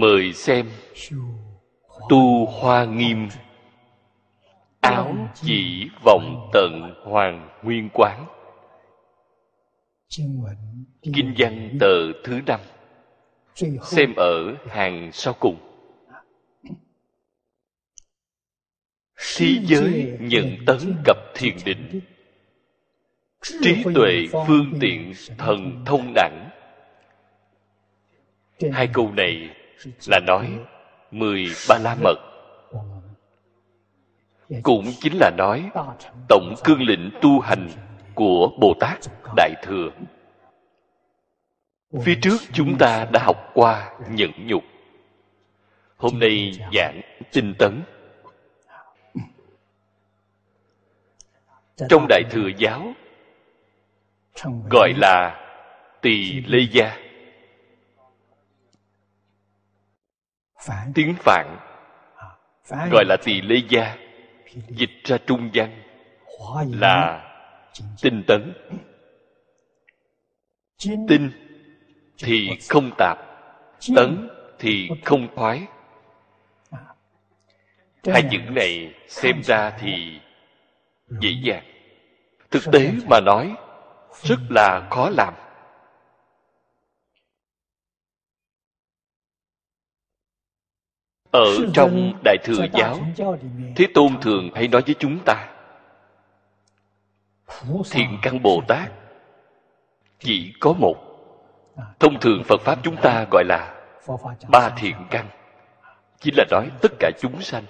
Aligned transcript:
Mời 0.00 0.32
xem. 0.32 0.70
Tu 2.08 2.46
hoa 2.46 2.84
nghiêm. 2.84 3.28
Áo 4.80 5.14
chỉ 5.34 5.88
vọng 6.04 6.50
tận 6.52 6.94
hoàng 7.04 7.48
nguyên 7.62 7.88
quán. 7.94 8.26
Kinh 11.02 11.34
văn 11.38 11.76
tờ 11.80 12.12
thứ 12.24 12.40
năm. 12.46 12.60
Xem 13.82 14.14
ở 14.16 14.54
hàng 14.68 15.10
sau 15.12 15.34
cùng. 15.40 15.56
Thế 19.36 19.46
giới 19.62 20.18
nhận 20.20 20.56
tấn 20.66 20.78
cập 21.04 21.16
thiền 21.34 21.56
định. 21.64 22.00
Trí 23.42 23.84
tuệ 23.94 24.26
phương 24.46 24.78
tiện 24.80 25.12
thần 25.38 25.82
thông 25.86 26.12
đẳng 26.14 26.50
Hai 28.72 28.88
câu 28.92 29.12
này 29.12 29.50
là 30.06 30.20
nói, 30.26 30.58
mười 31.10 31.46
ba 31.68 31.78
la 31.78 31.96
mật. 32.02 32.18
Cũng 34.62 34.84
chính 35.00 35.18
là 35.18 35.30
nói, 35.36 35.70
tổng 36.28 36.54
cương 36.64 36.82
lĩnh 36.82 37.10
tu 37.22 37.40
hành 37.40 37.68
của 38.14 38.50
Bồ 38.60 38.74
Tát 38.80 38.98
Đại 39.36 39.54
Thừa. 39.62 39.90
Phía 42.02 42.14
trước 42.22 42.36
chúng 42.52 42.78
ta 42.78 43.06
đã 43.12 43.22
học 43.22 43.50
qua 43.54 43.92
nhẫn 44.10 44.30
nhục. 44.46 44.62
Hôm 45.96 46.18
nay 46.18 46.52
giảng 46.74 47.00
tinh 47.32 47.54
tấn. 47.58 47.82
Trong 51.88 52.06
đại 52.08 52.22
thừa 52.30 52.48
giáo, 52.58 52.92
gọi 54.70 54.92
là 54.96 55.42
tỳ 56.02 56.32
lê 56.46 56.58
gia. 56.70 57.05
Tiếng 60.94 61.14
phạn 61.18 61.56
gọi 62.90 63.04
là 63.04 63.16
tỳ 63.24 63.40
lê 63.40 63.56
gia 63.68 63.96
dịch 64.68 65.04
ra 65.04 65.18
trung 65.26 65.50
văn 65.54 65.82
là 66.72 67.22
tinh 68.02 68.24
tấn. 68.26 68.52
Tinh 71.08 71.30
thì 72.18 72.48
không 72.68 72.90
tạp 72.98 73.18
tấn 73.96 74.28
thì 74.58 74.90
không 75.04 75.28
thoái. 75.36 75.66
Hai 78.06 78.22
chữ 78.30 78.38
này 78.38 78.94
xem 79.08 79.42
ra 79.42 79.70
thì 79.70 80.20
dễ 81.08 81.30
dàng. 81.42 81.64
Thực 82.50 82.62
tế 82.72 82.92
mà 83.10 83.20
nói 83.20 83.54
rất 84.22 84.38
là 84.50 84.88
khó 84.90 85.10
làm 85.10 85.34
ở 91.30 91.46
trong 91.74 92.12
đại 92.24 92.36
thừa 92.44 92.66
giáo 92.72 92.98
thế 93.76 93.86
tôn 93.94 94.20
thường 94.20 94.50
hay 94.54 94.68
nói 94.68 94.82
với 94.86 94.94
chúng 94.98 95.18
ta 95.24 95.48
thiện 97.90 98.18
căn 98.22 98.42
bồ 98.42 98.62
tát 98.68 98.90
chỉ 100.18 100.52
có 100.60 100.72
một. 100.72 100.96
Thông 102.00 102.20
thường 102.20 102.42
phật 102.44 102.60
pháp 102.60 102.78
chúng 102.82 102.96
ta 102.96 103.26
gọi 103.30 103.44
là 103.44 103.74
ba 104.48 104.70
thiện 104.76 104.96
căn. 105.10 105.28
Chính 106.20 106.34
là 106.36 106.44
nói 106.50 106.70
tất 106.82 106.92
cả 106.98 107.10
chúng 107.20 107.42
sanh. 107.42 107.64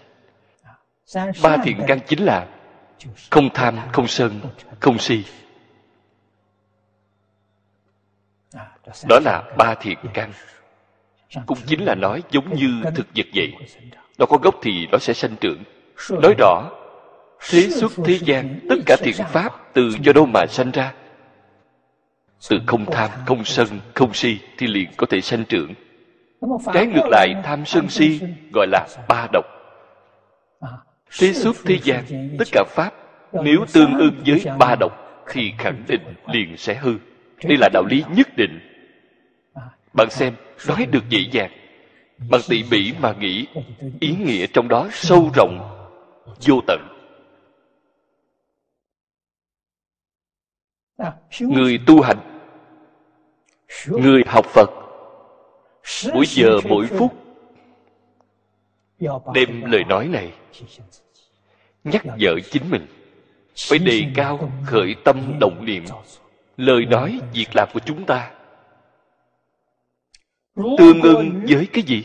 Ba 1.42 1.56
thiện 1.64 1.80
căn 1.86 1.98
chính 2.06 2.24
là 2.24 2.46
không 3.30 3.48
tham 3.54 3.78
không 3.92 4.06
sân 4.06 4.40
không 4.80 4.98
si. 4.98 5.24
đó 9.08 9.20
là 9.24 9.42
ba 9.56 9.74
thiện 9.74 9.98
căn 10.14 10.32
cũng 11.46 11.58
chính 11.66 11.84
là 11.84 11.94
nói 11.94 12.22
giống 12.30 12.54
như 12.54 12.82
thực 12.94 13.06
vật 13.16 13.26
vậy. 13.34 13.54
Nó 14.18 14.26
có 14.26 14.38
gốc 14.42 14.54
thì 14.62 14.86
nó 14.92 14.98
sẽ 14.98 15.12
sanh 15.12 15.36
trưởng. 15.40 15.62
Nói 16.10 16.34
rõ, 16.38 16.70
thế 17.50 17.70
xuất 17.70 17.92
thế 18.04 18.18
gian, 18.22 18.60
tất 18.68 18.76
cả 18.86 18.96
thiện 19.02 19.14
pháp 19.28 19.74
từ 19.74 19.90
do 20.02 20.12
đâu 20.12 20.26
mà 20.26 20.46
sanh 20.46 20.70
ra? 20.70 20.92
Từ 22.50 22.58
không 22.66 22.84
tham, 22.86 23.10
không 23.26 23.44
sân, 23.44 23.68
không 23.94 24.14
si 24.14 24.38
thì 24.58 24.66
liền 24.66 24.88
có 24.96 25.06
thể 25.10 25.20
sanh 25.20 25.44
trưởng. 25.44 25.74
Trái 26.74 26.86
ngược 26.86 27.08
lại, 27.10 27.34
tham 27.44 27.64
sân 27.64 27.88
si 27.88 28.20
gọi 28.52 28.66
là 28.66 28.86
ba 29.08 29.26
độc. 29.32 29.44
Thế 31.18 31.32
xuất 31.32 31.56
thế 31.64 31.78
gian, 31.82 32.04
tất 32.38 32.48
cả 32.52 32.64
pháp, 32.68 32.90
nếu 33.32 33.64
tương 33.72 33.98
ưng 33.98 34.22
với 34.26 34.44
ba 34.58 34.76
độc 34.80 34.92
thì 35.30 35.52
khẳng 35.58 35.82
định 35.88 36.02
liền 36.32 36.56
sẽ 36.56 36.74
hư. 36.74 36.94
Đây 37.44 37.58
là 37.60 37.68
đạo 37.72 37.84
lý 37.84 38.04
nhất 38.16 38.28
định 38.36 38.60
bạn 39.96 40.10
xem, 40.10 40.34
nói 40.68 40.86
được 40.86 41.08
dễ 41.08 41.20
dàng. 41.32 41.50
Bằng 42.30 42.40
tỉ 42.48 42.64
mỉ 42.70 42.92
mà 43.00 43.14
nghĩ, 43.20 43.46
ý 44.00 44.16
nghĩa 44.24 44.46
trong 44.46 44.68
đó 44.68 44.88
sâu 44.92 45.30
rộng, 45.34 45.58
vô 46.46 46.60
tận. 46.66 46.80
Người 51.40 51.78
tu 51.86 52.02
hành, 52.02 52.40
người 53.86 54.22
học 54.26 54.46
phật, 54.46 54.70
mỗi 56.14 56.24
giờ 56.26 56.60
mỗi 56.68 56.86
phút, 56.86 57.12
đem 59.34 59.64
lời 59.70 59.84
nói 59.84 60.08
này 60.08 60.32
nhắc 61.84 62.06
nhở 62.18 62.40
chính 62.50 62.70
mình. 62.70 62.86
Phải 63.68 63.78
đề 63.78 64.02
cao 64.14 64.52
khởi 64.66 64.94
tâm 65.04 65.38
động 65.40 65.64
niệm, 65.64 65.84
lời 66.56 66.84
nói 66.84 67.20
việc 67.32 67.48
làm 67.54 67.68
của 67.74 67.80
chúng 67.86 68.04
ta 68.06 68.30
tương 70.56 71.02
ưng 71.02 71.44
với 71.48 71.66
cái 71.72 71.82
gì? 71.82 72.04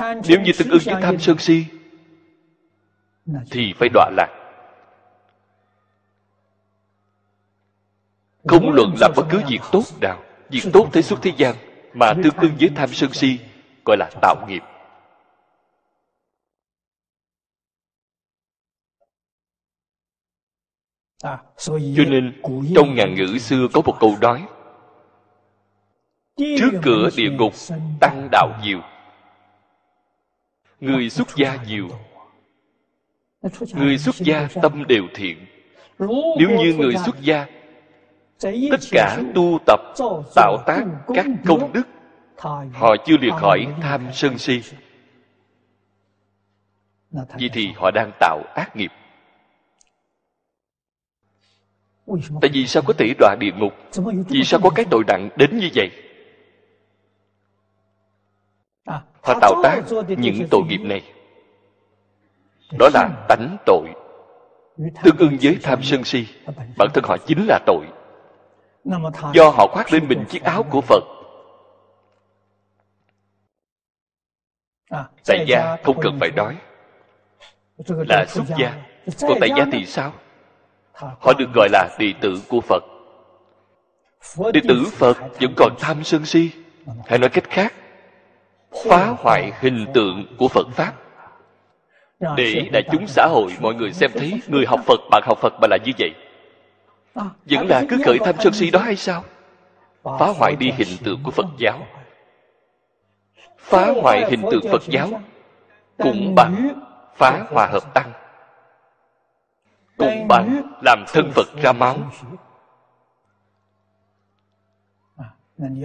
Nếu 0.00 0.40
như 0.40 0.52
tương 0.58 0.70
ưng 0.70 0.80
với 0.84 1.02
tham 1.02 1.18
sân 1.18 1.38
si 1.38 1.64
thì 3.50 3.72
phải 3.78 3.88
đọa 3.88 4.10
lạc. 4.16 4.28
Không 8.44 8.70
luận 8.72 8.94
làm 9.00 9.12
bất 9.16 9.26
cứ 9.30 9.40
việc 9.48 9.60
tốt 9.72 9.84
nào 10.00 10.22
việc 10.50 10.64
tốt 10.72 10.88
thế 10.92 11.02
xuất 11.02 11.22
thế 11.22 11.32
gian 11.36 11.54
mà 11.94 12.14
tương 12.22 12.36
ưng 12.36 12.52
với 12.60 12.70
tham 12.76 12.88
sân 12.92 13.12
si 13.12 13.38
gọi 13.84 13.96
là 13.96 14.10
tạo 14.22 14.46
nghiệp. 14.48 14.62
Cho 21.56 22.04
nên 22.08 22.42
trong 22.74 22.94
ngàn 22.94 23.14
ngữ 23.14 23.38
xưa 23.38 23.68
có 23.72 23.82
một 23.86 23.96
câu 24.00 24.16
nói 24.20 24.46
trước 26.40 26.70
cửa 26.82 27.08
địa 27.16 27.30
ngục 27.30 27.52
tăng 28.00 28.28
đạo 28.32 28.48
nhiều. 28.62 28.80
Người 30.80 31.10
xuất 31.10 31.28
gia 31.36 31.58
nhiều. 31.68 31.88
người 33.74 33.98
xuất 33.98 34.14
gia 34.14 34.48
tâm 34.62 34.84
đều 34.88 35.04
thiện. 35.14 35.46
Nếu 36.38 36.50
như 36.58 36.74
người 36.78 36.94
xuất 36.96 37.20
gia 37.20 37.46
tất 38.70 38.80
cả 38.90 39.18
tu 39.34 39.58
tập 39.66 39.80
tạo 40.34 40.56
tác 40.66 40.84
các 41.14 41.26
công 41.46 41.72
đức. 41.72 41.82
Họ 42.72 42.96
chưa 43.06 43.16
liệt 43.20 43.32
khỏi 43.40 43.66
tham 43.82 44.08
sân 44.12 44.38
si. 44.38 44.62
Vậy 47.10 47.50
thì 47.52 47.68
họ 47.76 47.90
đang 47.90 48.10
tạo 48.20 48.42
ác 48.54 48.76
nghiệp. 48.76 48.90
Tại 52.40 52.50
vì 52.52 52.66
sao 52.66 52.82
có 52.86 52.92
thể 52.98 53.14
đọa 53.18 53.36
địa 53.40 53.52
ngục? 53.58 53.72
Vì 54.28 54.44
sao 54.44 54.60
có 54.62 54.70
cái 54.70 54.84
tội 54.90 55.04
nặng 55.06 55.28
đến 55.36 55.58
như 55.58 55.68
vậy 55.74 55.90
họ 59.22 59.38
tạo 59.40 59.54
tác 59.62 59.80
những 60.08 60.48
tội 60.50 60.62
nghiệp 60.68 60.80
này. 60.84 61.02
Đó 62.78 62.88
là 62.94 63.26
tánh 63.28 63.56
tội. 63.66 63.88
Tương 65.02 65.16
ưng 65.18 65.36
với 65.42 65.58
tham 65.62 65.82
sân 65.82 66.04
si, 66.04 66.26
bản 66.78 66.88
thân 66.94 67.04
họ 67.04 67.16
chính 67.26 67.46
là 67.46 67.58
tội. 67.66 67.86
Do 69.34 69.50
họ 69.50 69.66
khoác 69.66 69.92
lên 69.92 70.08
mình 70.08 70.24
chiếc 70.28 70.42
áo 70.42 70.62
của 70.62 70.80
phật. 70.80 71.04
Tại 75.26 75.44
gia 75.46 75.76
không 75.84 76.00
cần 76.02 76.16
phải 76.20 76.30
nói. 76.30 76.56
Là 77.86 78.26
xuất 78.28 78.44
gia. 78.58 78.74
Còn 79.20 79.38
tại 79.40 79.50
gia 79.56 79.64
thì 79.72 79.86
sao? 79.86 80.12
Họ 80.92 81.32
được 81.38 81.48
gọi 81.54 81.68
là 81.72 81.88
đệ 81.98 82.12
tử 82.20 82.42
của 82.48 82.60
phật. 82.60 82.82
Đệ 84.54 84.60
tử 84.68 84.84
phật 84.92 85.16
vẫn 85.40 85.54
còn 85.56 85.72
tham 85.78 86.04
sân 86.04 86.24
si. 86.24 86.50
Hay 87.06 87.18
nói 87.18 87.30
cách 87.30 87.50
khác 87.50 87.74
phá 88.84 89.14
hoại 89.18 89.52
hình 89.60 89.86
tượng 89.94 90.26
của 90.38 90.48
phật 90.48 90.66
pháp. 90.72 90.92
Để 92.36 92.68
đại 92.72 92.82
chúng 92.92 93.06
xã 93.06 93.26
hội 93.26 93.52
mọi 93.60 93.74
người 93.74 93.92
xem 93.92 94.10
thấy 94.14 94.40
người 94.48 94.66
học 94.66 94.80
phật 94.86 95.00
bạn 95.10 95.22
học 95.26 95.38
phật 95.38 95.52
mà 95.60 95.66
là 95.70 95.76
như 95.84 95.92
vậy. 95.98 96.14
Vẫn 97.44 97.68
là 97.68 97.82
cứ 97.88 97.98
khởi 98.04 98.18
tham 98.18 98.34
sân 98.38 98.52
si 98.52 98.70
đó 98.70 98.78
hay 98.78 98.96
sao? 98.96 99.24
Phá 100.02 100.26
hoại 100.38 100.56
đi 100.56 100.70
hình 100.70 100.96
tượng 101.04 101.20
của 101.22 101.30
phật 101.30 101.46
giáo. 101.58 101.86
Phá 103.58 103.92
hoại 104.02 104.30
hình 104.30 104.42
tượng 104.50 104.72
phật 104.72 104.82
giáo 104.86 105.08
cũng 105.98 106.34
bằng 106.34 106.80
phá 107.16 107.46
hòa 107.50 107.66
hợp 107.66 107.94
tăng. 107.94 108.12
Cũng 109.98 110.28
bằng 110.28 110.62
làm 110.84 111.04
thân 111.12 111.30
phật 111.34 111.46
ra 111.62 111.72
máu 111.72 111.96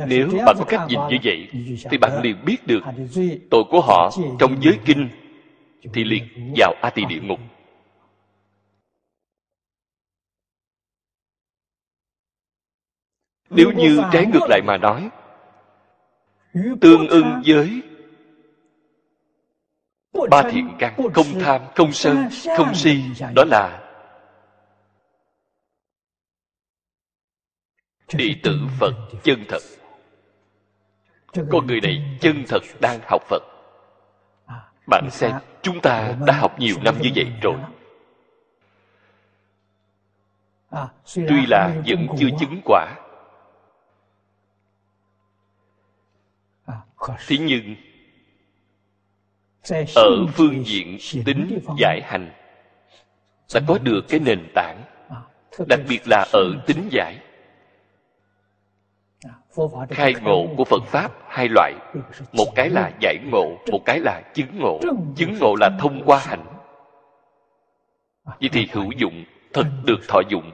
nếu 0.08 0.30
bạn 0.46 0.56
có 0.60 0.66
cách 0.68 0.82
nhìn 0.88 1.00
như 1.10 1.18
vậy 1.24 1.48
thì 1.92 1.98
bạn 1.98 2.22
liền 2.22 2.46
biết 2.46 2.68
được 2.68 2.84
tội 3.52 3.64
của 3.72 3.82
họ 3.82 4.12
trong 4.40 4.64
giới 4.64 4.80
kinh. 4.86 5.10
Thì 5.94 6.04
liền 6.04 6.54
vào 6.58 6.74
a 6.82 6.90
tỳ 6.90 7.06
địa 7.06 7.20
ngục. 7.22 7.40
Nếu 13.50 13.72
như 13.72 14.02
trái 14.14 14.26
ngược 14.26 14.50
lại 14.50 14.62
mà 14.66 14.78
nói 14.78 15.10
tương 16.82 17.08
ưng 17.08 17.42
với 17.46 17.82
ba 20.30 20.44
thiện 20.52 20.70
căn 20.80 20.94
không 21.14 21.26
tham 21.40 21.62
không 21.76 21.92
sân 21.92 22.28
không 22.58 22.76
si 22.76 23.04
đó 23.34 23.44
là 23.48 23.85
đệ 28.14 28.36
tử 28.44 28.60
phật 28.80 28.94
chân 29.24 29.44
thật. 29.50 29.62
Con 31.52 31.68
người 31.68 31.82
này 31.82 32.18
chân 32.22 32.44
thật 32.48 32.62
đang 32.82 33.00
học 33.10 33.22
phật. 33.30 33.44
Bạn 34.88 35.08
xem, 35.12 35.32
chúng 35.62 35.82
ta 35.82 36.14
đã 36.28 36.34
học 36.34 36.60
nhiều 36.60 36.76
năm 36.84 36.96
như 37.02 37.10
vậy 37.16 37.26
rồi. 37.42 37.56
Tuy 41.16 41.46
là 41.48 41.82
vẫn 41.88 42.08
chưa 42.20 42.30
chứng 42.40 42.62
quả. 42.66 42.96
Thế 47.28 47.38
nhưng, 47.38 47.76
ở 49.96 50.26
phương 50.34 50.66
diện 50.66 50.98
tính 51.26 51.60
giải 51.80 52.02
hành 52.04 52.32
đã 53.54 53.62
có 53.68 53.78
được 53.78 54.02
cái 54.10 54.20
nền 54.20 54.52
tảng, 54.56 54.84
đặc 55.68 55.80
biệt 55.90 56.08
là 56.08 56.26
ở 56.34 56.64
tính 56.68 56.90
giải 56.92 57.20
khai 59.90 60.14
ngộ 60.22 60.48
của 60.58 60.66
phật 60.66 60.84
pháp 60.86 61.12
hai 61.28 61.50
loại. 61.50 61.74
Một 62.34 62.46
cái 62.56 62.70
là 62.70 62.92
giải 63.02 63.18
ngộ 63.32 63.58
một 63.72 63.80
cái 63.86 64.00
là 64.00 64.22
chứng 64.34 64.60
ngộ. 64.60 64.80
chứng 65.16 65.38
ngộ 65.40 65.56
là 65.60 65.70
thông 65.80 66.04
qua 66.06 66.20
hành. 66.20 66.46
Vậy 68.24 68.50
thì 68.52 68.68
hữu 68.72 68.92
dụng 68.92 69.24
thật 69.54 69.66
được 69.86 70.00
thọ 70.08 70.22
dụng. 70.30 70.52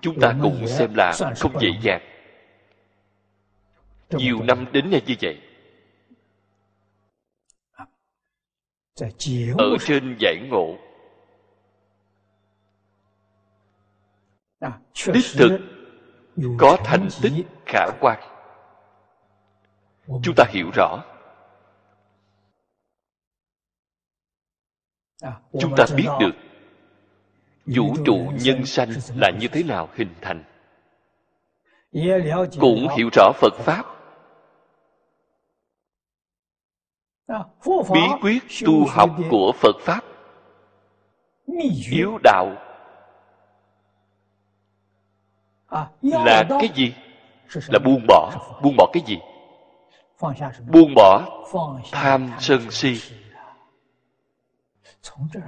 Chúng 0.00 0.20
ta 0.20 0.34
cùng 0.42 0.66
xem 0.66 0.94
là 0.94 1.12
không 1.36 1.60
dễ 1.60 1.68
dàng. 1.82 2.02
Nhiều 4.10 4.42
năm 4.42 4.66
đến 4.72 4.90
nay 4.90 5.02
như 5.06 5.14
vậy. 5.20 5.40
Ở 9.58 9.76
trên 9.86 10.16
giải 10.18 10.36
ngộ 10.50 10.76
đích 15.12 15.24
thực 15.34 15.60
có 16.58 16.76
thành 16.84 17.08
tích 17.22 17.46
khả 17.66 17.86
quan. 18.00 18.18
Chúng 20.22 20.34
ta 20.36 20.44
hiểu 20.48 20.70
rõ. 20.74 21.04
Chúng 25.60 25.74
ta 25.76 25.84
biết 25.96 26.08
được 26.20 26.32
vũ 27.66 27.96
trụ 28.06 28.32
nhân 28.42 28.66
sanh 28.66 28.90
là 29.16 29.30
như 29.40 29.48
thế 29.48 29.62
nào 29.62 29.88
hình 29.94 30.14
thành? 30.20 30.44
Cũng 32.60 32.88
hiểu 32.96 33.08
rõ 33.12 33.32
phật 33.34 33.54
pháp. 33.58 33.84
Bí 37.66 38.00
quyết 38.22 38.42
tu 38.66 38.86
học 38.88 39.10
của 39.30 39.52
phật 39.56 39.76
pháp. 39.80 40.04
Yếu 41.90 42.18
đạo 42.22 42.56
là 46.02 46.44
cái 46.48 46.68
gì 46.74 46.94
là 47.68 47.78
buông 47.84 48.04
bỏ 48.08 48.30
buông 48.62 48.76
bỏ 48.76 48.90
cái 48.92 49.02
gì？buông 49.06 50.94
bỏ 50.94 51.22
tham 51.92 52.30
sân 52.40 52.70
si 52.70 53.00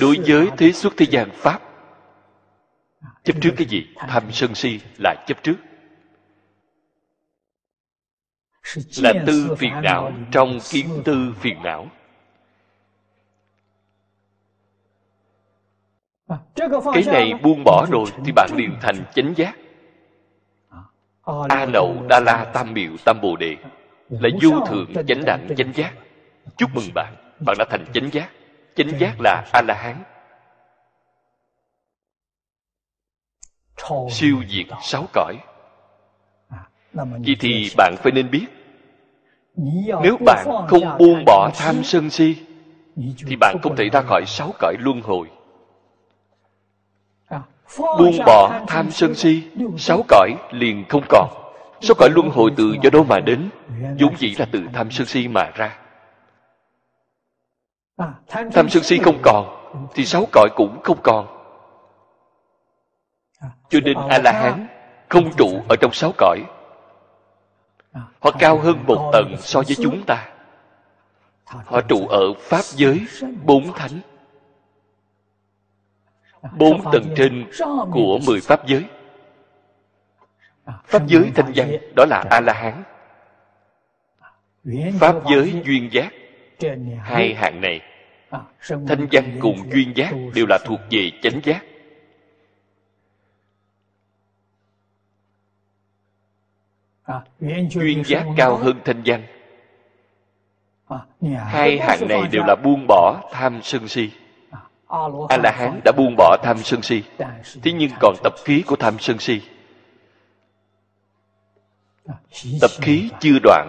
đối 0.00 0.16
với 0.26 0.48
thế 0.58 0.72
xuất 0.72 0.92
thế 0.96 1.06
gian 1.10 1.30
pháp 1.32 1.75
chấp 3.26 3.36
trước 3.40 3.54
cái 3.56 3.66
gì? 3.66 3.86
Tham 3.96 4.32
sân 4.32 4.54
si 4.54 4.80
là 4.98 5.24
chấp 5.26 5.42
trước. 5.42 5.56
Là 9.02 9.12
tư 9.26 9.56
phiền 9.58 9.72
não 9.82 10.12
trong 10.30 10.58
kiến 10.70 11.02
tư 11.04 11.34
phiền 11.40 11.62
não. 11.62 11.86
Cái 16.94 17.02
này 17.06 17.32
buông 17.42 17.62
bỏ 17.64 17.86
rồi 17.90 18.04
thì 18.24 18.32
bạn 18.32 18.50
liền 18.56 18.76
thành 18.80 18.96
chánh 19.14 19.34
giác. 19.36 19.56
A 21.48 21.66
nậu 21.66 22.06
đa 22.08 22.20
la 22.20 22.50
tam 22.54 22.72
miệu 22.72 22.90
tam 23.04 23.20
bồ 23.20 23.36
đề 23.36 23.56
là 24.08 24.28
vô 24.42 24.66
thượng 24.66 25.04
chánh 25.08 25.24
đẳng 25.26 25.48
chánh 25.56 25.72
giác. 25.72 25.92
Chúc 26.56 26.70
mừng 26.74 26.88
bạn. 26.94 27.14
Bạn 27.46 27.56
đã 27.58 27.64
thành 27.70 27.84
chánh 27.94 28.10
giác. 28.12 28.30
Chánh 28.76 28.98
giác 28.98 29.20
là 29.20 29.44
a 29.52 29.62
la 29.62 29.74
hán 29.74 30.02
siêu 34.10 34.42
diệt 34.48 34.66
sáu 34.82 35.04
cõi. 35.12 35.36
Vậy 36.92 37.36
thì 37.40 37.70
bạn 37.76 37.94
phải 38.02 38.12
nên 38.12 38.30
biết 38.30 38.46
nếu 40.02 40.16
bạn 40.26 40.46
không 40.68 40.98
buông 40.98 41.24
bỏ 41.26 41.50
tham 41.54 41.84
sân 41.84 42.10
si 42.10 42.36
thì 43.26 43.36
bạn 43.40 43.56
không 43.62 43.76
thể 43.76 43.88
ra 43.92 44.02
khỏi 44.02 44.22
sáu 44.26 44.54
cõi 44.58 44.74
luân 44.78 45.00
hồi. 45.00 45.28
Buông 47.78 48.18
bỏ 48.26 48.60
tham 48.68 48.90
sân 48.90 49.14
si 49.14 49.42
sáu 49.78 50.04
cõi 50.08 50.30
liền 50.50 50.84
không 50.88 51.02
còn. 51.08 51.28
Sáu 51.80 51.94
cõi 51.98 52.10
luân 52.10 52.30
hồi 52.30 52.50
từ 52.56 52.76
do 52.82 52.90
đâu 52.90 53.04
mà 53.04 53.20
đến? 53.20 53.48
Vốn 54.00 54.16
dĩ 54.18 54.34
là 54.38 54.46
từ 54.52 54.62
tham 54.72 54.90
sân 54.90 55.06
si 55.06 55.28
mà 55.28 55.50
ra. 55.54 55.78
Tham 58.28 58.68
sân 58.68 58.82
si 58.82 58.98
không 58.98 59.18
còn 59.22 59.72
thì 59.94 60.04
sáu 60.04 60.24
cõi 60.32 60.48
cũng 60.56 60.80
không 60.82 60.98
còn 61.02 61.35
cho 63.68 63.80
nên 63.84 63.96
a 64.08 64.18
la 64.18 64.32
hán 64.32 64.66
không 65.08 65.30
trụ 65.36 65.62
ở 65.68 65.76
trong 65.80 65.92
sáu 65.92 66.12
cõi, 66.18 66.40
họ 67.94 68.30
cao 68.38 68.58
hơn 68.58 68.84
một 68.86 69.10
tầng 69.12 69.34
so 69.38 69.62
với 69.66 69.76
chúng 69.82 70.02
ta. 70.06 70.28
Họ 71.44 71.80
trụ 71.80 72.06
ở 72.06 72.34
pháp 72.40 72.62
giới 72.62 73.06
bốn 73.44 73.72
thánh, 73.72 74.00
bốn 76.58 76.92
tầng 76.92 77.14
trên 77.16 77.50
của 77.92 78.18
mười 78.26 78.40
pháp 78.40 78.66
giới. 78.66 78.84
Pháp 80.84 81.06
giới 81.06 81.32
thanh 81.34 81.52
văn, 81.54 81.70
đó 81.96 82.04
là 82.08 82.24
a 82.30 82.40
la 82.40 82.52
hán 82.52 82.82
pháp 85.00 85.14
giới 85.30 85.62
duyên 85.64 85.88
giác, 85.92 86.12
hai 87.02 87.34
hạng 87.34 87.60
này, 87.60 87.80
thanh 88.68 89.06
văn 89.12 89.38
cùng 89.40 89.70
duyên 89.72 89.92
giác 89.96 90.12
đều 90.34 90.46
là 90.48 90.58
thuộc 90.64 90.80
về 90.90 91.10
chánh 91.22 91.40
giác. 91.44 91.64
Duyên 97.70 98.02
giác 98.04 98.26
cao 98.36 98.56
hơn 98.56 98.80
thanh 98.84 99.02
văn 99.04 99.22
hai 101.36 101.78
hạng 101.78 102.08
này 102.08 102.22
đều 102.30 102.42
là 102.46 102.56
buông 102.64 102.86
bỏ 102.88 103.30
tham 103.32 103.60
sân 103.62 103.88
si. 103.88 104.10
A 105.28 105.36
la 105.36 105.50
hán 105.50 105.80
đã 105.84 105.92
buông 105.96 106.14
bỏ 106.16 106.36
tham 106.42 106.58
sân 106.58 106.82
si. 106.82 107.02
Thế 107.62 107.72
nhưng 107.72 107.90
còn 108.00 108.14
tập 108.24 108.32
khí 108.44 108.62
của 108.66 108.76
tham 108.76 108.98
sân 108.98 109.18
si. 109.18 109.40
Tập 112.60 112.70
khí 112.80 113.10
chưa 113.20 113.38
đoạn. 113.42 113.68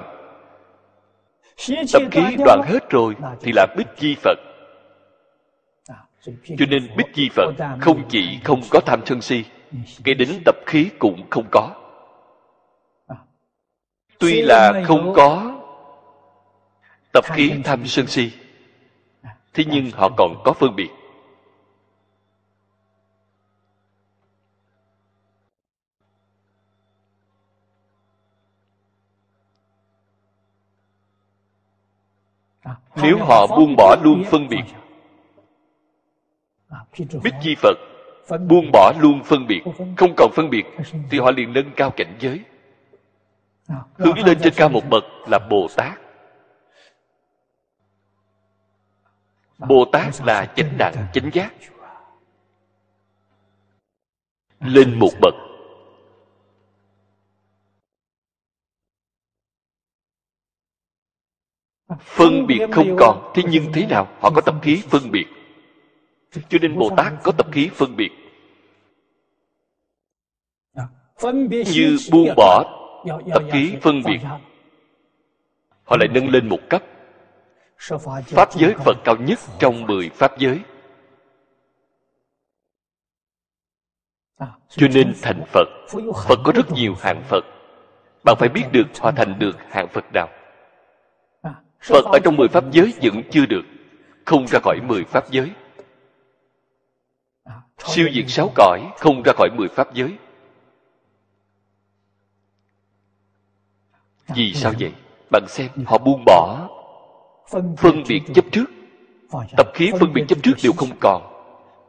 Tập 1.94 2.02
khí 2.12 2.36
đoạn 2.46 2.62
hết 2.66 2.90
rồi 2.90 3.16
thì 3.42 3.52
là 3.56 3.68
bích 3.78 3.88
chi 3.98 4.16
phật. 4.24 4.38
Cho 6.58 6.66
nên 6.70 6.90
bích 6.98 7.08
chi 7.14 7.30
phật 7.36 7.54
không 7.80 8.04
chỉ 8.10 8.40
không 8.44 8.62
có 8.70 8.80
tham 8.86 9.02
sân 9.06 9.22
si 9.22 9.46
cái 10.04 10.16
đến 10.16 10.30
tập 10.46 10.56
khí 10.66 10.90
cũng 11.00 11.30
không 11.30 11.46
có 11.52 11.87
tuy 14.20 14.42
là 14.42 14.84
không 14.86 15.14
có 15.16 15.60
tập 17.14 17.24
khí 17.28 17.54
tham 17.64 17.88
sân 17.88 18.08
si 18.08 18.32
thế 19.54 19.64
nhưng 19.68 19.92
họ 19.92 20.10
còn 20.18 20.42
có 20.44 20.54
phân 20.54 20.76
biệt 20.76 20.90
nếu 33.02 33.18
họ 33.18 33.48
buông 33.48 33.76
bỏ 33.78 33.96
luôn 34.04 34.24
phân 34.32 34.48
biệt 34.50 34.64
bích 37.24 37.34
chi 37.42 37.56
phật 37.56 37.78
buông 38.48 38.72
bỏ 38.74 38.94
luôn 39.00 39.24
phân 39.24 39.48
biệt 39.48 39.62
không 39.98 40.14
còn 40.18 40.32
phân 40.32 40.50
biệt 40.50 40.66
thì 41.10 41.20
họ 41.20 41.32
liền 41.32 41.54
nâng 41.54 41.72
cao 41.76 41.90
cảnh 41.90 42.16
giới 42.20 42.40
hướng 43.94 44.20
lên 44.26 44.40
trên 44.44 44.54
cao 44.56 44.70
một 44.70 44.84
bậc 44.90 45.04
là 45.28 45.40
bồ 45.50 45.68
tát. 45.76 46.00
Bồ 49.58 49.86
tát 49.92 50.14
là 50.26 50.54
chánh 50.56 50.78
đẳng 50.78 51.08
chánh 51.14 51.30
giác. 51.34 51.54
Lên 54.60 55.00
một 55.00 55.12
bậc. 55.22 55.34
Phân 62.00 62.48
biệt 62.48 62.68
không 62.72 62.96
còn 63.00 63.32
thế 63.36 63.44
nhưng 63.50 63.72
thế 63.74 63.86
nào? 63.86 64.08
Họ 64.20 64.32
có 64.36 64.42
tập 64.42 64.56
khí 64.62 64.84
phân 64.90 65.12
biệt. 65.12 65.26
Cho 66.50 66.58
nên 66.62 66.80
bồ 66.80 66.90
tát 66.98 67.14
có 67.24 67.32
tập 67.32 67.48
khí 67.52 67.70
phân 67.74 67.96
biệt. 67.96 68.10
Như 71.52 71.98
buông 72.12 72.30
bỏ 72.38 72.77
tập 73.34 73.44
khí 73.52 73.78
phân 73.82 74.02
biệt. 74.06 74.20
họ 75.84 75.98
lại 76.00 76.08
nâng 76.08 76.30
lên 76.30 76.50
một 76.50 76.60
cấp. 76.70 76.84
Pháp 78.26 78.54
giới 78.54 78.74
phật 78.74 78.98
cao 79.04 79.16
nhất 79.16 79.40
trong 79.60 79.86
mười 79.86 80.10
pháp 80.10 80.38
giới. 80.38 80.60
Cho 84.70 84.88
nên 84.94 85.14
thành 85.22 85.44
phật 85.48 85.68
phật 86.28 86.40
có 86.44 86.52
rất 86.56 86.72
nhiều 86.72 86.96
hạng 87.00 87.24
phật. 87.30 87.46
bạn 88.24 88.36
phải 88.40 88.50
biết 88.50 88.64
được 88.72 88.88
họ 89.00 89.12
thành 89.12 89.40
được 89.40 89.58
hạng 89.70 89.88
phật 89.88 90.06
nào. 90.14 90.30
Phật 91.82 92.06
ở 92.06 92.20
trong 92.24 92.36
mười 92.36 92.48
pháp 92.48 92.64
giới 92.72 92.94
vẫn 93.02 93.22
chưa 93.32 93.46
được 93.46 93.64
không 94.26 94.48
ra 94.48 94.60
khỏi 94.64 94.80
mười 94.84 95.04
pháp 95.04 95.32
giới. 95.32 95.52
Siêu 97.78 98.08
diệt 98.14 98.26
sáu 98.28 98.52
cõi 98.56 98.82
không 98.98 99.22
ra 99.26 99.34
khỏi 99.34 99.50
mười 99.56 99.68
pháp 99.68 99.94
giới 99.94 100.18
vì 104.36 104.54
sao 104.54 104.74
vậy? 104.80 104.92
Bạn 105.32 105.44
xem 105.48 105.70
họ 105.86 105.98
buông 105.98 106.24
bỏ 106.26 106.70
phân 107.78 108.04
biệt 108.08 108.22
chấp 108.36 108.46
trước. 108.52 108.66
Tập 109.58 109.68
khí 109.74 109.92
phân 110.00 110.14
biệt 110.14 110.24
chấp 110.28 110.38
trước 110.44 110.54
đều 110.64 110.72
không 110.78 110.90
còn. 111.00 111.22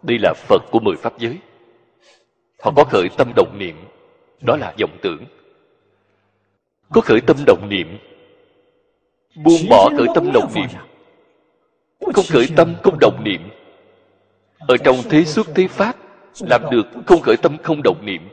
Đây 0.02 0.18
là 0.22 0.34
phật 0.36 0.62
của 0.70 0.80
mười 0.80 0.96
pháp 0.96 1.18
giới. 1.18 1.38
Họ 2.62 2.72
có 2.76 2.84
khởi 2.84 3.08
tâm 3.16 3.32
động 3.36 3.58
niệm. 3.58 3.76
Đó 4.40 4.56
là 4.56 4.74
vọng 4.80 4.96
tưởng. 5.02 5.24
Có 6.92 7.00
khởi 7.00 7.20
tâm 7.20 7.36
động 7.46 7.68
niệm. 7.68 7.98
Buông 9.44 9.68
bỏ 9.70 9.90
khởi 9.96 10.06
tâm 10.14 10.32
đồng 10.32 10.54
niệm. 10.54 10.68
không 12.14 12.24
khởi 12.28 12.46
tâm 12.56 12.74
không 12.82 12.98
đồng 13.00 13.24
niệm. 13.24 13.50
Ở 14.58 14.76
trong 14.76 14.96
thế 15.10 15.24
xuất 15.24 15.46
thế 15.54 15.68
pháp 15.68 15.96
làm 16.40 16.62
được 16.70 16.86
không 17.06 17.20
khởi 17.20 17.36
tâm 17.42 17.56
không 17.62 17.82
đồng 17.82 18.06
niệm 18.06 18.28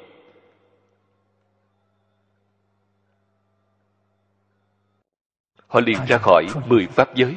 họ 5.76 5.82
liền 5.82 6.06
ra 6.08 6.18
khỏi 6.18 6.48
mười 6.66 6.88
pháp 6.88 7.16
giới. 7.16 7.36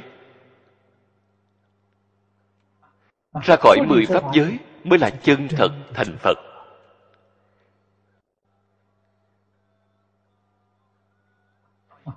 Ra 3.42 3.57
khỏi 3.61 3.78
mười 3.88 4.07
pháp 4.07 4.23
giới 4.35 4.59
mới 4.85 4.99
là 4.99 5.11
chân 5.11 5.49
thật 5.49 5.68
thành 5.95 6.16
phật. 6.18 6.38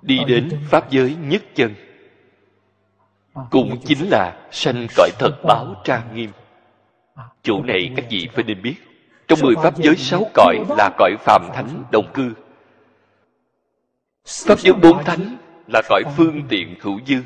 Đi 0.02 0.18
đến 0.26 0.50
pháp 0.70 0.90
giới 0.90 1.16
nhất 1.20 1.42
chân 1.54 1.74
cũng 3.50 3.80
chính 3.84 4.08
là 4.10 4.48
sanh 4.50 4.86
cõi 4.96 5.10
thật 5.18 5.42
báo 5.44 5.74
trang 5.84 6.14
nghiêm. 6.14 6.30
Chỗ 7.42 7.62
này 7.62 7.92
các 7.96 8.06
vị 8.10 8.28
phải 8.34 8.44
nên 8.44 8.62
biết 8.62 8.76
trong 9.28 9.38
mười 9.42 9.54
pháp 9.62 9.76
giới 9.76 9.96
sáu 9.96 10.30
cõi 10.34 10.58
là 10.68 10.90
cõi 10.98 11.16
phàm 11.20 11.48
thánh 11.54 11.84
đồng 11.92 12.12
cư. 12.14 12.34
pháp 14.26 14.58
giới 14.58 14.72
bốn 14.72 15.04
thánh 15.04 15.36
là 15.72 15.82
cõi 15.88 16.02
phương 16.16 16.42
tiện 16.48 16.74
hữu 16.80 17.00
dư. 17.06 17.16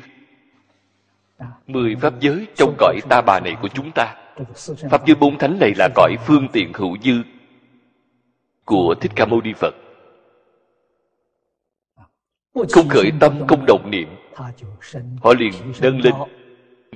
Mười 1.67 1.95
pháp 1.95 2.13
giới 2.19 2.47
trong 2.55 2.75
cõi 2.77 2.99
ta 3.09 3.21
bà 3.21 3.39
này 3.39 3.55
của 3.61 3.67
chúng 3.67 3.91
ta. 3.95 4.15
pháp 4.91 5.05
giới 5.05 5.15
bốn 5.15 5.37
thánh 5.37 5.59
này 5.59 5.73
là 5.75 5.89
cõi 5.95 6.15
phương 6.25 6.47
tiện 6.53 6.73
hữu 6.73 6.97
dư 7.03 7.13
của 8.65 8.95
thích 9.01 9.11
ca 9.15 9.25
mâu 9.25 9.41
ni 9.41 9.53
phật. 9.53 9.75
Không 12.53 12.87
khởi 12.89 13.11
tâm 13.19 13.47
không 13.47 13.65
đồng 13.67 13.91
niệm. 13.91 14.07
họ 15.23 15.33
liền 15.39 15.53
nâng 15.81 15.99
lên 15.99 16.13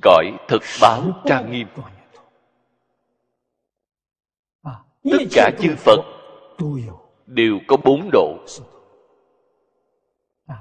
gọi 0.03 0.31
thật 0.47 0.61
báo 0.81 1.21
trang 1.25 1.51
nghiêm. 1.51 1.67
tất 5.03 5.23
cả 5.31 5.51
chư 5.61 5.75
phật 5.75 5.99
đều 7.25 7.59
có 7.67 7.77
bốn 7.77 8.09
độ 8.11 8.37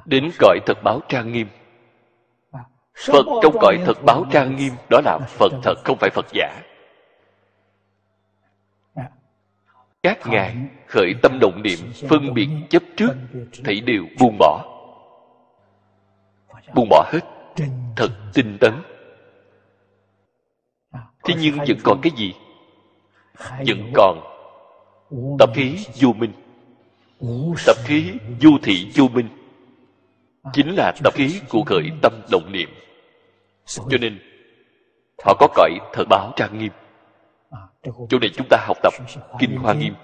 đến 0.05 0.31
cõi 0.39 0.59
thật 0.67 0.83
báo 0.83 1.01
trang 1.09 1.33
nghiêm. 1.33 1.49
Phật 3.07 3.27
trong 3.43 3.57
cõi 3.61 3.79
thật 3.87 4.03
báo 4.05 4.25
trang 4.31 4.57
nghiêm, 4.57 4.73
đó 4.91 5.01
là 5.05 5.19
phật 5.29 5.53
thật, 5.63 5.75
không 5.85 5.99
phải 5.99 6.11
phật 6.11 6.27
giả. 6.33 6.63
Các 10.03 10.27
ngài 10.27 10.57
khởi 10.87 11.15
tâm 11.23 11.39
động 11.41 11.63
niệm, 11.63 11.79
phân 12.09 12.35
biệt 12.35 12.49
chấp 12.71 12.83
trước, 12.97 13.11
thấy 13.65 13.81
đều 13.81 14.05
buông 14.21 14.37
bỏ. 14.39 14.65
Buông 16.75 16.89
bỏ 16.91 17.11
hết, 17.13 17.21
thật 17.97 18.11
tinh 18.35 18.59
tấn. 18.61 18.73
Thế 21.25 21.35
nhưng 21.41 21.59
vẫn 21.59 21.77
còn 21.85 22.01
cái 22.03 22.13
gì? 22.17 22.35
Vẫn 23.67 23.93
còn 23.95 24.21
tập 25.39 25.51
khí 25.55 25.87
vô 26.01 26.13
minh. 26.13 26.33
Tập 27.67 27.77
khí 27.85 28.13
vô 28.41 28.51
thị 28.63 28.91
vô 28.95 29.09
minh 29.09 29.29
chính 30.53 30.75
là 30.77 30.93
tập 31.05 31.15
khí 31.15 31.41
của 31.49 31.63
khởi 31.67 31.91
tâm 32.03 32.13
động 32.31 32.53
niệm. 32.53 32.69
Cho 33.67 33.99
nên, 34.01 34.19
họ 35.25 35.35
có 35.39 35.49
cõi 35.55 35.79
thật 35.93 36.05
báo 36.09 36.33
trang 36.37 36.59
nghiêm. 36.59 36.73
Chỗ 37.83 38.19
này 38.21 38.31
chúng 38.35 38.47
ta 38.51 38.57
học 38.67 38.77
tập 38.83 38.93
kinh 39.39 39.57
hoa 39.57 39.75
nghiêm. 39.75 39.95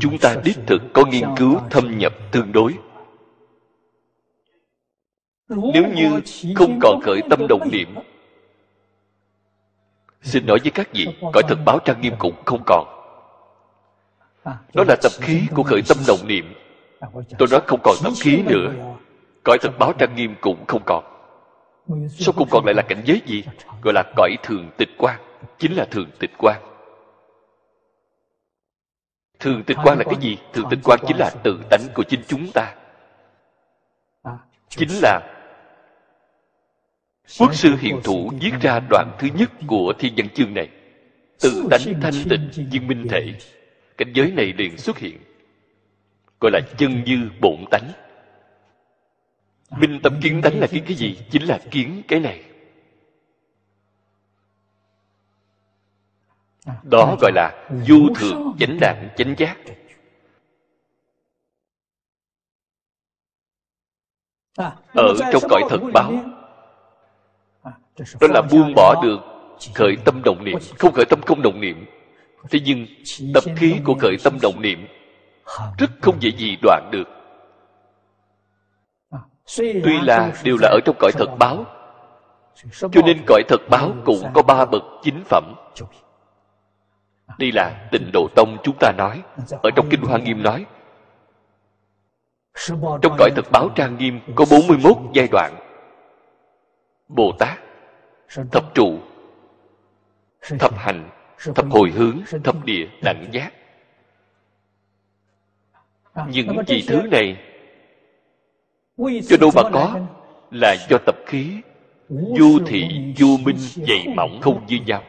Chúng 0.00 0.18
ta 0.18 0.36
đích 0.44 0.58
thực 0.66 0.82
có 0.94 1.04
nghiên 1.06 1.24
cứu 1.36 1.60
thâm 1.70 1.98
nhập 1.98 2.12
tương 2.32 2.52
đối. 2.52 2.74
Nếu 5.48 5.84
như 5.94 6.20
không 6.54 6.78
còn 6.82 7.00
khởi 7.02 7.20
tâm 7.30 7.46
đồng 7.48 7.70
niệm, 7.72 7.94
xin 10.22 10.46
nói 10.46 10.58
với 10.62 10.70
các 10.70 10.88
vị, 10.92 11.06
cõi 11.32 11.42
thật 11.48 11.58
báo 11.66 11.78
trang 11.84 12.00
nghiêm 12.00 12.14
cũng 12.18 12.34
không 12.44 12.62
còn 12.66 12.93
đó 14.44 14.84
là 14.88 14.96
tập 15.02 15.12
khí 15.20 15.42
của 15.54 15.62
khởi 15.62 15.82
tâm 15.88 15.98
đồng 16.06 16.28
niệm. 16.28 16.54
Tôi 17.38 17.48
nói 17.50 17.60
không 17.66 17.80
còn 17.82 17.94
tập 18.04 18.12
khí 18.20 18.42
nữa. 18.46 18.72
Cõi 19.44 19.58
thật 19.60 19.78
báo 19.78 19.92
trang 19.98 20.14
nghiêm 20.16 20.34
cũng 20.40 20.64
không 20.66 20.82
còn. 20.86 21.04
Sau 22.18 22.32
cùng 22.36 22.48
còn 22.50 22.64
lại 22.64 22.74
là 22.74 22.82
cảnh 22.82 23.02
giới 23.04 23.20
gì? 23.26 23.44
Gọi 23.82 23.94
là 23.94 24.02
cõi 24.16 24.36
thường 24.42 24.70
tịch 24.76 24.90
quan 24.98 25.20
chính 25.58 25.72
là 25.76 25.84
thường 25.90 26.10
tịch 26.18 26.30
quan 26.38 26.56
thường 29.44 29.62
tịch 29.66 29.76
quan 29.84 29.98
là 29.98 30.04
cái 30.04 30.16
gì? 30.20 30.38
Thường 30.52 30.66
tịch 30.70 30.78
quan 30.84 31.00
chính 31.06 31.16
là 31.16 31.30
tự 31.42 31.60
tánh 31.70 31.80
của 31.94 32.02
chính 32.02 32.20
chúng 32.28 32.46
ta. 32.54 32.74
Chính 34.68 34.88
là 35.02 35.20
quốc 37.38 37.54
sư 37.54 37.74
hiện 37.80 38.00
thủ 38.04 38.30
viết 38.40 38.52
ra 38.60 38.80
đoạn 38.90 39.16
thứ 39.18 39.28
nhất 39.34 39.50
của 39.66 39.92
thiên 39.98 40.14
văn 40.16 40.28
chương 40.34 40.54
này. 40.54 40.68
Tự 41.40 41.66
tánh 41.70 42.00
thanh 42.00 42.14
tịnh 42.30 42.68
viên 42.70 42.88
minh 42.88 43.06
thể 43.10 43.34
cảnh 43.96 44.12
giới 44.14 44.30
này 44.30 44.52
liền 44.58 44.78
xuất 44.78 44.98
hiện. 44.98 45.18
Gọi 46.40 46.50
là 46.52 46.60
chân 46.78 47.04
như 47.04 47.30
bổn 47.40 47.64
tánh. 47.70 47.92
Minh 49.70 50.00
tâm 50.02 50.20
kiến 50.22 50.40
tánh 50.42 50.60
là 50.60 50.66
kiến 50.66 50.84
cái 50.86 50.96
gì? 50.96 51.18
Chính 51.30 51.42
là 51.42 51.58
kiến 51.70 52.02
cái 52.08 52.20
này. 52.20 52.44
Đó 56.82 57.16
gọi 57.20 57.32
là 57.34 57.68
du 57.86 58.08
thường 58.14 58.56
chánh 58.58 58.78
đẳng 58.80 59.08
chánh 59.16 59.34
giác. 59.38 59.56
Ở 64.94 65.14
trong 65.32 65.42
cõi 65.50 65.62
thật 65.70 65.80
báo, 65.92 66.12
đó 68.20 68.28
là 68.30 68.42
buông 68.50 68.72
bỏ 68.76 69.02
được 69.02 69.18
khởi 69.74 69.96
tâm 70.04 70.22
động 70.24 70.44
niệm. 70.44 70.58
Không 70.78 70.92
khởi 70.92 71.04
tâm 71.10 71.20
không 71.26 71.42
động 71.42 71.60
niệm 71.60 71.86
thế 72.50 72.60
nhưng, 72.64 72.86
tập 73.34 73.44
khí 73.56 73.76
của 73.84 73.94
khởi 74.00 74.16
tâm 74.24 74.38
động 74.42 74.62
niệm 74.62 74.86
rất 75.78 75.90
không 76.02 76.16
dễ 76.20 76.30
gì 76.30 76.56
đoạn 76.62 76.90
được. 76.92 77.08
Tuy 79.58 80.00
là 80.02 80.32
đều 80.44 80.56
là 80.60 80.68
ở 80.68 80.80
trong 80.84 80.96
cõi 80.98 81.12
thật 81.14 81.36
báo, 81.38 81.64
cho 82.80 83.02
nên 83.06 83.22
cõi 83.26 83.42
thật 83.48 83.60
báo 83.70 83.92
cũng 84.04 84.22
có 84.34 84.42
ba 84.42 84.64
bậc 84.64 84.82
chính 85.02 85.24
phẩm. 85.24 85.54
Đây 87.38 87.52
là 87.52 87.88
tịnh 87.92 88.10
độ 88.12 88.28
tông 88.36 88.56
chúng 88.62 88.76
ta 88.80 88.92
nói, 88.98 89.22
ở 89.62 89.70
trong 89.76 89.88
kinh 89.90 90.02
hoa 90.02 90.18
nghiêm 90.18 90.42
nói. 90.42 90.66
Trong 93.02 93.16
cõi 93.18 93.30
thật 93.36 93.50
báo 93.52 93.68
trang 93.74 93.96
nghiêm 93.98 94.20
có 94.34 94.44
41 94.50 94.96
giai 95.12 95.28
đoạn. 95.30 95.56
Bồ 97.08 97.32
tát, 97.38 97.58
thập 98.52 98.74
trụ, 98.74 98.98
thập 100.58 100.76
hành 100.76 101.10
thập 101.54 101.66
hồi 101.70 101.90
hướng 101.90 102.20
thập 102.44 102.64
địa 102.64 102.86
đẳng 103.02 103.26
giác. 103.32 103.52
Những 106.28 106.62
gì 106.66 106.84
thứ 106.88 107.02
này 107.10 107.36
cho 109.28 109.36
đâu 109.36 109.50
mà 109.54 109.62
có? 109.72 110.00
là 110.50 110.76
do 110.90 110.98
tập 111.06 111.16
khí. 111.26 111.60
Vô 112.08 112.58
thị 112.66 112.88
vô 113.18 113.26
minh 113.44 113.56
dày 113.58 114.06
mỏng 114.16 114.40
không 114.42 114.66
như 114.66 114.78
nhau. 114.86 115.02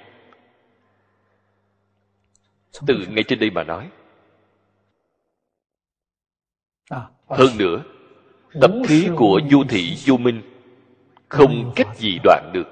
Từ 2.88 3.06
ngay 3.10 3.24
trên 3.28 3.40
đây 3.40 3.50
mà 3.50 3.64
nói. 3.64 3.90
Hơn 7.28 7.58
nữa 7.58 7.84
tập 8.62 8.72
khí 8.88 9.10
của 9.16 9.42
vô 9.52 9.64
thị 9.70 9.98
vô 10.06 10.18
minh 10.18 10.42
không 11.30 11.74
cách 11.76 11.88
gì 11.98 12.20
đoạn 12.24 12.52
được 12.54 12.68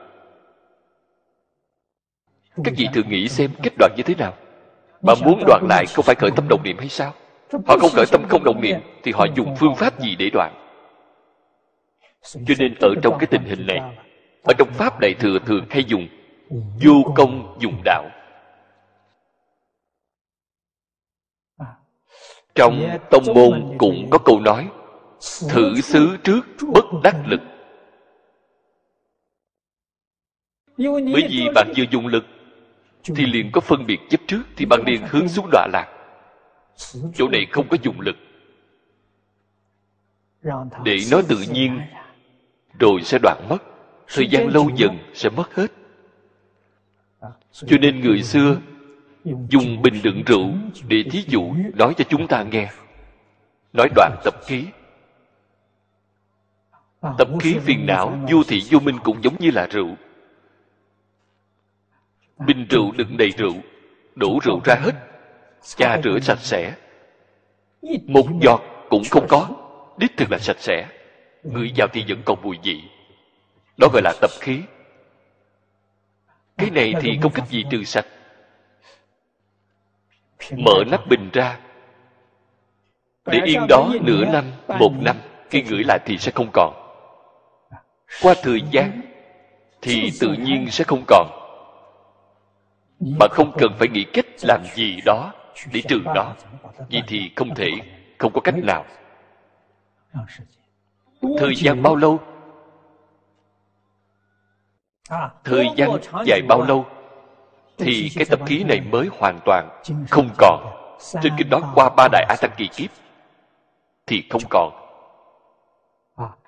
các 2.64 2.74
vị 2.78 2.88
thử 2.94 3.04
nghĩ 3.04 3.28
xem 3.28 3.52
cách 3.64 3.74
đoạn 3.78 3.92
như 3.98 4.04
thế 4.04 4.16
nào 4.16 4.34
Bà 5.02 5.14
muốn 5.26 5.44
đoạn 5.48 5.64
lại 5.70 5.86
không 5.94 6.06
phải 6.06 6.16
khởi 6.16 6.32
tâm 6.36 6.48
đồng 6.50 6.64
niệm 6.64 6.78
hay 6.78 6.90
sao 6.90 7.14
Họ 7.68 7.78
không 7.78 7.92
khởi 7.94 8.06
tâm 8.12 8.24
không 8.30 8.44
đồng 8.44 8.62
niệm 8.62 8.80
Thì 9.04 9.12
họ 9.12 9.26
dùng 9.36 9.56
phương 9.56 9.76
pháp 9.76 10.00
gì 10.00 10.16
để 10.16 10.30
đoạn 10.34 10.54
Cho 12.22 12.54
nên 12.60 12.76
ở 12.82 12.90
trong 13.04 13.18
cái 13.20 13.28
tình 13.28 13.44
hình 13.44 13.66
này 13.68 13.80
Ở 14.44 14.54
trong 14.58 14.70
Pháp 14.74 15.00
Đại 15.00 15.14
Thừa 15.20 15.40
thường 15.46 15.66
hay 15.70 15.84
dùng 15.84 16.08
Vô 16.84 17.14
công 17.16 17.58
dùng 17.60 17.82
đạo 17.86 18.10
Trong 22.56 22.98
tông 23.12 23.24
môn 23.36 23.76
cũng 23.78 24.08
có 24.10 24.18
câu 24.18 24.40
nói 24.40 24.68
Thử 25.50 25.82
xứ 25.82 26.18
trước 26.24 26.42
bất 26.74 26.86
đắc 27.04 27.16
lực 27.26 27.42
Bởi 30.78 31.28
vì 31.30 31.50
bạn 31.56 31.74
vừa 31.78 31.84
dùng 31.92 32.08
lực 32.08 32.24
thì 33.04 33.26
liền 33.26 33.52
có 33.52 33.62
phân 33.62 33.86
biệt 33.86 34.00
chấp 34.10 34.22
trước 34.28 34.44
thì 34.56 34.66
bạn 34.66 34.82
liền 34.86 35.02
hướng 35.10 35.28
xuống 35.28 35.50
đọa 35.52 35.68
lạc. 35.74 35.88
Chỗ 37.16 37.28
này 37.28 37.48
không 37.52 37.68
có 37.68 37.78
dùng 37.84 38.02
lực. 38.02 38.16
Để 40.84 40.98
nó 41.12 41.22
tự 41.28 41.38
nhiên 41.52 41.82
rồi 42.80 43.02
sẽ 43.04 43.20
đoạn 43.22 43.46
mất. 43.50 43.58
Thời 44.08 44.28
gian 44.28 44.48
lâu 44.48 44.70
dần 44.76 44.98
sẽ 45.14 45.30
mất 45.30 45.56
hết. 45.56 45.72
Cho 47.52 47.78
nên 47.82 48.02
người 48.02 48.24
xưa 48.24 48.58
dùng 49.24 49.82
bình 49.82 50.02
đựng 50.04 50.24
rượu 50.26 50.50
để 50.88 51.04
thí 51.12 51.24
dụ 51.28 51.54
nói 51.74 51.94
cho 51.98 52.04
chúng 52.10 52.28
ta 52.28 52.44
nghe. 52.44 52.72
Nói 53.74 53.90
đoạn 53.96 54.16
tập 54.24 54.34
khí 54.46 54.66
tập 57.18 57.28
khí 57.40 57.58
phiền 57.60 57.86
não 57.86 58.18
vô 58.32 58.44
thị 58.48 58.62
vô 58.70 58.80
minh 58.80 58.98
cũng 59.04 59.24
giống 59.24 59.36
như 59.40 59.52
là 59.52 59.68
rượu 59.72 59.96
bình 62.46 62.66
rượu 62.70 62.92
đựng 62.92 63.18
đầy 63.18 63.30
rượu 63.38 63.54
đổ 64.16 64.40
rượu 64.44 64.60
ra 64.66 64.76
hết 64.76 64.92
cha 65.78 66.02
rửa 66.04 66.20
sạch 66.20 66.40
sẽ. 66.40 66.74
Một 68.08 68.26
giọt 68.42 68.62
cũng 68.90 69.04
không 69.12 69.28
có 69.30 69.50
đích 69.98 70.18
thực 70.18 70.32
là 70.32 70.38
sạch 70.38 70.60
sẽ. 70.60 70.88
Ngửi 71.44 71.72
vào 71.78 71.88
thì 71.94 72.06
vẫn 72.08 72.22
còn 72.26 72.42
mùi 72.42 72.58
vị. 72.64 72.84
Đó 73.78 73.88
gọi 73.94 74.02
là 74.02 74.14
tập 74.22 74.32
khí. 74.40 74.60
Cái 76.58 76.70
này 76.70 76.94
thì 77.02 77.20
không 77.22 77.32
cách 77.32 77.48
gì 77.50 77.64
trừ 77.72 77.84
sạch. 77.84 78.06
Mở 80.58 80.84
nắp 80.92 81.08
bình 81.08 81.30
ra. 81.34 81.60
Để 83.26 83.40
yên 83.46 83.66
đó 83.70 83.90
nửa 84.02 84.26
năm 84.26 84.46
một 84.80 84.92
năm 85.02 85.16
khi 85.50 85.62
ngửi 85.62 85.84
lại 85.84 86.00
thì 86.06 86.18
sẽ 86.18 86.32
không 86.32 86.50
còn. 86.54 86.74
Qua 88.22 88.34
thời 88.44 88.62
gian 88.72 89.02
thì 89.82 90.12
tự 90.20 90.34
nhiên 90.34 90.68
sẽ 90.72 90.84
không 90.84 91.04
còn 91.08 91.43
bạn 93.20 93.30
không 93.34 93.52
cần 93.58 93.72
phải 93.80 93.88
nghĩ 93.88 94.04
cách 94.04 94.26
làm 94.42 94.64
gì 94.76 95.02
đó 95.06 95.32
để 95.72 95.82
trừ 95.90 96.02
nó 96.16 96.34
vậy 96.92 97.04
thì 97.08 97.32
không 97.36 97.56
thể, 97.56 97.72
không 98.18 98.34
có 98.34 98.42
cách 98.42 98.56
nào. 98.56 98.86
Thời 101.38 101.56
gian 101.56 101.84
bao 101.84 101.96
lâu? 101.96 102.20
Thời 105.44 105.68
gian 105.76 105.90
dài 106.26 106.42
bao 106.48 106.62
lâu? 106.62 106.86
Thì 107.78 108.12
cái 108.16 108.26
tập 108.26 108.40
khí 108.46 108.64
này 108.64 108.82
mới 108.82 109.10
hoàn 109.20 109.40
toàn 109.46 109.82
không 110.10 110.30
còn. 110.38 110.74
Trên 111.22 111.34
kinh 111.38 111.50
đó 111.50 111.72
qua 111.76 111.90
ba 111.90 112.08
đại 112.12 112.26
a 112.30 112.36
tăng 112.36 112.52
kỳ 112.58 112.68
kiếp 112.68 112.90
thì 114.08 114.24
không 114.30 114.42
còn. 114.50 114.72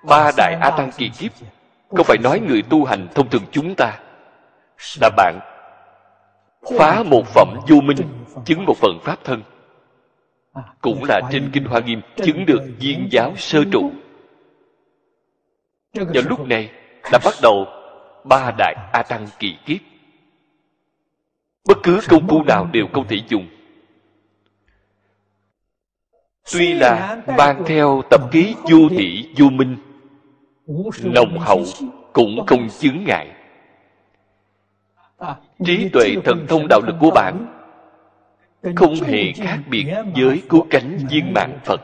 Ba 0.02 0.30
đại 0.36 0.54
a 0.60 0.70
tăng 0.70 0.90
kỳ 0.96 1.08
kiếp, 1.08 1.32
không 1.90 2.04
phải 2.04 2.18
nói 2.18 2.40
người 2.40 2.62
tu 2.62 2.84
hành 2.84 3.08
thông 3.14 3.28
thường 3.30 3.42
chúng 3.50 3.74
ta. 3.76 3.98
Là 5.00 5.10
bạn 5.16 5.38
phá 6.78 7.02
một 7.02 7.26
phẩm 7.26 7.48
vô 7.68 7.80
minh 7.80 7.96
chứng 8.44 8.64
một 8.64 8.76
phần 8.76 8.98
pháp 9.02 9.24
thân. 9.24 9.42
Cũng 10.80 11.04
là 11.04 11.20
trên 11.32 11.50
kinh 11.52 11.64
hoa 11.64 11.80
nghiêm 11.80 12.00
chứng 12.16 12.46
được 12.46 12.62
viên 12.78 13.08
giáo 13.10 13.32
sơ 13.36 13.64
trụ. 13.72 13.90
vào 15.94 16.22
lúc 16.28 16.46
này 16.46 16.70
đã 17.12 17.18
bắt 17.24 17.34
đầu 17.42 17.66
ba 18.24 18.52
đại 18.58 18.74
a 18.92 19.02
tăng 19.02 19.26
kỳ 19.38 19.56
kiếp. 19.66 19.80
Bất 21.68 21.78
cứ 21.82 22.00
công 22.08 22.28
phu 22.28 22.42
nào 22.42 22.68
đều 22.72 22.86
không 22.92 23.08
thể 23.08 23.16
dùng. 23.28 23.46
Tuy 26.52 26.72
là 26.74 27.22
mang 27.38 27.62
theo 27.66 28.02
tập 28.10 28.20
ký 28.32 28.54
vô 28.70 28.78
thị 28.90 29.28
vô 29.36 29.50
minh 29.50 29.76
nồng 31.04 31.38
hậu 31.38 31.64
cũng 32.12 32.46
không 32.46 32.68
chứng 32.78 33.04
ngại 33.04 33.35
trí 35.64 35.88
tuệ 35.88 36.14
thần 36.24 36.46
thông 36.48 36.66
đạo 36.68 36.80
lực 36.86 36.96
của 37.00 37.10
bạn 37.10 37.46
không 38.76 38.94
hề 38.94 39.32
khác 39.32 39.58
biệt 39.70 39.86
với 40.16 40.42
cứu 40.48 40.66
cánh 40.70 40.98
viên 41.10 41.32
mạng 41.34 41.58
phật. 41.64 41.80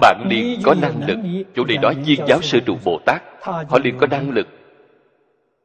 Bạn 0.00 0.26
liền 0.30 0.60
có 0.64 0.74
năng 0.82 1.06
lực 1.06 1.18
chỗ 1.54 1.64
này 1.64 1.78
nói 1.78 1.94
viên 1.94 2.20
giáo 2.26 2.42
sư 2.42 2.60
trụ 2.66 2.76
bồ 2.84 3.00
tát 3.06 3.22
họ 3.42 3.78
liền 3.84 3.98
có 3.98 4.06
năng 4.06 4.30
lực 4.30 4.48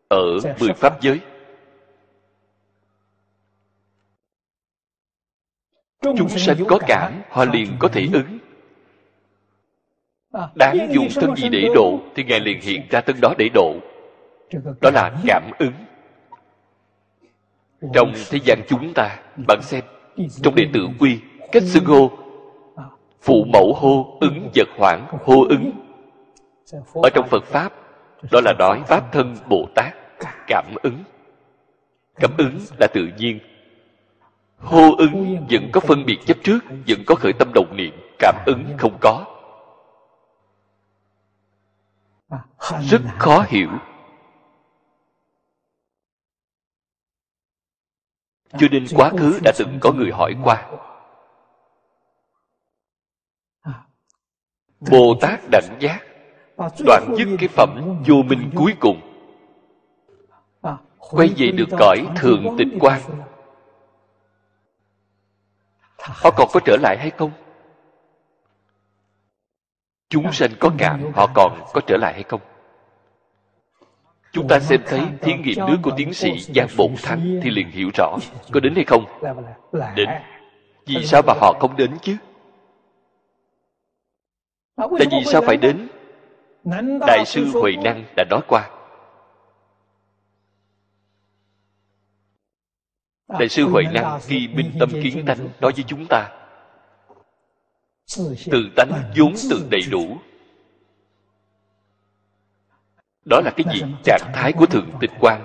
ở 0.07 0.23
mười 0.59 0.73
pháp 0.73 1.01
giới. 1.01 1.19
Chúng 6.01 6.29
sanh 6.29 6.65
có 6.67 6.79
cảm 6.87 7.21
họ 7.29 7.45
liền 7.45 7.71
có 7.79 7.87
thể 7.87 8.07
ứng. 8.13 8.37
Đáng 10.55 10.87
dùng 10.91 11.07
thân 11.15 11.35
gì 11.35 11.49
để 11.49 11.67
độ 11.75 11.99
thì 12.15 12.23
ngài 12.23 12.39
liền 12.39 12.61
hiện 12.61 12.81
ra 12.89 13.01
thân 13.01 13.15
đó 13.21 13.33
để 13.37 13.49
độ 13.53 13.75
đó 14.81 14.89
là 14.93 15.11
cảm 15.25 15.51
ứng. 15.59 15.73
Trong 17.93 18.13
thế 18.29 18.39
gian 18.43 18.61
chúng 18.67 18.93
ta 18.95 19.19
bạn 19.47 19.61
xem 19.61 19.83
trong 20.43 20.55
đệ 20.55 20.63
tử 20.73 20.87
quy 20.99 21.19
cách 21.51 21.63
xưng 21.63 21.85
hô 21.85 22.11
phụ 23.21 23.45
mẫu 23.53 23.73
hô 23.73 24.17
ứng 24.21 24.49
vật 24.55 24.67
hoảng 24.77 25.07
hô 25.25 25.45
ứng. 25.49 25.71
Ở 26.93 27.09
trong 27.13 27.27
phật 27.27 27.43
pháp 27.43 27.73
đó 28.31 28.41
là 28.43 28.53
nói 28.59 28.81
pháp 28.87 29.11
thân 29.11 29.35
bồ 29.49 29.65
tát. 29.75 29.93
Cảm 30.47 30.65
ứng. 30.83 31.03
Cảm 32.15 32.31
ứng 32.37 32.59
là 32.79 32.87
tự 32.93 33.07
nhiên. 33.17 33.39
Hô 34.57 34.95
ứng 34.97 35.45
vẫn 35.49 35.69
có 35.73 35.79
phân 35.79 36.05
biệt 36.05 36.17
chấp 36.25 36.37
trước 36.43 36.59
vẫn 36.87 36.99
có 37.07 37.15
khởi 37.15 37.33
tâm 37.33 37.51
đồng 37.53 37.77
niệm. 37.77 37.93
Cảm 38.19 38.35
ứng 38.45 38.65
không 38.77 38.97
có. 39.01 39.25
Rất 42.81 43.01
khó 43.17 43.45
hiểu 43.47 43.69
cho 48.59 48.67
nên 48.71 48.85
quá 48.95 49.09
khứ 49.09 49.39
đã 49.43 49.51
từng 49.57 49.77
có 49.81 49.91
người 49.91 50.11
hỏi 50.11 50.35
qua. 50.43 50.69
Bồ 54.91 55.15
tát 55.21 55.39
đảnh 55.51 55.77
giác 55.79 55.99
đoạn 56.85 57.15
dứt 57.17 57.27
cái 57.39 57.47
phẩm 57.47 58.03
vô 58.07 58.15
minh 58.15 58.51
cuối 58.55 58.75
cùng. 58.79 59.01
Quay 60.97 61.29
về 61.37 61.51
được 61.51 61.69
cõi 61.79 62.07
thường 62.15 62.55
tịch 62.57 62.67
quan. 62.79 63.01
Họ 65.97 66.31
còn 66.37 66.49
có 66.53 66.59
trở 66.65 66.77
lại 66.81 66.97
hay 66.99 67.09
không? 67.09 67.31
Chúng 70.09 70.31
sanh 70.31 70.51
có 70.59 70.71
cảm 70.77 71.11
họ 71.15 71.27
còn 71.35 71.63
có 71.73 71.81
trở 71.87 71.97
lại 71.97 72.13
hay 72.13 72.23
không? 72.23 72.41
Chúng 74.33 74.47
ta 74.47 74.59
xem 74.59 74.81
thấy 74.85 75.01
thí 75.21 75.33
nghiệm 75.33 75.65
nước 75.67 75.77
của 75.83 75.91
tiến 75.97 76.13
sĩ 76.13 76.39
giang 76.39 76.67
bổn 76.77 76.95
thắng 77.03 77.39
thì 77.43 77.49
liền 77.49 77.71
hiểu 77.71 77.89
rõ. 77.97 78.17
Có 78.51 78.59
đến 78.59 78.75
hay 78.75 78.85
không? 78.85 79.05
Đến. 79.95 80.09
Vì 80.85 81.05
sao 81.05 81.21
mà 81.27 81.33
họ 81.33 81.53
không 81.59 81.75
đến 81.77 81.91
chứ? 82.01 82.17
Tại 84.75 85.07
vì 85.11 85.23
sao 85.25 85.41
phải 85.41 85.57
đến? 85.57 85.87
Đại 87.07 87.23
sư 87.25 87.45
huệ 87.53 87.71
năng 87.83 88.03
đã 88.15 88.23
nói 88.29 88.41
qua. 88.47 88.69
Đại 93.39 93.49
sư 93.49 93.63
huệ 93.69 93.83
năng 93.93 94.19
khi 94.21 94.47
minh 94.47 94.71
tâm 94.79 94.89
kiến 95.03 95.25
tánh 95.25 95.49
nói 95.61 95.71
với 95.75 95.83
chúng 95.87 96.05
ta. 96.09 96.29
Tự 98.51 98.69
tánh 98.75 98.91
vốn 99.17 99.33
tự 99.49 99.67
đầy 99.71 99.81
đủ 99.91 100.17
đó 103.25 103.41
là 103.45 103.51
cái 103.51 103.65
gì? 103.73 103.81
Trạng 104.03 104.31
thái 104.33 104.53
của 104.53 104.65
thượng 104.65 104.89
tịch 104.99 105.11
quan 105.19 105.43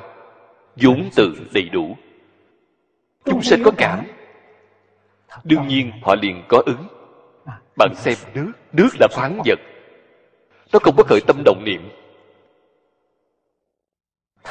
vốn 0.77 1.11
tự 1.17 1.35
đầy 1.55 1.69
đủ. 1.69 1.97
Chúng 3.25 3.43
sinh 3.43 3.63
có 3.65 3.71
cảm. 3.77 4.05
Đương 5.45 5.69
nhiên 5.69 5.93
họ 6.03 6.15
liền 6.15 6.43
có 6.49 6.63
ứng. 6.67 6.87
Bạn 7.77 7.95
xem 7.95 8.15
nước 8.35 8.53
nước 8.73 8.89
là 9.01 9.09
khoáng 9.13 9.43
vật. 9.45 9.59
Nó 10.73 10.79
không 10.79 10.97
có 10.97 11.05
khởi 11.05 11.21
tâm 11.27 11.43
động 11.45 11.65
niệm. 11.65 11.89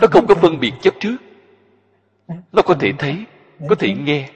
Nó 0.02 0.08
không 0.12 0.28
có 0.28 0.36
phân 0.36 0.60
biệt 0.60 0.74
chấp 0.82 0.94
trước. 1.00 1.18
Nó 2.28 2.62
có 2.62 2.74
thể 2.74 2.94
thấy 2.98 3.26
có 3.70 3.76
thể 3.76 3.94
nghe 3.94 4.30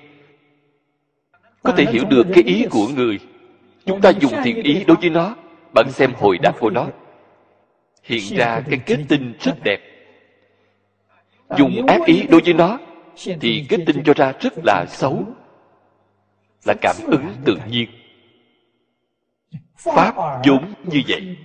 có 1.63 1.73
thể 1.77 1.85
hiểu 1.91 2.03
được 2.09 2.23
cái 2.33 2.43
ý 2.43 2.65
của 2.71 2.87
người. 2.87 3.19
Chúng 3.85 4.01
ta 4.01 4.09
dùng 4.09 4.33
thiện 4.43 4.63
ý 4.63 4.83
đối 4.83 4.97
với 4.97 5.09
nó. 5.09 5.35
Bạn 5.73 5.91
xem 5.91 6.13
hồi 6.17 6.37
đáp 6.37 6.59
của 6.59 6.69
nó 6.69 6.87
hiện 8.03 8.37
ra 8.37 8.61
cái 8.69 8.79
kết 8.85 8.97
tinh 9.09 9.33
rất 9.39 9.55
đẹp. 9.63 9.79
Dùng 11.57 11.85
ác 11.87 12.01
ý 12.05 12.23
đối 12.29 12.41
với 12.41 12.53
nó 12.53 12.79
thì 13.41 13.65
kết 13.69 13.79
tinh 13.85 14.01
cho 14.05 14.13
ra 14.13 14.33
rất 14.39 14.53
là 14.63 14.85
xấu 14.89 15.25
là 16.65 16.73
cảm 16.81 16.95
ứng 17.07 17.27
tự 17.45 17.57
nhiên. 17.69 17.89
Pháp 19.75 20.15
vốn 20.45 20.73
như 20.83 21.01
vậy. 21.07 21.37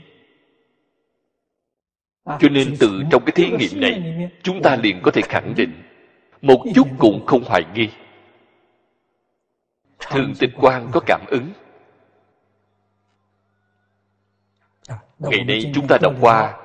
cho 2.24 2.48
nên 2.48 2.76
từ 2.80 3.02
trong 3.10 3.22
cái 3.26 3.32
thí 3.34 3.50
nghiệm 3.50 3.80
này 3.80 4.30
chúng 4.42 4.62
ta 4.62 4.76
liền 4.76 5.00
có 5.02 5.10
thể 5.10 5.22
khẳng 5.22 5.54
định 5.56 5.72
một 6.42 6.64
chút 6.74 6.88
cũng 6.98 7.26
không 7.26 7.44
hoài 7.44 7.62
nghi. 7.74 7.88
Thường 10.00 10.34
tịch 10.38 10.50
quan 10.56 10.88
có 10.92 11.00
cảm 11.06 11.20
ứng 11.26 11.52
ngày 15.18 15.44
nay 15.44 15.72
chúng 15.74 15.87
ta 15.87 15.98
đọc 16.02 16.14
qua 16.20 16.59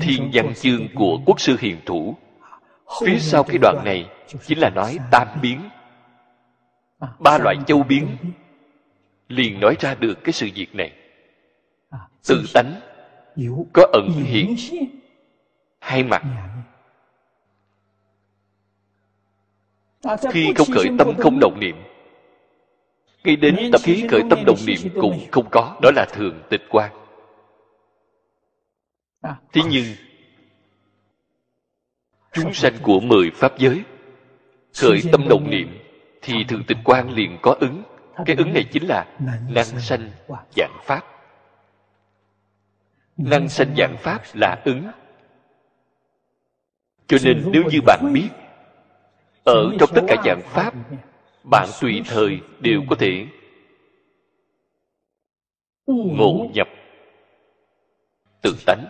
thiên 0.00 0.30
văn 0.32 0.54
chương 0.54 0.88
của 0.94 1.18
quốc 1.26 1.40
sư 1.40 1.56
hiền 1.60 1.80
thủ. 1.86 2.16
Phía 3.04 3.18
sau 3.18 3.42
cái 3.42 3.58
đoạn 3.58 3.82
này 3.84 4.10
chính 4.46 4.58
là 4.58 4.70
nói 4.70 4.98
tam 5.10 5.28
biến. 5.42 5.68
Ba 7.18 7.38
loại 7.38 7.56
châu 7.66 7.82
biến. 7.82 8.16
liền 9.28 9.60
nói 9.60 9.76
ra 9.80 9.94
được 9.94 10.14
cái 10.24 10.32
sự 10.32 10.48
việc 10.54 10.74
này. 10.74 10.92
Tự 12.28 12.44
tánh 12.54 12.80
có 13.72 13.86
ẩn 13.92 14.08
hiện. 14.24 14.56
hai 15.78 16.02
mặt. 16.04 16.22
Khi 20.30 20.52
không 20.56 20.68
khởi 20.74 20.86
tâm 20.98 21.14
không 21.18 21.38
động 21.40 21.60
niệm 21.60 21.76
ngay 23.26 23.36
đến 23.36 23.56
tập 23.72 23.80
khí 23.84 24.06
khởi 24.10 24.22
tâm 24.30 24.44
động 24.46 24.58
niệm 24.66 24.78
cũng 25.00 25.20
không 25.32 25.46
có 25.50 25.76
đó 25.82 25.90
là 25.96 26.06
thường 26.12 26.42
tịch 26.50 26.62
quan 26.68 26.92
thế 29.22 29.62
nhưng 29.70 29.84
chúng 32.32 32.54
sanh 32.54 32.72
của 32.82 33.00
mười 33.00 33.30
pháp 33.30 33.58
giới 33.58 33.82
khởi 34.80 35.02
tâm 35.12 35.28
động 35.28 35.50
niệm 35.50 35.78
thì 36.26 36.44
thường 36.48 36.62
tịch 36.66 36.78
quan 36.84 37.10
liền 37.10 37.38
có 37.42 37.56
ứng. 37.60 37.82
Cái 38.26 38.36
ứng 38.36 38.52
này 38.54 38.64
chính 38.72 38.86
là 38.86 39.06
năng 39.48 39.80
sanh 39.80 40.10
dạng 40.56 40.78
pháp. 40.82 41.00
Năng 43.16 43.48
sanh 43.48 43.74
dạng 43.76 43.96
pháp 43.98 44.22
là 44.34 44.62
ứng. 44.64 44.82
Cho 47.06 47.16
nên 47.24 47.44
nếu 47.52 47.62
như 47.70 47.80
bạn 47.86 48.12
biết 48.12 48.28
ở 49.44 49.70
trong 49.80 49.90
tất 49.94 50.02
cả 50.08 50.16
dạng 50.24 50.40
pháp 50.44 50.74
bạn 51.50 51.68
tùy 51.80 52.02
thời 52.06 52.40
đều 52.60 52.82
có 52.90 52.96
thể. 52.98 53.26
Ngộ 55.86 56.50
nhập. 56.54 56.68
Tự 58.42 58.56
tánh. 58.66 58.86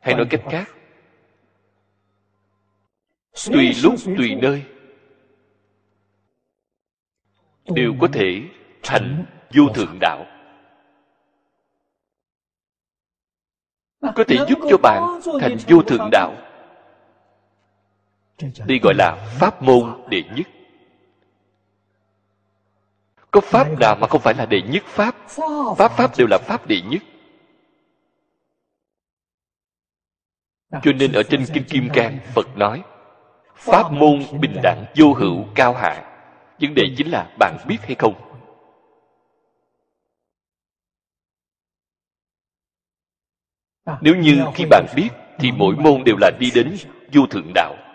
Hay 0.00 0.14
nói 0.14 0.26
cách 0.30 0.42
khác. 0.50 0.68
Tùy 3.52 3.74
lúc, 3.82 3.94
tùy 4.04 4.34
nơi. 4.34 4.64
Đều 7.64 7.94
có 8.00 8.08
thể 8.12 8.42
thành 8.82 9.24
vô 9.54 9.64
thượng 9.74 9.98
đạo. 10.00 10.26
Có 14.00 14.24
thể 14.28 14.36
giúp 14.48 14.58
cho 14.70 14.76
bạn 14.82 15.20
thành 15.40 15.56
vô 15.68 15.82
thượng 15.82 16.08
đạo 16.12 16.45
đây 18.42 18.78
gọi 18.82 18.94
là 18.94 19.36
pháp 19.38 19.62
môn 19.62 20.04
đệ 20.08 20.22
nhất. 20.36 20.46
Có 23.30 23.40
pháp 23.40 23.78
nào 23.80 23.96
mà 24.00 24.06
không 24.06 24.20
phải 24.20 24.34
là 24.34 24.46
đệ 24.46 24.62
nhất 24.62 24.82
pháp? 24.86 25.14
Pháp 25.78 25.92
pháp 25.92 26.10
đều 26.18 26.26
là 26.30 26.38
pháp 26.38 26.66
đệ 26.66 26.80
nhất. 26.80 27.02
Cho 30.82 30.92
nên 30.92 31.12
ở 31.12 31.22
trên 31.22 31.44
kinh 31.54 31.64
kim 31.64 31.88
cang 31.94 32.18
phật 32.34 32.56
nói 32.56 32.82
pháp 33.54 33.92
môn 33.92 34.22
bình 34.40 34.60
đẳng 34.62 34.84
vô 34.96 35.12
hữu 35.12 35.44
cao 35.54 35.74
hạ. 35.74 36.12
Vấn 36.60 36.74
đề 36.74 36.82
chính 36.96 37.10
là 37.10 37.34
bạn 37.38 37.56
biết 37.68 37.78
hay 37.82 37.94
không? 37.98 38.14
Nếu 44.00 44.16
như 44.16 44.44
khi 44.54 44.64
bạn 44.70 44.86
biết 44.96 45.08
thì 45.38 45.52
mỗi 45.52 45.74
môn 45.76 46.04
đều 46.04 46.16
là 46.20 46.30
đi 46.40 46.50
đến 46.54 46.76
vô 47.12 47.26
thượng 47.30 47.52
đạo 47.54 47.85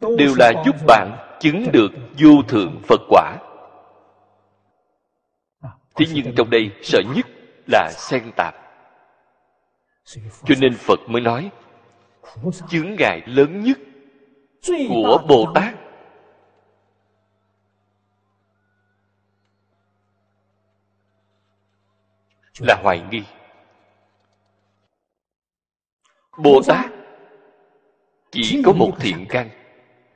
đều 0.00 0.34
là 0.38 0.52
giúp 0.66 0.76
bạn 0.86 1.36
chứng 1.40 1.72
được 1.72 1.88
vô 2.18 2.42
thượng 2.48 2.82
phật 2.88 3.00
quả. 3.08 3.36
Thế 5.94 6.06
nhưng 6.14 6.34
trong 6.36 6.50
đây 6.50 6.70
sợ 6.82 7.02
nhất 7.16 7.26
là 7.66 7.90
xen 7.92 8.32
tạp. 8.36 8.54
Cho 10.44 10.54
nên 10.60 10.74
phật 10.74 11.00
mới 11.06 11.22
nói 11.22 11.50
chướng 12.68 12.94
ngại 12.98 13.22
lớn 13.26 13.60
nhất 13.60 13.78
của 14.88 15.18
bồ 15.28 15.52
tát. 15.54 15.74
Là 22.60 22.76
hoài 22.82 23.02
nghi. 23.10 23.22
Bồ 26.38 26.60
tát 26.66 26.90
chỉ 28.30 28.62
có 28.64 28.72
một 28.72 28.90
thiện 29.00 29.26
căn 29.28 29.57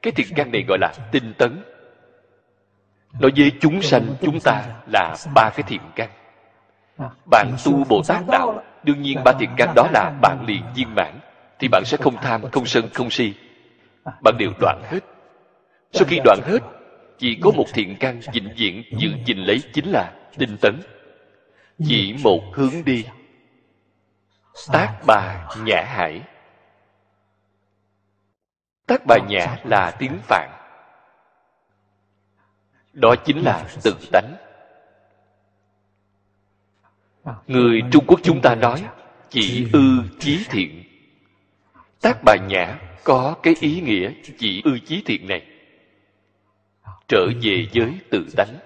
cái 0.02 0.12
thiện 0.12 0.26
căn 0.36 0.52
này 0.52 0.64
gọi 0.68 0.78
là 0.80 0.92
tinh 1.12 1.34
tấn. 1.38 1.62
Nói 3.20 3.30
với 3.36 3.52
chúng 3.60 3.82
sanh, 3.82 4.14
chúng 4.20 4.40
ta 4.40 4.64
là 4.86 5.16
ba 5.34 5.50
cái 5.50 5.62
thiện 5.68 5.80
căn. 5.96 6.10
Bạn 7.30 7.52
tu 7.64 7.84
bồ 7.84 8.02
tát 8.08 8.22
đạo, 8.28 8.62
đương 8.82 9.02
nhiên 9.02 9.18
ba 9.24 9.32
thiện 9.32 9.50
căn 9.56 9.72
đó 9.76 9.88
là 9.92 10.10
bạn 10.22 10.44
liền 10.46 10.62
viên 10.76 10.94
mãn, 10.94 11.18
thì 11.58 11.68
bạn 11.68 11.84
sẽ 11.84 11.96
không 11.96 12.16
tham, 12.22 12.42
không 12.52 12.66
sân, 12.66 12.88
không 12.94 13.10
si. 13.10 13.34
Bạn 14.22 14.34
đều 14.38 14.50
đoạn 14.60 14.82
hết. 14.90 15.00
Sau 15.92 16.04
khi 16.08 16.20
đoạn 16.24 16.40
hết, 16.44 16.58
chỉ 17.18 17.38
có 17.42 17.50
một 17.50 17.66
thiện 17.74 17.96
căn 18.00 18.20
vĩnh 18.32 18.48
viễn 18.56 18.82
giữ 18.98 19.10
gìn 19.24 19.38
lấy 19.38 19.62
chính 19.72 19.90
là 19.90 20.12
tinh 20.38 20.56
tấn. 20.60 20.80
Chỉ 21.86 22.14
một 22.24 22.42
hướng 22.52 22.84
đi. 22.84 23.04
Tác 24.72 24.94
bà 25.06 25.46
nhã 25.64 25.82
hải 25.86 26.20
tác 28.92 29.06
bà 29.06 29.18
nhã 29.28 29.56
là 29.64 29.90
tiếng 29.98 30.18
phạn. 30.22 30.50
Đó 32.92 33.14
chính 33.24 33.42
là 33.44 33.68
tự 33.82 33.94
tánh. 34.12 34.34
Người 37.46 37.82
trung 37.92 38.04
quốc 38.06 38.20
chúng 38.22 38.40
ta 38.42 38.54
nói 38.54 38.84
chỉ 39.28 39.68
ư 39.72 40.02
chí 40.18 40.44
thiện. 40.50 40.82
Tác 42.00 42.18
bà 42.24 42.36
nhã 42.36 42.78
có 43.04 43.36
cái 43.42 43.54
ý 43.60 43.80
nghĩa 43.80 44.12
chỉ 44.38 44.62
ư 44.64 44.78
chí 44.78 45.02
thiện 45.06 45.28
này. 45.28 45.46
Trở 47.08 47.26
về 47.42 47.66
với 47.74 47.98
tự 48.10 48.26
tánh. 48.36 48.56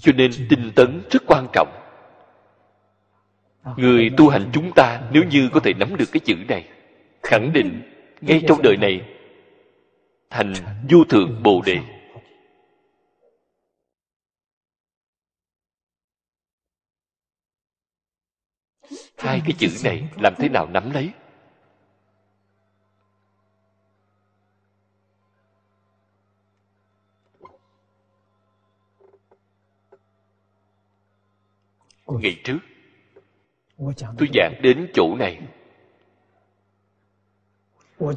cho 0.00 0.12
nên 0.12 0.30
tinh 0.48 0.72
tấn 0.76 1.02
rất 1.10 1.22
quan 1.26 1.46
trọng. 1.52 1.68
Người 3.76 4.10
tu 4.16 4.28
hành 4.28 4.50
chúng 4.52 4.72
ta 4.72 5.00
nếu 5.12 5.24
như 5.24 5.48
có 5.52 5.60
thể 5.60 5.72
nắm 5.74 5.96
được 5.96 6.08
cái 6.12 6.20
chữ 6.20 6.34
này 6.48 6.68
khẳng 7.22 7.52
định 7.52 7.93
ngay 8.26 8.42
trong 8.48 8.62
đời 8.62 8.76
này 8.76 9.10
thành 10.30 10.52
vô 10.90 11.04
thượng 11.04 11.42
bồ 11.42 11.62
đề. 11.66 11.80
Hai 19.18 19.40
cái 19.44 19.52
chữ 19.58 19.68
này 19.84 20.08
làm 20.16 20.34
thế 20.38 20.48
nào 20.48 20.68
nắm 20.68 20.90
lấy? 20.90 21.10
Ngày 32.06 32.40
trước 32.44 32.58
tôi 34.18 34.28
giảng 34.34 34.54
đến 34.62 34.90
chỗ 34.94 35.16
này 35.16 35.40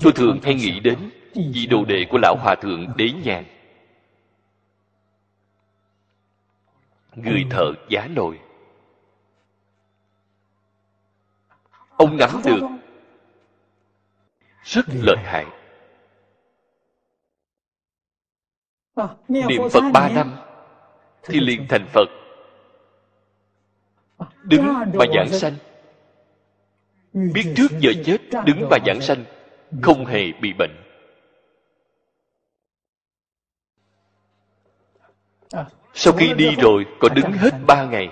tôi 0.01 0.13
thường 0.15 0.39
hay 0.43 0.55
nghĩ 0.55 0.79
đến 0.79 1.09
vị 1.35 1.67
đồ 1.69 1.85
đệ 1.85 2.05
của 2.09 2.17
lão 2.17 2.35
hòa 2.35 2.55
thượng 2.55 2.87
đế 2.97 3.11
nhàn. 3.23 3.43
Người 7.15 7.45
thợ 7.49 7.73
giá 7.89 8.07
nồi. 8.07 8.39
Ông 11.97 12.17
nắm 12.17 12.29
được 12.45 12.59
rất 14.63 14.85
lợi 14.93 15.17
hại. 15.17 15.45
Niệm 19.27 19.61
phật 19.71 19.83
ba 19.93 20.09
năm 20.09 20.35
thì 21.23 21.39
liền 21.39 21.65
thành 21.69 21.87
phật. 21.93 22.07
Đứng 24.43 24.65
mà 24.93 25.05
giảng 25.15 25.29
sanh. 25.29 25.53
Biết 27.13 27.53
trước 27.55 27.67
giờ 27.79 27.91
chết, 28.05 28.17
đứng 28.45 28.69
mà 28.69 28.77
giảng 28.85 29.01
sanh 29.01 29.25
không 29.81 30.05
hề 30.05 30.31
bị 30.31 30.53
bệnh. 30.53 30.71
Sau 35.93 36.13
khi 36.13 36.33
đi 36.33 36.55
rồi 36.55 36.85
còn 36.99 37.13
đứng 37.15 37.31
hết 37.31 37.51
ba 37.67 37.85
ngày. 37.85 38.09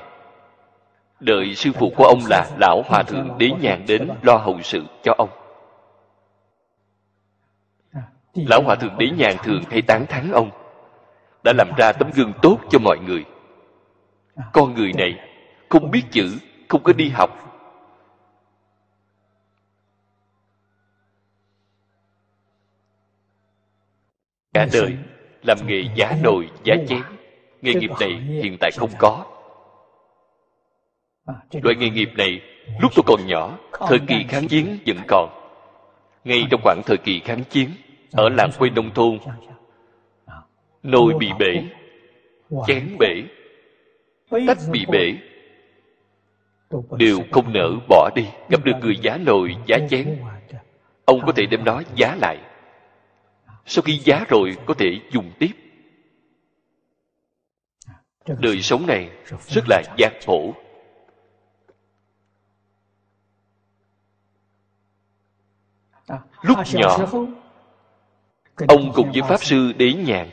Đợi 1.19 1.55
sư 1.55 1.71
phụ 1.71 1.91
của 1.95 2.05
ông 2.05 2.19
là 2.29 2.49
lão 2.59 2.81
hòa 2.85 3.03
thượng 3.03 3.37
đế 3.37 3.49
nhàn 3.61 3.85
đến 3.87 4.09
lo 4.21 4.37
hậu 4.37 4.61
sự 4.61 4.83
cho 5.03 5.13
ông. 5.17 5.29
Lão 8.33 8.61
hòa 8.61 8.75
thượng 8.75 8.97
đế 8.97 9.09
nhàn 9.09 9.35
thường 9.43 9.63
hay 9.71 9.81
tán 9.81 10.05
thán 10.09 10.31
ông, 10.31 10.49
đã 11.43 11.53
làm 11.57 11.71
ra 11.77 11.91
tấm 11.91 12.11
gương 12.15 12.33
tốt 12.41 12.57
cho 12.69 12.79
mọi 12.79 12.97
người. 13.05 13.25
Con 14.53 14.73
người 14.73 14.93
này 14.93 15.13
không 15.69 15.91
biết 15.91 16.03
chữ, 16.11 16.37
không 16.67 16.83
có 16.83 16.93
đi 16.93 17.09
học 17.09 17.45
cả 24.55 24.67
đời 24.73 24.97
làm 25.43 25.57
nghề 25.67 25.83
giá 25.95 26.17
nồi 26.23 26.49
giá 26.63 26.75
chén. 26.87 27.01
Nghề 27.61 27.73
nghiệp 27.73 27.91
này 27.99 28.21
hiện 28.43 28.57
tại 28.59 28.71
không 28.77 28.89
có. 28.99 29.25
loại 31.63 31.75
nghề 31.75 31.89
nghiệp 31.89 32.09
này 32.17 32.41
lúc 32.81 32.91
tôi 32.95 33.03
còn 33.07 33.27
nhỏ 33.27 33.57
thời 33.71 33.99
kỳ 34.07 34.25
kháng 34.29 34.47
chiến 34.47 34.77
vẫn 34.85 34.97
còn. 35.07 35.29
Ngay 36.23 36.43
trong 36.51 36.61
khoảng 36.63 36.81
thời 36.85 36.97
kỳ 36.97 37.19
kháng 37.19 37.43
chiến 37.43 37.69
ở 38.11 38.29
làng 38.29 38.49
quê 38.57 38.69
nông 38.69 38.93
thôn 38.93 39.19
nồi 40.83 41.13
bị 41.19 41.29
bể 41.39 41.63
chén 42.67 42.97
bể 42.99 43.23
tách 44.47 44.57
bị 44.71 44.85
bể. 44.91 45.13
đều 46.97 47.19
không 47.31 47.53
nỡ 47.53 47.71
bỏ 47.89 48.09
đi 48.15 48.23
gặp 48.49 48.63
được 48.63 48.73
người 48.81 48.97
giá 49.01 49.17
nồi 49.17 49.55
giá 49.65 49.77
chén. 49.89 50.17
ông 51.05 51.21
có 51.25 51.31
thể 51.31 51.45
đem 51.45 51.65
nó 51.65 51.81
giá 51.95 52.15
lại 52.21 52.37
sau 53.65 53.81
khi 53.81 53.97
giá 53.97 54.25
rồi 54.29 54.57
có 54.65 54.73
thể 54.73 54.99
dùng 55.11 55.31
tiếp. 55.39 55.51
Đời 58.39 58.61
sống 58.61 58.87
này 58.87 59.09
rất 59.47 59.61
là 59.67 59.83
gian 59.97 60.13
khổ. 60.25 60.53
Lúc 66.41 66.57
nhỏ, 66.73 66.97
ông 68.67 68.91
cùng 68.95 69.11
với 69.11 69.21
pháp 69.21 69.43
sư 69.43 69.73
đế 69.77 69.93
nhàn 69.93 70.29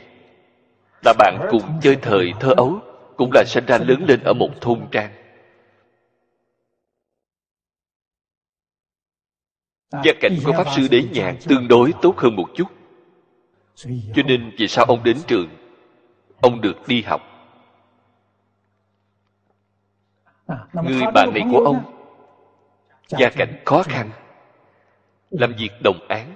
là 1.05 1.13
bạn 1.13 1.47
cùng 1.51 1.63
chơi 1.81 1.95
thời 2.01 2.31
thơ 2.39 2.53
ấu, 2.57 2.79
cũng 3.17 3.31
là 3.33 3.43
sinh 3.47 3.65
ra 3.65 3.77
lớn 3.77 4.05
lên 4.07 4.23
ở 4.23 4.33
một 4.33 4.49
thôn 4.61 4.87
trang. 4.91 5.11
Gia 9.91 10.13
cảnh 10.21 10.37
của 10.45 10.51
pháp 10.51 10.67
sư 10.75 10.87
đế 10.91 11.03
nhàn 11.11 11.37
tương 11.47 11.67
đối 11.67 11.93
tốt 12.01 12.17
hơn 12.17 12.35
một 12.35 12.47
chút 12.55 12.67
cho 13.75 14.23
nên 14.25 14.51
vì 14.57 14.67
sao 14.67 14.85
ông 14.85 15.03
đến 15.03 15.17
trường, 15.27 15.49
ông 16.41 16.61
được 16.61 16.87
đi 16.87 17.01
học? 17.01 17.21
Người 20.73 21.01
bạn 21.13 21.33
này 21.33 21.43
của 21.51 21.59
ông, 21.65 21.83
gia 23.07 23.29
cảnh 23.29 23.61
khó 23.65 23.83
khăn, 23.83 24.09
làm 25.29 25.53
việc 25.57 25.69
đồng 25.83 26.07
án 26.09 26.33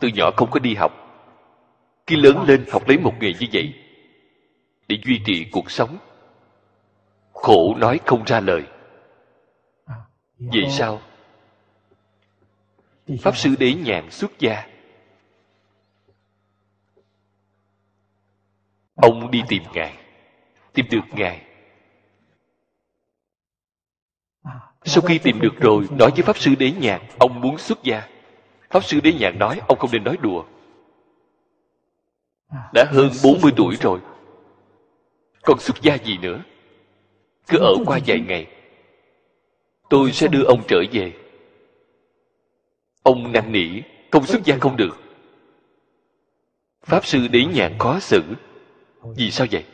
từ 0.00 0.08
nhỏ 0.08 0.30
không 0.36 0.50
có 0.50 0.60
đi 0.60 0.74
học. 0.74 0.92
Khi 2.06 2.16
lớn 2.16 2.44
lên 2.46 2.64
học 2.72 2.88
lấy 2.88 2.98
một 2.98 3.12
nghề 3.20 3.32
như 3.40 3.46
vậy 3.52 3.74
để 4.88 4.98
duy 5.04 5.20
trì 5.26 5.46
cuộc 5.52 5.70
sống, 5.70 5.98
khổ 7.32 7.74
nói 7.78 8.00
không 8.06 8.24
ra 8.26 8.40
lời. 8.40 8.62
Vì 10.38 10.64
sao 10.70 11.00
pháp 13.20 13.36
sư 13.36 13.54
đế 13.58 13.74
nhàn 13.74 14.10
xuất 14.10 14.38
gia. 14.38 14.66
Ông 18.94 19.30
đi 19.30 19.42
tìm 19.48 19.62
ngài, 19.74 19.96
tìm 20.72 20.86
được 20.90 21.04
ngài. 21.12 21.42
Sau 24.84 25.02
khi 25.02 25.18
tìm 25.18 25.40
được 25.40 25.60
rồi, 25.60 25.86
nói 25.90 26.10
với 26.10 26.22
pháp 26.22 26.38
sư 26.38 26.54
đế 26.58 26.70
nhàn 26.70 27.00
ông 27.18 27.40
muốn 27.40 27.58
xuất 27.58 27.82
gia. 27.82 28.08
Pháp 28.70 28.84
sư 28.84 29.00
đế 29.00 29.12
nhàn 29.12 29.38
nói, 29.38 29.60
ông 29.68 29.78
không 29.78 29.90
nên 29.92 30.04
nói 30.04 30.16
đùa. 30.20 30.44
Đã 32.72 32.84
hơn 32.90 33.10
40 33.24 33.52
tuổi 33.56 33.76
rồi. 33.80 34.00
Còn 35.42 35.58
xuất 35.60 35.82
gia 35.82 35.94
gì 35.94 36.18
nữa? 36.18 36.42
Cứ 37.48 37.58
ở 37.58 37.74
qua 37.86 37.98
vài 38.06 38.20
ngày, 38.20 38.46
tôi 39.90 40.12
sẽ 40.12 40.28
đưa 40.28 40.44
ông 40.44 40.62
trở 40.68 40.82
về. 40.92 41.12
Ông 43.02 43.32
năn 43.32 43.52
nỉ, 43.52 43.80
không 44.10 44.26
xuất 44.26 44.44
gia 44.44 44.58
không 44.58 44.76
được. 44.76 44.96
Pháp 46.82 47.06
sư 47.06 47.28
đế 47.28 47.44
nhàn 47.44 47.78
khó 47.78 48.00
xử 48.00 48.22
vì 49.16 49.30
sao 49.30 49.46
vậy? 49.50 49.64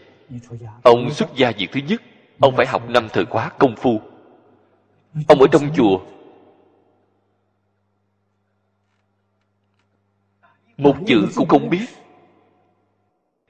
Ông 0.82 1.10
xuất 1.10 1.28
gia 1.36 1.50
việc 1.50 1.68
thứ 1.72 1.80
nhất. 1.88 2.02
Ông 2.40 2.56
phải 2.56 2.66
học 2.66 2.88
năm 2.88 3.08
thời 3.12 3.24
khóa 3.24 3.48
công 3.58 3.76
phu. 3.76 4.00
Ông 5.28 5.40
ở 5.40 5.46
trong 5.52 5.62
chùa. 5.76 6.00
Một 10.76 10.96
chữ 11.06 11.28
cũng 11.36 11.48
không 11.48 11.70
biết. 11.70 11.86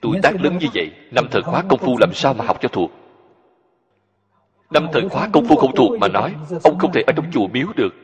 Tuổi 0.00 0.18
tác 0.22 0.40
lớn 0.40 0.58
như 0.58 0.66
vậy 0.74 0.90
năm 1.10 1.26
thời 1.30 1.42
khóa 1.42 1.64
công 1.68 1.78
phu 1.78 1.96
làm 1.98 2.14
sao 2.14 2.34
mà 2.34 2.44
học 2.44 2.58
cho 2.60 2.68
thuộc? 2.68 2.90
Năm 4.70 4.86
thời 4.92 5.08
khóa 5.08 5.28
công 5.32 5.46
phu 5.48 5.56
không 5.56 5.74
thuộc 5.76 5.98
mà 6.00 6.08
nói 6.08 6.34
ông 6.64 6.78
không 6.78 6.92
thể 6.92 7.02
ở 7.06 7.12
trong 7.16 7.30
chùa 7.32 7.48
miếu 7.48 7.66
được. 7.76 7.94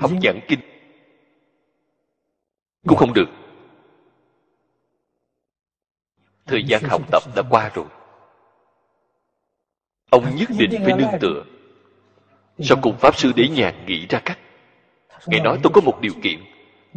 Học 0.00 0.10
giảng 0.22 0.40
kinh 0.48 0.60
cũng 2.86 2.98
không 2.98 3.12
được 3.14 3.26
thời 6.46 6.64
gian 6.64 6.82
học 6.82 7.02
tập 7.10 7.22
đã 7.36 7.42
qua 7.50 7.70
rồi. 7.74 7.86
Ông 10.10 10.36
nhất 10.36 10.48
định 10.58 10.70
phải 10.84 10.92
nương 10.98 11.20
tựa. 11.20 11.44
Sau 12.58 12.78
cùng 12.82 12.96
pháp 12.96 13.16
sư 13.16 13.32
đế 13.36 13.48
nhàn 13.48 13.86
nghĩ 13.86 14.06
ra 14.08 14.20
cách. 14.24 14.38
Ngài 15.26 15.40
nói, 15.40 15.58
tôi 15.62 15.70
có 15.74 15.80
một 15.80 16.00
điều 16.00 16.12
kiện. 16.22 16.40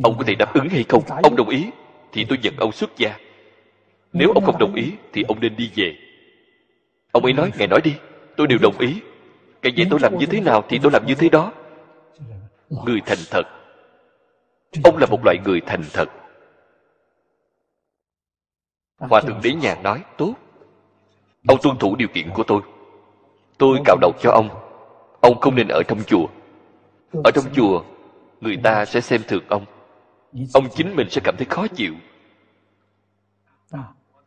Ông 0.04 0.18
có 0.18 0.24
thể 0.28 0.36
đáp 0.36 0.54
ứng 0.54 0.70
hay 0.70 0.86
không? 0.90 1.04
Ông 1.24 1.36
đồng 1.36 1.50
ý 1.50 1.70
thì 2.12 2.26
tôi 2.30 2.38
nhận 2.44 2.54
ông 2.58 2.72
xuất 2.72 2.98
gia. 2.98 3.18
Nếu 4.14 4.32
ông 4.36 4.46
không 4.46 4.58
đồng 4.60 4.76
ý 4.76 4.92
thì 5.14 5.24
ông 5.28 5.40
nên 5.40 5.56
đi 5.56 5.72
về. 5.76 5.96
Ông 7.12 7.24
ấy 7.24 7.34
nói, 7.34 7.52
ngài 7.58 7.68
nói 7.68 7.82
đi, 7.84 7.96
tôi 8.36 8.48
đều 8.48 8.58
đồng 8.62 8.78
ý. 8.78 9.02
Cái 9.62 9.72
gì 9.72 9.84
tôi 9.90 10.00
làm 10.00 10.18
như 10.18 10.26
thế 10.26 10.42
nào 10.42 10.64
thì 10.70 10.80
tôi 10.84 10.92
làm 10.92 11.06
như 11.06 11.16
thế 11.16 11.30
đó. 11.30 11.54
Người 12.70 13.02
thành 13.06 13.18
thật. 13.32 13.44
Ông 14.84 14.98
là 14.98 15.06
một 15.06 15.20
loại 15.26 15.38
người 15.46 15.62
thành 15.62 15.84
thật 15.94 16.10
hòa 19.00 19.22
thượng 19.22 19.40
đế 19.44 19.54
nhàn 19.54 19.84
nói 19.84 20.04
tốt. 20.18 20.34
Ông 21.48 21.58
tuân 21.64 21.78
thủ 21.78 21.96
điều 21.96 22.08
kiện 22.08 22.30
của 22.34 22.44
tôi. 22.44 22.62
Tôi 23.58 23.80
cạo 23.86 23.98
đầu 24.02 24.12
cho 24.22 24.32
ông. 24.32 24.50
Ông 25.22 25.40
không 25.40 25.56
nên 25.56 25.68
ở 25.68 25.82
trong 25.88 26.00
chùa. 26.08 26.28
Ở 27.24 27.32
trong 27.32 27.46
chùa 27.54 27.84
người 28.42 28.58
ta 28.64 28.86
sẽ 28.86 29.02
xem 29.02 29.22
thường 29.28 29.44
ông. 29.48 29.66
Ông 30.54 30.68
chính 30.76 30.96
mình. 30.96 31.10
sẽ 31.10 31.22
cảm 31.24 31.36
thấy 31.38 31.46
khó 31.50 31.68
chịu. 31.68 31.94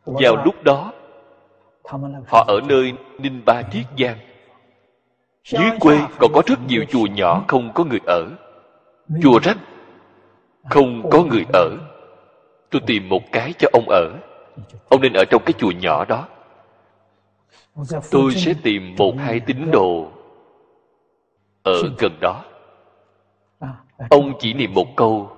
Vào 0.05 0.35
lúc 0.45 0.63
đó 0.63 0.93
họ 2.27 2.45
ở 2.47 2.59
nơi 2.69 2.93
ninh 3.17 3.41
ba 3.45 3.61
triết 3.71 3.85
giang. 3.99 4.17
Dưới 5.43 5.71
quê 5.79 5.99
còn 6.19 6.31
có 6.33 6.41
rất 6.45 6.59
nhiều 6.67 6.85
chùa 6.89 7.05
nhỏ 7.05 7.43
không 7.47 7.73
có 7.73 7.83
người 7.83 7.99
ở. 8.07 8.25
Chùa 9.23 9.39
rách 9.43 9.57
không 10.69 11.09
có 11.09 11.23
người 11.23 11.45
ở. 11.53 11.69
tôi 12.69 12.81
tìm 12.85 13.09
một 13.09 13.21
cái 13.31 13.53
cho 13.59 13.69
ông 13.73 13.85
ở 13.89 14.30
ông 14.89 15.01
nên 15.01 15.13
ở 15.13 15.25
trong 15.25 15.41
cái 15.45 15.53
chùa 15.57 15.71
nhỏ 15.71 16.05
đó. 16.05 16.27
Tôi 18.11 18.33
sẽ 18.35 18.53
tìm 18.63 18.95
một 18.97 19.13
hai 19.17 19.39
tín 19.39 19.71
đồ 19.71 20.11
ở 21.63 21.73
gần 21.99 22.19
đó. 22.21 22.45
Ông 24.09 24.33
chỉ 24.39 24.53
niệm 24.53 24.73
một 24.73 24.87
câu. 24.95 25.37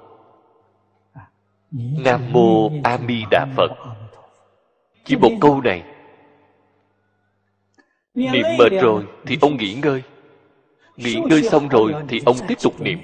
Nam 1.71 2.31
mô 2.31 2.71
a 2.83 2.97
di 3.07 3.23
đà 3.31 3.45
phật. 3.55 3.71
Chỉ 5.03 5.15
một 5.15 5.31
câu 5.41 5.61
này. 5.61 5.83
Niệm 8.13 8.45
mệt 8.59 8.81
rồi 8.81 9.05
thì 9.25 9.37
ông 9.41 9.57
nghỉ 9.57 9.73
ngơi. 9.73 10.03
Nghỉ 10.95 11.15
ngơi 11.29 11.43
xong 11.43 11.67
rồi 11.67 11.93
thì 12.07 12.21
ông 12.25 12.35
tiếp 12.47 12.57
tục 12.63 12.81
niệm. 12.81 12.99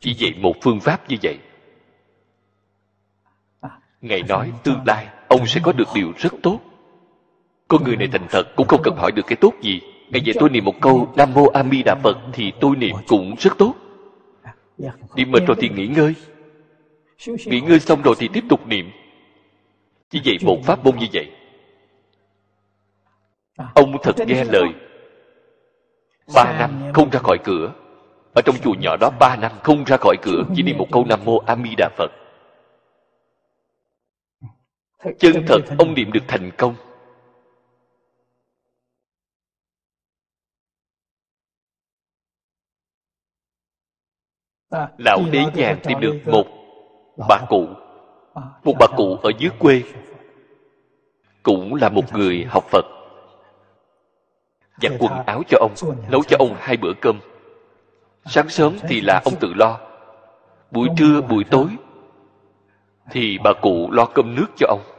Chỉ 0.00 0.16
vậy 0.20 0.34
một 0.40 0.54
phương 0.62 0.80
pháp 0.80 1.08
như 1.08 1.16
vậy 1.22 1.38
ngài 4.00 4.22
nói, 4.22 4.52
tương 4.64 4.80
lai, 4.86 5.06
ông 5.28 5.46
sẽ 5.46 5.60
có 5.64 5.72
được 5.72 5.88
điều 5.94 6.12
rất 6.18 6.34
tốt. 6.42 6.60
Con 7.68 7.84
người 7.84 7.96
này 7.96 8.08
thành 8.12 8.26
thật, 8.30 8.42
cũng 8.56 8.66
không 8.66 8.80
cần 8.82 8.96
hỏi 8.96 9.12
được 9.12 9.26
cái 9.26 9.36
tốt 9.36 9.52
gì. 9.62 9.80
Ngài 10.10 10.22
dạy 10.22 10.34
tôi 10.40 10.50
niệm 10.50 10.64
một 10.64 10.74
câu, 10.80 11.12
nam 11.16 11.34
mô 11.34 11.46
a 11.46 11.64
di 11.64 11.82
đà 11.82 11.94
phật, 11.94 12.16
thì 12.32 12.52
tôi 12.60 12.76
niệm 12.76 12.96
cũng 13.08 13.34
rất 13.38 13.58
tốt. 13.58 13.74
Đi 15.14 15.24
mệt 15.24 15.40
rồi 15.46 15.56
thì 15.60 15.68
nghỉ 15.68 15.86
ngơi. 15.86 16.14
Nghỉ 17.26 17.60
ngơi 17.60 17.80
xong 17.80 18.02
rồi 18.02 18.14
thì 18.18 18.28
tiếp 18.32 18.44
tục 18.48 18.66
niệm. 18.66 18.90
Chỉ 20.10 20.20
vậy 20.24 20.38
một 20.42 20.58
pháp 20.64 20.84
môn 20.84 20.96
như 20.98 21.06
vậy. 21.12 21.30
Ông 23.74 23.96
thật 24.02 24.16
nghe 24.26 24.44
lời. 24.44 24.68
Ba 26.34 26.56
năm 26.58 26.92
không 26.94 27.10
ra 27.10 27.20
khỏi 27.20 27.38
cửa. 27.44 27.72
Ở 28.34 28.42
trong 28.42 28.56
chùa 28.64 28.74
nhỏ 28.80 28.96
đó, 29.00 29.10
ba 29.20 29.36
năm 29.36 29.52
không 29.62 29.84
ra 29.84 29.96
khỏi 29.96 30.16
cửa, 30.22 30.42
chỉ 30.56 30.62
niệm 30.62 30.78
một 30.78 30.86
câu 30.92 31.04
nam 31.08 31.20
mô 31.24 31.38
a 31.38 31.56
di 31.56 31.74
đà 31.78 31.88
phật 31.96 32.10
chân 35.18 35.44
thật 35.46 35.60
ông 35.78 35.94
niệm 35.94 36.12
được 36.12 36.24
thành 36.28 36.50
công. 36.58 36.74
Lão 44.98 45.22
đế 45.32 45.44
nhàn 45.54 45.80
tìm 45.82 46.00
được 46.00 46.20
một 46.26 46.46
bà 47.28 47.46
cụ 47.48 47.66
một 48.64 48.74
bà 48.78 48.86
cụ 48.96 49.16
ở 49.22 49.30
dưới 49.38 49.50
quê. 49.58 49.82
cũng 51.42 51.74
là 51.74 51.88
một 51.88 52.12
người 52.12 52.44
học 52.48 52.64
phật. 52.70 52.84
Giặt 54.82 54.92
quần 54.98 55.12
áo 55.26 55.42
cho 55.48 55.58
ông 55.60 55.74
nấu 56.10 56.22
cho 56.22 56.36
ông 56.38 56.56
hai 56.58 56.76
bữa 56.76 56.92
cơm. 57.00 57.20
Sáng 58.24 58.48
sớm 58.48 58.76
thì 58.88 59.00
là 59.00 59.20
ông 59.24 59.34
tự 59.40 59.54
lo. 59.54 59.80
Buổi 60.70 60.88
trưa 60.98 61.20
buổi 61.20 61.44
tối 61.44 61.68
thì 63.10 63.38
bà 63.44 63.52
cụ 63.62 63.90
lo 63.90 64.04
cơm 64.04 64.34
nước 64.34 64.46
cho 64.56 64.66
ông 64.68 64.95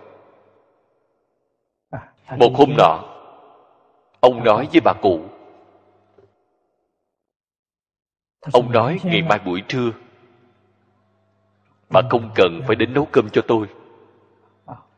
một 2.36 2.52
hôm 2.56 2.74
nọ, 2.78 3.04
ông 4.20 4.44
nói 4.44 4.68
với 4.72 4.82
bà 4.84 4.94
cụ. 5.02 5.22
Ông 8.54 8.72
nói 8.72 9.00
ngày 9.04 9.22
mai 9.22 9.40
buổi 9.46 9.62
trưa, 9.68 9.92
bà 11.90 12.02
không 12.10 12.32
cần 12.36 12.62
phải 12.68 12.76
đến 12.76 12.94
nấu 12.94 13.08
cơm 13.12 13.30
cho 13.30 13.42
tôi. 13.48 13.68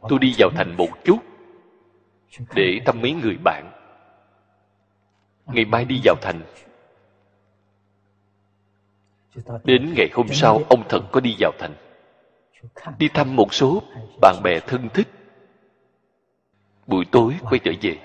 Tôi 0.10 0.20
đi 0.20 0.34
vào 0.38 0.50
thành 0.56 0.76
một 0.78 0.90
chút 1.04 1.18
để 2.56 2.80
thăm 2.86 3.02
mấy 3.02 3.14
người 3.14 3.38
bạn. 3.44 3.72
Ngày 5.46 5.66
mai 5.66 5.86
đi 5.86 6.02
vào 6.04 6.16
thành. 6.22 6.42
Đến 9.64 9.94
ngày 9.98 10.10
hôm 10.14 10.28
sau, 10.28 10.62
ông 10.70 10.84
thật 10.90 11.02
có 11.12 11.20
đi 11.20 11.36
vào 11.40 11.52
thành. 11.60 11.74
Đi 12.98 13.10
thăm 13.14 13.36
một 13.36 13.54
số 13.54 13.84
bạn 14.22 14.36
bè 14.44 14.60
thân 14.60 14.90
thích 14.94 15.08
buổi 16.90 17.06
tối 17.12 17.36
quay 17.50 17.60
trở 17.60 17.72
về. 17.82 17.98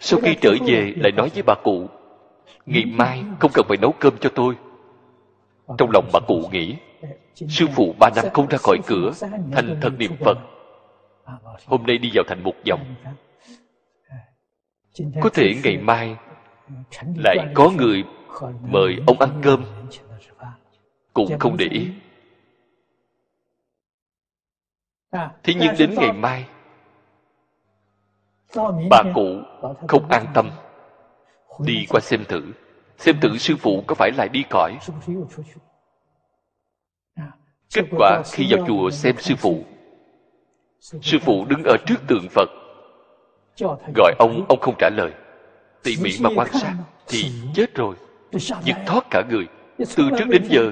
Sau 0.00 0.20
khi 0.22 0.36
trở 0.40 0.54
về 0.66 0.94
lại 0.96 1.12
nói 1.12 1.30
với 1.34 1.42
bà 1.46 1.54
cụ, 1.64 1.86
ngày 2.66 2.84
mai 2.84 3.24
không 3.40 3.50
cần 3.54 3.64
phải 3.68 3.76
nấu 3.76 3.92
cơm 4.00 4.18
cho 4.20 4.30
tôi. 4.34 4.56
Trong 5.78 5.90
lòng 5.92 6.10
bà 6.12 6.20
cụ 6.28 6.42
nghĩ, 6.52 6.76
sư 7.34 7.66
phụ 7.74 7.94
ba 8.00 8.10
năm 8.16 8.24
không 8.34 8.46
ra 8.48 8.58
khỏi 8.58 8.78
cửa, 8.86 9.10
thành 9.52 9.78
thật 9.82 9.90
niệm 9.98 10.12
phật. 10.20 10.38
Hôm 11.66 11.86
nay 11.86 11.98
đi 11.98 12.10
vào 12.14 12.24
thành 12.28 12.44
một 12.44 12.54
vòng 12.68 12.94
có 15.20 15.30
thể 15.34 15.54
ngày 15.64 15.76
mai 15.76 16.16
lại 17.24 17.36
có 17.54 17.70
người 17.70 18.04
mời 18.60 18.96
ông 19.06 19.20
ăn 19.20 19.40
cơm. 19.42 19.64
Cũng 21.12 21.38
không 21.38 21.56
để 21.56 21.66
ý. 21.70 21.88
Thế 25.42 25.54
nhưng 25.60 25.74
đến 25.78 25.94
ngày 25.94 26.12
mai 26.12 26.48
bà 28.90 29.02
cụ 29.14 29.38
không 29.88 30.08
an 30.10 30.26
tâm. 30.34 30.50
Đi 31.60 31.86
qua 31.88 32.00
xem 32.00 32.24
thử. 32.28 32.42
Xem 32.98 33.20
thử 33.20 33.36
sư 33.36 33.54
phụ 33.56 33.84
có 33.86 33.94
phải 33.94 34.10
lại 34.16 34.28
đi 34.28 34.44
cõi. 34.50 34.78
Kết 37.74 37.84
quả 37.98 38.22
khi 38.32 38.46
vào 38.50 38.66
chùa 38.66 38.90
xem 38.90 39.16
sư 39.18 39.34
phụ. 39.38 39.64
sư 40.80 41.18
phụ 41.22 41.44
đứng 41.44 41.62
ở 41.64 41.76
trước 41.86 41.96
tượng 42.08 42.28
phật. 42.30 42.48
Gọi 43.94 44.14
ông 44.18 44.44
ông 44.48 44.60
không 44.60 44.74
trả 44.78 44.90
lời. 44.96 45.10
Tỉ 45.82 45.96
mỉ 46.02 46.10
mà 46.20 46.30
quan 46.36 46.48
sát 46.52 46.74
thì 47.08 47.32
chết 47.54 47.74
rồi. 47.74 47.94
Giật 48.64 48.76
thoát 48.86 49.04
cả 49.10 49.22
người. 49.30 49.46
Từ 49.78 50.10
trước 50.18 50.24
đến 50.30 50.42
giờ 50.48 50.70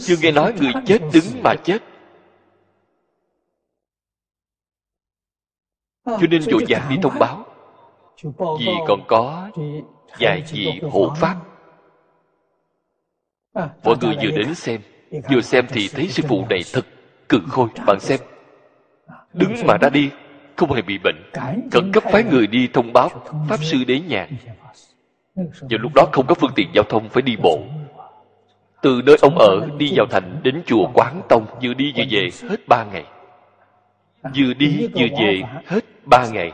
chưa 0.00 0.14
nghe 0.22 0.32
nói 0.32 0.52
người 0.60 0.72
chết 0.86 0.98
đứng 1.12 1.42
mà 1.42 1.54
chết 1.64 1.78
cho 6.20 6.26
nên 6.30 6.42
vội 6.52 6.64
vàng 6.68 6.82
đi 6.90 6.96
thông 7.02 7.18
báo. 7.18 7.44
Vì 8.58 8.72
còn 8.88 9.00
có 9.08 9.50
vài 10.20 10.42
vị 10.52 10.80
hộ 10.92 11.14
pháp. 11.16 11.36
Mọi 13.84 13.96
người 14.00 14.14
vừa 14.22 14.30
đến 14.30 14.54
xem 14.54 14.80
vừa 15.30 15.40
xem 15.40 15.66
thì 15.68 15.88
thấy 15.88 16.08
sư 16.08 16.22
phụ 16.28 16.44
này 16.50 16.60
thật 16.72 16.86
cường 17.28 17.48
khôi 17.48 17.68
bạn 17.86 18.00
xem. 18.00 18.20
đứng 19.32 19.54
mà 19.66 19.76
đã 19.80 19.88
đi 19.88 20.10
không 20.56 20.72
hề 20.72 20.82
bị 20.82 20.98
bệnh. 21.04 21.30
Cần 21.70 21.92
cấp 21.92 22.02
phái 22.12 22.24
người 22.24 22.46
đi 22.46 22.68
thông 22.72 22.92
báo 22.92 23.08
pháp 23.48 23.64
sư 23.64 23.84
đế 23.86 24.00
nhàn 24.00 24.28
vào 25.36 25.78
lúc 25.78 25.92
đó 25.94 26.06
không 26.12 26.26
có 26.26 26.34
phương 26.34 26.52
tiện 26.56 26.68
giao 26.74 26.84
thông 26.84 27.08
phải 27.08 27.22
đi 27.22 27.36
bộ. 27.42 27.60
từ 28.82 29.02
nơi 29.06 29.16
ông 29.22 29.38
ở 29.38 29.68
đi 29.78 29.92
vào 29.96 30.06
thành 30.10 30.40
đến 30.42 30.62
chùa 30.66 30.90
quán 30.94 31.22
tông 31.28 31.46
vừa 31.62 31.74
đi 31.74 31.92
vừa 31.96 32.04
về 32.10 32.30
hết 32.48 32.68
ba 32.68 32.84
ngày. 32.84 33.04
Vừa 34.22 34.54
đi 34.54 34.88
vừa 34.94 35.06
về 35.20 35.42
hết 35.66 35.84
ba 36.10 36.26
ngày. 36.32 36.52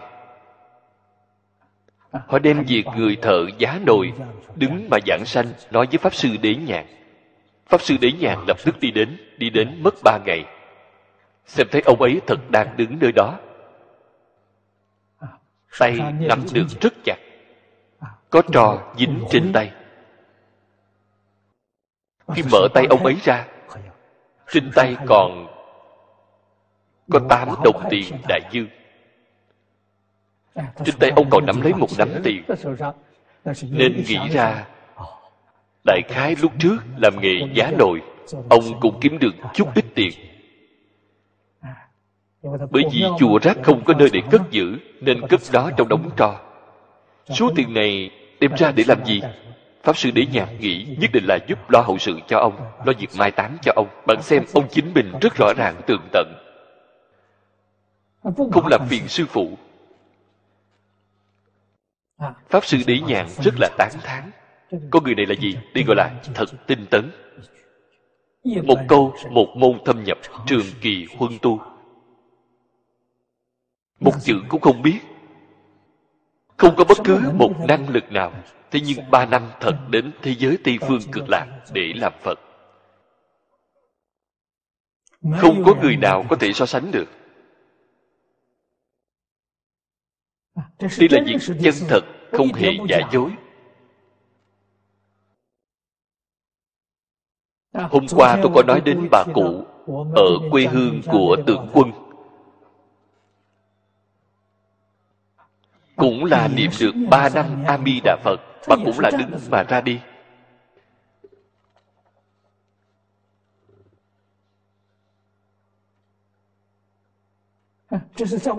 Họ 2.13 2.39
đem 2.39 2.65
việc 2.69 2.85
người 2.97 3.17
thợ 3.23 3.47
giá 3.59 3.81
nồi 3.87 4.13
đứng 4.55 4.89
mà 4.91 4.99
giảng 5.07 5.25
sanh 5.25 5.47
nói 5.71 5.87
với 5.91 5.99
pháp 5.99 6.15
sư 6.15 6.29
đế 6.43 6.55
nhàn 6.55 6.87
pháp 7.67 7.81
sư 7.81 7.97
đế 8.01 8.13
nhàn 8.13 8.39
lập 8.47 8.57
tức 8.65 8.81
đi 8.81 8.91
đến 8.91 9.17
đi 9.39 9.51
đến 9.51 9.83
mất 9.83 9.95
ba 10.05 10.19
ngày. 10.27 10.45
Xem 11.47 11.67
thấy 11.71 11.83
ông 11.87 12.03
ấy 12.03 12.21
thật 12.27 12.51
đang 12.51 12.77
đứng 12.77 12.99
nơi 13.01 13.13
đó. 13.13 13.39
Tay 15.79 15.99
nắm 16.21 16.43
được 16.53 16.67
rất 16.81 16.93
chặt. 17.05 17.17
Có 18.31 18.43
trò 18.53 18.95
dính 18.99 19.25
trên 19.31 19.53
tay. 19.53 19.73
Khi 22.35 22.43
mở 22.53 22.69
tay 22.75 22.87
ông 22.91 23.05
ấy 23.05 23.17
ra 23.25 23.47
trên 24.49 24.71
tay 24.75 24.97
còn 25.07 25.47
có 27.11 27.21
tám 27.29 27.49
đồng 27.65 27.87
tiền 27.91 28.15
đại 28.29 28.41
dương 28.51 28.69
trên 30.85 30.95
tay 30.99 31.11
ông 31.17 31.31
còn 31.31 31.47
nắm 31.47 31.61
lấy 31.61 31.75
một 31.75 31.89
nắm 31.99 32.09
tiền. 32.25 32.43
Nên 33.71 34.05
nghĩ 34.09 34.19
ra, 34.33 34.67
đại 35.85 36.03
khái 36.09 36.37
lúc 36.43 36.53
trước 36.59 36.77
làm 37.03 37.21
nghề 37.21 37.41
giá 37.55 37.71
nồi, 37.79 38.03
ông 38.49 38.81
cũng 38.81 38.99
kiếm 39.01 39.19
được 39.19 39.35
chút 39.55 39.69
ít 39.75 39.85
tiền. 39.95 40.13
Bởi 42.71 42.85
vì 42.93 43.05
chùa 43.19 43.39
rác 43.43 43.57
không 43.63 43.85
có 43.85 43.95
nơi 43.95 44.09
để 44.13 44.21
cất 44.31 44.43
giữ, 44.51 44.79
nên 45.01 45.21
cất 45.29 45.41
đó 45.53 45.71
trong 45.77 45.89
đống 45.89 46.11
tro. 46.17 46.41
Số 47.29 47.51
tiền 47.57 47.75
này 47.75 48.11
đem 48.41 48.55
ra 48.57 48.73
để 48.73 48.85
làm 48.89 49.05
gì? 49.05 49.23
Pháp 49.83 49.97
sư 49.97 50.11
để 50.15 50.27
nhạc 50.33 50.49
nghĩ 50.61 50.97
nhất 50.99 51.11
định 51.13 51.25
là 51.27 51.39
giúp 51.49 51.71
lo 51.71 51.81
hậu 51.81 51.99
sự 51.99 52.19
cho 52.29 52.39
ông, 52.39 52.57
lo 52.85 52.93
việc 52.99 53.11
mai 53.19 53.31
táng 53.31 53.57
cho 53.63 53.73
ông. 53.77 53.89
Bạn 54.07 54.23
xem, 54.23 54.45
ông 54.55 54.69
chính 54.71 54.95
mình 54.95 55.13
rất 55.21 55.33
rõ 55.37 55.53
ràng 55.57 55.81
tường 55.87 56.09
tận. 56.13 56.33
Không 58.53 58.67
làm 58.71 58.81
phiền 58.89 59.09
sư 59.09 59.27
phụ 59.29 59.59
pháp 62.49 62.65
sư 62.65 62.79
đế 62.87 63.01
nhàn 63.01 63.27
rất 63.43 63.55
là 63.61 63.69
tán 63.79 63.91
thán. 64.03 64.31
Con 64.91 65.05
người 65.05 65.15
này 65.15 65.27
là 65.27 65.35
gì? 65.35 65.59
Đây 65.75 65.85
gọi 65.85 65.97
là 65.97 66.21
thật 66.35 66.45
tinh 66.67 66.87
tấn. 66.91 67.11
Một 68.65 68.79
câu 68.89 69.15
một 69.31 69.49
môn 69.57 69.79
thâm 69.85 70.05
nhập 70.05 70.19
trường 70.47 70.67
kỳ 70.81 71.07
huân 71.19 71.33
tu. 71.43 71.61
Một 74.01 74.13
chữ 74.23 74.35
cũng 74.49 74.61
không 74.61 74.83
biết. 74.83 74.99
Không 76.57 76.77
có 76.77 76.85
bất 76.85 76.99
cứ 77.05 77.21
một 77.35 77.53
năng 77.69 77.89
lực 77.89 78.13
nào. 78.13 78.33
Thế 78.71 78.81
nhưng 78.87 79.11
ba 79.11 79.27
năm 79.27 79.51
thật 79.61 79.79
đến 79.91 80.13
thế 80.23 80.35
giới 80.39 80.59
tây 80.65 80.79
phương 80.89 81.01
cực 81.13 81.29
lạc 81.29 81.47
để 81.73 81.93
làm 81.97 82.13
phật. 82.23 82.41
Không 85.39 85.65
có 85.65 85.75
người 85.83 85.97
nào 85.97 86.25
có 86.29 86.37
thể 86.37 86.53
so 86.53 86.67
sánh 86.67 86.91
được 86.91 87.09
đây 90.57 91.09
là 91.11 91.21
việc 91.27 91.41
chân 91.63 91.75
thật 91.89 92.01
không 92.33 92.53
hề 92.53 92.71
giả 92.89 92.99
dối. 93.13 93.31
Hôm 97.73 98.07
qua 98.17 98.39
tôi 98.43 98.53
có 98.55 98.63
nói 98.63 98.81
đến 98.81 99.09
bà 99.11 99.25
cụ 99.35 99.65
ở 100.15 100.51
quê 100.51 100.67
hương 100.67 101.01
của 101.13 101.37
tượng 101.47 101.71
quân. 101.73 101.93
Cũng 105.97 106.25
là 106.25 106.49
niệm 106.49 106.71
được 106.81 106.93
ba 107.11 107.29
năm 107.29 107.65
a 107.67 107.79
di 107.87 108.01
đà 108.05 108.17
phật 108.25 108.41
bà 108.69 108.77
cũng 108.77 109.01
là 109.01 109.11
đứng 109.19 109.31
mà 109.51 109.63
ra 109.63 109.81
đi 109.81 110.01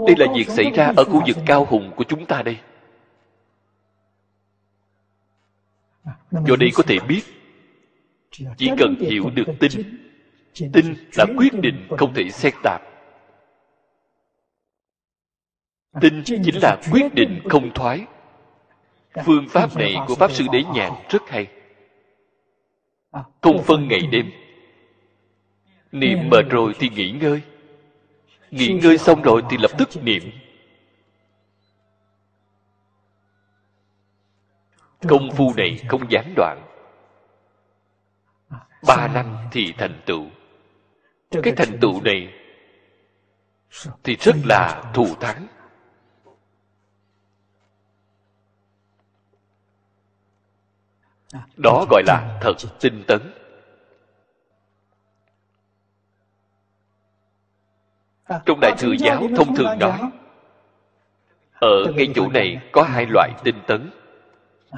đây 0.07 0.15
là 0.17 0.25
việc 0.35 0.49
xảy 0.49 0.71
ra 0.71 0.93
ở 0.97 1.03
khu 1.03 1.21
vực 1.27 1.37
cao 1.45 1.65
hùng 1.65 1.91
của 1.95 2.03
chúng 2.03 2.25
ta 2.25 2.41
đây. 2.41 2.57
Do 6.31 6.55
đây 6.59 6.69
có 6.75 6.83
thể 6.87 6.99
biết, 7.07 7.21
chỉ 8.31 8.69
cần 8.77 8.95
hiểu 8.99 9.29
được 9.29 9.47
tin 9.59 9.71
tin 10.73 10.95
là 11.15 11.25
quyết 11.37 11.53
định 11.53 11.87
không 11.97 12.13
thể 12.13 12.29
xét 12.29 12.53
tạp. 12.63 12.81
Tin 16.01 16.23
chính 16.23 16.41
là 16.61 16.77
quyết 16.91 17.13
định 17.13 17.41
không 17.49 17.71
thoái. 17.73 18.05
Phương 19.25 19.45
pháp 19.49 19.75
này 19.75 19.95
của 20.07 20.15
pháp 20.15 20.31
sư 20.31 20.45
đế 20.51 20.63
nhàn 20.63 20.91
rất 21.09 21.21
hay. 21.29 21.47
Không 23.41 23.63
phân 23.63 23.87
ngày 23.87 24.01
đêm. 24.11 24.31
Niệm 25.91 26.29
mệt 26.29 26.45
rồi 26.49 26.73
thì 26.79 26.89
nghỉ 26.89 27.11
ngơi 27.11 27.41
nghỉ 28.51 28.79
ngơi 28.83 28.97
xong 28.97 29.21
rồi 29.21 29.41
thì 29.49 29.57
lập 29.57 29.71
tức 29.77 29.89
niệm. 30.01 30.23
Công 35.07 35.31
phu 35.31 35.53
này 35.57 35.79
không 35.87 36.11
gián 36.11 36.33
đoạn. 36.35 36.61
Ba 38.87 39.07
năm 39.07 39.37
thì 39.51 39.73
thành 39.77 40.01
tựu. 40.05 40.25
Cái 41.43 41.53
thành 41.57 41.77
tựu 41.81 42.01
này 42.01 42.33
thì 44.03 44.15
rất 44.15 44.35
là 44.43 44.91
thù 44.93 45.15
thắng. 45.19 45.47
Đó 51.63 51.85
gọi 51.89 52.03
là 52.05 52.39
thật 52.41 52.55
tinh 52.79 53.03
tấn. 53.07 53.21
Trong 58.45 58.59
đại 58.59 58.73
thừa 58.77 58.93
giáo 58.99 59.27
thông 59.35 59.55
thường 59.55 59.79
nói 59.79 60.11
ở 61.59 61.93
ngay 61.95 62.07
chỗ 62.15 62.27
này 62.27 62.57
có 62.71 62.83
hai 62.83 63.05
loại 63.05 63.29
tinh 63.43 63.61
tấn. 63.67 63.89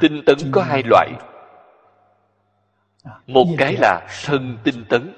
Tinh 0.02 0.22
tấn 0.26 0.38
có 0.52 0.64
hai 0.64 0.84
loại. 0.86 1.12
Một 3.28 3.46
cái 3.58 3.78
là 3.80 4.08
thân 4.26 4.58
tinh 4.64 4.86
tấn. 4.90 5.14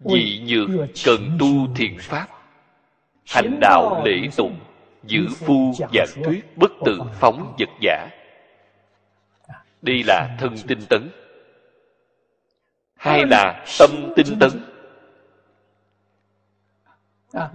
Dị 0.00 0.42
nhược 0.46 0.68
cần 1.04 1.36
tu 1.38 1.74
thiền 1.76 1.96
pháp. 2.00 2.26
Hành 3.26 3.58
đạo 3.60 4.02
lễ 4.04 4.28
tụng 4.36 4.56
giữ 5.02 5.26
phu 5.36 5.72
giảng 5.92 6.24
thuyết 6.24 6.56
bất 6.56 6.70
tự 6.84 7.00
phóng 7.20 7.54
vật 7.58 7.70
giả. 7.80 8.08
Đây 9.82 10.02
là 10.06 10.36
thân 10.40 10.54
tinh 10.66 10.80
tấn. 10.88 11.10
Hai 12.96 13.26
là 13.26 13.64
tâm 13.78 13.90
tinh 14.16 14.38
tấn 14.40 14.73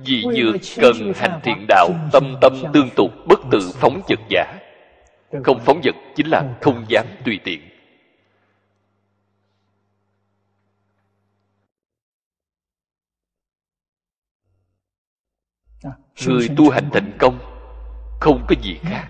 vì 0.06 0.24
nhược 0.24 0.56
cần 0.76 1.14
hành 1.16 1.40
thiện 1.44 1.66
đạo 1.68 1.90
tâm 2.12 2.36
tâm 2.42 2.54
tương 2.74 2.90
tục 2.96 3.12
bất 3.28 3.40
tự 3.52 3.72
phóng 3.74 4.02
vật 4.10 4.20
giả. 4.30 4.60
Không 5.44 5.60
phóng 5.66 5.82
vật 5.84 5.96
chính 6.16 6.28
là 6.28 6.58
không 6.62 6.86
dám 6.88 7.06
tùy 7.26 7.40
tiện. 7.44 7.62
Người 16.28 16.50
tu 16.58 16.70
hành 16.70 16.90
thành 16.94 17.12
công 17.20 17.40
không 18.20 18.46
có 18.50 18.56
gì 18.62 18.80
khác 18.84 19.08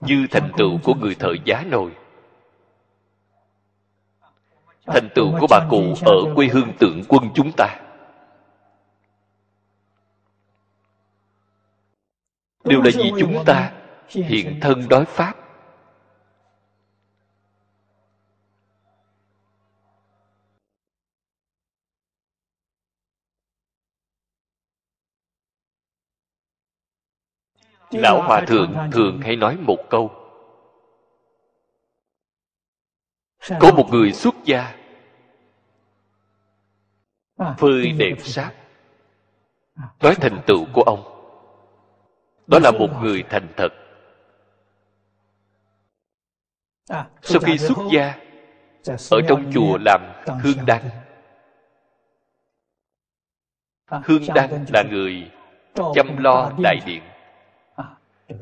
như 0.00 0.26
thành 0.30 0.52
tựu 0.56 0.78
của 0.84 0.94
người 0.94 1.14
thợ 1.14 1.32
giá 1.44 1.64
nồi. 1.70 1.90
Thành 4.86 5.08
tựu 5.14 5.38
của 5.40 5.46
bà 5.50 5.66
cụ 5.70 5.94
ở 6.06 6.34
quê 6.34 6.46
hương 6.46 6.72
tượng 6.78 7.02
quân 7.08 7.30
chúng 7.34 7.52
ta. 7.56 7.80
Đều 12.64 12.82
là 12.82 12.90
vì 12.94 13.12
chúng 13.20 13.44
ta 13.46 13.72
hiện 14.10 14.58
thân 14.60 14.88
đối 14.88 15.04
pháp. 15.04 15.47
Lão 27.90 28.22
hòa 28.22 28.44
thượng 28.46 28.74
thường 28.92 29.20
hay 29.20 29.36
nói 29.36 29.56
một 29.56 29.78
câu. 29.90 30.10
Có 33.60 33.72
một 33.76 33.88
người 33.90 34.12
xuất 34.12 34.34
gia 34.44 34.74
phơi 37.58 37.92
đèn 37.92 38.20
sáp. 38.20 38.54
nói 40.00 40.14
thành 40.14 40.42
tựu 40.46 40.66
của 40.72 40.82
ông. 40.82 41.02
Đó 42.46 42.58
là 42.58 42.70
một 42.70 42.88
người 43.02 43.24
thành 43.30 43.48
thật. 43.56 43.68
Sau 47.22 47.40
khi 47.40 47.58
xuất 47.58 47.78
gia 47.92 48.18
ở 49.10 49.20
trong 49.28 49.50
chùa 49.54 49.78
làm 49.84 50.00
hương 50.42 50.66
đăng. 50.66 50.82
hương 53.86 54.22
đăng 54.34 54.64
là 54.72 54.82
người 54.90 55.30
chăm 55.94 56.16
lo 56.16 56.52
đại 56.62 56.80
điện 56.86 57.02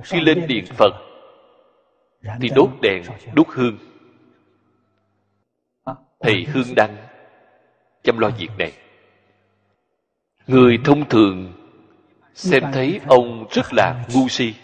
khi 0.04 0.20
lên 0.20 0.46
điện 0.48 0.64
phật 0.66 0.92
thì 2.40 2.48
đốt 2.54 2.70
đèn 2.82 3.02
đốt 3.34 3.46
hương. 3.48 3.78
Thầy 6.20 6.44
hương 6.44 6.74
đăng 6.76 6.96
chăm 8.02 8.18
lo 8.18 8.30
việc 8.38 8.50
này. 8.58 8.72
Người 10.46 10.78
thông 10.84 11.08
thường 11.08 11.52
xem 12.34 12.62
thấy 12.72 13.00
ông 13.06 13.46
rất 13.50 13.72
là 13.72 14.06
ngu 14.14 14.28
si 14.28 14.54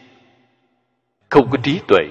không 1.28 1.50
có 1.50 1.58
trí 1.62 1.80
tuệ. 1.88 2.04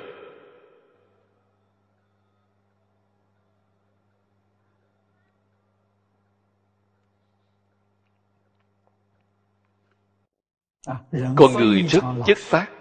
Con 11.36 11.54
người 11.54 11.82
rất 11.82 12.04
chất 12.26 12.38
phát 12.38 12.81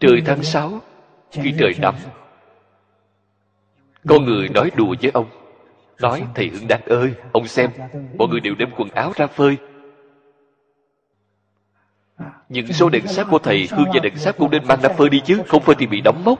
trời 0.00 0.22
tháng 0.26 0.42
sáu, 0.42 0.80
khi 1.30 1.54
trời 1.58 1.72
nóng 1.80 1.96
có 4.08 4.18
người 4.18 4.48
nói 4.48 4.70
đùa 4.76 4.94
với 5.02 5.10
ông, 5.14 5.26
nói, 6.00 6.24
thầy 6.34 6.48
hưng 6.48 6.68
đăng 6.68 6.80
ơi, 6.86 7.14
ông 7.32 7.46
xem, 7.46 7.70
mọi 8.18 8.28
người 8.28 8.40
đều 8.40 8.54
đem 8.58 8.68
quần 8.76 8.90
áo 8.90 9.12
ra 9.16 9.26
phơi. 9.26 9.56
Những 12.48 12.72
số 12.72 12.88
đèn 12.88 13.06
sáp 13.06 13.30
của 13.30 13.38
thầy 13.38 13.68
hương 13.70 13.86
và 13.94 14.00
đèn 14.02 14.16
sáp 14.16 14.38
cũng 14.38 14.50
nên 14.50 14.66
mang 14.66 14.80
ra 14.80 14.88
phơi 14.88 15.08
đi 15.08 15.20
chứ, 15.24 15.42
không 15.46 15.62
phơi 15.62 15.76
thì 15.78 15.86
bị 15.86 16.00
đóng 16.00 16.22
mốc 16.24 16.38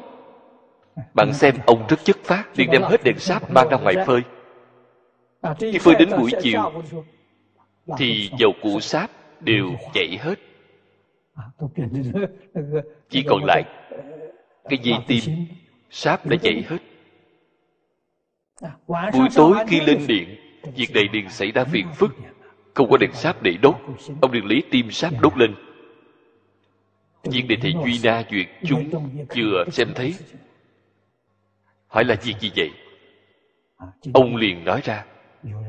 bạn 1.15 1.35
xem, 1.35 1.55
ông 1.67 1.87
rất 1.89 2.05
chất 2.05 2.17
phát 2.25 2.45
liền 2.57 2.71
đem 2.71 2.83
hết 2.83 3.05
đèn 3.05 3.19
sáp 3.19 3.51
mang 3.51 3.69
ra 3.69 3.77
ngoài 3.77 3.95
phơi. 4.07 4.21
Khi 5.59 5.79
phơi 5.79 5.95
đến 5.95 6.11
buổi 6.19 6.31
chiều, 6.43 6.83
thì 7.99 8.31
dầu 8.39 8.53
cụ 8.63 8.81
sáp 8.81 9.11
đều 9.41 9.71
chảy 9.95 10.19
hết. 10.23 10.35
chỉ 13.11 13.23
còn 13.29 13.45
lại 13.45 13.63
cái 14.69 14.79
dây 14.83 14.99
tim 15.07 15.47
sáp 15.91 16.27
đã 16.27 16.37
chảy 16.43 16.65
hết. 16.69 16.79
Buổi 18.89 19.29
tối 19.35 19.57
khi 19.69 19.81
lên 19.81 20.07
điện 20.07 20.37
việc 20.75 20.95
này 20.95 21.05
liền 21.13 21.31
xảy 21.31 21.53
ra 21.53 21.65
phiền 21.65 21.87
phức. 21.97 22.11
không 22.75 22.91
có 22.91 22.97
đèn 22.97 23.13
sáp 23.13 23.43
để 23.43 23.53
đốt. 23.63 23.77
Ông 24.21 24.33
liền 24.33 24.45
lấy 24.45 24.63
tim 24.71 24.91
sáp 24.91 25.13
đốt 25.21 25.37
lên. 25.37 25.55
Viên 27.25 27.49
đề 27.49 27.57
thầy 27.63 27.75
duy 27.85 28.01
na 28.03 28.25
duyệt 28.31 28.47
chúng 28.67 28.91
vừa 29.37 29.65
xem 29.71 29.89
thấy. 29.95 30.15
hỏi 31.87 32.05
là 32.05 32.17
việc 32.23 32.35
gì 32.41 32.51
vậy? 32.57 32.71
Ông 34.15 34.37
liền 34.37 34.65
nói 34.65 34.81
ra. 34.85 35.05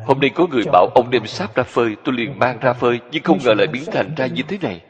hôm 0.05 0.19
nay 0.19 0.29
có 0.35 0.47
người 0.47 0.63
bảo 0.71 0.87
ông 0.95 1.09
đem 1.11 1.25
sáp 1.25 1.55
ra 1.55 1.63
phơi. 1.63 1.95
Tôi 2.03 2.15
liền 2.15 2.39
mang 2.39 2.59
ra 2.59 2.73
phơi. 2.73 2.99
Nhưng 3.11 3.23
không 3.23 3.39
ngờ 3.45 3.53
lại 3.53 3.67
biến 3.67 3.83
thành 3.91 4.15
ra 4.17 4.27
như 4.27 4.43
thế 4.47 4.57
này 4.61 4.81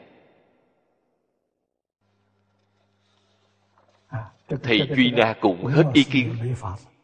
thầy 4.62 4.88
duy 4.96 5.10
na 5.10 5.34
cũng 5.40 5.66
hết 5.66 5.84
ý 5.92 6.04
kiến 6.04 6.34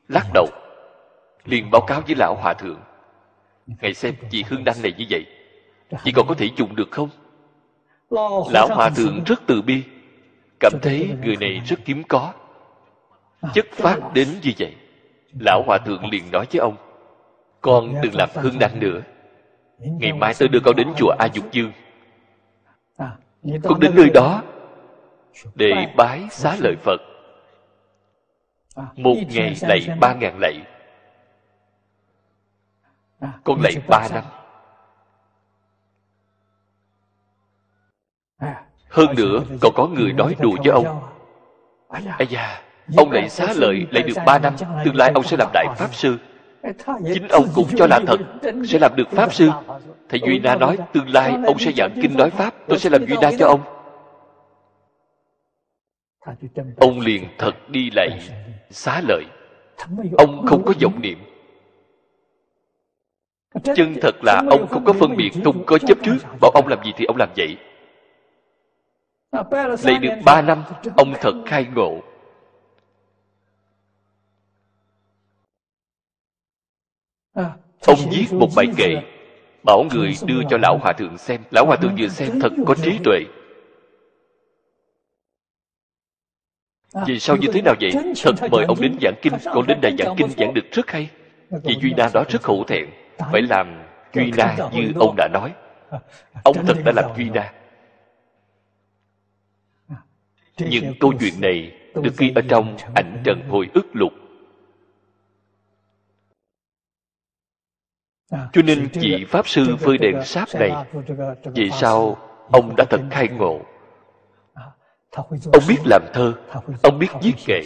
lắc 0.08 0.26
đầu 0.34 0.46
liền 1.44 1.70
báo 1.70 1.80
cáo 1.80 2.00
với 2.00 2.14
lão 2.14 2.34
hòa 2.34 2.54
thượng. 2.54 2.80
Ngài 3.66 3.94
xem 3.94 4.14
chị 4.30 4.44
hương 4.48 4.64
đăng 4.64 4.82
này 4.82 4.92
như 4.98 5.04
vậy 5.10 5.26
chị 6.04 6.12
còn 6.12 6.26
có 6.26 6.34
thể 6.34 6.48
dùng 6.56 6.76
được 6.76 6.90
không? 6.90 7.08
Lão 8.50 8.68
hòa 8.68 8.90
thượng 8.90 9.24
rất 9.26 9.40
từ 9.46 9.62
bi 9.62 9.82
cảm 10.60 10.72
thấy 10.82 11.10
người 11.24 11.36
này 11.36 11.62
rất 11.66 11.80
hiếm 11.84 12.02
có. 12.08 12.32
Chất 13.54 13.66
phát 13.72 13.98
đến 14.14 14.28
như 14.42 14.50
vậy 14.58 14.74
lão 15.40 15.62
hòa 15.66 15.78
thượng 15.78 16.10
liền 16.10 16.30
nói 16.30 16.46
với 16.52 16.60
ông 16.60 16.76
con 17.60 17.94
đừng 18.02 18.14
làm 18.14 18.28
hương 18.34 18.58
đăng 18.58 18.80
nữa. 18.80 19.00
Ngày 19.78 20.12
mai 20.12 20.34
tôi 20.38 20.48
đưa 20.48 20.60
con 20.64 20.76
đến 20.76 20.88
chùa 20.96 21.14
a 21.18 21.26
dục 21.34 21.52
dương. 21.52 21.72
Con 23.62 23.80
đến 23.80 23.92
nơi 23.94 24.10
đó 24.14 24.42
để 25.54 25.72
bái 25.96 26.26
xá 26.30 26.56
lợi 26.60 26.74
phật 26.82 27.00
một 28.76 29.14
ngày 29.28 29.56
lạy 29.60 29.80
ba 30.00 30.14
ngàn 30.14 30.38
lạy. 30.40 30.54
Con 33.44 33.60
lạy 33.62 33.72
ba 33.88 34.08
năm. 34.14 34.24
hơn 38.88 39.06
nữa 39.16 39.42
còn 39.60 39.72
có 39.74 39.86
người 39.86 40.12
nói 40.12 40.36
đùa 40.40 40.56
với 40.64 40.72
ông. 40.72 41.02
ây 42.18 42.26
da. 42.26 42.62
Ông 42.96 43.10
lạy 43.10 43.28
xá 43.28 43.52
lợi 43.56 43.86
lạy 43.90 44.02
được 44.02 44.22
ba 44.26 44.38
năm. 44.38 44.54
tương 44.84 44.96
lai 44.96 45.10
ông 45.14 45.22
sẽ 45.22 45.36
làm 45.36 45.48
đại 45.52 45.66
pháp 45.76 45.94
sư. 45.94 46.18
Chính 47.14 47.28
ông 47.28 47.46
cũng 47.54 47.68
cho 47.76 47.86
là 47.86 48.00
thật 48.06 48.20
sẽ 48.68 48.78
làm 48.78 48.96
được 48.96 49.10
pháp 49.10 49.34
sư. 49.34 49.50
thầy 50.08 50.20
duy 50.26 50.38
na 50.38 50.56
nói 50.56 50.78
tương 50.92 51.08
lai 51.08 51.36
ông 51.46 51.58
sẽ 51.58 51.72
giảng 51.76 51.98
kinh 52.02 52.16
nói 52.16 52.30
pháp 52.30 52.54
tôi 52.68 52.78
sẽ 52.78 52.90
làm 52.90 53.06
duy 53.06 53.16
na 53.20 53.30
cho 53.38 53.46
ông. 53.46 53.60
ông 56.76 57.00
liền 57.00 57.24
thật 57.38 57.52
đi 57.68 57.90
lạy 57.90 58.18
xá 58.70 59.00
lợi. 59.08 59.24
Ông 60.18 60.46
không 60.46 60.64
có 60.64 60.72
vọng 60.82 61.00
niệm. 61.02 61.18
Chân 63.64 63.94
thật 64.02 64.14
là 64.22 64.42
ông 64.50 64.66
không 64.68 64.84
có 64.84 64.92
phân 64.92 65.16
biệt 65.16 65.30
không 65.44 65.64
có 65.66 65.78
chấp 65.78 65.98
trước. 66.02 66.16
bảo 66.40 66.50
ông 66.54 66.68
làm 66.68 66.84
gì 66.84 66.92
thì 66.96 67.04
ông 67.04 67.16
làm 67.16 67.28
vậy. 67.36 67.56
Lấy 69.82 69.98
được 69.98 70.14
ba 70.24 70.42
năm 70.42 70.64
ông 70.96 71.14
thật 71.20 71.32
khai 71.46 71.66
ngộ. 71.74 72.00
Ông 77.86 77.98
viết 78.10 78.26
một 78.32 78.48
bài 78.56 78.66
kệ 78.76 79.02
bảo 79.62 79.84
người 79.94 80.14
đưa 80.26 80.40
cho 80.50 80.58
lão 80.58 80.78
hòa 80.78 80.92
thượng 80.92 81.18
xem. 81.18 81.40
Lão 81.50 81.66
hòa 81.66 81.76
thượng 81.76 81.96
vừa 81.98 82.08
xem 82.08 82.40
thật 82.40 82.52
có 82.66 82.74
trí 82.74 82.98
tuệ 83.04 83.20
vì 87.06 87.18
sao 87.18 87.36
như 87.36 87.48
thế 87.52 87.62
nào 87.62 87.74
vậy? 87.80 87.90
thật 88.22 88.34
mời 88.50 88.64
ông 88.64 88.80
đến 88.80 88.96
giảng 89.02 89.14
kinh 89.22 89.32
còn 89.44 89.66
đến 89.66 89.78
đại 89.82 89.92
giảng 89.98 90.14
kinh 90.16 90.28
giảng 90.36 90.54
được 90.54 90.72
rất 90.72 90.90
hay. 90.90 91.10
Vì 91.50 91.76
duy 91.82 91.92
na 91.96 92.08
đó 92.14 92.24
rất 92.28 92.44
hổ 92.44 92.64
thẹn. 92.64 92.86
Phải 93.32 93.42
làm 93.42 93.82
duy 94.12 94.32
na 94.36 94.56
như 94.72 94.92
ông 94.96 95.14
đã 95.16 95.28
nói. 95.32 95.54
Ông 96.42 96.66
thật 96.66 96.76
đã 96.84 96.92
làm 96.96 97.04
duy 97.16 97.30
na. 97.30 97.52
Nhưng 100.58 100.94
câu 101.00 101.12
chuyện 101.20 101.40
này 101.40 101.72
được 101.94 102.16
ghi 102.18 102.32
ở 102.34 102.42
trong 102.48 102.76
ảnh 102.94 103.22
trần 103.24 103.40
hồi 103.48 103.68
ức 103.74 103.86
lục 103.92 104.12
cho 108.30 108.62
nên 108.64 108.88
vị 108.92 109.24
pháp 109.28 109.48
sư 109.48 109.76
phơi 109.76 109.98
đèn 109.98 110.24
sáp 110.24 110.48
này 110.54 110.72
vì 111.44 111.70
sao 111.70 112.16
ông 112.50 112.76
đã 112.76 112.84
thật 112.90 113.00
khai 113.10 113.28
ngộ 113.28 113.60
ông 115.52 115.64
biết 115.68 115.78
làm 115.84 116.02
thơ, 116.14 116.34
ông 116.82 116.98
biết 116.98 117.08
viết 117.22 117.34
kệ. 117.46 117.60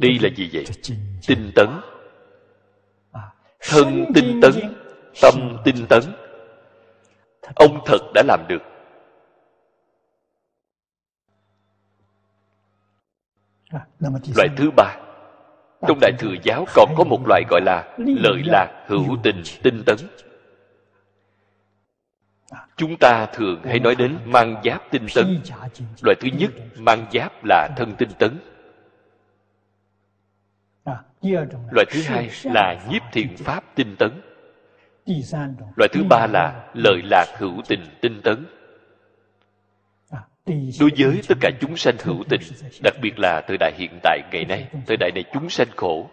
Đây 0.00 0.18
là 0.20 0.28
gì 0.36 0.50
vậy? 0.52 0.64
Tinh 1.26 1.50
tấn. 1.54 1.68
Thân 3.60 4.04
tinh 4.14 4.40
tấn, 4.42 4.52
tâm 5.22 5.34
tinh 5.64 5.86
tấn. 5.88 6.02
Ông 7.54 7.80
thật 7.86 7.98
đã 8.14 8.22
làm 8.26 8.46
được. 8.48 8.62
Loại 14.36 14.48
thứ 14.56 14.70
ba. 14.76 14.96
Trong 15.88 15.98
đại 16.00 16.12
thừa 16.18 16.34
giáo 16.42 16.64
còn 16.74 16.94
có 16.96 17.04
một 17.04 17.20
loại 17.28 17.42
gọi 17.50 17.60
là 17.64 17.96
lợi 17.98 18.42
lạc 18.44 18.84
hữu 18.88 19.16
tình 19.22 19.42
tinh 19.62 19.82
tấn 19.86 19.96
chúng 22.76 22.96
ta 22.96 23.26
thường 23.32 23.62
hay 23.64 23.78
nói 23.78 23.94
đến 23.94 24.18
mang 24.24 24.60
giáp 24.64 24.82
tinh 24.90 25.06
tấn. 25.14 25.40
Loại 26.02 26.16
thứ 26.20 26.28
nhất 26.38 26.50
mang 26.78 27.06
giáp 27.12 27.32
là 27.44 27.68
thân 27.76 27.94
tinh 27.98 28.10
tấn. 28.18 28.38
Loại 31.70 31.86
thứ 31.90 32.02
hai 32.02 32.30
là 32.44 32.86
nhiếp 32.90 33.02
thiện 33.12 33.36
pháp 33.36 33.64
tinh 33.74 33.96
tấn. 33.98 34.10
Loại 35.76 35.88
thứ 35.92 36.04
ba 36.08 36.26
là 36.26 36.70
lợi 36.74 37.02
lạc 37.04 37.26
hữu 37.38 37.62
tình 37.68 37.80
tinh 38.00 38.20
tấn. 38.24 38.46
Đối 40.80 40.90
với 40.96 41.22
tất 41.28 41.38
cả 41.40 41.50
chúng 41.60 41.76
sanh 41.76 41.94
hữu 42.04 42.24
tình, 42.28 42.40
đặc 42.82 42.94
biệt 43.02 43.18
là 43.18 43.40
thời 43.48 43.56
đại 43.60 43.72
hiện 43.76 43.98
tại 44.02 44.20
ngày 44.32 44.44
nay, 44.44 44.68
thời 44.86 44.96
đại 44.96 45.10
này 45.14 45.24
chúng 45.32 45.50
sanh 45.50 45.68
khổ 45.76 46.10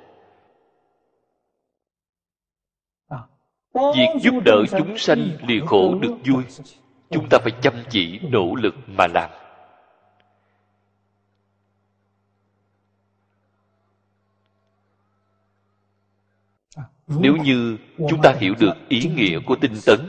việc 3.73 4.07
giúp 4.21 4.33
đỡ 4.45 4.63
chúng 4.77 4.97
sanh 4.97 5.29
lìa 5.47 5.59
khổ 5.65 5.95
được 6.01 6.13
vui 6.25 6.43
chúng 7.09 7.29
ta 7.29 7.37
phải 7.41 7.51
chăm 7.61 7.73
chỉ 7.89 8.19
nỗ 8.31 8.55
lực 8.55 8.75
mà 8.87 9.07
làm. 9.07 9.29
Nếu 17.07 17.35
như 17.35 17.77
chúng 18.09 18.21
ta 18.21 18.33
hiểu 18.39 18.53
được 18.59 18.73
ý 18.89 19.11
nghĩa 19.15 19.39
của 19.45 19.55
tinh 19.55 19.73
tấn 19.85 19.99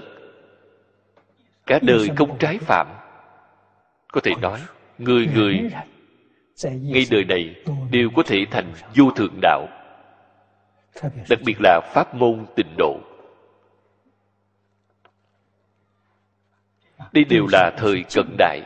cả 1.66 1.78
đời 1.82 2.08
không 2.16 2.38
trái 2.38 2.58
phạm 2.58 2.86
có 4.12 4.20
thể 4.24 4.32
nói 4.40 4.60
người 4.98 5.28
người 5.34 5.70
ngay 6.62 7.06
đời 7.10 7.24
này 7.24 7.54
đều 7.90 8.10
có 8.16 8.22
thể 8.26 8.44
thành 8.50 8.72
vô 8.96 9.10
thượng 9.10 9.38
đạo. 9.42 9.66
Đặc 11.30 11.38
biệt 11.44 11.56
là 11.60 11.80
pháp 11.94 12.14
môn 12.14 12.46
tịnh 12.56 12.74
độ 12.78 13.00
đây 17.12 17.24
đều 17.24 17.46
là 17.52 17.74
thời 17.78 18.04
cận 18.14 18.36
đại. 18.38 18.60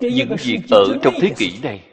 Những 0.00 0.36
việc 0.38 0.60
ở 0.70 0.98
trong 1.02 1.14
thế 1.20 1.34
kỷ 1.36 1.58
này. 1.62 1.88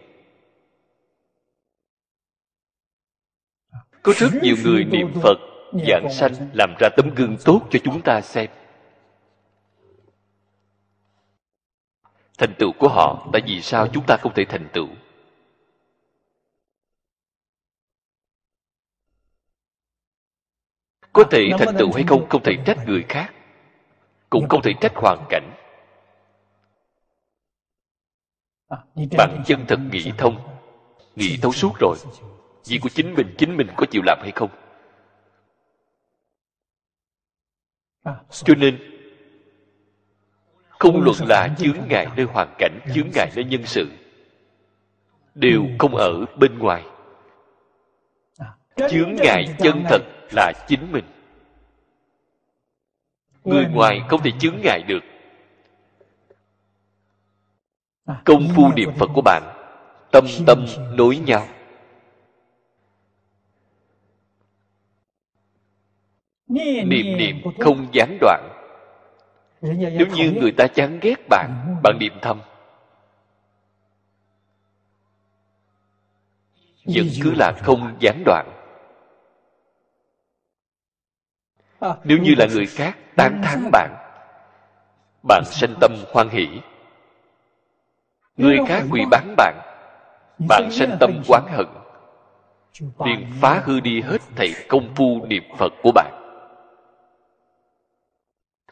Có 4.04 4.14
rất 4.18 4.30
nhiều 4.42 4.56
người 4.64 4.84
niệm 4.84 5.08
phật 5.24 5.38
giảng 5.88 6.08
sanh. 6.12 6.34
làm 6.54 6.76
ra 6.80 6.90
tấm 6.98 7.10
gương 7.16 7.38
tốt 7.46 7.62
cho 7.72 7.80
chúng 7.84 8.02
ta 8.02 8.22
xem. 8.22 8.50
Thành 12.38 12.54
tựu 12.60 12.72
của 12.80 12.88
họ 12.88 13.30
tại 13.34 13.42
vì 13.48 13.62
sao 13.62 13.88
chúng 13.94 14.04
ta 14.08 14.18
không 14.22 14.34
thể 14.36 14.46
thành 14.46 14.68
tựu 14.74 14.88
có 21.14 21.24
thể 21.32 21.50
thành 21.60 21.76
tựu 21.78 21.92
hay 21.94 22.04
không 22.08 22.30
không 22.30 22.44
thể 22.44 22.58
trách 22.66 22.78
người 22.88 23.06
khác. 23.10 23.34
Cũng 24.30 24.50
không 24.50 24.62
thể 24.62 24.74
trách 24.82 24.96
hoàn 24.96 25.26
cảnh. 25.30 25.52
Bạn 29.18 29.44
chân 29.46 29.66
thật 29.68 29.80
nghĩ 29.92 30.12
thông 30.18 30.60
nghĩ 31.20 31.38
thấu 31.42 31.52
suốt 31.52 31.74
rồi. 31.80 31.98
việc 32.68 32.80
của 32.82 32.90
chính 32.90 33.14
mình 33.14 33.36
chính 33.38 33.58
mình 33.58 33.68
có 33.78 33.86
chịu 33.92 34.02
làm 34.06 34.20
hay 34.22 34.32
không? 34.32 34.50
Cho 38.30 38.56
nên 38.56 38.78
không 40.70 41.02
luận 41.04 41.16
là 41.28 41.56
chướng 41.58 41.78
ngại 41.90 42.08
nơi 42.18 42.26
hoàn 42.26 42.56
cảnh 42.58 42.80
chướng 42.94 43.10
ngại 43.16 43.32
nơi 43.36 43.46
nhân 43.46 43.66
sự. 43.66 43.90
Đều 45.36 45.66
không 45.80 45.96
ở 45.96 46.26
bên 46.40 46.60
ngoài. 46.60 46.84
Chướng 48.76 49.16
ngại 49.16 49.56
chân 49.60 49.84
thật 49.90 50.02
là 50.32 50.54
chính 50.68 50.92
mình. 50.92 51.06
Người 53.44 53.66
ngoài 53.66 54.02
không 54.10 54.22
thể 54.24 54.32
chướng 54.40 54.56
ngại 54.64 54.84
được. 54.88 55.04
Công 58.26 58.48
phu 58.56 58.72
niệm 58.76 58.90
phật 58.98 59.10
của 59.14 59.22
bạn 59.22 59.44
tâm 60.12 60.26
tâm 60.48 60.66
nối 60.94 61.18
nhau. 61.18 61.48
Niệm 66.48 67.18
niệm 67.18 67.42
không 67.60 67.88
gián 67.92 68.18
đoạn. 68.22 68.50
Nếu 69.62 70.08
như 70.16 70.32
người 70.42 70.52
ta 70.52 70.68
chán 70.68 71.00
ghét 71.02 71.30
bạn 71.30 71.76
bạn 71.84 71.98
niệm 72.00 72.14
thầm. 72.22 72.42
Vẫn 76.86 77.08
cứ 77.24 77.32
là 77.32 77.52
không 77.64 77.98
gián 78.00 78.24
đoạn 78.26 78.59
nếu 81.82 82.18
như 82.18 82.34
là 82.38 82.46
người 82.54 82.66
khác 82.66 82.98
tán 83.16 83.42
thán 83.44 83.70
bạn 83.72 83.96
bạn 85.28 85.44
sanh 85.46 85.74
tâm 85.82 85.92
hoan 86.14 86.30
hỷ. 86.30 86.48
Người 88.38 88.58
khác 88.68 88.84
quỳ 88.92 89.02
bán 89.12 89.36
bạn 89.38 89.56
bạn 90.50 90.72
sanh 90.72 90.98
tâm 91.00 91.22
oán 91.28 91.44
hận. 91.48 91.68
Liền 93.06 93.28
phá 93.42 93.62
hư 93.64 93.80
đi 93.80 94.02
hết 94.02 94.18
thảy 94.36 94.54
công 94.68 94.96
phu 94.96 95.26
niệm 95.26 95.44
phật 95.58 95.74
của 95.84 95.92
bạn. 95.92 96.12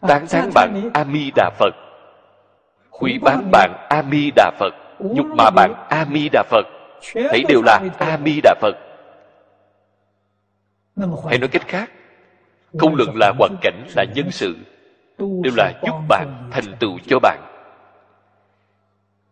Tán 0.01 0.27
thán 0.29 0.49
bạn 0.53 0.89
a 0.93 1.05
di 1.05 1.31
đà 1.35 1.49
phật. 1.59 1.73
Quỳ 2.89 3.19
bán 3.21 3.51
bạn 3.51 3.87
a 3.89 4.03
di 4.11 4.31
đà 4.35 4.51
phật. 4.59 4.73
Nhục 4.99 5.25
mạ 5.25 5.49
bạn 5.49 5.73
a 5.89 6.05
di 6.13 6.29
đà 6.29 6.43
phật 6.49 6.65
thấy 7.13 7.43
đều 7.47 7.61
là 7.61 7.81
a 7.97 8.19
di 8.25 8.41
đà 8.43 8.55
phật. 8.61 8.75
Hay 11.29 11.37
nói 11.37 11.47
cách 11.47 11.67
khác 11.67 11.91
không 12.79 12.95
luận 12.95 13.09
là 13.15 13.33
hoàn 13.39 13.55
cảnh 13.61 13.87
là 13.95 14.05
nhân 14.15 14.31
sự 14.31 14.55
đều 15.17 15.53
là 15.57 15.73
giúp 15.83 15.95
bạn 16.09 16.49
thành 16.51 16.75
tựu 16.79 16.99
cho 17.07 17.19
bạn. 17.19 17.39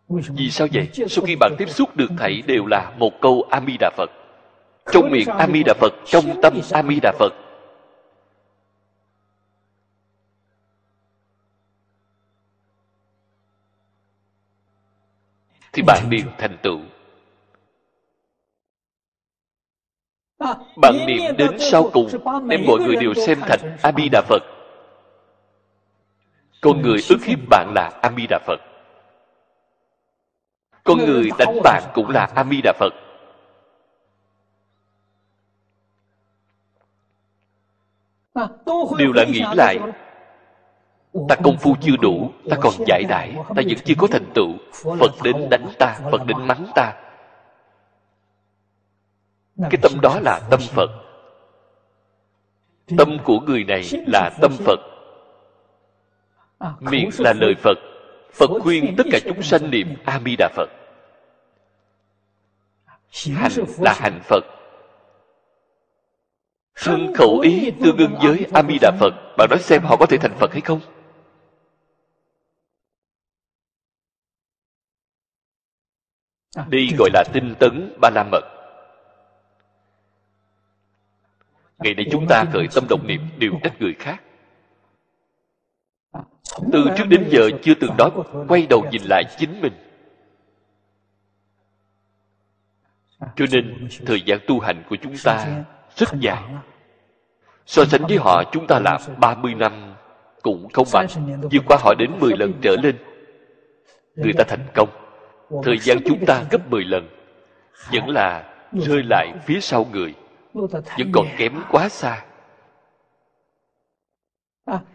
Vì 0.09 0.49
sao 0.49 0.67
vậy? 0.73 0.89
sau 1.07 1.25
khi 1.25 1.35
bạn 1.35 1.55
tiếp 1.57 1.69
xúc 1.69 1.95
được 1.95 2.11
thảy 2.17 2.43
đều 2.47 2.65
là 2.65 2.91
một 2.97 3.21
câu 3.21 3.45
a 3.51 3.61
di 3.67 3.77
đà 3.79 3.91
phật. 3.97 4.09
Trong 4.91 5.11
miệng 5.11 5.27
a 5.27 5.47
di 5.47 5.63
đà 5.65 5.73
phật 5.79 5.93
trong 6.05 6.41
tâm 6.41 6.53
a 6.71 6.83
di 6.83 6.99
đà 7.01 7.11
phật. 7.19 7.33
Thì 15.73 15.81
bạn 15.81 16.09
liền 16.09 16.25
thành 16.37 16.57
tựu 16.61 16.79
bạn 20.75 21.05
niệm 21.07 21.37
đến 21.37 21.59
sau 21.59 21.89
cùng 21.93 22.07
đem 22.47 22.61
mọi 22.67 22.79
người 22.79 22.95
đều 22.95 23.13
xem 23.13 23.39
thành 23.41 23.77
a 23.81 23.91
di 23.97 24.09
đà 24.11 24.21
phật. 24.21 24.43
Con 26.61 26.81
người 26.81 26.97
ức 27.09 27.23
hiếp 27.23 27.39
bạn 27.49 27.71
là 27.75 27.91
a 28.01 28.11
di 28.17 28.27
đà 28.29 28.39
phật. 28.47 28.59
Con 30.83 30.97
người 30.97 31.29
đánh 31.37 31.57
bạn 31.63 31.83
cũng 31.93 32.09
là 32.09 32.29
a 32.35 32.43
di 32.43 32.61
đà 32.63 32.73
phật 32.79 32.93
đều 38.97 39.11
là 39.13 39.23
nghĩ 39.23 39.43
lại 39.53 39.79
ta 41.29 41.35
công 41.43 41.57
phu 41.57 41.75
chưa 41.81 41.95
đủ 42.01 42.31
ta 42.49 42.57
còn 42.61 42.73
giải 42.87 43.03
đãi 43.09 43.33
ta 43.35 43.43
vẫn 43.55 43.75
chưa 43.85 43.93
có 43.97 44.07
thành 44.07 44.25
tựu. 44.33 44.49
Phật 44.99 45.11
đến 45.23 45.49
đánh 45.49 45.67
ta 45.79 45.99
phật 46.11 46.25
đến 46.25 46.37
mắng 46.47 46.65
ta 46.75 47.04
cái 49.57 49.79
tâm 49.81 49.91
đó 50.01 50.19
là 50.19 50.39
tâm 50.49 50.59
phật. 50.59 50.89
Tâm 52.97 53.17
của 53.23 53.39
người 53.39 53.63
này 53.63 53.83
là 54.07 54.29
tâm 54.41 54.51
phật. 54.65 54.79
Miệng 56.79 57.09
là 57.17 57.33
lời 57.33 57.55
phật. 57.55 57.77
Phật 58.33 58.47
khuyên 58.61 58.95
tất 58.97 59.03
cả 59.11 59.19
chúng 59.25 59.41
sanh 59.41 59.71
niệm 59.71 59.95
a 60.05 60.21
di 60.25 60.35
đà 60.35 60.49
phật 60.55 60.69
hành 63.23 63.51
là 63.79 63.93
hành 63.93 64.19
phật. 64.23 64.43
Thân 66.75 67.13
khẩu 67.15 67.39
ý 67.39 67.71
tương 67.83 67.97
ưng 67.97 68.15
với 68.21 68.45
a 68.53 68.63
di 68.63 68.77
đà 68.81 68.91
phật. 68.99 69.13
Bạn 69.37 69.49
nói 69.49 69.59
xem 69.59 69.83
họ 69.83 69.97
có 69.97 70.05
thể 70.05 70.17
thành 70.17 70.35
phật 70.39 70.51
hay 70.51 70.61
không? 70.61 70.79
Đây 76.69 76.89
gọi 76.97 77.09
là 77.13 77.23
tinh 77.33 77.55
tấn 77.59 77.93
ba 78.01 78.09
la 78.09 78.23
mật 78.31 78.54
ngày 81.79 81.93
nay 81.93 82.05
chúng 82.11 82.27
ta 82.27 82.45
khởi 82.53 82.67
tâm 82.75 82.83
động 82.89 83.07
niệm 83.07 83.21
đều 83.37 83.51
trách 83.63 83.81
người 83.81 83.93
khác. 83.99 84.21
Từ 86.71 86.85
trước 86.97 87.03
đến 87.09 87.27
giờ 87.29 87.49
chưa 87.63 87.73
từng 87.73 87.97
nói 87.97 88.11
quay 88.47 88.67
đầu 88.69 88.85
nhìn 88.91 89.01
lại 89.09 89.23
chính 89.37 89.61
mình. 89.61 89.73
Cho 93.35 93.45
nên 93.51 93.87
thời 94.05 94.21
gian 94.21 94.39
tu 94.47 94.59
hành 94.59 94.83
của 94.89 94.95
chúng 94.95 95.15
ta 95.23 95.63
rất 95.95 96.09
dài. 96.19 96.43
so 97.65 97.85
sánh 97.85 98.01
với 98.07 98.17
họ 98.17 98.43
chúng 98.51 98.67
ta 98.67 98.79
làm 98.79 99.01
30 99.17 99.53
năm 99.53 99.95
cũng 100.41 100.67
không 100.73 100.87
bằng. 100.93 101.07
vượt 101.51 101.63
qua 101.65 101.77
họ 101.81 101.93
đến 101.93 102.11
10 102.19 102.37
lần 102.37 102.53
trở 102.61 102.75
lên 102.83 102.97
người 104.15 104.33
ta 104.33 104.43
thành 104.47 104.67
công. 104.73 104.89
thời 105.63 105.77
gian 105.77 105.97
chúng 106.05 106.25
ta 106.25 106.43
gấp 106.51 106.69
10 106.69 106.83
lần 106.83 107.09
vẫn 107.91 108.09
là 108.09 108.53
rơi 108.71 109.03
lại 109.03 109.33
phía 109.45 109.59
sau 109.59 109.87
người 109.91 110.13
vẫn 110.97 111.11
còn 111.13 111.27
kém 111.37 111.61
quá 111.69 111.89
xa. 111.89 112.25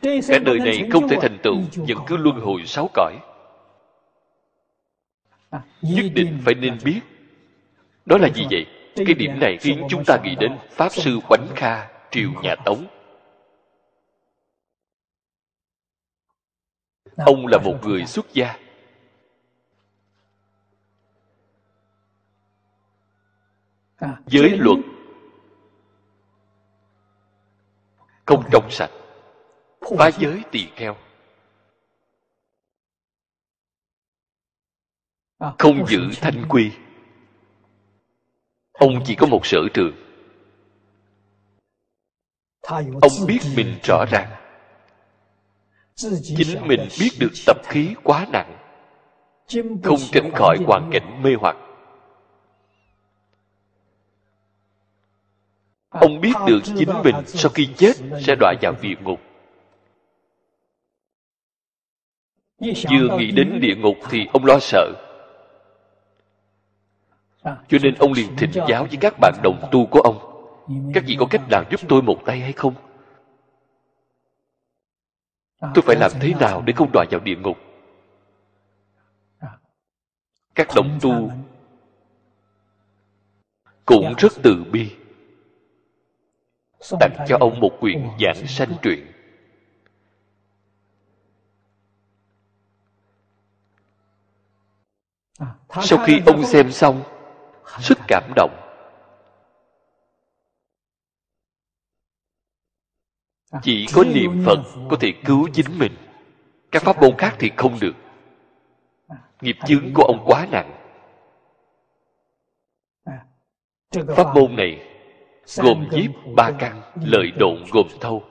Cả 0.03 0.39
đời 0.45 0.59
này 0.59 0.89
không 0.93 1.09
thể 1.09 1.17
thành 1.21 1.39
tựu 1.43 1.57
vẫn 1.77 1.99
cứ 2.07 2.17
luân 2.17 2.41
hồi 2.41 2.63
sáu 2.67 2.89
cõi. 2.95 3.19
Nhất 5.83 6.07
định 6.15 6.39
phải 6.45 6.55
nên 6.55 6.79
biết. 6.85 7.01
Đó 8.07 8.19
là 8.19 8.29
gì 8.29 8.47
vậy? 8.51 8.67
Cái 8.97 9.15
điểm 9.15 9.41
này 9.41 9.57
khiến 9.61 9.87
chúng 9.91 10.05
ta 10.07 10.19
nghĩ 10.25 10.35
đến 10.41 10.59
pháp 10.71 10.93
sư 10.93 11.19
oánh 11.29 11.47
kha 11.57 11.91
triều 12.11 12.31
nhà 12.43 12.55
tống. 12.65 12.87
Ông 17.17 17.47
là 17.47 17.59
một 17.59 17.75
người 17.83 18.07
xuất 18.07 18.27
gia. 18.33 18.59
Giới 24.27 24.51
luật 24.51 24.79
không 28.31 28.45
trong 28.53 28.71
sạch 28.71 28.91
phá 29.99 30.11
giới 30.19 30.43
tỳ 30.51 30.69
kheo. 30.77 30.97
Không 35.59 35.87
giữ 35.87 36.01
thanh 36.21 36.45
quy. 36.49 36.73
Ông 38.73 39.03
chỉ 39.05 39.15
có 39.15 39.27
một 39.27 39.47
sở 39.47 39.59
trường. 39.75 39.93
Ông 43.01 43.27
biết 43.27 43.39
mình 43.57 43.79
rõ 43.83 44.05
ràng. 44.11 44.31
Chính 46.37 46.69
mình 46.69 46.81
biết 47.01 47.11
được 47.21 47.33
tập 47.47 47.57
khí 47.65 47.95
quá 48.03 48.27
nặng. 48.33 48.57
không 49.83 50.01
tránh 50.13 50.31
khỏi 50.35 50.59
hoàn 50.67 50.91
cảnh 50.93 51.23
mê 51.23 51.31
hoặc 51.41 51.57
ông 55.91 56.21
biết 56.21 56.33
được 56.47 56.61
chính 56.65 56.89
mình 57.05 57.15
sau 57.27 57.51
khi 57.55 57.69
chết 57.77 57.93
sẽ 58.21 58.35
đọa 58.41 58.55
vào 58.63 58.75
địa 58.83 58.95
ngục. 59.03 59.21
Vừa 62.61 63.19
nghĩ 63.19 63.31
đến 63.31 63.61
địa 63.61 63.77
ngục 63.77 63.97
thì 64.11 64.27
ông 64.33 64.45
lo 64.45 64.59
sợ. 64.59 64.93
Cho 67.45 67.79
nên 67.83 67.95
ông 67.95 68.13
liền 68.13 68.37
thỉnh 68.37 68.51
giáo 68.69 68.85
với 68.85 68.97
các 69.01 69.15
bạn 69.21 69.35
đồng 69.43 69.69
tu 69.73 69.87
của 69.87 70.01
ông. 70.01 70.19
Các 70.95 71.05
vị 71.07 71.17
có 71.19 71.27
cách 71.31 71.49
nào 71.51 71.65
giúp 71.71 71.81
tôi 71.89 72.03
một 72.03 72.19
tay 72.27 72.41
hay 72.41 72.53
không? 72.53 72.75
Tôi 75.61 75.83
phải 75.83 75.97
làm 75.97 76.11
thế 76.21 76.35
nào 76.41 76.63
để 76.67 76.73
không 76.77 76.91
đọa 76.93 77.05
vào 77.11 77.21
địa 77.21 77.37
ngục? 77.37 77.59
Các 80.55 80.69
đồng 80.77 80.99
tu 81.03 81.31
cũng 83.87 84.15
rất 84.19 84.33
từ 84.43 84.65
bi 84.73 85.00
tặng 87.01 87.17
cho 87.29 87.37
ông 87.41 87.61
một 87.61 87.77
quyển 87.81 88.09
giảng 88.21 88.47
sanh 88.47 88.73
truyện. 88.83 89.07
Sau 95.83 95.99
khi 96.07 96.21
ông 96.27 96.45
xem 96.45 96.73
xong 96.73 97.03
rất 97.79 97.99
cảm 98.09 98.33
động. 98.37 98.57
Chỉ 103.63 103.87
có 103.95 104.05
niệm 104.05 104.43
phật 104.47 104.59
có 104.91 104.97
thể 105.01 105.13
cứu 105.25 105.49
chính 105.53 105.79
mình. 105.79 105.93
Các 106.71 106.83
pháp 106.83 107.01
môn 107.01 107.17
khác 107.19 107.37
thì 107.39 107.51
không 107.57 107.79
được. 107.81 107.95
Nghiệp 109.41 109.57
chướng 109.67 109.95
của 109.95 110.03
ông 110.03 110.23
quá 110.27 110.47
nặng. 110.51 110.77
Pháp 114.17 114.35
môn 114.35 114.57
này 114.57 114.90
gồm 115.57 115.89
giết 115.93 116.11
ba 116.37 116.51
căn 116.59 116.83
lợi 117.05 117.31
độn 117.39 117.65
gồm 117.73 117.87
thâu. 118.01 118.23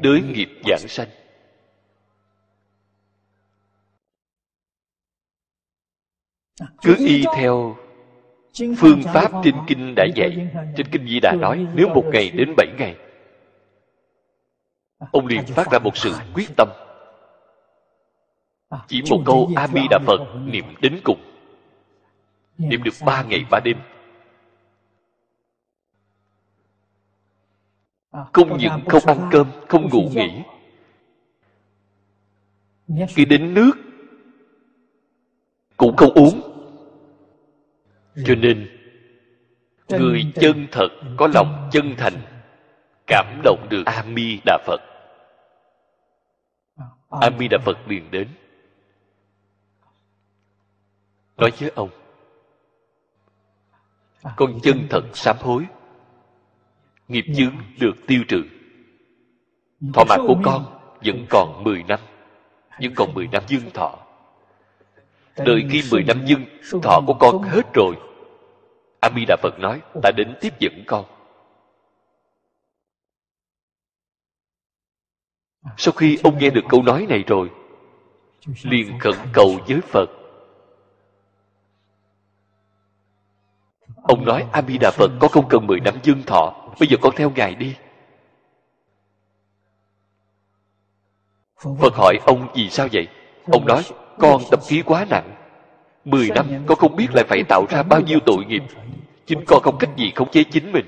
Đới 0.00 0.22
nghiệp 0.22 0.48
giảng 0.68 0.88
sanh. 0.88 1.08
Cứ 6.82 6.94
y 6.98 7.24
theo 7.36 7.76
phương 8.78 9.02
pháp 9.14 9.32
trên 9.44 9.54
kinh 9.66 9.94
đã 9.96 10.06
dạy. 10.14 10.48
trên 10.76 10.86
kinh 10.92 11.06
di 11.06 11.20
đà 11.20 11.32
nói 11.32 11.66
nếu 11.74 11.88
một 11.88 12.04
ngày 12.12 12.30
đến 12.30 12.54
bảy 12.56 12.66
ngày 12.78 12.96
ông 15.12 15.26
liền 15.26 15.46
phát 15.46 15.70
ra 15.72 15.78
một 15.78 15.96
sự 15.96 16.14
quyết 16.34 16.48
tâm. 16.56 16.68
Chỉ 18.88 19.02
một 19.10 19.22
câu 19.26 19.50
a 19.56 19.68
di 19.68 19.80
đà 19.90 19.98
phật 20.06 20.20
niệm 20.44 20.64
đến 20.80 21.00
cùng. 21.04 21.20
Niệm 22.58 22.82
được 22.82 22.94
ba 23.06 23.22
ngày 23.22 23.44
ba 23.50 23.60
đêm 23.64 23.76
không 28.32 28.58
những 28.58 28.84
không 28.88 29.02
ăn 29.06 29.28
cơm 29.32 29.46
không 29.68 29.88
ngủ 29.88 30.10
nghỉ. 30.14 30.42
Khi 33.08 33.24
đến 33.24 33.54
nước 33.54 33.72
cũng 35.76 35.96
không 35.96 36.14
uống. 36.14 36.40
Cho 38.26 38.34
nên 38.34 38.68
người 39.88 40.32
chân 40.34 40.66
thật 40.72 40.88
có 41.16 41.28
lòng 41.34 41.68
chân 41.72 41.94
thành 41.98 42.14
cảm 43.06 43.40
động 43.44 43.66
được 43.70 43.82
a 43.86 44.04
di 44.16 44.40
đà 44.46 44.58
phật 44.66 44.80
a 47.10 47.30
di 47.38 47.48
đà 47.48 47.58
phật 47.64 47.78
liền 47.88 48.10
đến. 48.10 48.28
Nói 51.36 51.50
với 51.58 51.70
ông 51.74 51.90
con 54.36 54.60
chân 54.62 54.86
thật 54.90 55.02
sám 55.14 55.36
hối 55.40 55.66
nghiệp 57.08 57.24
chướng 57.36 57.54
được 57.78 57.94
tiêu 58.06 58.22
trừ. 58.28 58.42
Thọ 59.94 60.04
mạng 60.08 60.24
của 60.26 60.36
con 60.44 60.64
vẫn 61.04 61.26
còn 61.30 61.64
10 61.64 61.82
năm, 61.82 62.00
vẫn 62.80 62.92
còn 62.94 63.14
10 63.14 63.26
năm 63.26 63.42
dương 63.48 63.70
thọ. 63.74 63.98
Đợi 65.36 65.64
khi 65.70 65.82
10 65.90 66.04
năm 66.04 66.26
dương 66.26 66.44
thọ 66.82 67.00
của 67.06 67.14
con 67.20 67.42
hết 67.42 67.74
rồi 67.74 67.96
a 69.04 69.10
di 69.16 69.24
đà 69.24 69.36
phật 69.42 69.58
nói, 69.58 69.80
ta 70.02 70.10
đến 70.16 70.34
tiếp 70.40 70.52
dẫn 70.58 70.84
con. 70.86 71.04
Sau 75.76 75.92
khi 75.92 76.18
ông 76.24 76.38
nghe 76.38 76.50
được 76.50 76.64
câu 76.68 76.82
nói 76.82 77.06
này 77.08 77.24
rồi, 77.26 77.50
liền 78.62 78.98
khẩn 78.98 79.14
cầu 79.32 79.58
với 79.68 79.80
phật. 79.80 80.06
Ông 84.04 84.24
nói 84.24 84.46
a 84.52 84.62
di 84.62 84.78
đà 84.78 84.90
phật 84.90 85.10
con 85.20 85.30
không 85.30 85.48
cần 85.48 85.66
10 85.66 85.80
năm 85.80 85.94
dương 86.02 86.22
thọ, 86.22 86.70
bây 86.80 86.88
giờ 86.88 86.96
con 87.02 87.14
theo 87.16 87.30
ngài 87.30 87.54
đi. 87.54 87.76
Phật 91.80 91.94
hỏi 91.94 92.18
ông, 92.26 92.48
vì 92.54 92.70
sao 92.70 92.88
vậy? 92.92 93.08
Ông 93.46 93.66
nói, 93.66 93.82
con 94.18 94.42
tập 94.50 94.60
khí 94.68 94.82
quá 94.86 95.06
nặng. 95.10 95.34
Mười 96.04 96.30
năm, 96.34 96.46
con 96.66 96.78
không 96.78 96.96
biết 96.96 97.08
lại 97.14 97.24
phải 97.28 97.42
tạo 97.48 97.64
ra 97.70 97.82
bao 97.82 98.00
nhiêu 98.00 98.18
tội 98.26 98.44
nghiệp. 98.44 98.62
Chính 99.26 99.44
con 99.46 99.62
không 99.62 99.78
cách 99.78 99.90
gì 99.96 100.12
khống 100.14 100.30
chế 100.30 100.44
chính 100.44 100.72
mình. 100.72 100.86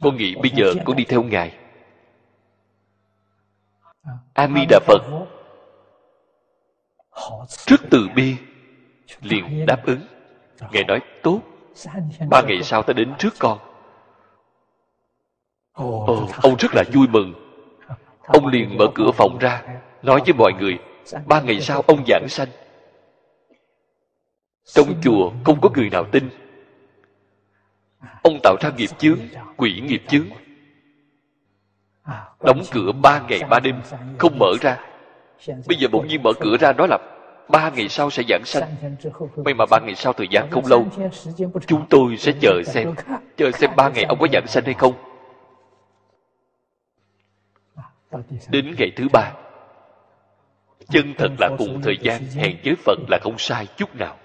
Con 0.00 0.16
nghĩ 0.16 0.34
bây 0.34 0.50
giờ 0.54 0.74
con 0.84 0.96
đi 0.96 1.04
theo 1.04 1.22
ngài. 1.22 1.58
A 4.32 4.48
di 4.48 4.66
đà 4.68 4.80
phật 4.86 5.02
rất 7.66 7.80
từ 7.90 8.08
bi 8.14 8.36
liền 9.22 9.66
đáp 9.66 9.86
ứng. 9.86 10.00
Ngài 10.72 10.84
nói, 10.84 11.00
tốt. 11.22 11.40
Ba 12.30 12.42
ngày 12.42 12.62
sau 12.62 12.82
ta 12.82 12.92
đến 12.92 13.12
trước 13.18 13.34
con. 13.38 13.58
Ồ 15.72 16.28
ông 16.42 16.56
rất 16.58 16.74
là 16.74 16.84
vui 16.92 17.06
mừng. 17.08 17.34
Ông 18.26 18.46
liền 18.46 18.76
mở 18.78 18.86
cửa 18.94 19.10
phòng 19.14 19.38
ra, 19.38 19.62
nói 20.02 20.20
với 20.24 20.34
mọi 20.38 20.52
người, 20.60 20.78
ba 21.26 21.40
ngày 21.40 21.60
sau 21.60 21.82
ông 21.86 22.04
giảng 22.08 22.28
sanh. 22.28 22.48
Trong 24.64 25.00
chùa 25.02 25.32
không 25.44 25.60
có 25.60 25.70
người 25.74 25.90
nào 25.90 26.04
tin. 26.12 26.30
Ông 28.22 28.38
tạo 28.42 28.56
ra 28.60 28.70
nghiệp 28.76 28.90
chướng, 28.98 29.18
quỷ 29.56 29.80
nghiệp 29.80 30.02
chướng. 30.08 30.26
Đóng 32.40 32.62
cửa 32.72 32.92
ba 32.92 33.20
ngày 33.28 33.40
ba 33.50 33.60
đêm, 33.60 33.80
không 34.18 34.38
mở 34.38 34.52
ra. 34.60 34.80
Bây 35.46 35.76
giờ 35.78 35.88
bỗng 35.92 36.08
nhiên 36.08 36.22
mở 36.22 36.32
cửa 36.40 36.56
ra 36.60 36.72
nói 36.72 36.88
là 36.90 37.17
ba 37.48 37.70
ngày 37.70 37.88
sau 37.88 38.10
sẽ 38.10 38.22
giảng 38.28 38.44
sanh. 38.44 38.74
May 39.44 39.54
mà 39.54 39.64
ba 39.70 39.78
ngày 39.80 39.94
sau 39.94 40.12
thời 40.12 40.28
gian 40.30 40.50
không 40.50 40.66
lâu, 40.66 40.86
chúng 41.66 41.86
tôi 41.90 42.16
sẽ 42.16 42.32
chờ 42.40 42.62
xem 42.66 42.94
chờ 43.36 43.50
xem 43.52 43.70
ba 43.76 43.88
ngày 43.88 44.04
ông 44.04 44.18
có 44.20 44.26
giảng 44.32 44.46
sanh 44.46 44.64
hay 44.64 44.74
không. 44.74 44.94
Đến 48.48 48.74
ngày 48.78 48.92
thứ 48.96 49.08
ba, 49.12 49.32
chân 50.88 51.14
thật 51.18 51.30
là 51.38 51.50
cùng 51.58 51.80
thời 51.82 51.96
gian 52.02 52.22
hẹn 52.34 52.56
với 52.64 52.74
phật 52.84 52.98
là 53.08 53.18
không 53.22 53.38
sai 53.38 53.66
chút 53.76 53.96
nào. 53.96 54.16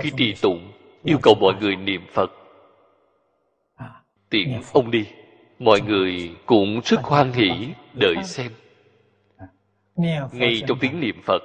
Khi 0.00 0.10
trì 0.16 0.34
tụng, 0.42 0.72
yêu 1.04 1.18
cầu 1.22 1.34
mọi 1.40 1.54
người 1.60 1.76
niệm 1.76 2.06
phật. 2.12 2.30
Tiện 4.30 4.62
ông 4.72 4.90
đi, 4.90 5.06
mọi 5.58 5.80
người 5.80 6.36
cũng 6.46 6.80
rất 6.84 7.00
hoan 7.02 7.32
hỷ 7.32 7.68
đợi 7.92 8.16
xem 8.24 8.52
ngay 9.96 10.62
trong 10.68 10.78
tiếng 10.80 11.00
niệm 11.00 11.22
phật. 11.24 11.42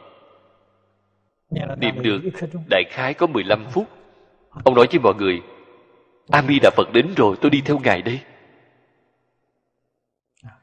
Niệm 1.77 2.01
được 2.01 2.21
đại 2.69 2.83
khái 2.89 3.13
có 3.13 3.27
15 3.27 3.65
phút. 3.71 3.87
ông 4.63 4.75
nói 4.75 4.87
với 4.91 4.99
mọi 4.99 5.13
người 5.15 5.41
a 6.31 6.41
di 6.41 6.59
đà 6.59 6.69
phật 6.75 6.87
đến 6.93 7.13
rồi 7.17 7.37
tôi 7.41 7.51
đi 7.51 7.61
theo 7.65 7.79
ngài 7.79 8.01
đây. 8.01 8.19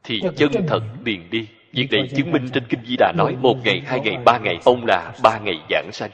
Thì 0.02 0.22
chân 0.36 0.50
thật 0.68 0.80
liền 1.04 1.30
đi. 1.30 1.48
Việc 1.72 1.88
này 1.90 2.08
chứng 2.16 2.32
minh 2.32 2.48
trên 2.54 2.66
kinh 2.68 2.80
di 2.86 2.96
đà 2.98 3.12
nói 3.16 3.36
một 3.36 3.56
ngày 3.64 3.82
hai 3.86 4.00
ngày 4.00 4.16
ba 4.24 4.38
ngày 4.38 4.58
ông 4.64 4.84
là 4.86 5.14
ba 5.22 5.38
ngày 5.38 5.60
giảng 5.70 5.90
sanh. 5.92 6.10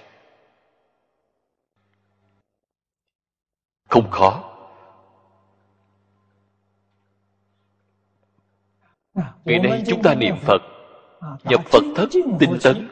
Không 3.89 4.11
khó. 4.11 4.45
Ngày 9.45 9.59
nay 9.59 9.83
chúng 9.87 10.03
ta 10.03 10.15
niệm 10.15 10.37
phật 10.37 10.63
nhập 11.21 11.61
phật 11.65 11.83
thất 11.97 12.09
tinh 12.39 12.59
tấn. 12.63 12.89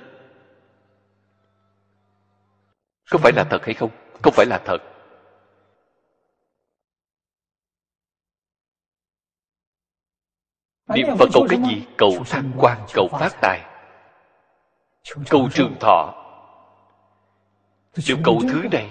có 3.11 3.19
phải 3.19 3.33
là 3.33 3.45
thật 3.45 3.65
hay 3.65 3.75
không? 3.75 3.91
Không 4.23 4.33
phải 4.37 4.47
là 4.47 4.63
thật. 4.65 4.79
Niệm 10.95 11.07
phật 11.19 11.29
cầu 11.33 11.47
cái 11.49 11.59
gì? 11.69 11.87
Cầu 11.97 12.13
thăng 12.27 12.53
quan 12.59 12.87
cầu 12.95 13.09
phát 13.09 13.31
tài. 13.41 13.65
Cầu 15.31 15.49
trường 15.55 15.75
thọ. 15.81 16.15
Đều 18.09 18.17
cầu 18.25 18.41
thứ 18.53 18.63
này. 18.73 18.91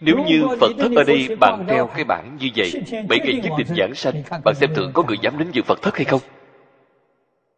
Nếu 0.00 0.16
như 0.26 0.46
Phật 0.60 0.72
thất 0.78 0.90
ở 0.96 1.04
đây 1.04 1.36
bạn 1.40 1.66
treo 1.68 1.86
cái 1.86 2.04
bảng 2.04 2.36
như 2.40 2.48
vậy 2.56 2.72
Bảy 3.08 3.18
ngày 3.18 3.40
nhất 3.42 3.52
định 3.58 3.66
giảng 3.76 3.94
sanh 3.94 4.22
Bạn 4.44 4.54
xem 4.54 4.74
thử 4.74 4.90
có 4.94 5.02
người 5.02 5.16
dám 5.22 5.38
đến 5.38 5.50
dự 5.52 5.62
Phật 5.62 5.82
thất 5.82 5.96
hay 5.96 6.04
không 6.04 6.20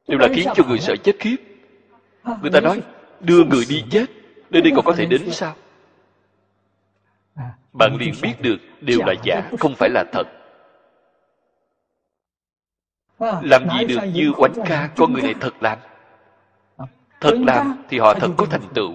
Điều 0.09 0.19
là 0.19 0.29
khiến 0.35 0.49
cho 0.55 0.65
người 0.69 0.79
sợ 0.79 0.97
chết 0.97 1.17
khiếp. 1.19 1.37
Người 2.43 2.51
ta 2.53 2.61
nói 2.61 2.83
Đưa 3.21 3.45
người 3.45 3.65
đi 3.69 3.85
chết 3.91 4.07
Nơi 4.51 4.63
đây 4.63 4.73
còn 4.77 4.85
có 4.85 4.93
thể 4.93 5.07
đến 5.07 5.31
sao? 5.31 5.55
Bạn 7.73 7.97
liền 7.97 8.15
biết 8.23 8.35
được 8.41 8.57
Đều 8.81 8.99
là 9.07 9.15
giả 9.25 9.51
Không 9.59 9.75
phải 9.75 9.89
là 9.91 10.05
thật. 10.13 10.25
Làm 13.43 13.69
gì 13.79 13.87
được 13.87 14.01
như 14.15 14.33
oánh 14.37 14.55
ca 14.67 14.91
Con 14.97 15.13
người 15.13 15.23
này 15.23 15.35
thật 15.41 15.55
làm? 15.61 15.79
Thật 17.21 17.35
làm 17.47 17.85
thì 17.89 17.99
họ 17.99 18.15
thật 18.15 18.29
có 18.37 18.47
thành 18.47 18.69
tựu. 18.75 18.93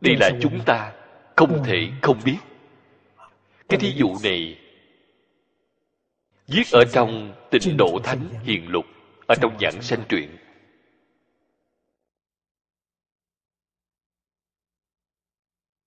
Đây 0.00 0.16
là 0.16 0.30
chúng 0.40 0.60
ta 0.66 0.92
không 1.36 1.64
thể 1.64 1.88
không 2.02 2.18
biết. 2.24 2.38
Cái 3.68 3.80
thí 3.80 3.92
dụ 3.96 4.16
này 4.22 4.63
viết 6.54 6.72
ở 6.72 6.84
trong 6.92 7.34
tịnh 7.50 7.76
độ 7.76 8.00
thánh 8.04 8.28
hiền 8.44 8.68
lục 8.68 8.84
ở 9.26 9.34
trong 9.40 9.56
giảng 9.60 9.82
sanh 9.82 10.04
truyện. 10.08 10.36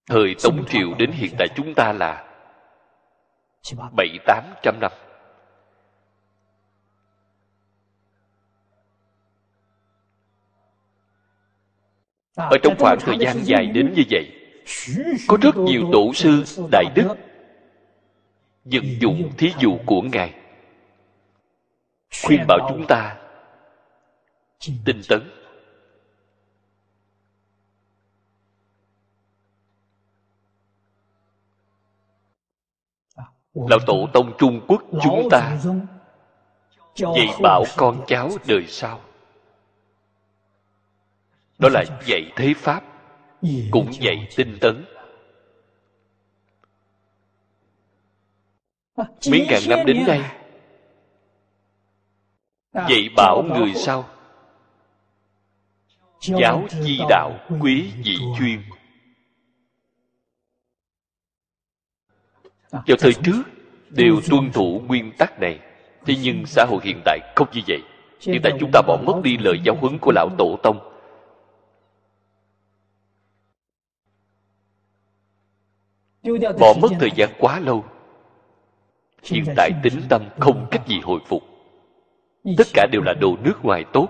Thời 0.10 0.36
tống 0.44 0.66
triều 0.70 0.94
đến 1.00 1.12
hiện 1.12 1.36
tại 1.40 1.48
chúng 1.56 1.74
ta 1.76 1.94
là 1.94 2.24
bảy 3.98 4.20
tám 4.26 4.44
trăm 4.64 4.80
năm. 4.82 4.92
Ở 12.36 12.58
trong 12.64 12.76
khoảng 12.80 12.98
thời 13.00 13.16
gian 13.20 13.38
dài 13.44 13.66
đến 13.66 13.94
như 13.96 14.04
vậy 14.10 14.32
có 15.28 15.38
rất 15.42 15.56
nhiều 15.58 15.90
tổ 15.94 16.14
sư 16.14 16.44
đại 16.72 16.86
đức 16.96 17.16
vận 18.64 18.84
dụng 19.00 19.32
thí 19.38 19.54
dụ 19.60 19.78
của 19.86 20.02
ngài 20.02 20.47
khuyên 22.24 22.46
bảo 22.48 22.60
chúng 22.70 22.86
ta 22.88 23.18
tinh 24.86 25.02
tấn. 25.10 25.30
Lão 33.54 33.80
tổ 33.88 34.08
tông 34.14 34.34
trung 34.38 34.66
quốc 34.68 34.84
chúng 35.04 35.28
ta 35.32 35.58
dạy 36.96 37.28
bảo 37.42 37.64
con 37.78 38.04
cháu 38.08 38.30
đời 38.48 38.66
sau. 38.68 39.02
Đó 41.60 41.70
là 41.70 41.84
dạy 42.06 42.32
thế 42.36 42.54
pháp 42.58 42.84
cũng 43.72 43.94
dạy 43.94 44.28
tinh 44.36 44.58
tấn. 44.62 44.86
Mấy 49.32 49.48
ngàn 49.50 49.62
năm 49.70 49.86
đến 49.86 50.04
nay 50.08 50.37
dạy 52.90 53.10
bảo 53.16 53.44
người 53.44 53.74
sau 53.74 54.06
giáo 56.20 56.66
chi 56.84 57.00
đạo 57.10 57.32
quý 57.62 57.92
vị 58.04 58.18
chuyên. 58.40 58.62
Vào 62.72 62.98
thời 63.00 63.14
trước 63.14 63.44
đều 63.90 64.22
tuân 64.30 64.52
thủ 64.52 64.82
nguyên 64.88 65.12
tắc 65.18 65.40
này. 65.40 65.60
Thế 66.06 66.16
nhưng 66.22 66.46
xã 66.46 66.66
hội 66.70 66.80
hiện 66.84 67.02
tại 67.06 67.20
không 67.36 67.48
như 67.54 67.62
vậy. 67.68 67.82
Hiện 68.22 68.42
tại 68.44 68.54
chúng 68.60 68.70
ta 68.74 68.82
bỏ 68.88 68.98
mất 69.06 69.22
đi 69.24 69.38
lời 69.38 69.60
giáo 69.64 69.76
huấn 69.76 69.98
của 70.00 70.12
lão 70.12 70.30
tổ 70.38 70.58
tông. 70.64 70.80
Bỏ 76.60 76.74
mất 76.82 76.90
thời 77.00 77.12
gian 77.16 77.30
quá 77.40 77.60
lâu. 77.60 77.86
Hiện 79.24 79.44
tại 79.56 79.72
tính 79.84 80.02
tâm 80.10 80.22
không 80.40 80.68
cách 80.72 80.88
gì 80.88 81.00
hồi 81.04 81.20
phục 81.26 81.57
tất 82.58 82.68
cả 82.74 82.88
đều 82.92 83.02
là 83.02 83.14
đồ 83.14 83.38
nước 83.44 83.60
ngoài 83.64 83.86
tốt. 83.94 84.10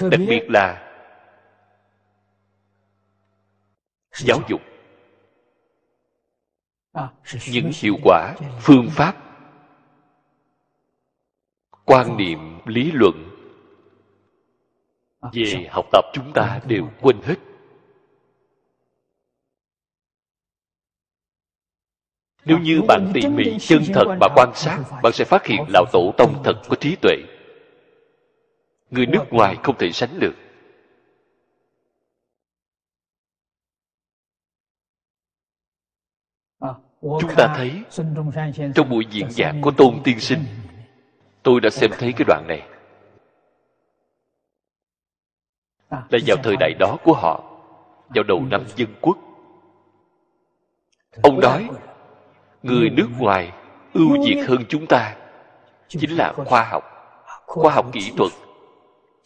Đặc 0.00 0.20
biệt 0.28 0.46
là 0.48 0.90
giáo 4.12 4.38
dục. 4.48 4.60
Những 7.52 7.70
hiệu 7.74 7.96
quả 8.04 8.34
phương 8.60 8.88
pháp 8.90 9.16
quan 11.84 12.16
niệm 12.16 12.38
lý 12.66 12.92
luận 12.92 13.33
về 15.32 15.66
học 15.70 15.86
tập 15.92 16.04
chúng 16.12 16.32
ta 16.34 16.60
đều 16.66 16.88
quên 17.00 17.16
hết. 17.22 17.36
Nếu 22.44 22.58
như 22.58 22.82
bạn 22.88 23.10
tỉ 23.14 23.28
mỉ 23.28 23.58
chân 23.60 23.82
thật 23.94 24.04
mà 24.20 24.26
quan 24.36 24.50
sát 24.54 24.78
bạn 25.02 25.12
sẽ 25.12 25.24
phát 25.24 25.46
hiện 25.46 25.64
lão 25.68 25.84
tổ 25.92 26.14
tông 26.18 26.42
thật 26.44 26.54
có 26.68 26.76
trí 26.80 26.96
tuệ. 26.96 27.16
Người 28.90 29.06
nước 29.06 29.24
ngoài 29.30 29.56
không 29.62 29.78
thể 29.78 29.90
sánh 29.92 30.20
được. 30.20 30.34
Chúng 37.00 37.30
ta 37.36 37.54
thấy 37.56 37.82
trong 38.74 38.88
buổi 38.90 39.04
diễn 39.10 39.30
giảng 39.30 39.62
của 39.62 39.70
tôn 39.70 40.00
tiên 40.04 40.20
sinh. 40.20 40.44
tôi 41.42 41.60
đã 41.60 41.70
xem 41.70 41.90
thấy 41.98 42.12
cái 42.12 42.24
đoạn 42.28 42.44
này 42.48 42.73
là 45.90 46.18
vào 46.26 46.36
thời 46.42 46.56
đại 46.60 46.74
đó 46.78 46.96
của 47.04 47.12
họ 47.12 47.42
vào 48.08 48.24
đầu 48.24 48.42
năm 48.50 48.64
dân 48.76 48.88
quốc. 49.00 49.18
Ông 51.22 51.40
nói 51.40 51.68
người 52.62 52.90
nước 52.90 53.08
ngoài 53.18 53.52
ưu 53.94 54.08
việt 54.24 54.44
hơn 54.48 54.64
chúng 54.68 54.86
ta 54.86 55.16
chính 55.88 56.10
là 56.10 56.32
khoa 56.32 56.64
học 56.64 56.84
khoa 57.46 57.72
học 57.72 57.86
kỹ 57.92 58.12
thuật 58.16 58.32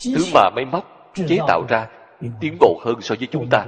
thứ 0.05 0.25
mà 0.35 0.51
máy 0.51 0.65
móc 0.65 1.13
chế 1.29 1.39
tạo 1.49 1.65
ra 1.69 1.89
tiến 2.41 2.57
bộ 2.61 2.81
hơn 2.85 3.01
so 3.01 3.15
với 3.19 3.29
chúng 3.31 3.49
ta. 3.51 3.67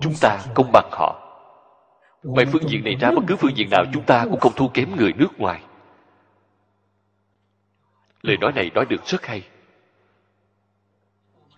Chúng 0.00 0.14
ta 0.20 0.38
không 0.54 0.72
bằng 0.72 0.88
họ. 0.92 1.22
Ngoài 2.22 2.46
phương 2.52 2.68
diện 2.68 2.84
này 2.84 2.94
ra 3.00 3.10
bất 3.10 3.22
cứ 3.26 3.36
phương 3.36 3.56
diện 3.56 3.68
nào 3.70 3.84
chúng 3.92 4.02
ta 4.02 4.24
cũng 4.30 4.40
không 4.40 4.52
thua 4.56 4.68
kém 4.68 4.96
người 4.96 5.12
nước 5.12 5.38
ngoài. 5.38 5.60
Lời 8.22 8.36
nói 8.36 8.52
này 8.52 8.70
nói 8.74 8.84
được 8.88 9.06
rất 9.06 9.26
hay 9.26 9.42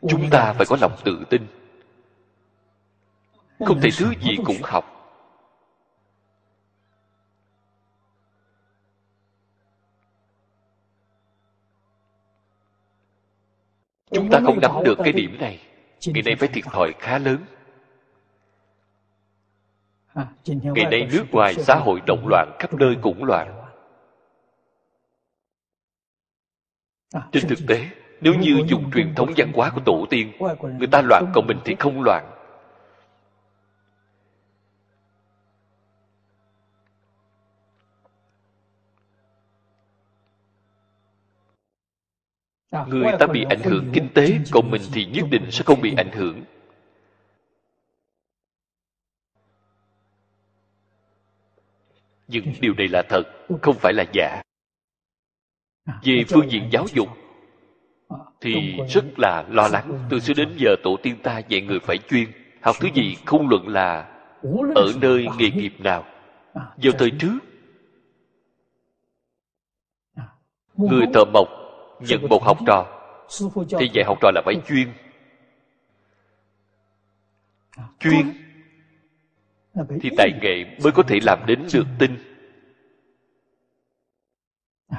chúng 0.09 0.31
ta 0.31 0.53
phải 0.53 0.67
có 0.69 0.77
lòng 0.81 0.97
tự 1.05 1.25
tin 1.31 1.47
không 3.59 3.81
thể 3.83 3.89
thứ 3.99 4.13
gì 4.21 4.37
cũng 4.45 4.63
học 4.63 4.85
chúng 14.11 14.31
ta 14.31 14.41
không 14.45 14.61
nắm 14.61 14.71
được 14.85 14.99
cái 15.05 15.13
điểm 15.13 15.39
này 15.41 15.61
ngày 16.07 16.23
nay 16.23 16.37
phải 16.37 16.49
thiệt 16.49 16.65
thòi 16.65 16.93
khá 16.99 17.19
lớn 17.19 17.45
ngày 20.45 20.85
nay 20.91 21.09
nước 21.13 21.25
ngoài 21.31 21.55
xã 21.55 21.75
hội 21.75 22.01
động 22.07 22.27
loạn 22.29 22.57
khắp 22.59 22.75
nơi 22.75 22.97
cũng 23.03 23.25
loạn 23.25 23.65
trên 27.33 27.49
thực 27.49 27.59
tế 27.69 27.89
nếu 28.21 28.35
như 28.35 28.63
dùng 28.69 28.91
truyền 28.95 29.15
thống 29.15 29.33
văn 29.37 29.53
hóa 29.55 29.71
của 29.75 29.81
tổ 29.87 30.07
tiên 30.11 30.33
người 30.79 30.89
ta 30.91 31.03
loạn 31.03 31.33
còn 31.35 31.47
mình 31.47 31.59
thì 31.65 31.77
không 31.79 32.03
loạn. 32.03 32.35
Người 42.87 43.13
ta 43.19 43.27
bị 43.27 43.45
ảnh 43.51 43.61
hưởng 43.63 43.91
kinh 43.93 44.09
tế 44.15 44.39
còn 44.53 44.71
mình 44.71 44.83
thì 44.93 45.05
nhất 45.05 45.25
định 45.31 45.51
sẽ 45.51 45.65
không 45.65 45.81
bị 45.81 45.95
ảnh 45.97 46.13
hưởng. 46.13 46.45
Nhưng 52.29 52.45
điều 52.61 52.75
này 52.75 52.89
là 52.89 53.03
thật 53.09 53.23
không 53.63 53.77
phải 53.79 53.93
là 53.93 54.05
giả. 54.13 54.43
Về 56.03 56.25
phương 56.29 56.51
diện 56.51 56.69
giáo 56.73 56.87
dục 56.95 57.09
thì 58.41 58.77
rất 58.89 59.05
là 59.19 59.45
lo 59.51 59.69
lắng. 59.69 60.07
từ 60.11 60.21
xưa 60.21 60.35
đến 60.35 60.49
giờ 60.57 60.77
tổ 60.83 60.97
tiên 61.03 61.17
ta 61.23 61.39
dạy 61.39 61.61
người 61.61 61.81
phải 61.81 61.99
chuyên. 61.99 62.29
Học 62.61 62.77
thứ 62.81 62.89
gì 62.95 63.17
không 63.27 63.49
luận 63.49 63.69
là 63.69 64.09
ở 64.75 64.93
nơi 65.01 65.27
nghề 65.39 65.51
nghiệp 65.51 65.73
nào 65.79 66.05
vào 66.55 66.93
thời 66.99 67.11
trước. 67.11 67.39
Người 70.77 71.07
thợ 71.15 71.25
mộc 71.25 71.49
nhận 72.01 72.29
một 72.29 72.43
học 72.43 72.59
trò. 72.67 72.87
Thì 73.79 73.89
dạy 73.93 74.05
học 74.05 74.19
trò 74.21 74.31
là 74.35 74.43
phải 74.45 74.55
chuyên. 74.69 74.89
Chuyên. 78.01 78.33
thì 80.01 80.11
tài 80.17 80.31
nghệ 80.43 80.65
mới 80.83 80.93
có 80.93 81.03
thể 81.03 81.19
làm 81.23 81.39
đến 81.47 81.63
được 81.73 81.87
tinh 81.99 82.17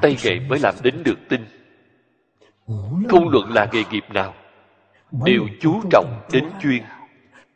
tay 0.01 0.17
nghệ 0.23 0.39
mới 0.39 0.59
làm 0.59 0.75
đến 0.83 1.03
được 1.03 1.17
tinh 1.29 1.45
không 3.09 3.29
luận 3.29 3.53
là 3.53 3.67
nghề 3.71 3.83
nghiệp 3.91 4.05
nào 4.09 4.33
đều 5.11 5.47
chú 5.61 5.81
trọng 5.91 6.21
đến 6.31 6.51
chuyên 6.61 6.83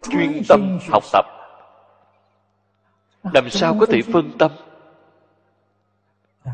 chuyên 0.09 0.41
tâm 0.49 0.80
học 0.91 1.03
tập. 1.14 1.26
Làm 3.34 3.49
sao 3.49 3.76
có 3.80 3.86
thể 3.86 4.01
phân 4.14 4.38
tâm? 4.39 4.51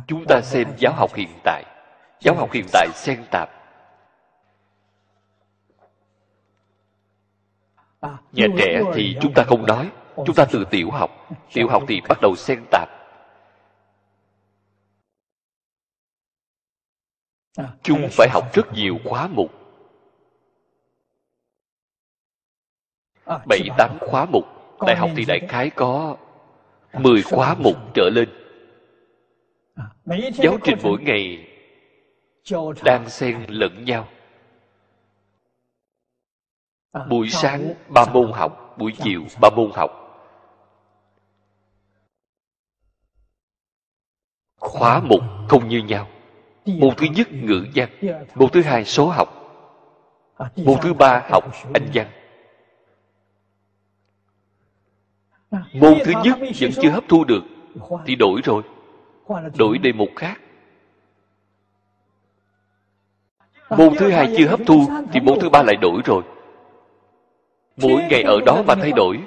Chúng 0.07 0.25
ta 0.25 0.41
xem 0.41 0.67
giáo 0.77 0.93
học 0.93 1.13
hiện 1.15 1.29
tại. 1.43 1.63
giáo 2.21 2.35
học 2.35 2.51
hiện 2.51 2.65
tại 2.73 2.87
xen 2.93 3.23
tạp. 3.31 3.49
Nhà 8.31 8.45
trẻ 8.57 8.81
thì 8.93 9.15
chúng 9.21 9.33
ta 9.33 9.43
không 9.43 9.65
nói 9.65 9.91
chúng 10.25 10.35
ta 10.35 10.45
từ 10.51 10.65
tiểu 10.71 10.91
học 10.91 11.11
tiểu 11.53 11.67
học 11.69 11.83
thì 11.87 12.01
bắt 12.09 12.21
đầu 12.21 12.35
xen 12.35 12.63
tạp 12.71 12.98
chúng 17.83 18.07
phải 18.11 18.29
học 18.29 18.53
rất 18.53 18.73
nhiều 18.73 18.97
khóa 19.05 19.27
mục. 19.27 19.51
Bảy 23.25 23.61
tám 23.77 23.97
khóa 23.99 24.25
mục. 24.25 24.45
Đại 24.87 24.95
học 24.95 25.09
thì 25.15 25.25
đại 25.25 25.39
khái 25.49 25.69
có 25.69 26.17
mười 26.93 27.21
khóa 27.21 27.55
mục 27.59 27.75
trở 27.93 28.09
lên. 28.13 28.29
Giáo 30.33 30.57
trình 30.63 30.77
mỗi 30.83 31.01
ngày 31.01 31.47
đang 32.83 33.09
xen 33.09 33.45
lẫn 33.47 33.85
nhau. 33.85 34.07
Buổi 37.09 37.29
sáng 37.29 37.73
ba 37.93 38.05
môn 38.13 38.31
học 38.31 38.75
buổi 38.77 38.93
chiều 39.03 39.23
ba 39.41 39.49
môn 39.49 39.71
học. 39.73 39.91
Khóa 44.55 45.01
mục 45.01 45.21
không 45.49 45.67
như 45.67 45.83
nhau 45.83 46.07
môn 46.77 46.95
thứ 46.97 47.07
nhất 47.15 47.27
ngữ 47.31 47.65
văn. 47.75 47.89
Môn 48.35 48.49
thứ 48.49 48.61
hai 48.61 48.85
số 48.85 49.09
học. 49.09 49.35
Môn 50.55 50.77
thứ 50.81 50.93
ba 50.93 51.27
học 51.29 51.43
anh 51.73 51.89
văn. 51.93 52.07
Môn 55.73 55.97
thứ 56.05 56.11
nhất 56.23 56.37
vẫn 56.59 56.71
chưa 56.81 56.89
hấp 56.89 57.03
thu 57.07 57.23
được, 57.23 57.43
thì 58.05 58.15
đổi 58.15 58.41
rồi. 58.43 58.63
Đổi 59.57 59.77
đề 59.77 59.91
mục 59.91 60.09
khác. 60.15 60.41
Môn 63.69 63.95
thứ 63.97 64.11
hai 64.11 64.33
chưa 64.37 64.47
hấp 64.47 64.59
thu, 64.67 64.85
thì 65.13 65.19
môn 65.19 65.39
thứ 65.41 65.49
ba 65.49 65.63
lại 65.63 65.75
đổi 65.75 66.01
rồi. 66.05 66.23
Mỗi 67.77 68.03
ngày 68.09 68.23
ở 68.23 68.39
đó 68.45 68.63
mà 68.67 68.75
thay 68.75 68.91
đổi. 68.91 69.19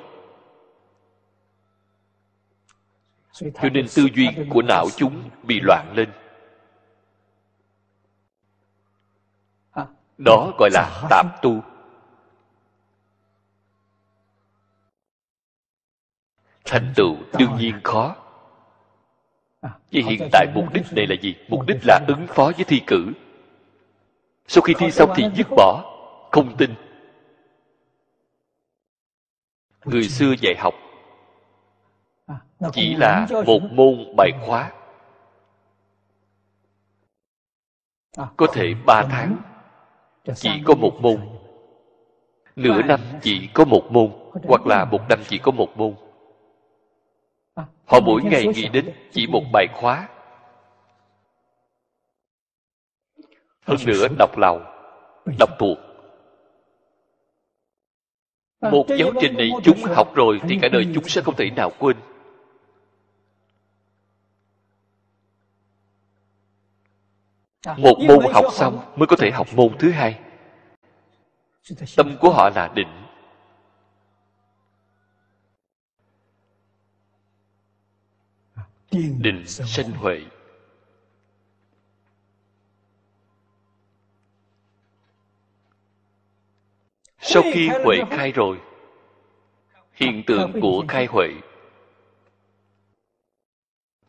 Cho 3.32 3.68
nên 3.72 3.86
tư 3.96 4.08
duy 4.14 4.28
của 4.50 4.62
não 4.62 4.86
chúng 4.96 5.22
bị 5.42 5.60
loạn 5.60 5.92
lên. 5.94 6.08
Đó 10.24 10.52
gọi 10.58 10.70
là 10.72 11.06
tạp 11.10 11.42
tu. 11.42 11.62
Thành 16.64 16.92
tựu 16.96 17.16
đương 17.38 17.56
nhiên 17.58 17.80
khó. 17.84 18.16
Vì 19.90 20.02
hiện 20.02 20.28
tại 20.32 20.46
mục 20.54 20.72
đích 20.72 20.84
này 20.92 21.06
là 21.06 21.14
gì? 21.22 21.34
Mục 21.48 21.66
đích 21.66 21.78
là 21.86 22.00
ứng 22.08 22.26
phó 22.28 22.52
với 22.56 22.64
thi 22.64 22.82
cử. 22.86 23.12
Sau 24.46 24.62
khi 24.62 24.74
thi 24.78 24.90
xong 24.90 25.12
thì 25.16 25.24
dứt 25.34 25.46
bỏ, 25.56 25.84
không 26.32 26.56
tin. 26.56 26.74
Người 29.84 30.08
xưa 30.08 30.34
dạy 30.40 30.54
học 30.58 30.74
chỉ 32.72 32.94
là 32.96 33.26
một 33.46 33.60
môn 33.72 34.16
bài 34.16 34.30
khóa. 34.46 34.72
Có 38.36 38.46
thể 38.52 38.74
ba 38.86 39.02
tháng 39.10 39.51
chỉ 40.34 40.50
có 40.64 40.74
một 40.74 40.92
môn. 41.00 41.16
Nửa 42.56 42.82
năm 42.82 43.00
chỉ 43.22 43.48
có 43.54 43.64
một 43.64 43.82
môn, 43.90 44.10
hoặc 44.44 44.66
là 44.66 44.84
một 44.84 45.00
năm 45.08 45.18
chỉ 45.28 45.38
có 45.38 45.52
một 45.52 45.76
môn 45.76 45.94
Họ 47.92 48.00
mỗi 48.00 48.22
ngày 48.22 48.46
nghĩ 48.54 48.68
đến 48.68 48.94
chỉ 49.10 49.26
một 49.26 49.42
bài 49.52 49.66
khóa. 49.72 50.08
Hơn 53.66 53.78
nữa 53.86 54.06
đọc 54.18 54.38
lòng, 54.38 54.64
đọc 55.38 55.50
thuộc. 55.58 55.78
Một 58.60 58.86
giáo 58.98 59.10
trình 59.20 59.36
này 59.36 59.50
chúng 59.64 59.78
học 59.82 60.14
rồi 60.14 60.40
thì 60.48 60.58
cả 60.62 60.68
đời 60.72 60.86
chúng 60.94 61.04
sẽ 61.04 61.20
không 61.20 61.36
thể 61.36 61.50
nào 61.50 61.70
quên. 61.78 61.96
Một 67.66 67.98
môn 68.08 68.32
học 68.32 68.44
xong 68.52 68.92
mới 68.96 69.06
có 69.06 69.16
thể 69.16 69.30
học 69.30 69.46
môn 69.54 69.78
thứ 69.78 69.90
hai. 69.90 70.20
Tâm 71.96 72.16
của 72.20 72.30
họ 72.30 72.50
là 72.50 72.72
định. 72.74 72.88
Định 79.18 79.46
sanh 79.46 79.90
huệ. 79.90 80.20
Sau 87.18 87.42
khi 87.52 87.68
huệ 87.84 87.96
khai 88.10 88.32
rồi 88.32 88.60
hiện 89.92 90.22
tượng 90.26 90.60
của 90.60 90.84
khai 90.88 91.06
huệ. 91.06 91.28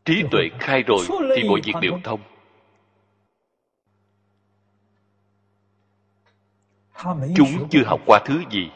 Trí 0.05 0.23
tuệ 0.31 0.49
khai 0.59 0.83
rồi 0.83 1.05
thì 1.35 1.49
mọi 1.49 1.61
việc 1.65 1.73
đều 1.81 1.99
thông 2.03 2.32
chúng 7.35 7.69
chưa 7.69 7.83
học 7.85 8.01
qua 8.05 8.19
thứ 8.25 8.43
gì. 8.49 8.71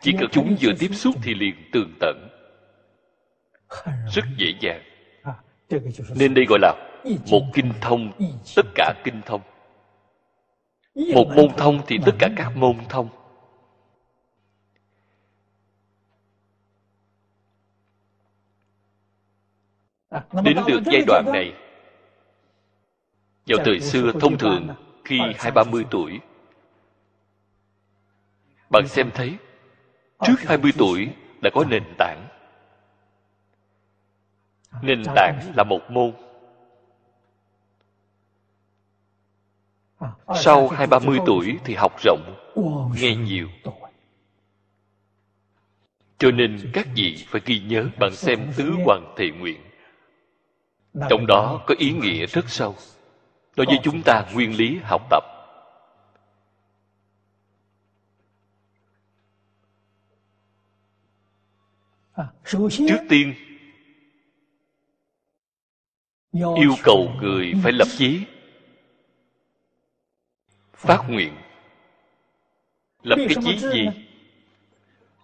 Chỉ 0.00 0.12
cần 0.20 0.28
chúng 0.32 0.56
vừa 0.60 0.72
tiếp 0.78 0.90
xúc 0.92 1.14
thì 1.22 1.34
liền 1.34 1.54
tường 1.72 1.94
tận. 2.00 2.28
Rất 4.12 4.24
dễ 4.36 4.46
dàng. 4.60 4.82
Nên 6.16 6.34
đây 6.34 6.44
gọi 6.48 6.58
là 6.62 6.74
một 7.30 7.42
kinh 7.54 7.72
thông 7.80 8.12
tất 8.56 8.66
cả 8.74 8.94
kinh 9.04 9.20
thông. 9.26 9.40
Một 11.14 11.26
môn 11.36 11.48
thông 11.56 11.80
thì 11.86 11.98
tất 12.06 12.12
cả 12.18 12.28
các 12.36 12.56
môn 12.56 12.76
thông. 12.88 13.08
Đến 20.44 20.56
được 20.66 20.80
giai 20.86 21.02
đoạn 21.06 21.24
này 21.32 21.52
vào 23.46 23.58
thời 23.64 23.80
xưa 23.80 24.12
thông 24.20 24.38
thường 24.38 24.68
khi 25.04 25.18
hai 25.38 25.52
ba 25.52 25.64
mươi 25.64 25.84
tuổi 25.90 26.20
bạn 28.70 28.88
xem 28.88 29.10
thấy, 29.14 29.36
trước 30.22 30.34
hai 30.38 30.58
mươi 30.58 30.72
tuổi 30.78 31.08
đã 31.40 31.50
có 31.54 31.64
nền 31.64 31.82
tảng. 31.98 32.28
Nền 34.82 35.02
tảng 35.14 35.52
là 35.56 35.64
một 35.64 35.90
môn. 35.90 36.12
Sau 40.34 40.68
hai 40.68 40.86
ba 40.86 40.98
mươi 40.98 41.18
tuổi 41.26 41.58
thì 41.64 41.74
học 41.74 41.92
rộng, 42.04 42.34
nghe 43.00 43.16
nhiều. 43.16 43.48
Cho 46.18 46.30
nên 46.30 46.70
các 46.72 46.88
vị 46.94 47.24
phải 47.28 47.40
ghi 47.44 47.60
nhớ 47.60 47.88
bạn 48.00 48.12
xem 48.12 48.52
tứ 48.56 48.74
hoàng 48.84 49.14
thệ 49.16 49.30
nguyện. 49.30 49.60
Trong 51.10 51.26
đó 51.26 51.64
có 51.66 51.74
ý 51.78 51.92
nghĩa 51.92 52.26
rất 52.26 52.44
sâu. 52.48 52.74
Đối 53.56 53.66
với 53.66 53.78
chúng 53.82 54.02
ta 54.02 54.24
nguyên 54.32 54.56
lý 54.56 54.78
học 54.82 55.02
tập. 55.10 55.24
Trước 62.70 63.00
tiên 63.08 63.34
yêu 66.56 66.74
cầu 66.82 67.10
người 67.22 67.52
phải 67.62 67.72
lập 67.72 67.88
chí. 67.98 68.20
Phát 70.74 71.04
nguyện. 71.08 71.32
Lập 73.02 73.16
cái 73.28 73.36
chí 73.44 73.58
gì? 73.58 73.88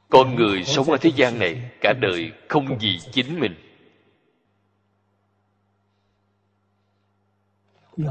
con 0.09 0.34
người 0.34 0.64
sống 0.64 0.90
ở 0.90 0.97
thế 0.97 1.11
gian 1.16 1.38
này 1.38 1.70
cả 1.80 1.93
đời 2.01 2.32
không 2.49 2.78
vì 2.78 2.99
chính 3.12 3.40
mình. 3.40 3.55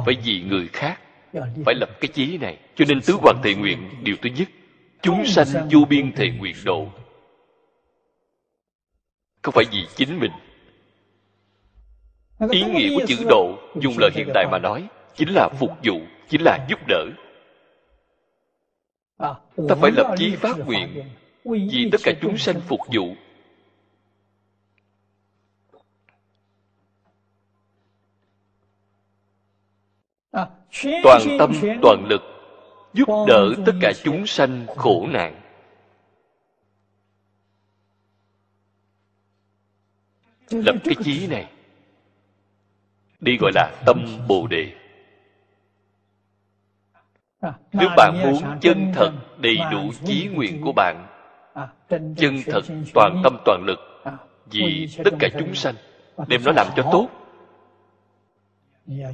Phải 0.05 0.15
vì 0.23 0.41
người 0.41 0.67
khác 0.67 0.99
phải 1.65 1.75
lập 1.75 1.89
cái 2.01 2.07
chí 2.13 2.37
này. 2.37 2.57
Cho 2.75 2.85
nên 2.87 3.01
tứ 3.01 3.13
hoàng 3.13 3.41
thệ 3.43 3.55
nguyện 3.55 3.89
điều 4.03 4.15
thứ 4.21 4.29
nhất. 4.29 4.47
Chúng 5.01 5.25
sanh 5.25 5.69
vô 5.71 5.85
biên 5.89 6.11
thệ 6.11 6.29
nguyện 6.29 6.55
độ 6.65 6.87
không 9.41 9.53
phải 9.53 9.65
vì 9.71 9.87
chính 9.95 10.19
mình? 10.19 10.31
Ý 12.51 12.63
nghĩa 12.63 12.95
của 12.95 13.05
chữ 13.07 13.15
độ 13.29 13.57
dùng 13.81 13.93
lời 13.97 14.09
hiện 14.13 14.27
đại 14.33 14.45
mà 14.51 14.59
nói 14.59 14.87
chính 15.15 15.29
là 15.33 15.49
phục 15.59 15.71
vụ 15.83 16.01
chính 16.29 16.41
là 16.41 16.65
giúp 16.69 16.79
đỡ. 16.87 17.05
Ta 19.69 19.75
phải 19.81 19.91
lập 19.91 20.15
chí 20.17 20.35
phát 20.35 20.57
nguyện 20.65 21.03
vì 21.45 21.89
tất 21.91 22.01
cả 22.03 22.11
chúng 22.21 22.37
sanh 22.37 22.61
phục 22.61 22.79
vụ. 22.93 23.15
Toàn 31.03 31.21
tâm 31.39 31.51
toàn 31.81 32.05
lực 32.05 32.21
giúp 32.93 33.07
đỡ 33.27 33.53
tất 33.65 33.73
cả 33.81 33.91
chúng 34.03 34.27
sanh 34.27 34.65
khổ 34.75 35.07
nạn 35.07 35.40
lập 40.51 40.75
cái 40.83 40.95
chí 41.03 41.27
này. 41.27 41.51
Đi 43.19 43.37
gọi 43.37 43.51
là 43.55 43.71
tâm 43.85 44.05
bồ 44.27 44.47
đề. 44.47 44.71
Nếu 47.73 47.89
bạn 47.97 48.21
muốn 48.23 48.59
chân 48.61 48.91
thật 48.95 49.11
đầy 49.37 49.57
đủ 49.71 49.91
chí 50.05 50.29
nguyện 50.33 50.61
của 50.61 50.71
bạn, 50.75 51.07
chân 51.89 52.37
thật 52.45 52.61
toàn 52.93 53.21
tâm 53.23 53.37
toàn 53.45 53.63
lực 53.65 53.79
vì 54.51 54.87
tất 55.03 55.11
cả 55.19 55.27
chúng 55.39 55.55
sanh, 55.55 55.75
đem 56.27 56.41
nó 56.45 56.51
làm 56.51 56.67
cho 56.75 56.89
tốt. 56.91 57.09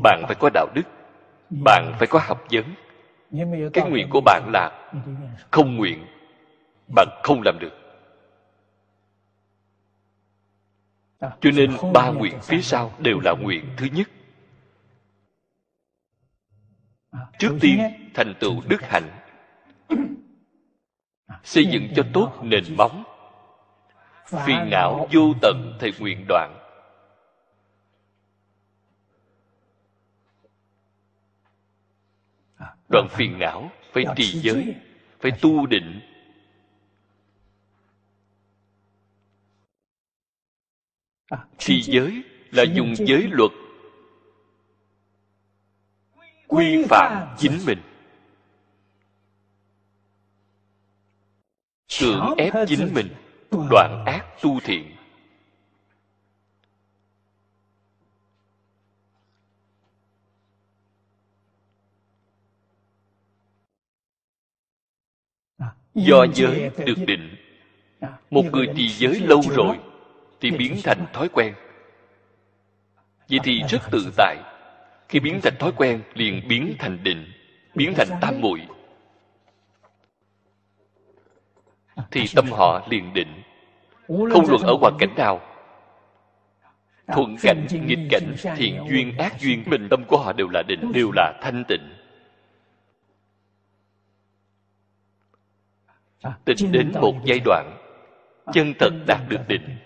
Bạn 0.04 0.24
phải 0.28 0.36
có 0.40 0.50
đạo 0.54 0.68
đức, 0.74 0.84
bạn 1.50 1.94
phải 2.00 2.08
có 2.08 2.20
học 2.24 2.44
vấn. 2.52 2.64
Cái 3.74 3.90
nguyện 3.90 4.08
của 4.10 4.22
bạn 4.26 4.50
là 4.54 4.92
không 5.52 5.76
nguyện, 5.76 6.06
bạn 6.96 7.08
không 7.24 7.42
làm 7.46 7.60
được. 7.60 7.87
Cho 11.20 11.52
nên 11.56 11.78
ba 11.94 12.10
nguyện 12.10 12.40
phía 12.42 12.62
sau 12.62 12.94
đều 13.00 13.20
là 13.20 13.32
nguyện 13.32 13.66
thứ 13.78 13.88
nhất. 13.94 14.10
Trước 17.40 17.58
tiên 17.62 17.80
thành 18.14 18.34
tựu 18.40 18.62
đức 18.68 18.82
hạnh. 18.82 19.10
Xây 21.44 21.66
dựng 21.66 21.88
cho 21.96 22.04
tốt 22.14 22.32
nền 22.42 22.64
móng. 22.78 23.04
Phiền 24.46 24.70
não 24.72 25.08
vô 25.12 25.34
tận 25.42 25.78
thì 25.80 25.92
nguyện 26.00 26.26
đoạn. 26.28 26.58
Đoạn 32.90 33.08
phiền 33.10 33.40
não 33.40 33.72
phải 33.94 34.06
trì 34.16 34.24
giới 34.24 34.76
phải 35.20 35.32
tu 35.42 35.66
định 35.66 36.07
thì 41.58 41.82
giới 41.82 42.24
là 42.52 42.64
dùng 42.64 42.96
giới 42.96 43.28
luật. 43.32 43.52
Quy 46.48 46.86
phạm 46.90 47.36
chính 47.38 47.60
mình. 47.66 47.80
Cưỡng 52.00 52.34
ép 52.38 52.54
chính 52.68 52.94
mình. 52.94 53.08
Đoạn 53.70 54.04
ác 54.06 54.26
tu 54.42 54.60
thiện. 54.60 54.96
Do 65.96 66.26
giới 66.34 66.72
được 66.86 66.96
định. 67.08 67.36
Một 68.30 68.44
người 68.52 68.68
trì 68.76 68.88
giới 68.88 69.20
lâu 69.20 69.42
rồi 69.42 69.78
thì 70.42 70.52
biến 70.52 70.76
thành 70.84 71.06
thói 71.14 71.30
quen. 71.30 71.54
Vậy 73.30 73.40
thì 73.44 73.64
rất 73.70 73.82
tự 73.92 74.14
tại. 74.18 74.38
Khi 75.10 75.20
biến 75.20 75.40
thành 75.44 75.54
thói 75.60 75.72
quen 75.78 76.02
liền 76.14 76.48
biến 76.48 76.76
thành 76.80 77.04
định 77.04 77.32
biến 77.78 77.94
thành 77.96 78.08
tam 78.22 78.42
muội. 78.42 78.62
Thì 82.12 82.26
tâm 82.36 82.46
họ 82.52 82.88
liền 82.90 83.14
định. 83.14 83.42
Không 84.08 84.50
luận 84.50 84.62
ở 84.62 84.74
hoàn 84.82 84.94
cảnh 85.00 85.16
nào. 85.16 85.42
Thuận 87.08 87.36
cảnh 87.42 87.68
nghịch 87.86 88.08
cảnh 88.10 88.36
thiện 88.56 88.86
duyên 88.90 89.18
ác 89.18 89.40
duyên 89.40 89.64
bình 89.70 89.88
tâm 89.90 90.04
của 90.08 90.18
họ 90.18 90.34
đều 90.34 90.48
là 90.50 90.64
định 90.68 90.92
đều 90.94 91.12
là 91.16 91.40
thanh 91.42 91.64
tịnh. 91.68 91.94
Tịnh 96.46 96.72
đến 96.72 96.92
một 97.02 97.16
giai 97.26 97.40
đoạn 97.46 97.78
chân 98.54 98.74
thật 98.80 98.90
đạt 99.08 99.22
được 99.30 99.48
định 99.48 99.78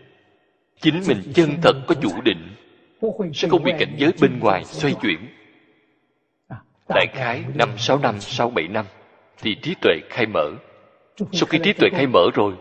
chính 0.81 1.01
mình 1.07 1.21
chân 1.33 1.49
thật 1.61 1.73
có 1.87 1.95
chủ 2.01 2.21
định, 2.21 2.55
sẽ 3.33 3.47
không 3.49 3.63
bị 3.63 3.71
cảnh 3.79 3.95
giới 3.97 4.11
bên 4.21 4.39
ngoài 4.39 4.65
xoay 4.65 4.93
chuyển. 5.01 5.27
Đại 6.89 7.07
khái 7.13 7.43
năm 7.55 7.69
sáu 7.77 7.99
năm, 7.99 8.19
sáu 8.19 8.49
bảy 8.49 8.67
năm, 8.67 8.85
thì 9.41 9.55
trí 9.55 9.75
tuệ 9.81 9.99
khai 10.09 10.25
mở. 10.25 10.51
Sau 11.31 11.45
khi 11.45 11.59
trí 11.63 11.73
tuệ 11.73 11.89
khai 11.89 12.07
mở 12.07 12.29
rồi, 12.33 12.53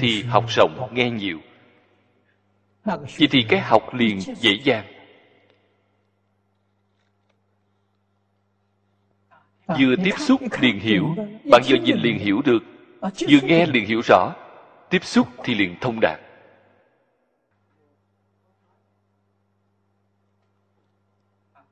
thì 0.00 0.22
học 0.22 0.44
rộng 0.48 0.88
nghe 0.92 1.10
nhiều. 1.10 1.38
Vậy 2.84 3.28
thì 3.30 3.44
cái 3.48 3.60
học 3.60 3.94
liền 3.94 4.20
dễ 4.20 4.58
dàng. 4.64 4.84
Vừa 9.66 9.94
tiếp 10.04 10.14
xúc 10.18 10.40
liền 10.60 10.80
hiểu, 10.80 11.14
bạn 11.50 11.62
vừa 11.68 11.76
nhìn 11.76 11.96
liền 11.96 12.18
hiểu 12.18 12.42
được. 12.44 12.62
Vừa 13.00 13.40
nghe 13.42 13.66
liền 13.66 13.86
hiểu 13.86 14.00
rõ. 14.08 14.32
Tiếp 14.90 15.04
xúc 15.04 15.28
thì 15.44 15.54
liền 15.54 15.74
thông 15.80 16.00
đạt. 16.00 16.20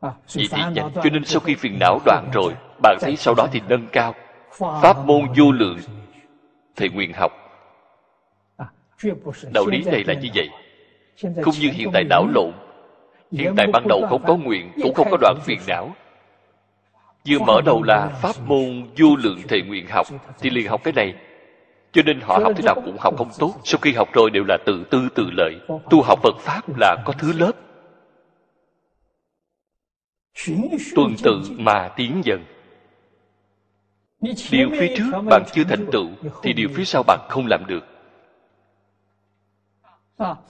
Vậy 0.03 0.49
thì 0.51 0.59
nhanh 0.75 0.75
cho 0.95 1.11
nên 1.13 1.25
sau 1.25 1.41
khi 1.41 1.55
phiền 1.55 1.79
não 1.81 2.01
đoạn 2.05 2.31
rồi 2.33 2.55
bạn 2.83 2.99
thấy 3.01 3.17
sau 3.17 3.35
đó 3.35 3.47
thì 3.53 3.61
nâng 3.69 3.87
cao. 3.93 4.15
Pháp 4.59 5.07
môn 5.07 5.21
vô 5.37 5.53
lượng 5.53 5.79
thầy 6.77 6.89
nguyện 6.89 7.13
học. 7.13 7.33
Đạo 9.53 9.67
lý 9.67 9.85
này 9.85 10.05
là 10.05 10.15
như 10.15 10.29
vậy. 10.35 10.49
không 11.43 11.55
như 11.61 11.71
hiện 11.73 11.91
tại 11.93 12.05
đảo 12.05 12.27
lộn. 12.35 12.53
Hiện 13.33 13.55
tại 13.57 13.67
ban 13.73 13.89
đầu 13.89 14.07
không 14.09 14.23
có 14.27 14.37
nguyện 14.37 14.73
cũng 14.83 14.95
không 14.95 15.09
có 15.11 15.17
đoạn 15.21 15.37
phiền 15.45 15.59
não. 15.67 15.91
vừa 17.29 17.39
mở 17.39 17.61
đầu 17.65 17.83
là 17.83 18.09
pháp 18.09 18.37
môn 18.47 18.87
vô 18.99 19.17
lượng 19.17 19.41
thầy 19.49 19.63
nguyện 19.63 19.87
học. 19.87 20.07
Thì 20.41 20.51
liền 20.51 20.69
học 20.69 20.81
cái 20.85 20.93
này. 20.93 21.15
Cho 21.93 22.03
nên 22.07 22.21
họ 22.21 22.39
học 22.43 22.53
thế 22.57 22.63
nào 22.65 22.75
cũng 22.75 22.97
học 23.01 23.15
không 23.19 23.31
tốt. 23.39 23.55
sau 23.65 23.79
khi 23.83 23.93
học 23.93 24.09
rồi 24.13 24.31
đều 24.31 24.45
là 24.49 24.59
tự 24.67 24.85
tư 24.91 25.09
tự 25.15 25.31
lợi. 25.37 25.55
Tu 25.91 26.03
học 26.03 26.19
phật 26.23 26.39
pháp 26.41 26.79
là 26.79 26.97
có 27.05 27.13
thứ 27.13 27.33
lớp 27.33 27.53
tuần 30.95 31.15
tự 31.23 31.43
mà 31.59 31.89
tiến 31.97 32.23
dần. 32.25 32.45
Điều 34.51 34.71
phía 34.71 34.95
trước 34.97 35.23
bạn 35.31 35.43
chưa 35.53 35.65
thành 35.65 35.87
tựu 35.93 36.09
thì 36.43 36.53
điều 36.53 36.69
phía 36.75 36.85
sau 36.85 37.03
bạn 37.03 37.21
không 37.29 37.47
làm 37.47 37.67
được. 37.67 37.85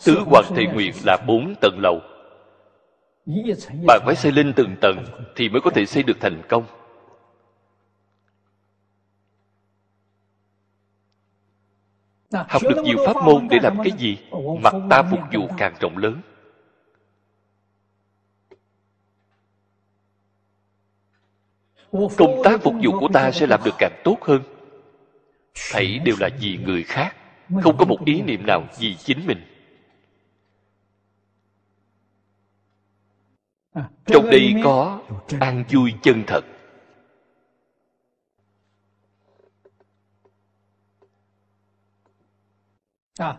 Tứ 0.05 0.19
hoàng 0.27 0.45
thệ 0.57 0.67
nguyện 0.75 0.93
là 1.07 1.17
bốn 1.27 1.55
tầng 1.61 1.79
lầu. 1.83 2.01
Bạn 3.87 4.01
phải 4.05 4.15
xây 4.17 4.33
lên 4.33 4.53
từng 4.57 4.77
tầng 4.81 5.05
thì 5.37 5.49
mới 5.49 5.61
có 5.61 5.71
thể 5.71 5.87
xây 5.87 6.03
được 6.03 6.17
thành 6.21 6.43
công. 6.49 6.65
Học 12.33 12.63
được 12.63 12.83
nhiều 12.85 12.99
pháp 13.07 13.17
môn 13.25 13.49
để 13.51 13.59
làm 13.63 13.77
cái 13.77 13.93
gì 13.99 14.19
mặt 14.61 14.75
ta 14.91 15.03
phục 15.03 15.21
vụ 15.33 15.49
càng 15.59 15.75
rộng 15.81 15.97
lớn. 15.97 16.21
Công 21.93 22.41
tác 22.45 22.63
phục 22.63 22.75
vụ 22.83 23.01
của 23.01 23.09
ta 23.13 23.31
sẽ 23.31 23.47
làm 23.47 23.61
được 23.65 23.75
càng 23.79 24.01
tốt 24.05 24.17
hơn. 24.21 24.43
Thảy 25.73 25.99
đều 25.99 26.17
là 26.21 26.29
vì 26.41 26.59
người 26.65 26.83
khác, 26.83 27.17
không 27.63 27.77
có 27.77 27.85
một 27.85 28.05
ý 28.05 28.23
niệm 28.23 28.47
nào 28.47 28.65
vì 28.79 28.97
chính 28.97 29.27
mình. 29.27 29.39
Trong 34.07 34.31
đây 34.31 34.55
có 34.65 35.01
an 35.41 35.65
vui 35.73 35.95
chân 36.03 36.25
thật. 36.27 36.45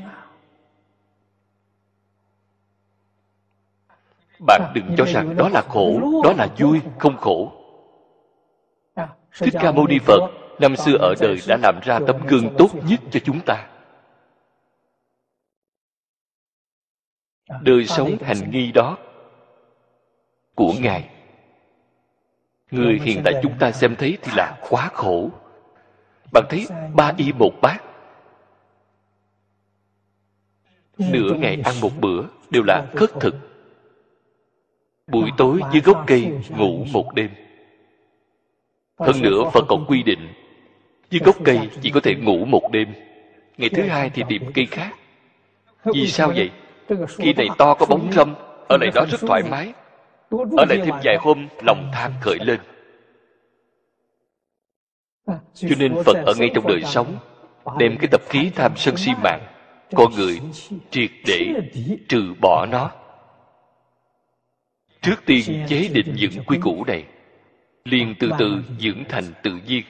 Bạn 4.47 4.73
đừng 4.74 4.95
cho 4.99 5.05
rằng 5.05 5.37
đó 5.37 5.49
là 5.49 5.62
khổ, 5.69 6.01
đó 6.24 6.33
là 6.37 6.49
vui, 6.59 6.81
không 6.99 7.16
khổ. 7.16 7.53
Thích 9.33 9.55
ca 9.61 9.73
mâu 9.73 9.87
ni 9.87 9.99
phật, 9.99 10.20
năm 10.61 10.77
xưa 10.77 10.97
ở 11.01 11.15
đời 11.20 11.39
đã 11.49 11.57
làm 11.62 11.81
ra 11.83 12.01
tấm 12.07 12.27
gương 12.27 12.55
tốt 12.59 12.69
nhất 12.89 13.01
cho 13.11 13.20
chúng 13.24 13.41
ta. 13.47 13.69
Đời 17.61 17.87
sống 17.87 18.16
hành 18.23 18.51
nghi 18.51 18.73
đó 18.73 18.99
của 20.55 20.73
ngài 20.81 21.15
người 22.70 23.01
hiện 23.02 23.22
tại 23.24 23.34
chúng 23.43 23.59
ta 23.59 23.72
xem 23.72 23.97
thấy 23.97 24.18
thì 24.22 24.32
là 24.36 24.59
quá 24.68 24.90
khổ. 24.94 25.30
Bạn 26.32 26.44
thấy 26.48 26.66
ba 26.94 27.12
y 27.16 27.32
một 27.32 27.52
bát. 27.62 27.78
Nửa 30.98 31.32
ngày 31.32 31.59
ăn 31.64 31.80
một 31.80 31.90
bữa 32.01 32.22
đều 32.51 32.62
là 32.62 32.86
khất 32.94 33.10
thực. 33.20 33.34
Buổi 35.06 35.30
tối 35.36 35.60
dưới 35.72 35.82
gốc 35.82 36.05
cây 36.06 36.32
ngủ 36.56 36.84
một 36.93 37.14
đêm. 37.14 37.30
Hơn 38.98 39.22
nữa 39.22 39.51
phật 39.52 39.64
còn 39.68 39.84
quy 39.88 40.02
định 40.02 40.28
dưới 41.10 41.20
gốc 41.24 41.36
cây 41.44 41.70
chỉ 41.80 41.90
có 41.90 42.01
thể 42.01 42.14
ngủ 42.14 42.44
một 42.44 42.70
đêm. 42.72 42.88
Ngày 43.56 43.68
thứ 43.68 43.82
hai 43.82 44.10
thì 44.10 44.22
tìm 44.28 44.43
cây 44.55 44.66
khác. 44.66 44.94
Vì 45.84 46.06
sao 46.06 46.32
vậy? 46.36 46.51
cây 47.18 47.34
này 47.34 47.48
to 47.59 47.74
có 47.74 47.86
bóng 47.86 48.12
râm 48.12 48.34
ở 48.68 48.76
lại 48.80 48.90
đó 48.94 49.05
rất 49.10 49.20
thoải 49.20 49.43
mái 49.51 49.72
ở 50.31 50.65
lại 50.69 50.78
thêm 50.85 50.94
vài 51.05 51.16
hôm 51.20 51.48
lòng 51.62 51.90
tham 51.94 52.12
khởi 52.20 52.39
lên. 52.40 52.61
À, 55.27 55.39
cho 55.55 55.77
nên 55.78 55.94
phật 56.05 56.16
ở 56.27 56.35
ngay 56.39 56.51
trong 56.55 56.66
đời 56.66 56.82
sống 56.85 57.19
đem 57.78 57.97
cái 57.98 58.09
tập 58.11 58.20
khí 58.28 58.51
tham 58.55 58.73
sân 58.77 58.97
si 58.97 59.11
mạng 59.23 59.47
con 59.90 60.12
người 60.16 60.40
triệt 60.90 61.11
để 61.27 61.55
trừ 62.09 62.35
bỏ 62.40 62.66
nó. 62.66 62.90
Trước 65.03 65.16
tiên 65.27 65.66
chế 65.69 65.89
định 65.93 66.15
những 66.15 66.44
quy 66.47 66.59
củ 66.62 66.85
này 66.85 67.05
liền 67.85 68.15
từ 68.20 68.31
từ 68.39 68.62
dưỡng 68.81 69.05
thành 69.09 69.24
tự 69.43 69.61
nhiên. 69.66 69.82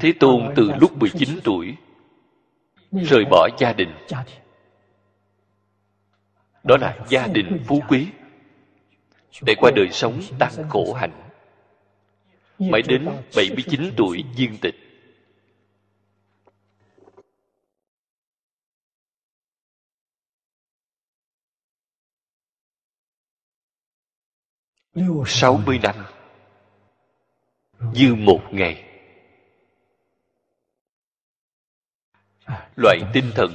Thế 0.00 0.12
Tôn 0.20 0.52
từ 0.56 0.72
lúc 0.80 0.98
19 0.98 1.28
tuổi 1.44 1.76
rời 2.92 3.24
bỏ 3.30 3.48
gia 3.58 3.72
đình 3.72 3.90
đó 6.64 6.76
là 6.80 6.98
gia 7.08 7.26
đình 7.26 7.64
phú 7.66 7.82
quý. 7.88 8.08
Để 9.42 9.54
qua 9.58 9.70
đời 9.76 9.88
sống 9.92 10.20
tăng 10.38 10.52
khổ 10.68 10.92
hạnh. 10.92 11.30
Mãi 12.58 12.82
đến 12.82 13.08
79 13.36 13.92
tuổi 13.96 14.24
viên 14.36 14.58
tịch. 14.58 14.74
Sáu 25.26 25.60
mươi 25.66 25.80
năm. 25.82 25.94
Như 27.94 28.14
một 28.14 28.40
ngày. 28.50 28.84
Loại 32.76 33.00
tinh 33.12 33.30
thần, 33.34 33.54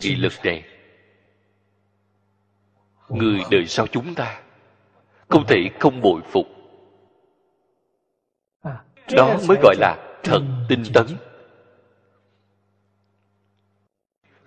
nghị 0.00 0.14
lực 0.14 0.32
này 0.44 0.77
người 3.08 3.40
đời 3.50 3.66
sau 3.66 3.86
chúng 3.86 4.14
ta. 4.14 4.40
Không 5.28 5.46
thể 5.46 5.70
không 5.80 6.00
bội 6.00 6.20
phục. 6.30 6.46
Đó 9.12 9.36
mới 9.48 9.56
gọi 9.62 9.74
là 9.78 10.18
thật 10.22 10.40
tinh 10.68 10.82
tấn. 10.94 11.06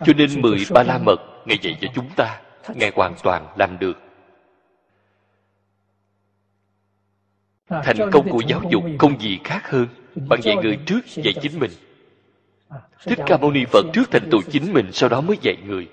Cho 0.06 0.14
nên 0.14 0.42
mười 0.42 0.66
ba 0.74 0.84
la 0.84 0.98
mật, 0.98 1.18
ngài 1.46 1.58
dạy 1.62 1.78
cho 1.82 1.88
chúng 1.96 2.10
ta, 2.16 2.42
ngài 2.76 2.92
hoàn 2.96 3.16
toàn 3.24 3.48
làm 3.58 3.80
được. 3.80 3.98
Thành 7.70 8.12
công 8.12 8.30
của 8.30 8.42
giáo 8.48 8.62
dục 8.70 8.84
không 9.00 9.22
gì 9.22 9.40
khác 9.44 9.70
hơn 9.70 9.88
bạn 10.30 10.40
dạy 10.44 10.56
người 10.56 10.80
trước 10.86 11.00
dạy 11.08 11.34
chính 11.42 11.60
mình. 11.60 11.72
Thích 13.06 13.20
ca 13.26 13.38
mâu 13.38 13.52
ni 13.52 13.66
phật 13.66 13.86
trước 13.94 14.12
thành 14.12 14.28
tựu 14.32 14.42
chính 14.42 14.74
mình, 14.74 14.90
sau 14.92 15.10
đó 15.10 15.22
mới 15.22 15.38
dạy 15.42 15.58
người 15.66 15.88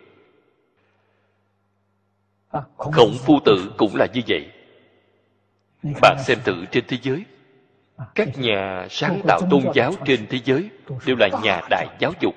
khổng 2.77 3.15
phu 3.19 3.41
tử 3.45 3.73
cũng 3.77 3.97
là 3.97 4.07
như 4.15 4.21
vậy 4.29 4.51
bạn 6.03 6.17
xem 6.25 6.39
thử 6.45 6.65
trên 6.73 6.85
thế 6.89 6.99
giới 7.03 7.25
các 8.15 8.29
nhà 8.39 8.87
sáng 8.91 9.21
tạo 9.27 9.41
tôn 9.51 9.63
giáo 9.75 9.93
trên 10.05 10.27
thế 10.31 10.39
giới 10.45 10.71
đều 11.07 11.17
là 11.17 11.29
nhà 11.43 11.61
đại 11.71 11.87
giáo 11.99 12.13
dục 12.21 12.35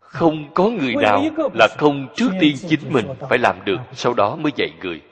không 0.00 0.54
có 0.54 0.68
người 0.68 0.94
nào 0.94 1.24
là 1.54 1.68
không 1.78 2.06
trước 2.16 2.30
tiên 2.40 2.56
chính 2.68 2.92
mình 2.92 3.06
phải 3.28 3.38
làm 3.38 3.64
được 3.64 3.80
sau 3.92 4.14
đó 4.14 4.36
mới 4.36 4.52
dạy 4.56 4.70
người 4.80 5.02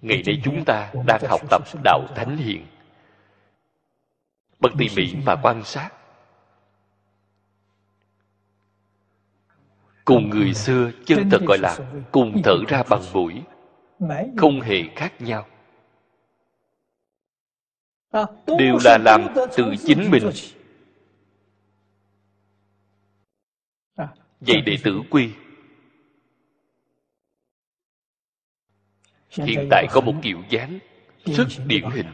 ngày 0.00 0.22
nay 0.26 0.40
chúng 0.44 0.64
ta 0.64 0.92
đang 1.06 1.20
học 1.28 1.40
tập 1.50 1.62
đạo 1.84 2.06
thánh 2.14 2.36
hiền 2.36 2.66
bằng 4.60 4.72
tỉ 4.78 4.88
mỉ 4.96 5.14
mà 5.26 5.36
quan 5.42 5.64
sát. 5.64 5.90
Cùng 10.04 10.30
người 10.30 10.54
xưa 10.54 10.90
chân 11.06 11.30
thật 11.30 11.40
gọi 11.46 11.58
là 11.58 11.78
cùng 12.12 12.42
thở 12.44 12.54
ra 12.68 12.82
bằng 12.90 13.02
mũi, 13.12 13.42
không 14.36 14.60
hề 14.60 14.82
khác 14.96 15.12
nhau. 15.20 15.46
Đều 18.58 18.78
là 18.84 18.98
làm 18.98 19.26
từ 19.56 19.74
chính 19.86 20.10
mình. 20.10 20.30
Vậy 24.40 24.60
đệ 24.66 24.76
tử 24.84 25.00
quy, 25.10 25.30
hiện 29.30 29.68
tại 29.70 29.86
có 29.90 30.00
một 30.00 30.14
kiểu 30.22 30.42
dáng 30.48 30.78
rất 31.24 31.46
điển 31.66 31.90
hình 31.90 32.06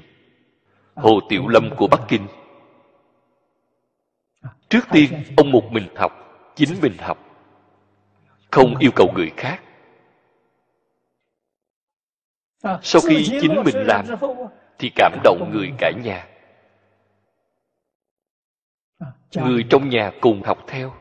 hồ 0.97 1.21
tiểu 1.29 1.49
lâm 1.49 1.71
của 1.77 1.87
bắc 1.87 2.01
kinh. 2.09 2.27
Trước 4.69 4.85
tiên, 4.93 5.25
ông 5.37 5.53
một 5.53 5.65
mình 5.71 5.89
học, 5.97 6.13
chính 6.57 6.81
mình 6.83 6.97
học. 6.99 7.19
Không 8.51 8.77
yêu 8.79 8.91
cầu 8.97 9.13
người 9.15 9.33
khác. 9.37 9.63
Sau 12.83 13.03
khi 13.09 13.27
chính 13.41 13.55
mình 13.65 13.87
làm, 13.87 14.07
thì 14.79 14.91
cảm 14.95 15.21
động 15.25 15.51
người 15.53 15.73
cả 15.79 15.93
nhà. 16.05 16.29
Người 19.35 19.65
trong 19.71 19.89
nhà 19.89 20.13
cùng 20.21 20.43
học 20.43 20.59
theo. 20.67 20.95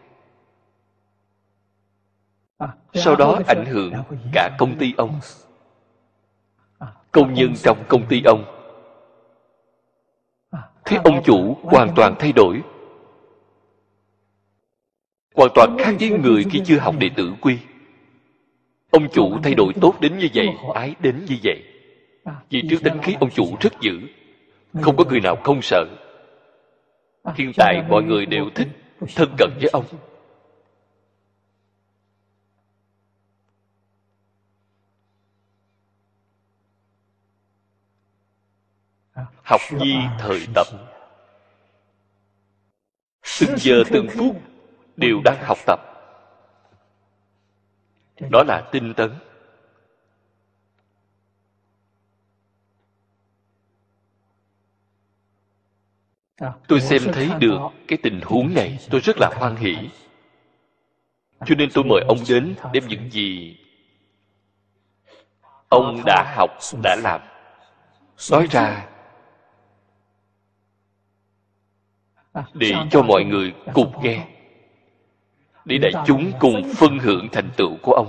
Sau 2.93 3.15
đó 3.15 3.39
ảnh 3.47 3.65
hưởng 3.65 3.93
cả 4.33 4.55
công 4.59 4.77
ty 4.77 4.93
ông. 4.97 5.19
Công 7.11 7.33
nhân 7.33 7.53
trong 7.63 7.83
công 7.87 8.07
ty 8.09 8.21
ông 8.25 8.54
thế 10.85 10.97
ông 11.03 11.23
chủ 11.23 11.57
hoàn 11.63 11.89
toàn 11.95 12.15
thay 12.19 12.31
đổi. 12.31 12.61
Hoàn 15.35 15.49
toàn 15.55 15.77
khác 15.79 15.95
với 15.99 16.09
người 16.09 16.45
khi 16.51 16.61
chưa 16.65 16.77
học 16.77 16.95
đệ 16.99 17.09
tử 17.15 17.33
quy. 17.41 17.57
Ông 18.91 19.07
chủ 19.13 19.37
thay 19.43 19.53
đổi 19.53 19.73
tốt 19.81 19.95
đến 19.99 20.17
như 20.17 20.27
vậy, 20.33 20.47
ái 20.73 20.95
đến 20.99 21.25
như 21.29 21.35
vậy. 21.43 21.63
Vì 22.49 22.61
trước 22.69 22.77
tính 22.83 22.97
khí 23.03 23.15
ông 23.19 23.29
chủ 23.29 23.55
rất 23.59 23.73
dữ, 23.81 23.99
không 24.81 24.97
có 24.97 25.03
người 25.09 25.19
nào 25.19 25.35
không 25.43 25.61
sợ. 25.61 25.85
Hiện 27.35 27.51
tại 27.57 27.83
mọi 27.89 28.03
người 28.03 28.25
đều 28.25 28.49
thích 28.55 28.67
thân 29.15 29.29
cận 29.37 29.49
với 29.59 29.69
ông. 29.73 29.85
Học 39.43 39.61
nhi 39.71 39.95
thời 40.19 40.47
tập. 40.55 40.67
Từng 43.39 43.57
giờ 43.57 43.83
từng 43.91 44.07
phút 44.17 44.41
đều 44.95 45.21
đang 45.23 45.43
học 45.43 45.57
tập. 45.65 45.79
Đó 48.31 48.43
là 48.47 48.69
tinh 48.71 48.93
tấn. 48.93 49.11
Tôi 56.67 56.81
xem 56.81 57.01
thấy 57.13 57.29
được 57.39 57.59
cái 57.87 57.99
tình 58.03 58.21
huống 58.25 58.53
này 58.53 58.79
tôi 58.89 59.01
rất 59.01 59.17
là 59.19 59.31
hoan 59.35 59.55
hỷ. 59.55 59.75
cho 61.45 61.55
nên 61.55 61.69
tôi 61.73 61.83
mời 61.83 62.01
ông 62.07 62.17
đến 62.29 62.55
đem 62.73 62.87
những 62.87 63.09
gì 63.11 63.57
ông 65.69 66.01
đã 66.05 66.33
học 66.35 66.59
đã 66.83 66.95
làm. 67.03 67.21
Nói 68.31 68.47
ra 68.51 68.94
để 72.53 72.73
cho 72.91 73.01
mọi 73.01 73.23
người 73.23 73.53
cùng 73.73 73.91
nghe 74.03 74.27
để 75.65 75.77
đại 75.77 75.91
chúng 76.07 76.31
cùng 76.39 76.61
phân 76.75 76.99
hưởng 76.99 77.27
thành 77.31 77.49
tựu 77.57 77.77
của 77.81 77.91
ông 77.91 78.07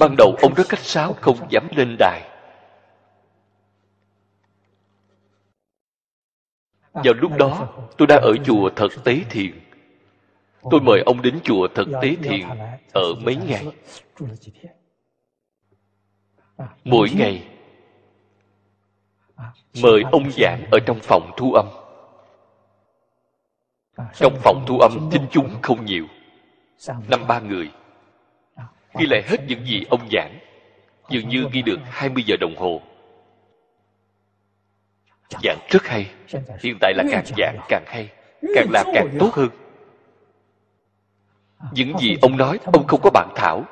ban 0.00 0.14
đầu 0.18 0.36
ông 0.42 0.54
rất 0.54 0.64
cách 0.68 0.80
sáo 0.80 1.12
không 1.12 1.36
dám 1.50 1.68
lên 1.76 1.96
đài 1.98 2.22
vào 6.92 7.14
lúc 7.14 7.32
đó 7.38 7.68
tôi 7.98 8.06
đang 8.06 8.20
ở 8.22 8.32
chùa 8.44 8.70
thật 8.76 8.88
tế 9.04 9.20
thiền 9.30 9.60
tôi 10.70 10.80
mời 10.80 11.00
ông 11.06 11.22
đến 11.22 11.40
chùa 11.44 11.68
thật 11.74 11.84
tế 12.02 12.16
thiền 12.22 12.46
ở 12.92 13.14
mấy 13.24 13.36
ngày 13.36 13.66
mỗi 16.84 17.08
ngày 17.16 17.42
mời 19.82 20.02
ông 20.12 20.30
giảng 20.30 20.64
ở 20.70 20.78
trong 20.86 20.98
phòng 21.02 21.30
thu 21.36 21.52
âm 21.52 21.66
trong 24.14 24.36
phòng 24.36 24.64
thu 24.66 24.78
âm 24.78 25.10
thính 25.10 25.26
chúng 25.30 25.62
không 25.62 25.84
nhiều. 25.84 26.06
năm 27.08 27.26
ba 27.28 27.40
người. 27.40 27.70
Ghi 28.98 29.06
lại 29.06 29.22
hết 29.26 29.36
những 29.46 29.66
gì 29.66 29.84
ông 29.90 30.08
giảng. 30.12 30.38
Dường 31.10 31.28
như 31.28 31.48
ghi 31.52 31.62
được 31.62 31.78
20 31.84 32.22
giờ 32.26 32.36
đồng 32.40 32.56
hồ. 32.56 32.82
Giảng 35.42 35.58
rất 35.70 35.86
hay. 35.86 36.10
Hiện 36.62 36.78
tại 36.80 36.94
là 36.96 37.04
càng 37.10 37.24
giảng 37.36 37.58
càng 37.68 37.84
hay. 37.86 38.08
Càng 38.54 38.66
làm 38.70 38.86
càng 38.94 39.08
tốt 39.18 39.30
hơn. 39.34 39.48
Những 41.72 41.98
gì 41.98 42.16
ông 42.22 42.36
nói 42.36 42.58
ông 42.64 42.86
không 42.86 43.00
có 43.02 43.10
bản 43.10 43.28
thảo. 43.36 43.64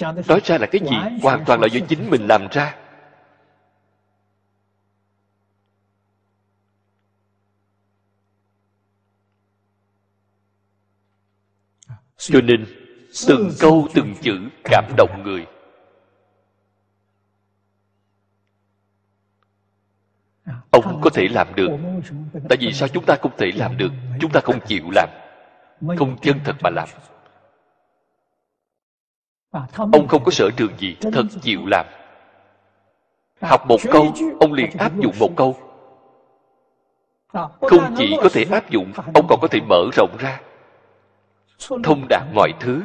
Nói 0.00 0.40
ra 0.44 0.58
là 0.58 0.66
cái 0.66 0.80
gì? 0.80 0.96
hoàn 1.22 1.44
toàn 1.44 1.60
là 1.60 1.66
do 1.66 1.80
chính 1.88 2.10
mình 2.10 2.26
làm 2.26 2.48
ra 2.50 2.74
cho 12.28 12.40
nên, 12.40 12.66
từng 13.28 13.50
câu 13.60 13.88
từng 13.94 14.14
chữ 14.20 14.38
cảm 14.64 14.84
động 14.96 15.22
người. 15.24 15.46
Ông 20.70 21.00
có 21.02 21.10
thể 21.10 21.28
làm 21.28 21.54
được. 21.54 21.68
Tại 22.48 22.58
vì 22.60 22.72
sao 22.72 22.88
chúng 22.88 23.04
ta 23.04 23.16
không 23.22 23.32
thể 23.38 23.50
làm 23.54 23.76
được? 23.76 23.90
Chúng 24.20 24.30
ta 24.30 24.40
không 24.40 24.58
chịu 24.66 24.84
làm. 24.94 25.08
Không 25.98 26.16
chân 26.22 26.40
thật 26.44 26.56
mà 26.60 26.70
làm. 26.70 26.88
Ông 29.92 30.08
không 30.08 30.24
có 30.24 30.30
sở 30.30 30.50
trường 30.56 30.78
gì 30.78 30.96
thật 31.00 31.24
chịu 31.42 31.60
làm. 31.66 31.86
Học 33.40 33.66
một 33.68 33.80
câu, 33.90 34.12
ông 34.40 34.52
liền 34.52 34.70
áp 34.78 34.92
dụng 35.00 35.14
một 35.18 35.30
câu. 35.36 35.56
Không 37.60 37.94
chỉ 37.96 38.16
có 38.22 38.28
thể 38.32 38.44
áp 38.50 38.70
dụng, 38.70 38.92
ông 39.14 39.26
còn 39.28 39.40
có 39.40 39.48
thể 39.48 39.60
mở 39.68 39.84
rộng 39.92 40.16
ra 40.18 40.40
thông 41.58 42.06
đạt 42.08 42.22
mọi 42.34 42.52
thứ. 42.60 42.82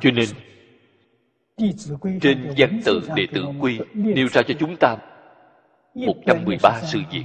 Cho 0.00 0.10
nên 0.10 0.28
trên 2.22 2.54
văn 2.56 2.80
tự 2.84 3.08
đệ 3.16 3.26
tử 3.34 3.44
quy 3.60 3.78
nêu 3.94 4.28
ra 4.28 4.42
cho 4.42 4.54
chúng 4.60 4.76
ta 4.76 4.96
113 5.94 6.80
sự 6.84 7.00
việc. 7.10 7.24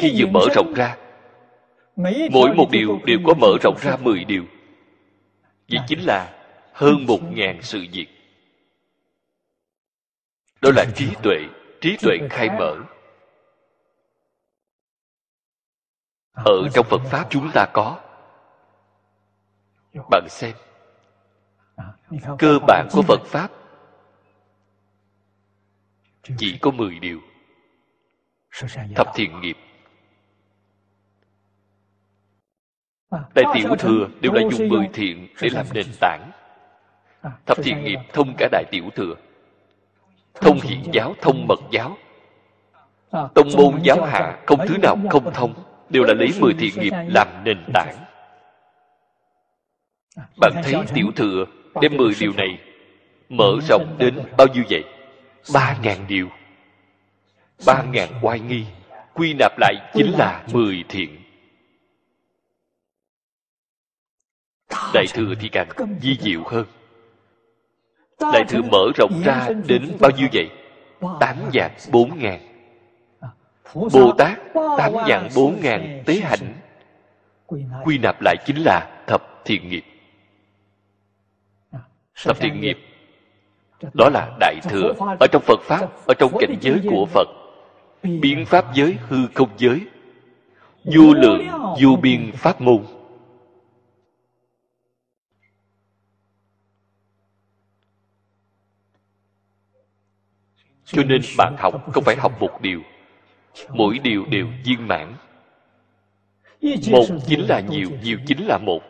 khi 0.00 0.14
vừa 0.16 0.26
mở 0.26 0.40
rộng 0.54 0.74
ra 0.74 0.96
mỗi 2.30 2.54
một 2.54 2.70
điều 2.70 3.00
đều 3.06 3.18
có 3.26 3.34
mở 3.34 3.48
rộng 3.62 3.76
ra 3.80 3.96
10 3.96 4.24
điều. 4.24 4.44
Vậy 5.68 5.80
chính 5.88 6.00
là 6.00 6.32
hơn 6.72 7.06
một 7.06 7.18
ngàn 7.32 7.62
sự 7.62 7.86
việc 7.92 8.06
đó 10.62 10.70
là 10.76 10.84
trí 10.94 11.14
tuệ 11.22 11.36
trí 11.80 11.96
tuệ 12.02 12.18
khai 12.30 12.48
mở. 12.58 12.76
Ở 16.32 16.68
trong 16.74 16.86
phật 16.90 17.00
pháp 17.04 17.26
chúng 17.30 17.50
ta 17.54 17.66
có. 17.72 18.00
Bạn 20.10 20.26
xem. 20.28 20.54
Cơ 22.38 22.58
bản 22.66 22.88
của 22.92 23.02
phật 23.02 23.20
pháp. 23.24 23.50
Chỉ 26.38 26.58
có 26.62 26.70
10 26.70 26.98
điều. 26.98 27.20
Thập 28.96 29.06
thiện 29.14 29.40
nghiệp. 29.40 29.56
Đại 33.10 33.44
tiểu 33.54 33.76
thừa 33.78 34.08
đều 34.20 34.32
là 34.32 34.42
dùng 34.50 34.68
mười 34.68 34.88
thiện 34.92 35.28
để 35.42 35.48
làm 35.52 35.66
nền 35.74 35.86
tảng. 36.00 36.30
Thập 37.46 37.56
thiện 37.62 37.84
nghiệp 37.84 37.98
thông 38.12 38.34
cả 38.38 38.48
đại 38.52 38.64
tiểu 38.70 38.90
thừa 38.94 39.14
thông 40.34 40.60
hiện 40.60 40.82
giáo 40.92 41.14
thông 41.20 41.46
mật 41.46 41.60
giáo. 41.70 41.96
tông 43.10 43.48
môn 43.56 43.80
giáo 43.82 44.04
hạ 44.04 44.38
không 44.46 44.66
thứ 44.68 44.76
nào 44.82 44.96
không 45.10 45.32
thông 45.34 45.54
đều 45.88 46.04
là 46.04 46.14
lấy 46.14 46.28
mười 46.40 46.54
thiện 46.58 46.80
nghiệp 46.80 46.92
làm 47.06 47.44
nền 47.44 47.58
tảng. 47.74 47.96
Bạn 50.40 50.52
thấy 50.64 50.74
tiểu 50.94 51.06
thừa 51.16 51.44
đem 51.80 51.96
mười 51.96 52.12
điều 52.20 52.32
này 52.36 52.58
mở 53.28 53.52
rộng 53.68 53.96
đến 53.98 54.20
bao 54.36 54.46
nhiêu 54.46 54.64
vậy? 54.70 54.84
Ba 55.54 55.76
ngàn 55.82 56.04
điều. 56.08 56.28
Ba 57.66 57.82
ngàn 57.82 58.08
oai 58.22 58.40
nghi 58.40 58.64
quy 59.14 59.34
nạp 59.38 59.58
lại 59.58 59.74
chính 59.94 60.12
là 60.18 60.46
mười 60.52 60.84
thiện. 60.88 61.22
Đại 64.94 65.04
thừa 65.14 65.34
thì 65.40 65.48
càng 65.48 65.68
di 66.00 66.16
diệu 66.20 66.42
hơn 66.46 66.66
đại 68.32 68.44
thừa 68.48 68.62
mở 68.62 68.84
rộng 68.94 69.22
ra 69.24 69.48
đến 69.66 69.96
bao 70.00 70.10
nhiêu 70.10 70.28
vậy? 70.32 70.50
Tám 71.20 71.36
dạng 71.54 71.70
bốn 71.90 72.18
ngàn. 72.18 72.40
Bồ 73.74 74.12
tát 74.18 74.38
tám 74.78 74.92
dạng 75.08 75.28
bốn 75.36 75.60
ngàn 75.62 76.02
tế 76.06 76.14
hạnh. 76.14 76.54
Quy 77.84 77.98
nạp. 77.98 78.20
Lại 78.20 78.36
chính 78.46 78.56
là 78.56 79.02
thập 79.06 79.44
thiện 79.44 79.68
nghiệp. 79.68 79.84
Thập 82.24 82.40
thiện 82.40 82.60
nghiệp. 82.60 82.78
đó 83.94 84.08
là 84.08 84.36
đại 84.40 84.54
thừa 84.62 84.92
ở 85.20 85.26
trong 85.32 85.42
phật 85.46 85.60
pháp 85.62 85.88
ở 86.06 86.14
trong 86.14 86.32
cảnh 86.38 86.56
giới 86.60 86.80
của 86.90 87.06
phật. 87.06 87.28
Biến 88.02 88.44
pháp 88.46 88.74
giới 88.74 88.96
hư 89.08 89.26
không 89.34 89.48
giới. 89.56 89.80
Vô 90.84 91.14
lượng 91.14 91.46
vô 91.80 91.96
biên 92.02 92.32
pháp 92.32 92.60
môn 92.60 92.84
cho 100.92 101.04
nên 101.04 101.22
bạn 101.38 101.56
học 101.58 101.92
không 101.92 102.04
phải 102.04 102.16
học 102.16 102.40
một 102.40 102.60
điều. 102.60 102.82
mỗi 103.68 103.98
điều 103.98 104.26
đều 104.30 104.46
viên 104.64 104.88
mãn. 104.88 105.16
Một 106.90 107.04
chính 107.26 107.40
là 107.48 107.60
nhiều 107.60 107.90
nhiều 108.02 108.18
chính 108.26 108.46
là 108.46 108.58
một. 108.58 108.82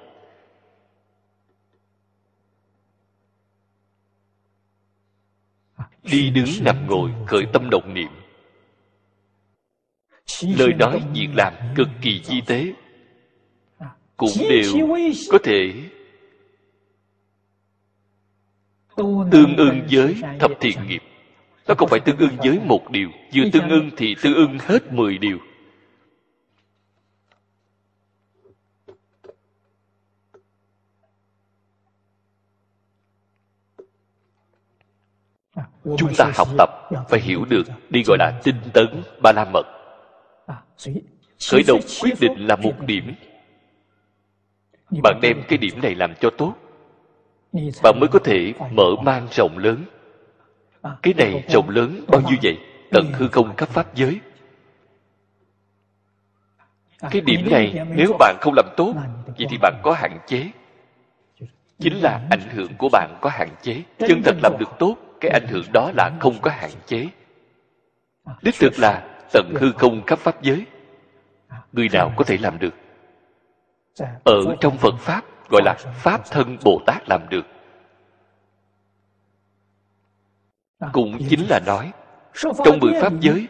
Đi 6.02 6.30
đứng 6.30 6.48
nằm 6.64 6.86
ngồi 6.86 7.10
khởi 7.26 7.46
tâm 7.52 7.70
động 7.70 7.94
niệm. 7.94 8.10
Lời 10.42 10.72
nói 10.78 11.02
việc 11.14 11.28
làm 11.34 11.52
cực 11.76 11.88
kỳ 12.02 12.20
chi 12.24 12.42
tế. 12.46 12.72
Cũng 14.16 14.30
đều 14.50 14.72
có 15.30 15.38
thể 15.44 15.74
tương 19.30 19.56
ưng 19.56 19.86
với 19.90 20.16
thập 20.38 20.50
thiện 20.60 20.88
nghiệp 20.88 21.02
nó 21.68 21.74
không 21.78 21.88
phải 21.88 22.00
tương 22.00 22.16
ưng 22.16 22.36
với 22.36 22.60
một 22.64 22.90
điều, 22.90 23.10
vừa 23.34 23.44
tương 23.52 23.68
ưng 23.68 23.90
thì 23.96 24.16
tương 24.22 24.34
ưng 24.34 24.58
hết 24.58 24.92
mười 24.92 25.18
điều. 25.18 25.38
Chúng 35.98 36.14
ta 36.18 36.32
học 36.34 36.48
tập 36.58 36.70
phải 37.08 37.20
hiểu 37.20 37.44
được 37.44 37.62
đi 37.90 38.02
gọi 38.06 38.18
là 38.18 38.40
tinh 38.44 38.56
tấn 38.72 39.02
ba 39.22 39.32
la 39.32 39.44
mật 39.44 39.66
khởi 41.50 41.62
đầu 41.66 41.78
quyết 42.02 42.20
định 42.20 42.46
là 42.46 42.56
một 42.56 42.72
điểm. 42.86 43.14
Bạn 45.02 45.18
đem 45.22 45.42
cái 45.48 45.58
điểm 45.58 45.80
này 45.82 45.94
làm 45.94 46.14
cho 46.20 46.30
tốt. 46.38 46.54
Bạn 47.82 48.00
mới 48.00 48.08
có 48.08 48.18
thể 48.18 48.52
mở 48.72 48.96
mang 49.02 49.28
rộng 49.30 49.58
lớn 49.58 49.84
cái 51.02 51.14
này 51.14 51.44
rộng 51.48 51.68
lớn 51.68 52.04
bao 52.08 52.20
nhiêu 52.20 52.38
vậy? 52.42 52.58
Tận 52.90 53.12
hư 53.12 53.28
không 53.28 53.56
khắp 53.56 53.68
pháp 53.68 53.94
giới. 53.94 54.20
Cái 57.10 57.20
điểm 57.20 57.50
này 57.50 57.86
nếu 57.94 58.16
bạn 58.18 58.36
không 58.40 58.54
làm 58.56 58.66
tốt 58.76 58.94
vậy 59.26 59.46
thì 59.50 59.58
bạn 59.58 59.80
có 59.82 59.92
hạn 59.92 60.18
chế. 60.26 60.50
Chính 61.78 61.96
là 62.00 62.26
ảnh 62.30 62.48
hưởng 62.54 62.74
của 62.78 62.88
bạn 62.92 63.18
có 63.20 63.30
hạn 63.30 63.48
chế. 63.62 63.82
Chân 63.98 64.22
thật 64.24 64.36
làm 64.42 64.52
được 64.58 64.68
tốt 64.78 64.96
cái 65.20 65.30
ảnh 65.30 65.46
hưởng 65.48 65.64
đó 65.72 65.90
là 65.96 66.10
không 66.20 66.34
có 66.42 66.50
hạn 66.50 66.70
chế. 66.86 67.08
Đích 68.42 68.54
thực 68.60 68.78
là 68.78 69.08
tận 69.32 69.54
hư 69.60 69.72
không 69.72 70.02
khắp 70.06 70.18
pháp 70.18 70.42
giới. 70.42 70.66
Người 71.72 71.88
nào 71.92 72.12
có 72.16 72.24
thể 72.24 72.36
làm 72.40 72.58
được? 72.58 72.74
Ở 74.24 74.56
trong 74.60 74.76
phật 74.76 74.94
pháp 74.98 75.24
gọi 75.50 75.62
là 75.64 75.74
pháp 75.94 76.20
thân 76.30 76.56
bồ 76.64 76.82
tát 76.86 77.08
làm 77.08 77.28
được 77.30 77.46
cũng 80.92 81.18
chính 81.28 81.46
là 81.48 81.60
nói 81.66 81.92
trong 82.64 82.78
mười 82.80 82.92
pháp 83.00 83.12
giới 83.20 83.48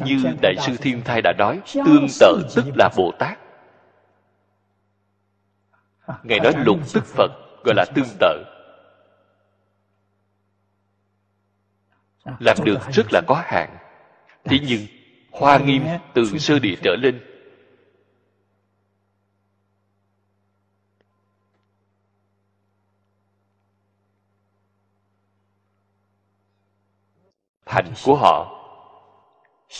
như 0.00 0.22
đại 0.42 0.54
sư 0.60 0.76
thiên 0.76 1.02
thai 1.04 1.20
đã 1.22 1.32
nói 1.38 1.60
tương 1.74 2.06
tự 2.20 2.46
tức 2.56 2.64
là 2.76 2.90
bồ 2.96 3.12
tát. 3.18 3.38
Ngài 6.22 6.40
nói 6.40 6.52
lục 6.56 6.78
tức 6.92 7.04
phật 7.04 7.30
gọi 7.64 7.74
là 7.74 7.84
tương 7.94 8.08
tự. 8.20 8.44
Làm 12.38 12.56
được 12.64 12.78
rất 12.92 13.06
là 13.12 13.20
có 13.26 13.42
hạn. 13.44 13.76
Thế 14.44 14.58
nhưng 14.68 14.80
hoa 15.30 15.58
nghiêm 15.58 15.82
từ 16.14 16.24
sơ 16.38 16.58
địa 16.58 16.74
trở 16.82 16.96
lên 16.96 17.20
hành 27.78 27.94
của 28.04 28.16
họ. 28.16 28.54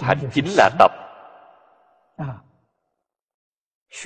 Hành 0.00 0.30
chính 0.34 0.46
là 0.56 0.70
tập. 0.78 0.92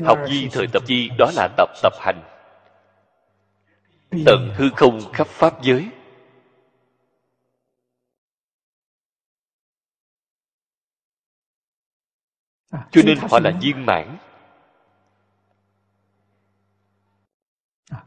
Học 0.04 0.18
di 0.28 0.48
thời 0.52 0.66
tập 0.72 0.82
chi 0.86 1.10
đó 1.18 1.30
là 1.34 1.48
tập 1.56 1.68
tập 1.82 1.92
hành. 2.00 2.22
Tận 4.26 4.54
hư 4.56 4.70
không 4.76 5.00
khắp 5.12 5.26
pháp 5.26 5.62
giới. 5.62 5.88
Cho 12.70 13.02
nên 13.04 13.18
họ 13.18 13.38
là 13.44 13.52
viên 13.60 13.86
mãn. 13.86 14.16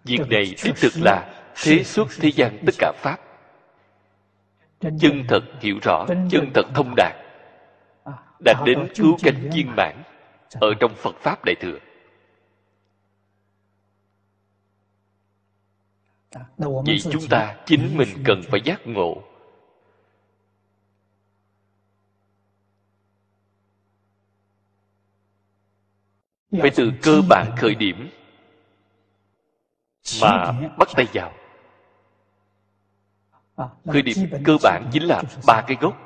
Việc 0.03 0.19
này 0.29 0.55
đích 0.63 0.75
thực 0.75 0.93
là 0.95 1.43
thế 1.55 1.83
xuất 1.83 2.07
thế 2.19 2.31
gian 2.35 2.63
tất 2.65 2.75
cả 2.79 2.91
pháp 2.95 3.24
chân 4.79 5.23
thật 5.27 5.41
hiểu 5.59 5.79
rõ 5.81 6.05
chân 6.31 6.51
thật 6.53 6.65
thông 6.75 6.93
đạt. 6.97 7.15
Đạt 8.45 8.57
đến 8.65 8.87
cứu 8.95 9.17
cánh 9.23 9.49
viên 9.53 9.75
mãn 9.77 10.03
ở 10.53 10.73
trong 10.79 10.95
phật 10.95 11.15
pháp 11.15 11.45
đại 11.45 11.55
thừa. 11.55 11.77
Vì 16.85 16.99
chúng 17.11 17.27
ta 17.29 17.55
chính 17.65 17.97
mình 17.97 18.09
cần 18.25 18.41
phải 18.51 18.61
giác 18.65 18.87
ngộ. 18.87 19.23
Phải 26.61 26.71
từ 26.75 26.91
cơ 27.01 27.21
bản 27.29 27.55
khởi 27.57 27.75
điểm 27.75 28.09
mà 30.21 30.51
bắt 30.77 30.87
tay 30.95 31.05
vào 31.13 31.33
khởi 33.87 34.01
điểm 34.01 34.17
cơ 34.43 34.57
bản 34.63 34.83
chính 34.91 35.03
là 35.03 35.23
ba 35.47 35.61
cái 35.67 35.77
gốc. 35.81 35.97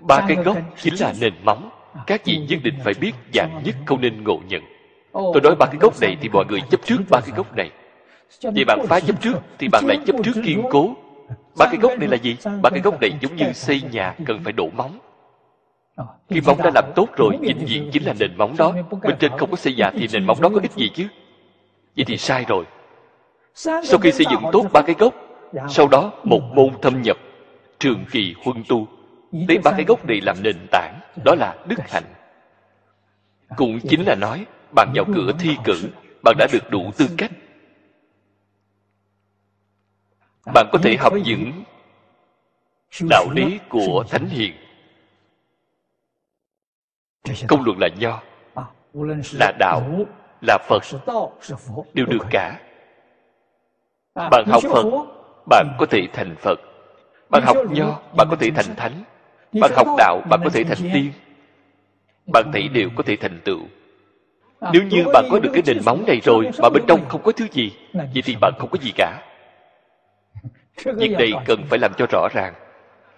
Ba 0.00 0.24
cái 0.28 0.36
gốc 0.36 0.56
chính 0.76 0.94
là 1.00 1.14
nền 1.20 1.34
móng. 1.44 1.70
Các 2.06 2.24
vị 2.24 2.36
nhất 2.48 2.58
định 2.62 2.74
phải 2.84 2.94
biết 3.00 3.12
dạng 3.34 3.62
nhất 3.64 3.76
không? 3.86 4.00
nên 4.00 4.24
ngộ 4.24 4.38
nhận. 4.48 4.62
Tôi 5.12 5.40
nói 5.42 5.54
ba 5.58 5.66
cái 5.66 5.76
gốc 5.80 6.00
này 6.00 6.16
thì 6.20 6.28
mọi 6.28 6.44
người 6.48 6.60
chấp 6.70 6.80
trước 6.84 6.98
ba 7.10 7.20
cái 7.20 7.30
gốc 7.36 7.56
này. 7.56 7.70
Vậy 8.42 8.64
bạn 8.64 8.78
phá 8.88 9.00
chấp 9.00 9.22
trước 9.22 9.34
thì 9.58 9.68
bạn 9.68 9.84
lại 9.86 9.98
chấp 10.06 10.16
trước 10.24 10.32
kiên 10.44 10.62
cố. 10.70 10.94
Ba 11.58 11.66
cái 11.66 11.80
gốc 11.80 11.92
này 11.98 12.08
là 12.08 12.16
gì? 12.16 12.36
ba 12.62 12.70
cái 12.70 12.80
gốc 12.80 13.00
này 13.00 13.12
giống 13.20 13.36
như 13.36 13.52
xây 13.52 13.82
nhà 13.90 14.14
cần 14.26 14.40
phải 14.44 14.52
đổ 14.52 14.68
móng. 14.70 14.98
Khi 16.30 16.40
móng 16.40 16.58
đã 16.64 16.70
làm 16.74 16.84
tốt 16.96 17.08
rồi 17.16 17.36
vĩnh 17.40 17.66
viễn 17.68 17.90
chính 17.92 18.04
là 18.04 18.14
nền 18.18 18.36
móng 18.36 18.54
đó. 18.58 18.72
bên 19.02 19.16
trên 19.18 19.32
không 19.38 19.50
có 19.50 19.56
xây 19.56 19.74
nhà 19.74 19.90
thì 19.90 20.08
nền 20.12 20.24
móng 20.24 20.40
đó 20.42 20.48
có 20.54 20.60
ích 20.60 20.72
gì 20.72 20.90
chứ? 20.94 21.06
vậy 21.96 22.04
thì 22.04 22.16
sai 22.16 22.44
rồi 22.48 22.64
sau 23.58 23.98
khi 24.02 24.12
xây 24.12 24.26
dựng 24.30 24.42
tốt 24.52 24.66
ba 24.72 24.82
cái 24.82 24.94
gốc 24.98 25.14
sau 25.68 25.88
đó 25.88 26.12
một 26.24 26.40
môn 26.54 26.70
thâm 26.82 27.02
nhập 27.02 27.16
trường 27.78 28.04
kỳ 28.10 28.34
huân 28.44 28.64
tu. 28.68 28.88
Lấy 29.32 29.58
ba 29.58 29.70
cái 29.70 29.84
gốc 29.84 30.06
này 30.06 30.20
làm 30.20 30.36
nền 30.42 30.66
tảng 30.70 31.00
đó 31.24 31.34
là 31.34 31.56
đức 31.66 31.76
hạnh. 31.88 32.04
Cũng 33.56 33.78
chính 33.88 34.06
là 34.06 34.14
nói 34.14 34.46
bạn 34.74 34.92
vào 34.94 35.04
cửa 35.14 35.32
thi 35.38 35.56
cử 35.64 35.88
bạn 36.22 36.36
đã 36.38 36.46
được 36.52 36.70
đủ 36.70 36.90
tư 36.98 37.06
cách. 37.18 37.30
Bạn 40.54 40.66
có 40.72 40.78
thể 40.82 40.96
học 40.96 41.12
những 41.24 41.64
đạo 43.10 43.26
lý 43.32 43.58
của 43.68 44.04
thánh 44.08 44.28
hiền. 44.28 44.52
Công 47.48 47.64
luận 47.64 47.78
là 47.78 47.88
nho 47.98 48.22
là 49.32 49.52
đạo 49.58 50.06
là 50.40 50.58
phật 50.68 50.82
đều 51.94 52.06
được 52.06 52.26
cả 52.30 52.60
bạn 54.18 54.44
học 54.46 54.62
phật 54.72 54.84
bạn 55.48 55.66
có 55.78 55.86
thể 55.86 56.06
thành 56.12 56.36
phật. 56.36 56.60
Bạn 57.30 57.42
học 57.42 57.56
nho 57.70 58.00
bạn 58.16 58.26
có 58.30 58.36
thể 58.36 58.50
thành 58.50 58.76
thánh. 58.76 58.92
Bạn 59.60 59.70
học 59.76 59.86
đạo 59.98 60.20
bạn 60.30 60.40
có 60.44 60.50
thể 60.50 60.64
thành 60.64 60.90
tiên. 60.92 61.12
Bạn 62.32 62.50
thấy 62.52 62.68
đều 62.68 62.88
có 62.96 63.02
thể 63.06 63.16
thành 63.16 63.40
tựu. 63.44 63.60
nếu 64.72 64.82
như 64.82 65.04
bạn 65.12 65.24
có 65.30 65.38
được 65.38 65.50
cái 65.52 65.62
nền 65.66 65.78
móng 65.84 66.04
này 66.06 66.20
rồi 66.24 66.50
mà 66.62 66.68
bên 66.68 66.82
trong 66.88 67.08
không 67.08 67.22
có 67.22 67.32
thứ 67.32 67.46
gì 67.52 67.72
vậy 67.92 68.22
thì 68.24 68.36
bạn 68.40 68.52
không 68.58 68.70
có 68.70 68.78
gì 68.78 68.92
cả. 68.96 69.22
Việc 70.84 71.10
này 71.10 71.32
cần 71.46 71.64
phải 71.70 71.78
làm 71.78 71.92
cho 71.94 72.06
rõ 72.12 72.28
ràng. 72.34 72.54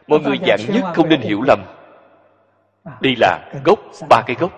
Mọi 0.06 0.20
người 0.20 0.38
dạng 0.46 0.60
nhất 0.74 0.84
không 0.94 1.08
nên 1.08 1.20
hiểu 1.20 1.40
lầm. 1.46 1.60
Đây 3.00 3.14
là 3.18 3.52
gốc 3.64 3.78
ba 4.08 4.22
cái 4.26 4.36
gốc. 4.40 4.52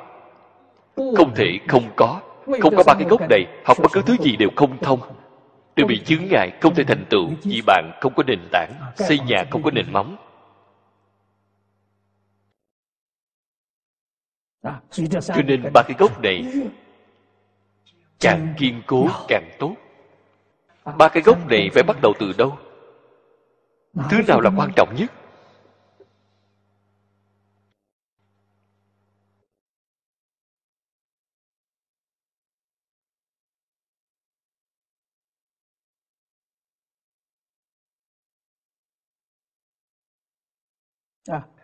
Không 0.96 1.34
thể 1.34 1.58
không 1.68 1.84
có. 1.96 2.20
Không 2.60 2.76
có 2.76 2.82
ba 2.86 2.94
cái 2.94 3.08
gốc 3.08 3.20
này. 3.30 3.46
học 3.64 3.76
bất 3.82 3.92
cứ 3.92 4.02
thứ 4.02 4.16
gì 4.20 4.36
đều 4.36 4.48
không 4.56 4.78
thông 4.78 5.00
đều 5.76 5.86
bị 5.86 6.02
chướng 6.04 6.24
ngại, 6.30 6.50
không 6.60 6.74
thể 6.74 6.84
thành 6.84 7.04
tựu 7.10 7.30
vì 7.42 7.62
bạn 7.66 7.90
không 8.00 8.14
có 8.14 8.22
nền 8.22 8.40
tảng, 8.52 8.72
xây 8.96 9.18
nhà 9.18 9.44
không 9.50 9.62
có 9.62 9.70
nền 9.70 9.92
móng. 9.92 10.16
Cho 14.90 15.42
nên 15.46 15.72
ba 15.72 15.82
cái 15.82 15.96
gốc 15.98 16.22
này 16.22 16.44
càng 18.20 18.54
kiên 18.58 18.82
cố, 18.86 19.08
càng 19.28 19.50
tốt. 19.58 19.74
Ba 20.98 21.08
cái 21.08 21.22
gốc 21.22 21.48
này 21.48 21.70
phải 21.74 21.82
bắt 21.82 21.96
đầu 22.02 22.12
từ 22.18 22.32
đâu? 22.38 22.58
Thứ 24.10 24.16
nào 24.28 24.40
là 24.40 24.50
quan 24.56 24.70
trọng 24.76 24.94
nhất? 24.98 25.10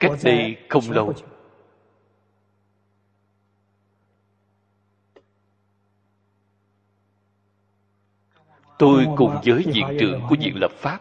Cách 0.00 0.12
đây 0.24 0.56
không 0.68 0.90
lâu. 0.90 1.14
tôi 8.78 9.06
cùng 9.16 9.40
với 9.44 9.64
viện 9.74 9.96
trưởng 10.00 10.20
của 10.28 10.36
viện 10.40 10.54
lập 10.54 10.72
pháp. 10.76 11.00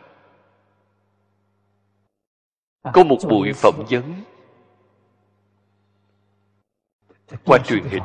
Có 2.93 3.03
một 3.03 3.17
buổi 3.29 3.53
phỏng 3.53 3.85
vấn. 3.89 4.23
Qua 7.45 7.57
truyền 7.65 7.83
hình. 7.83 8.03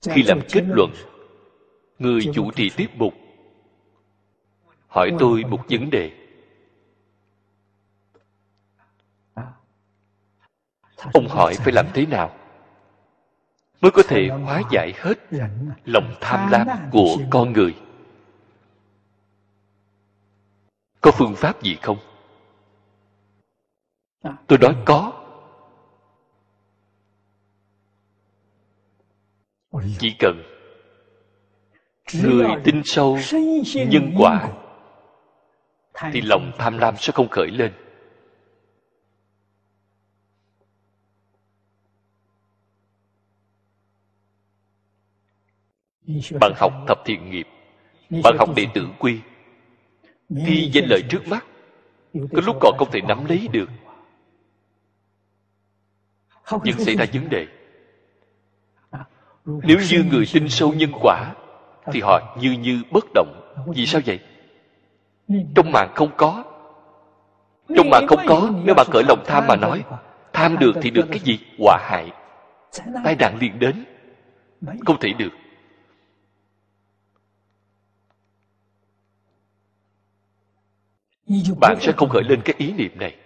khi 0.00 0.22
làm 0.22 0.40
kết 0.52 0.64
luận 0.66 0.90
người 1.98 2.22
chủ 2.34 2.50
trì 2.50 2.70
tiết 2.76 2.88
mục 2.96 3.23
hỏi 4.94 5.12
tôi 5.18 5.44
một 5.44 5.64
vấn 5.68 5.90
đề. 5.90 6.12
Ông 11.12 11.28
hỏi 11.28 11.54
phải 11.54 11.72
làm 11.72 11.86
thế 11.94 12.06
nào 12.06 12.36
mới 13.80 13.90
có 13.90 14.02
thể 14.08 14.28
hóa 14.28 14.62
giải 14.70 14.92
hết 14.96 15.14
lòng 15.84 16.14
tham 16.20 16.50
lam 16.50 16.68
của 16.92 17.16
con 17.30 17.52
người? 17.52 17.74
Có 21.00 21.10
phương 21.10 21.34
pháp 21.36 21.62
gì 21.62 21.76
không? 21.82 21.98
Tôi 24.46 24.58
nói 24.58 24.76
có. 24.84 25.12
Chỉ 29.98 30.16
cần 30.18 30.42
người 32.22 32.46
tin 32.64 32.82
sâu 32.84 33.18
nhân 33.72 34.14
quả 34.18 34.63
thì 36.12 36.20
lòng 36.20 36.52
tham 36.58 36.78
lam 36.78 36.94
sẽ 36.96 37.12
không 37.12 37.28
khởi 37.28 37.48
lên. 37.50 37.72
Bạn 46.40 46.52
học 46.56 46.72
thập 46.88 46.98
thiện 47.04 47.30
nghiệp, 47.30 47.46
bạn 48.10 48.36
học 48.38 48.48
đệ 48.56 48.66
tử 48.74 48.88
quy. 48.98 49.20
Khi 50.46 50.70
danh 50.72 50.84
lợi 50.88 51.02
trước 51.08 51.28
mắt, 51.28 51.46
có 52.12 52.42
lúc 52.46 52.56
còn 52.60 52.76
không 52.78 52.90
thể 52.92 53.00
nắm 53.00 53.24
lấy 53.24 53.48
được. 53.52 53.68
Nhưng 56.64 56.78
xảy 56.78 56.96
ra 56.96 57.04
vấn 57.12 57.28
đề. 57.28 57.46
Nếu 59.44 59.78
như 59.90 60.04
người 60.10 60.24
tin 60.32 60.48
sâu 60.48 60.72
nhân 60.72 60.90
quả, 61.02 61.34
thì 61.92 62.00
họ 62.00 62.36
như 62.40 62.52
như 62.52 62.82
bất 62.90 63.04
động. 63.14 63.54
Vì 63.74 63.86
sao 63.86 64.00
vậy? 64.06 64.20
Trong 65.28 65.72
mạng 65.72 65.92
không 65.94 66.10
có. 66.16 66.44
Trong 67.76 67.90
mạng 67.90 68.06
không 68.08 68.20
có, 68.26 68.50
nếu 68.64 68.74
bạn 68.74 68.86
cởi 68.92 69.02
lòng 69.08 69.22
tham 69.26 69.44
mà 69.48 69.56
nói, 69.56 69.84
tham 70.32 70.58
được 70.58 70.72
thì 70.82 70.90
được 70.90 71.06
cái 71.10 71.18
gì? 71.18 71.38
Quả 71.58 71.78
hại. 71.80 72.12
Tai 73.04 73.16
nạn 73.18 73.38
liền 73.40 73.58
đến. 73.58 73.84
Không 74.86 75.00
thể 75.00 75.12
được. 75.18 75.30
Bạn 81.60 81.76
sẽ 81.80 81.92
không 81.92 82.08
khởi 82.08 82.22
lên 82.22 82.42
cái 82.44 82.54
ý 82.58 82.72
niệm 82.72 82.98
này. 82.98 83.16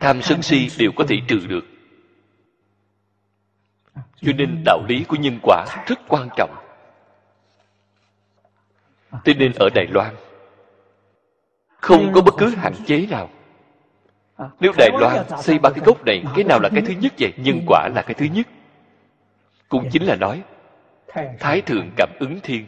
Tham 0.00 0.22
sân 0.22 0.42
si 0.42 0.68
đều 0.78 0.92
có 0.96 1.04
thể 1.08 1.16
trừ 1.28 1.40
được. 1.48 1.64
Cho 4.16 4.32
nên 4.36 4.62
đạo 4.64 4.84
lý 4.88 5.04
của 5.04 5.16
nhân 5.16 5.38
quả 5.42 5.84
rất 5.86 5.98
quan 6.08 6.28
trọng 6.36 6.63
thế 9.24 9.34
nên 9.34 9.52
ở 9.52 9.68
đài 9.74 9.86
loan, 9.86 10.14
không 11.80 12.12
có 12.14 12.20
bất 12.20 12.34
cứ 12.38 12.48
hạn 12.48 12.72
chế 12.86 13.06
nào. 13.10 13.30
Nếu 14.60 14.72
đài 14.78 14.90
loan 15.00 15.26
xây 15.42 15.58
ba 15.58 15.70
cái 15.70 15.80
gốc 15.84 16.04
này, 16.06 16.22
cái 16.34 16.44
nào 16.44 16.60
là 16.60 16.68
cái 16.68 16.82
thứ 16.86 16.94
nhất 17.00 17.12
vậy? 17.18 17.32
Nhân 17.36 17.60
quả 17.66 17.88
là 17.94 18.02
cái 18.02 18.14
thứ 18.14 18.26
nhất. 18.26 18.46
Cũng 19.68 19.88
chính 19.92 20.02
là 20.02 20.16
nói, 20.16 20.42
thái 21.40 21.60
thượng 21.60 21.90
cảm 21.96 22.08
ứng 22.20 22.40
thiên. 22.42 22.66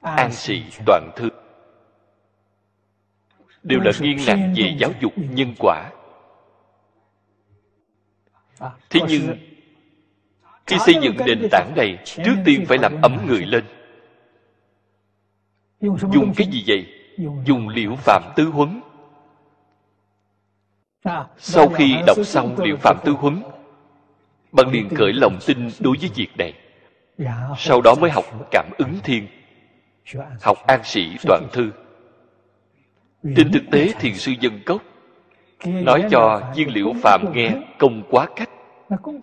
An 0.00 0.32
sĩ 0.32 0.62
toàn 0.86 1.10
thư. 1.16 1.28
Đều 3.62 3.80
là 3.80 3.92
nghiêng 4.00 4.18
nặng 4.26 4.54
về 4.56 4.76
giáo 4.78 4.90
dục 5.00 5.12
nhân 5.16 5.54
quả. 5.58 5.90
Thế 8.90 9.00
nhưng 9.08 9.36
khi 10.66 10.76
xây 10.86 10.94
dựng 11.02 11.16
nền 11.26 11.48
tảng 11.50 11.72
này, 11.76 11.98
trước 12.04 12.36
tiên 12.44 12.64
phải 12.68 12.78
làm 12.78 13.02
ấm 13.02 13.18
người 13.26 13.46
lên. 13.46 13.64
Dùng 16.12 16.32
cái 16.36 16.46
gì 16.46 16.64
vậy? 16.66 16.86
Dùng 17.44 17.68
liễu 17.68 17.94
phạm 17.96 18.22
tứ 18.36 18.44
huấn. 18.44 18.80
Sau 21.36 21.68
khi 21.68 21.94
đọc 22.06 22.16
xong 22.24 22.56
liễu 22.58 22.76
phạm 22.76 22.96
tứ 23.04 23.12
huấn 23.12 23.42
bạn 24.52 24.70
liền 24.70 24.88
khởi 24.88 25.12
lòng 25.12 25.38
tin 25.46 25.70
đối 25.80 25.96
với 26.00 26.10
việc 26.14 26.28
này. 26.38 26.52
Sau 27.58 27.80
đó 27.80 27.94
mới 28.00 28.10
học 28.10 28.24
cảm 28.50 28.70
ứng 28.78 28.94
thiên, 29.04 29.26
học 30.40 30.58
an 30.66 30.80
sĩ 30.84 31.16
toàn 31.22 31.46
thư. 31.52 31.70
Trên 33.36 33.52
thực 33.52 33.62
tế 33.70 33.92
thiền 34.00 34.14
sư 34.14 34.32
dân 34.40 34.60
cốc 34.66 34.82
nói 35.64 36.04
cho 36.10 36.52
viên 36.56 36.74
liệu 36.74 36.92
phạm 37.02 37.32
nghe 37.34 37.50
công 37.78 38.02
quá 38.10 38.28
cách 38.36 38.50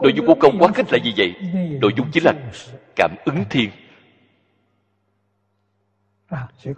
nội 0.02 0.14
dung 0.16 0.26
của 0.26 0.36
công 0.40 0.60
quá 0.60 0.72
cách 0.76 0.86
là 0.92 0.98
gì 1.04 1.14
vậy? 1.18 1.34
nội 1.82 1.92
dung 1.98 2.08
chính 2.12 2.24
là 2.24 2.34
cảm 2.96 3.16
ứng 3.26 3.44
thiên. 3.50 3.70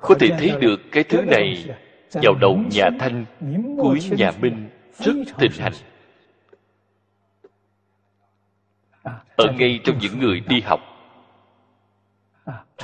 Có 0.02 0.16
thể 0.20 0.30
thấy 0.40 0.52
được 0.62 0.82
cái 0.92 1.04
thứ 1.04 1.22
này 1.22 1.66
vào 2.14 2.36
đầu 2.42 2.60
nhà 2.72 2.90
thanh 3.00 3.26
cuối 3.78 4.00
nhà 4.12 4.32
minh 4.42 4.70
rất 5.00 5.14
thịnh 5.38 5.52
hành. 5.52 5.74
ở 9.36 9.52
ngay 9.58 9.80
trong 9.84 9.98
những 10.00 10.20
người 10.20 10.40
đi 10.40 10.62
học. 10.62 10.80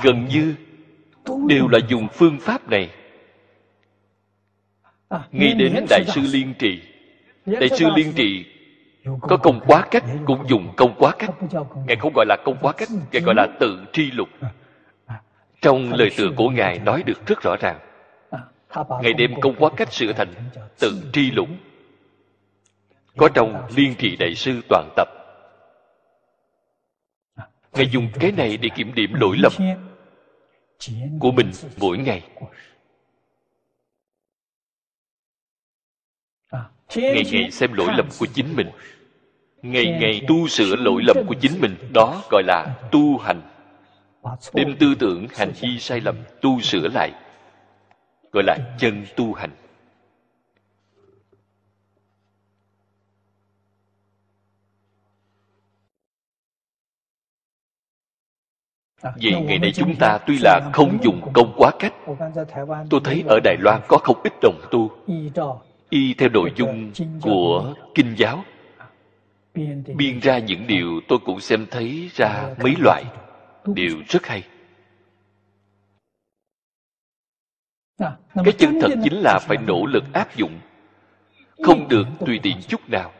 Gần 0.02 0.24
như 0.28 0.54
đều 1.48 1.68
là 1.68 1.78
dùng 1.88 2.08
phương 2.12 2.38
pháp 2.40 2.68
này. 2.70 2.90
Nghĩ 5.30 5.54
đến 5.54 5.86
đại 5.90 6.04
sư 6.06 6.20
liên 6.32 6.54
trì. 6.58 6.80
Đại 7.46 7.68
sư 7.68 7.86
liên 7.96 8.12
trì 8.16 8.57
có 9.20 9.36
công 9.36 9.60
quá 9.66 9.86
cách 9.90 10.04
cũng 10.26 10.48
dùng 10.48 10.72
công 10.76 10.94
quá 10.98 11.14
cách 11.18 11.30
ngài 11.86 11.96
không 11.96 12.12
gọi 12.14 12.26
là 12.28 12.36
công 12.44 12.56
quá 12.60 12.72
cách 12.72 12.88
ngài 13.12 13.22
gọi 13.22 13.34
là 13.34 13.46
tự 13.60 13.84
tri 13.92 14.10
lục 14.10 14.28
trong 15.60 15.92
lời 15.92 16.10
tựa 16.16 16.28
của 16.36 16.48
ngài 16.50 16.78
nói 16.78 17.02
được 17.06 17.26
rất 17.26 17.38
rõ 17.42 17.56
ràng 17.60 17.78
ngài 19.02 19.12
đem 19.12 19.40
công 19.40 19.54
quá 19.58 19.70
cách 19.76 19.92
sửa 19.92 20.12
thành 20.12 20.34
tự 20.78 21.02
tri 21.12 21.30
lục 21.30 21.48
có 23.16 23.28
trong 23.34 23.66
liên 23.76 23.94
trì 23.98 24.16
đại 24.16 24.34
sư 24.34 24.60
toàn 24.68 24.88
tập 24.96 25.08
ngài 27.72 27.88
dùng 27.90 28.08
cái 28.20 28.32
này 28.32 28.56
để 28.56 28.68
kiểm 28.74 28.94
điểm 28.94 29.14
lỗi 29.14 29.36
lầm 29.38 29.52
của 31.20 31.30
mình 31.30 31.50
mỗi 31.80 31.98
ngày 31.98 32.22
ngày 36.96 37.24
ngày 37.32 37.50
xem 37.50 37.72
lỗi 37.72 37.88
lầm 37.96 38.08
của 38.18 38.26
chính 38.34 38.56
mình 38.56 38.70
ngày 39.62 39.96
ngày 40.00 40.20
tu 40.28 40.48
sửa 40.48 40.76
lỗi 40.76 41.02
lầm 41.06 41.16
của 41.26 41.34
chính 41.40 41.60
mình 41.60 41.76
đó 41.94 42.22
gọi 42.30 42.42
là 42.46 42.88
tu 42.92 43.18
hành. 43.18 43.40
Đem 44.54 44.76
tư 44.80 44.94
tưởng 44.98 45.26
hành 45.36 45.52
vi 45.60 45.78
sai 45.78 46.00
lầm 46.00 46.16
tu 46.40 46.60
sửa 46.60 46.88
lại 46.88 47.12
gọi 48.32 48.44
là 48.46 48.58
chân 48.78 49.04
tu 49.16 49.34
hành. 49.34 49.50
Vậy 59.02 59.40
ngày 59.46 59.58
nay 59.58 59.72
chúng 59.74 59.96
ta 59.96 60.18
tuy 60.26 60.38
là 60.42 60.70
không 60.72 60.98
dùng 61.02 61.32
công 61.32 61.54
quá 61.56 61.70
cách 61.78 61.94
Tôi 62.90 63.00
thấy 63.04 63.24
ở 63.28 63.40
Đài 63.44 63.56
Loan 63.60 63.80
có 63.88 63.98
không 63.98 64.16
ít 64.24 64.32
đồng 64.42 64.60
tu. 64.70 64.90
Y 65.90 66.14
theo 66.14 66.28
nội 66.28 66.52
dung 66.56 66.92
của 67.22 67.74
Kinh 67.94 68.14
giáo 68.16 68.44
Biên 69.96 70.20
ra 70.20 70.38
những 70.38 70.66
điều 70.66 71.00
tôi 71.08 71.18
cũng 71.24 71.40
xem 71.40 71.66
thấy 71.70 72.10
ra 72.14 72.54
mấy 72.62 72.74
loại. 72.78 73.04
Đều 73.74 74.02
rất 74.08 74.26
hay. 74.26 74.42
Cái 78.34 78.52
chân 78.58 78.78
thật 78.80 78.90
chính 79.04 79.14
là 79.14 79.38
phải 79.42 79.56
nỗ 79.56 79.86
lực 79.86 80.04
áp 80.12 80.36
dụng. 80.36 80.60
Không 81.64 81.88
được 81.88 82.04
tùy 82.26 82.40
tiện 82.42 82.56
chút 82.68 82.80
nào. 82.88 83.12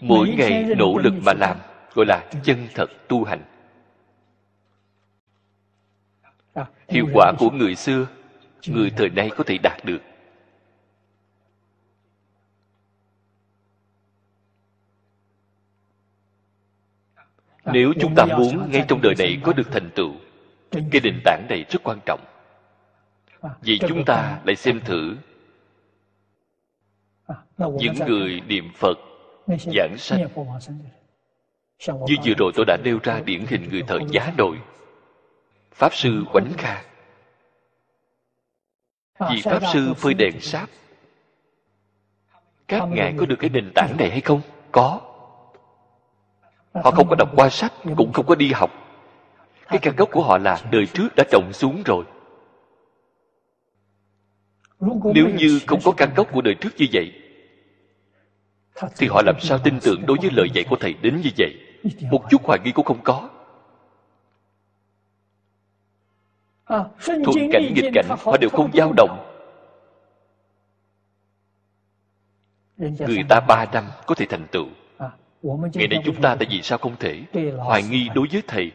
Mỗi 0.00 0.34
ngày 0.38 0.64
nỗ 0.76 0.98
lực 0.98 1.14
mà 1.26 1.32
làm, 1.38 1.56
gọi 1.94 2.06
là 2.06 2.30
chân 2.44 2.68
thật 2.74 2.86
tu 3.08 3.24
hành. 3.24 3.42
Hiệu 6.88 7.06
quả 7.14 7.32
của 7.38 7.50
người 7.50 7.74
xưa, 7.74 8.06
người 8.66 8.90
thời 8.90 9.08
nay 9.08 9.30
có 9.36 9.44
thể 9.44 9.58
đạt 9.58 9.84
được. 9.84 9.98
Nếu 17.72 17.92
chúng 18.00 18.14
ta 18.14 18.24
muốn 18.24 18.70
ngay 18.70 18.84
trong 18.88 19.00
đời 19.02 19.14
này 19.18 19.38
có 19.42 19.52
được 19.52 19.72
thành 19.72 19.90
tựu 19.94 20.12
cái 20.70 21.00
nền 21.04 21.20
tảng 21.24 21.46
này 21.48 21.64
rất 21.70 21.82
quan 21.82 21.98
trọng. 22.06 22.20
Vì 23.60 23.78
chúng 23.78 24.04
ta 24.04 24.40
lại 24.44 24.56
xem 24.56 24.80
thử 24.84 25.16
những 27.58 27.94
người 28.06 28.40
niệm 28.40 28.70
phật 28.74 28.98
giảng 29.46 29.94
sanh. 29.98 30.28
như 31.88 32.16
vừa 32.24 32.34
rồi 32.38 32.52
tôi 32.54 32.64
đã 32.66 32.76
nêu 32.84 32.98
ra 33.02 33.20
điển 33.24 33.44
hình 33.48 33.68
người 33.70 33.82
thợ 33.82 33.98
giá 34.10 34.32
nội 34.36 34.56
Pháp 35.72 35.94
sư 35.94 36.24
Quánh 36.32 36.52
Kha 36.58 36.82
Vì 39.30 39.42
Pháp 39.42 39.60
sư 39.72 39.94
phơi 39.94 40.14
đèn 40.14 40.40
sáp 40.40 40.68
Các 42.68 42.84
ngài 42.84 43.14
có 43.18 43.26
được 43.26 43.36
cái 43.38 43.50
nền 43.50 43.70
tảng 43.74 43.96
này 43.98 44.10
hay 44.10 44.20
không? 44.20 44.40
Có 44.72 45.09
Họ 46.74 46.90
không 46.90 47.08
có 47.08 47.14
đọc 47.14 47.30
qua 47.36 47.48
sách 47.48 47.72
Cũng 47.96 48.12
không 48.12 48.26
có 48.26 48.34
đi 48.34 48.52
học. 48.52 48.70
Cái 49.68 49.78
căn 49.78 49.96
gốc 49.96 50.08
của 50.12 50.22
họ 50.22 50.38
là 50.38 50.60
đời 50.70 50.86
trước 50.86 51.08
đã 51.16 51.24
trồng 51.30 51.52
xuống 51.52 51.82
rồi. 51.84 52.04
Nếu 55.14 55.28
như 55.28 55.60
không 55.66 55.80
có 55.84 55.92
căn 55.96 56.14
gốc 56.16 56.28
của 56.32 56.40
đời 56.40 56.54
trước 56.54 56.70
như 56.76 56.86
vậy 56.92 57.12
Thì 58.96 59.06
họ 59.06 59.22
làm 59.26 59.34
sao 59.40 59.58
tin 59.64 59.78
tưởng 59.82 60.06
đối 60.06 60.18
với 60.20 60.30
lời 60.32 60.48
dạy 60.54 60.64
của 60.70 60.76
Thầy 60.80 60.94
đến 61.02 61.20
như 61.24 61.30
vậy? 61.38 61.54
Một 62.10 62.22
chút 62.30 62.44
hoài 62.44 62.58
nghi 62.64 62.72
cũng 62.72 62.84
không 62.84 63.02
có. 63.04 63.28
Thuận 67.04 67.50
cảnh 67.52 67.72
nghịch 67.74 67.90
cảnh 67.94 68.06
họ 68.08 68.36
đều 68.36 68.50
không 68.50 68.70
dao 68.74 68.92
động. 68.96 69.26
Người 72.76 73.24
ta 73.28 73.40
ba 73.48 73.64
năm 73.72 73.84
có 74.06 74.14
thể 74.14 74.26
thành 74.28 74.46
tựu 74.52 74.66
ngày 75.42 75.88
nay 75.88 76.00
chúng 76.04 76.22
ta 76.22 76.34
tại 76.34 76.48
vì 76.50 76.62
sao 76.62 76.78
không 76.78 76.96
thể 76.96 77.22
hoài 77.58 77.82
nghi 77.82 78.08
đối 78.14 78.28
với 78.32 78.42
thầy. 78.46 78.72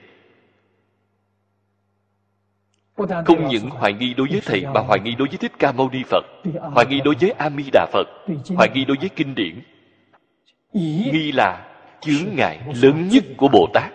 Không 3.26 3.48
những 3.48 3.70
hoài 3.70 3.94
nghi 3.94 4.14
đối 4.14 4.28
với 4.32 4.42
thầy 4.46 4.66
mà 4.74 4.82
hoài 4.82 5.00
nghi 5.00 5.16
đối 5.16 5.28
với 5.28 5.38
thích 5.38 5.52
ca 5.60 5.72
mâu 5.72 5.90
ni 5.90 6.04
phật 6.10 6.26
hoài 6.74 6.86
nghi 6.86 7.02
đối 7.06 7.16
với 7.22 7.32
a 7.32 7.50
di 7.50 7.70
đà 7.74 7.86
phật 7.94 8.08
hoài 8.56 8.70
nghi 8.74 8.86
đối 8.86 8.98
với 9.00 9.10
kinh 9.10 9.36
điển. 9.36 9.62
Nghi 10.74 11.32
là 11.32 11.78
chướng 12.02 12.36
ngại 12.36 12.60
lớn 12.82 13.08
nhất 13.08 13.24
của 13.38 13.48
bồ 13.48 13.68
tát. 13.74 13.94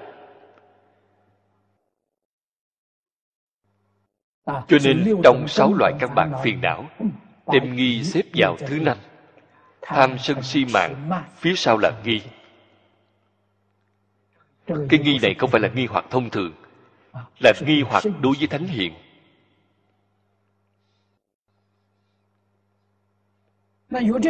Cho 4.46 4.78
nên 4.84 5.20
trong 5.24 5.48
sáu 5.48 5.74
loại 5.74 5.92
căn 5.98 6.14
bản 6.14 6.32
phiền 6.44 6.60
não 6.60 6.84
đem 7.52 7.76
nghi 7.76 8.04
xếp 8.04 8.22
vào 8.34 8.56
thứ 8.66 8.80
năm. 8.80 8.96
Tham 9.82 10.18
sân 10.18 10.42
si 10.42 10.64
mạng. 10.64 11.10
phía 11.36 11.54
sau 11.56 11.78
là 11.78 11.92
nghi 12.04 12.20
cái 14.88 15.00
nghi 15.00 15.18
này 15.22 15.34
không 15.34 15.50
phải 15.50 15.60
là 15.60 15.68
nghi 15.68 15.86
hoặc 15.86 16.04
thông 16.10 16.30
thường, 16.30 16.52
là 17.40 17.52
nghi 17.66 17.82
hoặc 17.82 18.04
đối 18.20 18.34
với 18.38 18.46
thánh 18.46 18.66
hiền. 18.66 18.92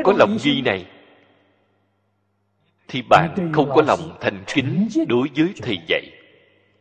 Có 0.04 0.12
lòng 0.18 0.36
nghi 0.44 0.60
này, 0.60 0.86
thì 2.88 3.02
bạn 3.02 3.52
không 3.54 3.70
có 3.74 3.82
lòng 3.82 4.16
thành 4.20 4.44
kính 4.46 4.88
đối 5.08 5.28
với 5.36 5.52
thầy 5.62 5.78
dạy. 5.88 6.02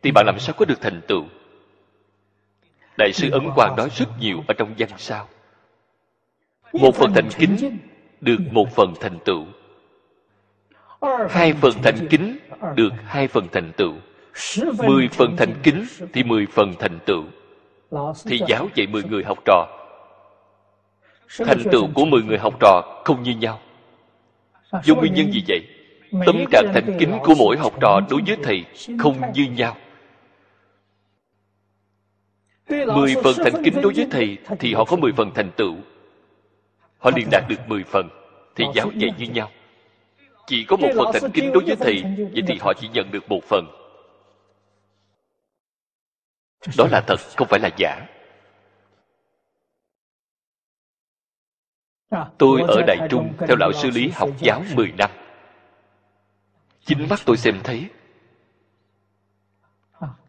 Thì 0.02 0.12
bạn 0.12 0.26
làm 0.26 0.40
sao 0.40 0.56
có 0.58 0.66
được 0.66 0.82
thành 0.82 1.02
tựu? 1.08 1.26
Đại 2.98 3.14
sư 3.14 3.30
ấn 3.32 3.44
quang 3.56 3.76
nói 3.76 3.90
rất 3.96 4.10
nhiều 4.20 4.44
ở 4.48 4.54
trong 4.54 4.76
văn 4.78 4.90
sao. 4.98 5.28
Một 6.74 6.96
phần 6.96 7.14
thành 7.14 7.30
kính 7.38 7.80
được 8.22 8.38
một 8.52 8.68
phần 8.76 8.94
thành 9.00 9.18
tựu 9.26 9.46
hai 11.30 11.54
phần 11.54 11.74
thành 11.84 12.08
kính 12.10 12.38
được 12.76 12.94
hai 13.06 13.28
phần 13.28 13.48
thành 13.52 13.72
tựu. 13.78 13.94
Mười 14.78 15.08
phần 15.08 15.36
thành 15.38 15.54
kính 15.64 15.86
thì 16.14 16.24
mười 16.24 16.46
phần 16.46 16.74
thành 16.80 17.00
tựu. 17.06 17.24
Thì 18.26 18.42
giáo 18.48 18.68
dạy 18.76 18.88
mười 18.88 19.04
người 19.04 19.24
học 19.24 19.38
trò. 19.46 19.68
Thành 21.38 21.64
tựu 21.72 21.88
của 21.94 22.06
mười 22.06 22.22
người 22.24 22.38
học 22.38 22.54
trò 22.60 23.02
không 23.06 23.24
như 23.24 23.36
nhau. 23.36 23.60
Do 24.84 24.96
nguyên 24.96 25.14
nhân 25.14 25.32
gì 25.32 25.44
vậy? 25.48 25.68
Tâm 26.26 26.36
trạng 26.52 26.72
thành 26.74 26.98
kính 27.00 27.20
của 27.24 27.36
mỗi 27.38 27.58
học 27.58 27.74
trò 27.82 28.00
đối 28.10 28.22
với 28.28 28.38
thầy 28.44 28.66
không 29.00 29.22
như 29.34 29.46
nhau. 29.46 29.78
Mười 32.70 33.16
phần 33.24 33.34
thành 33.38 33.64
kính 33.64 33.82
đối 33.82 33.94
với 33.94 34.08
thầy 34.12 34.38
thì 34.60 34.74
họ 34.74 34.86
có 34.86 34.96
mười 34.96 35.12
phần 35.18 35.32
thành 35.36 35.52
tựu. 35.52 35.76
Họ 36.98 37.12
liền 37.16 37.28
đạt 37.32 37.44
được 37.50 37.60
mười 37.68 37.84
phần 37.84 38.10
thì 38.56 38.66
giáo 38.74 38.92
dạy 38.96 39.12
như 39.18 39.26
nhau 39.26 39.50
chỉ 40.50 40.66
có 40.66 40.78
một 40.78 40.90
phần 40.96 41.08
thành 41.14 41.32
kính 41.32 41.52
đối 41.54 41.64
với 41.64 41.76
thầy 41.76 42.04
vậy 42.18 42.44
thì 42.48 42.58
họ 42.62 42.74
chỉ 42.80 42.90
nhận 42.94 43.12
được 43.12 43.30
một 43.30 43.44
phần. 43.44 43.66
Đó 46.78 46.88
là 46.92 47.02
thật 47.08 47.16
không 47.38 47.48
phải 47.48 47.60
là 47.60 47.70
giả. 47.78 48.08
Tôi 52.38 52.62
ở 52.68 52.82
đại 52.88 53.08
trung 53.10 53.34
theo 53.40 53.56
lão 53.60 53.72
sư 53.74 53.90
lý 53.90 54.10
học 54.10 54.30
giáo 54.40 54.64
10 54.76 54.92
năm. 54.98 55.12
Chính 56.86 57.08
mắt 57.10 57.20
tôi 57.26 57.38
xem 57.38 57.60
thấy. 57.64 57.90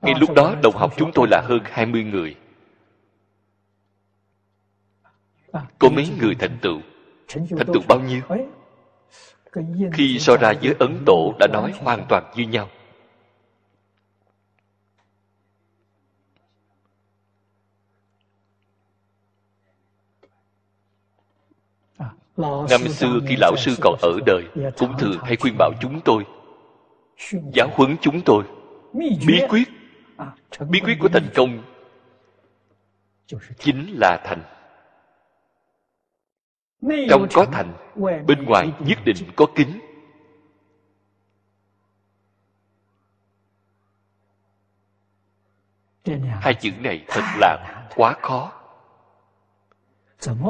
Ngay 0.02 0.14
lúc 0.20 0.34
đó 0.34 0.54
đồng 0.62 0.76
học 0.76 0.92
chúng 0.96 1.10
tôi 1.14 1.28
là 1.30 1.40
hơn 1.44 1.60
20 1.64 2.04
người. 2.04 2.36
Có 5.78 5.88
mấy 5.88 6.08
người 6.20 6.34
thành 6.34 6.58
tựu? 6.62 6.80
Thành 7.28 7.66
tựu 7.72 7.82
bao 7.88 8.00
nhiêu 8.00 8.22
khi 9.92 10.18
so 10.18 10.36
ra 10.36 10.52
với 10.62 10.74
ấn 10.78 11.02
tổ 11.06 11.34
đã 11.38 11.46
nói 11.46 11.72
hoàn 11.80 12.06
toàn 12.08 12.32
như 12.36 12.44
nhau. 12.46 12.68
Năm 22.70 22.88
xưa 22.88 23.18
khi 23.28 23.36
lão 23.36 23.56
sư 23.56 23.74
còn 23.80 23.94
ở 24.02 24.18
đời 24.26 24.44
cũng 24.78 24.98
thường 24.98 25.18
hay 25.22 25.36
khuyên 25.36 25.54
bảo 25.58 25.72
chúng 25.80 26.00
tôi 26.04 26.24
giáo 27.52 27.68
huấn 27.72 27.96
chúng 28.00 28.20
tôi. 28.20 28.44
Bí 29.26 29.40
quyết 29.48 29.68
bí 30.70 30.80
quyết 30.80 30.96
của 31.00 31.08
thành 31.08 31.28
công 31.34 31.62
chính 33.58 33.94
là 34.00 34.20
thành 34.24 34.42
trong 36.82 37.26
có 37.32 37.46
thành, 37.52 37.72
bên 38.26 38.44
ngoài 38.44 38.72
nhất 38.80 38.98
định 39.04 39.16
có 39.36 39.46
kính. 39.54 39.80
Hai 46.40 46.54
chữ 46.54 46.70
này 46.80 47.04
thật 47.08 47.22
là 47.38 47.86
quá 47.96 48.16
khó. 48.22 48.52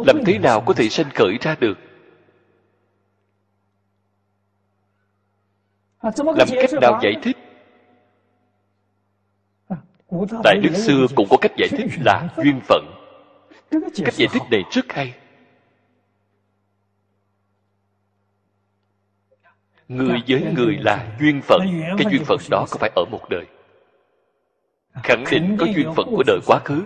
Làm 0.06 0.24
thế 0.26 0.38
nào 0.38 0.62
có 0.66 0.74
thể 0.74 0.88
sanh 0.88 1.10
khởi 1.14 1.38
ra 1.40 1.56
được? 1.60 1.78
Làm 6.02 6.48
cách 6.50 6.70
nào 6.80 7.00
giải 7.02 7.14
thích? 7.22 7.36
Tại 10.44 10.60
đức 10.62 10.74
xưa 10.74 11.06
cũng 11.16 11.26
có 11.30 11.36
cách 11.40 11.52
giải 11.56 11.68
thích 11.68 11.86
là 12.04 12.28
duyên 12.36 12.60
phận. 12.68 12.84
Cách 14.04 14.14
giải 14.14 14.28
thích 14.32 14.42
này 14.50 14.62
rất 14.70 14.84
hay. 14.88 15.14
Người 19.90 20.22
với 20.28 20.42
người 20.56 20.78
là 20.80 21.06
duyên 21.20 21.40
phận. 21.42 21.60
Cái 21.98 22.06
duyên 22.10 22.24
phận 22.24 22.38
đó 22.50 22.66
có 22.70 22.76
phải 22.80 22.90
ở 22.96 23.04
một 23.10 23.28
đời? 23.30 23.46
Khẳng 25.02 25.24
định 25.30 25.56
có 25.60 25.66
duyên 25.66 25.94
phận 25.96 26.06
của 26.10 26.22
đời 26.26 26.38
quá 26.46 26.60
khứ. 26.64 26.82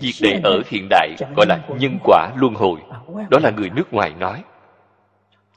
Việc 0.00 0.12
này 0.22 0.40
ở 0.44 0.62
hiện 0.66 0.86
đại 0.90 1.16
gọi 1.36 1.46
là 1.46 1.68
nhân 1.78 1.98
quả 2.04 2.32
luân 2.36 2.54
hồi. 2.54 2.80
Đó 3.30 3.38
là 3.42 3.50
người 3.50 3.70
nước 3.70 3.92
ngoài 3.92 4.14
nói. 4.18 4.44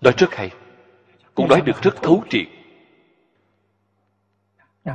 Nói 0.02 0.14
rất 0.18 0.36
hay. 0.36 0.52
Cũng 1.36 1.48
nói 1.50 1.62
được 1.62 1.82
rất 1.82 2.02
thấu 2.02 2.24
triệt. 2.30 2.48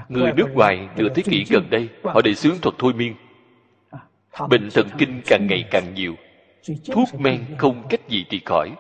Người 0.09 0.33
nước 0.33 0.49
ngoài 0.55 0.89
nửa 0.97 1.09
thế 1.15 1.23
kỷ 1.23 1.45
gần 1.51 1.71
đây 1.71 1.89
họ 2.05 2.21
đề 2.23 2.35
xướng 2.35 2.59
thuật 2.63 2.75
thôi 2.79 2.93
miên. 2.93 3.15
Bệnh 4.49 4.69
thần 4.75 4.89
kinh 4.99 5.23
càng 5.27 5.47
ngày 5.47 5.65
càng 5.71 5.95
nhiều 5.95 6.15
thuốc 6.93 7.09
men 7.19 7.45
không 7.59 7.83
cách 7.89 8.09
gì 8.09 8.25
thì 8.31 8.41
khỏi. 8.45 8.71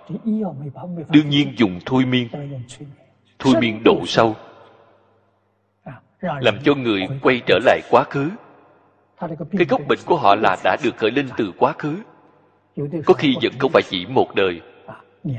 Đương 1.09 1.29
nhiên 1.29 1.55
dùng 1.57 1.81
thôi 1.87 2.05
miên. 2.05 2.29
Thôi 3.39 3.55
miên 3.61 3.83
độ 3.85 4.07
sâu. 4.07 4.37
Làm 6.21 6.59
cho 6.65 6.75
người 6.75 7.07
quay 7.23 7.41
trở 7.47 7.59
lại 7.65 7.81
quá 7.91 8.05
khứ. 8.11 8.31
Cái 9.59 9.67
gốc 9.69 9.81
bệnh 9.89 9.99
của 10.07 10.17
họ 10.17 10.35
là 10.35 10.57
đã 10.65 10.77
được 10.83 10.97
khởi 10.97 11.11
lên 11.11 11.29
từ 11.37 11.53
quá 11.59 11.73
khứ. 11.79 11.97
Có 13.07 13.15
khi 13.15 13.37
vẫn 13.43 13.53
không 13.59 13.73
phải 13.73 13.83
chỉ 13.83 14.07
một 14.07 14.35
đời. 14.35 14.61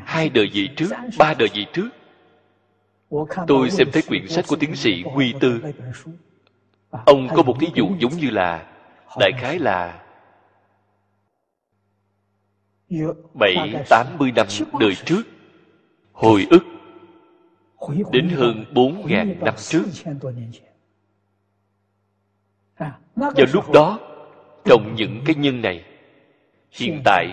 Hai 0.05 0.30
đời 0.30 0.49
gì 0.49 0.69
trước, 0.76 0.89
ba 1.17 1.34
đời 1.34 1.49
gì 1.53 1.65
trước. 1.73 1.89
Tôi 3.47 3.69
xem 3.69 3.88
thấy 3.93 4.01
quyển 4.07 4.27
sách 4.27 4.45
của 4.47 4.55
tiến 4.55 4.76
sĩ 4.76 5.03
huy 5.03 5.34
tư. 5.39 5.61
Ông 7.05 7.27
có 7.35 7.43
một 7.43 7.57
thí 7.59 7.67
dụ 7.76 7.89
giống 7.99 8.11
như 8.11 8.30
là, 8.30 8.65
đại 9.19 9.31
khái 9.38 9.59
là 9.59 9.99
bảy 13.34 13.84
tám 13.90 14.07
mươi 14.18 14.32
năm 14.36 14.48
đời 14.80 14.95
trước 15.06 15.24
hồi 16.11 16.48
ức 16.49 16.64
đến 18.11 18.30
hơn 18.30 18.66
bốn 18.74 19.07
ngàn 19.07 19.36
năm 19.41 19.53
trước 19.57 19.84
vào 23.16 23.45
lúc 23.53 23.72
đó 23.72 23.99
trong 24.66 24.95
những 24.95 25.22
cái 25.26 25.36
nhân 25.36 25.61
này 25.61 25.84
hiện 26.72 27.02
tại 27.06 27.28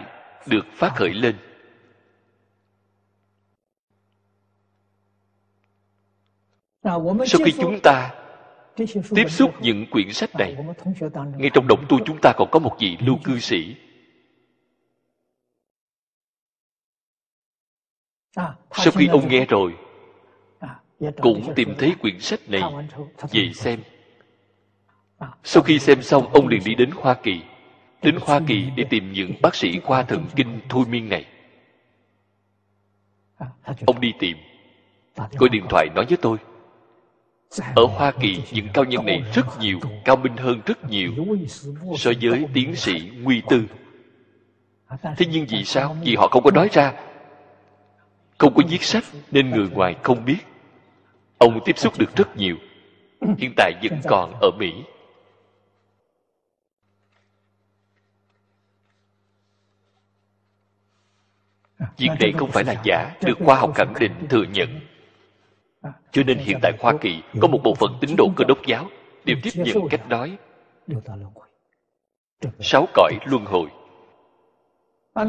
được 0.47 0.67
phát 0.75 0.93
khởi 0.97 1.15
lên 1.15 1.37
sau 6.83 7.41
khi 7.45 7.53
chúng 7.61 7.81
ta 7.83 8.15
tiếp 9.15 9.31
xúc 9.31 9.55
những 9.61 9.87
quyển 9.91 10.13
sách 10.13 10.31
này 10.39 10.57
ngay 11.37 11.51
trong 11.55 11.67
đồng 11.69 11.87
tu 11.89 11.99
chúng 12.07 12.19
ta 12.23 12.33
còn 12.37 12.49
có 12.53 12.59
một 12.59 12.77
vị 12.81 12.97
lưu 13.01 13.17
cư 13.25 13.39
sĩ 13.39 13.77
sau 18.73 18.93
khi 18.97 19.07
ông 19.07 19.29
nghe 19.29 19.47
rồi 19.47 19.75
cũng 21.21 21.53
tìm 21.55 21.75
thấy 21.79 21.95
quyển 22.01 22.21
sách 22.21 22.41
này 22.49 22.63
về 23.31 23.51
xem. 23.55 23.81
Sau 25.45 25.63
khi 25.63 25.79
xem 25.79 26.03
xong 26.03 26.33
ông 26.33 26.49
liền 26.49 26.65
đi 26.65 26.75
đến 26.75 26.91
hoa 26.91 27.15
kỳ 27.15 27.41
đến 28.03 28.17
hoa 28.21 28.41
kỳ 28.47 28.65
để 28.77 28.85
tìm 28.91 29.13
những 29.13 29.33
bác 29.43 29.55
sĩ 29.55 29.81
khoa 29.81 30.03
thần 30.03 30.25
kinh 30.37 30.61
thôi 30.69 30.85
miên 30.91 31.09
này. 31.09 31.27
Ông 33.87 34.01
đi 34.01 34.13
tìm. 34.19 34.37
Gọi 35.17 35.49
điện 35.49 35.67
thoại 35.71 35.89
nói 35.95 36.05
với 36.09 36.19
tôi. 36.23 36.39
Ở 37.75 37.85
hoa 37.85 38.13
kỳ 38.21 38.43
những 38.53 38.69
cao 38.75 38.85
nhân 38.85 39.07
này 39.07 39.25
rất 39.35 39.47
nhiều 39.61 39.79
cao 40.05 40.17
minh 40.17 40.37
hơn 40.37 40.61
rất 40.67 40.91
nhiều. 40.91 41.13
so 41.97 42.11
với 42.23 42.47
tiến 42.55 42.77
sĩ 42.77 43.11
nguy 43.23 43.43
tư. 43.49 43.63
thế 45.03 45.27
nhưng 45.31 45.47
vì 45.47 45.65
sao? 45.65 45.97
vì 46.03 46.17
họ 46.17 46.29
không 46.29 46.43
có 46.43 46.51
nói 46.51 46.69
ra 46.73 46.93
không 48.39 48.55
có 48.55 48.63
viết 48.69 48.83
sách 48.83 49.05
nên 49.31 49.51
người 49.51 49.69
ngoài 49.69 49.97
không 50.03 50.25
biết. 50.25 50.39
Ông 51.39 51.61
tiếp 51.65 51.79
xúc 51.79 51.99
được 51.99 52.17
rất 52.17 52.37
nhiều. 52.37 52.57
Hiện 53.39 53.53
tại 53.57 53.73
vẫn 53.83 54.01
còn 54.05 54.33
ở 54.41 54.51
mỹ. 54.59 54.73
Việc 61.97 62.11
này 62.21 62.33
không 62.39 62.51
phải 62.51 62.65
là 62.65 62.83
giả 62.85 63.17
được 63.23 63.39
khoa 63.45 63.57
học 63.57 63.73
khẳng 63.75 63.95
định 64.01 64.13
thừa 64.31 64.45
nhận. 64.53 64.81
Cho 66.13 66.23
nên 66.23 66.39
hiện 66.39 66.59
tại 66.63 66.73
hoa 66.81 66.95
kỳ 67.01 67.23
có 67.41 67.49
một 67.49 67.61
bộ 67.65 67.75
phận 67.75 67.99
tín 68.01 68.11
đồ 68.19 68.29
cơ 68.37 68.45
đốc 68.49 68.67
giáo 68.67 68.91
đều 69.25 69.37
tiếp 69.43 69.51
nhận 69.55 69.89
cách 69.91 70.09
nói. 70.09 70.39
Sáu 72.61 72.87
cõi 72.95 73.13
luân 73.25 73.45
hồi 73.45 73.69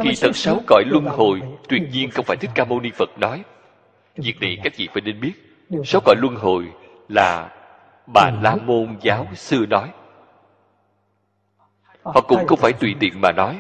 kỳ 0.03 0.15
thật 0.21 0.35
sáu 0.35 0.59
cõi 0.67 0.83
luân 0.87 1.05
hồi 1.05 1.41
tuyệt 1.69 1.81
nhiên 1.91 2.11
không 2.11 2.25
phải 2.25 2.37
thích 2.37 2.51
ca 2.55 2.65
mâu 2.65 2.79
ni 2.79 2.91
phật 2.91 3.09
nói. 3.17 3.43
Việc 4.15 4.41
này 4.41 4.57
các 4.63 4.73
vị 4.77 4.89
phải 4.93 5.01
nên 5.01 5.19
biết. 5.19 5.33
sáu 5.85 6.01
cõi 6.05 6.15
luân 6.17 6.35
hồi 6.35 6.71
là 7.09 7.49
bà 8.13 8.31
la 8.41 8.55
môn 8.55 8.97
giáo 9.01 9.27
sư 9.33 9.65
nói. 9.69 9.89
Họ 12.03 12.21
cũng 12.21 12.47
không 12.47 12.59
phải 12.59 12.73
tùy 12.73 12.95
tiện 12.99 13.21
mà 13.21 13.31
nói. 13.31 13.59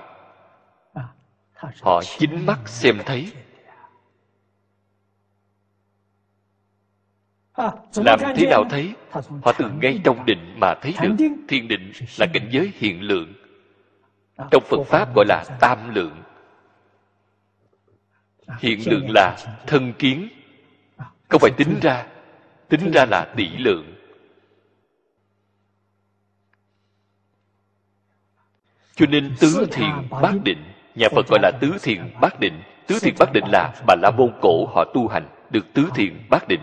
Họ 1.81 2.01
chính 2.17 2.45
mắt 2.45 2.59
xem 2.65 2.97
thấy. 3.05 3.31
làm 7.95 8.19
thế 8.35 8.47
nào 8.49 8.63
thấy? 8.69 8.93
họ 9.43 9.51
từ 9.57 9.69
ngay 9.81 9.99
trong 10.03 10.25
định 10.25 10.55
mà 10.59 10.73
thấy 10.81 10.93
được. 11.01 11.27
thiên 11.47 11.67
định 11.67 11.91
là 12.19 12.27
cảnh 12.33 12.47
giới 12.51 12.71
hiện 12.75 13.01
lượng 13.01 13.33
trong 14.51 14.63
phật 14.65 14.83
pháp 14.83 15.15
gọi 15.15 15.25
là 15.27 15.43
tam 15.59 15.95
lượng. 15.95 16.23
Hiện 18.59 18.79
lượng 18.85 19.07
là 19.13 19.37
thân 19.67 19.93
kiến. 19.99 20.29
Không 21.29 21.41
phải 21.41 21.51
tính 21.57 21.79
ra 21.81 22.07
tính 22.69 22.91
ra 22.91 23.05
là 23.05 23.33
tỷ 23.35 23.49
lượng? 23.57 23.93
Cho 28.95 29.05
nên 29.05 29.35
tứ 29.39 29.67
thiền 29.71 29.91
bát 30.09 30.33
định, 30.43 30.63
nhà 30.95 31.07
phật 31.15 31.27
gọi 31.27 31.39
là 31.41 31.51
tứ 31.61 31.77
thiền 31.81 32.13
bát 32.21 32.39
định. 32.39 32.61
Tứ 32.87 32.99
thiền 33.01 33.15
bát 33.19 33.33
định 33.33 33.43
là 33.51 33.81
bà 33.87 33.95
la 34.01 34.11
môn 34.11 34.33
cổ 34.41 34.65
họ 34.65 34.85
tu 34.93 35.07
hành, 35.07 35.29
được 35.49 35.65
tứ 35.73 35.89
thiền 35.95 36.27
bát 36.29 36.47
định. 36.47 36.61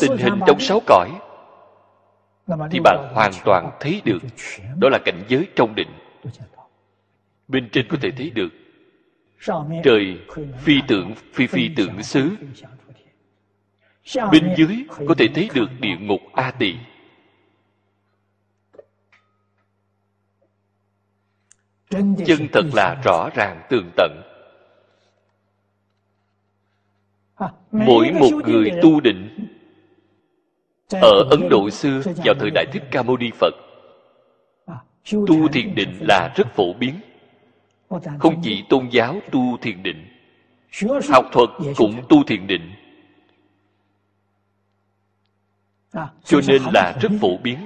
Tình 0.00 0.16
hình 0.16 0.40
trong 0.46 0.60
sáu 0.60 0.80
cõi 0.86 1.10
thì 2.70 2.80
bạn 2.80 3.10
hoàn 3.14 3.32
toàn 3.44 3.70
thấy 3.80 4.02
được 4.04 4.18
đó 4.78 4.88
là 4.88 4.98
cảnh 5.04 5.22
giới 5.28 5.48
trong 5.56 5.74
định. 5.74 5.88
Bên 7.48 7.68
trên 7.72 7.86
có 7.88 7.96
thể 8.02 8.10
thấy 8.10 8.30
được. 8.30 8.48
Trời 9.84 10.18
phi 10.58 10.80
tượng 10.88 11.14
phi 11.32 11.46
phi 11.46 11.68
tượng 11.76 12.02
xứ. 12.02 12.36
bên 14.32 14.54
dưới 14.56 14.84
có 15.08 15.14
thể 15.18 15.28
thấy 15.34 15.50
được 15.54 15.70
địa 15.80 15.96
ngục 16.00 16.20
a 16.32 16.50
tỳ. 16.50 16.74
chân 22.26 22.48
thật 22.52 22.64
là 22.74 23.00
rõ 23.04 23.28
ràng 23.34 23.62
tường 23.70 23.90
tận. 23.96 24.22
Mỗi 27.72 28.12
một 28.12 28.30
người 28.46 28.70
tu 28.82 29.00
định 29.00 29.39
ở 30.90 31.24
ấn 31.30 31.48
độ 31.48 31.70
xưa 31.70 32.00
vào 32.24 32.34
thời 32.40 32.50
đại 32.50 32.66
thích 32.72 32.82
ca 32.90 33.02
mâu 33.02 33.16
ni 33.16 33.30
phật 33.40 33.54
tu 35.12 35.48
thiền 35.52 35.74
định 35.74 35.98
là 36.00 36.32
rất 36.36 36.48
phổ 36.54 36.72
biến. 36.72 36.94
Không 38.18 38.40
chỉ 38.42 38.64
tôn 38.68 38.88
giáo 38.88 39.20
tu 39.30 39.56
thiền 39.62 39.82
định 39.82 40.06
học 41.12 41.24
thuật 41.32 41.48
cũng 41.76 42.02
tu 42.08 42.24
thiền 42.24 42.46
định. 42.46 42.72
Cho 46.24 46.40
nên 46.48 46.62
là 46.74 46.98
rất 47.00 47.12
phổ 47.20 47.36
biến. 47.36 47.58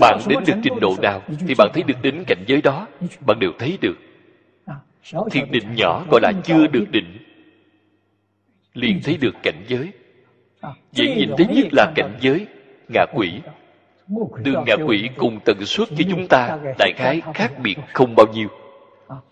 Bạn 0.00 0.18
đến 0.28 0.38
được 0.46 0.54
trình 0.62 0.80
độ 0.80 0.96
nào 1.02 1.22
thì 1.46 1.54
bạn 1.58 1.70
thấy 1.74 1.82
được 1.82 1.94
đến 2.02 2.24
cảnh 2.26 2.44
giới 2.46 2.62
đó 2.62 2.86
bạn 3.26 3.38
đều 3.40 3.52
thấy 3.58 3.78
được. 3.80 3.96
Thiền 5.30 5.50
định 5.50 5.74
nhỏ 5.74 6.04
gọi 6.10 6.20
là 6.20 6.32
chưa 6.44 6.66
được 6.66 6.84
định 6.90 7.27
liền 8.78 9.00
thấy 9.04 9.16
được 9.16 9.34
cảnh 9.42 9.64
giới. 9.68 9.92
Dễ 10.92 11.14
nhìn 11.16 11.30
thấy 11.36 11.46
nhất 11.46 11.66
là 11.72 11.92
cảnh 11.96 12.18
giới 12.20 12.46
ngạ 12.88 13.04
quỷ. 13.14 13.40
Đường 14.42 14.64
ngạ 14.66 14.74
quỷ 14.86 15.08
cùng 15.16 15.38
tần 15.44 15.64
suất 15.64 15.88
với 15.90 16.06
chúng 16.10 16.28
ta 16.28 16.58
đại 16.78 16.92
khái 16.96 17.22
khác 17.34 17.52
biệt 17.62 17.76
không 17.92 18.14
bao 18.16 18.26
nhiêu. 18.34 18.48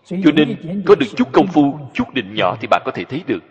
Cho 0.05 0.31
nên 0.35 0.81
có 0.85 0.95
được 0.95 1.05
chút 1.15 1.27
công 1.31 1.47
phu 1.47 1.79
chút 1.93 2.13
định 2.13 2.33
nhỏ 2.33 2.57
thì 2.61 2.67
bạn 2.67 2.81
có 2.85 2.91
thể 2.91 3.03
thấy 3.03 3.23
được. 3.27 3.43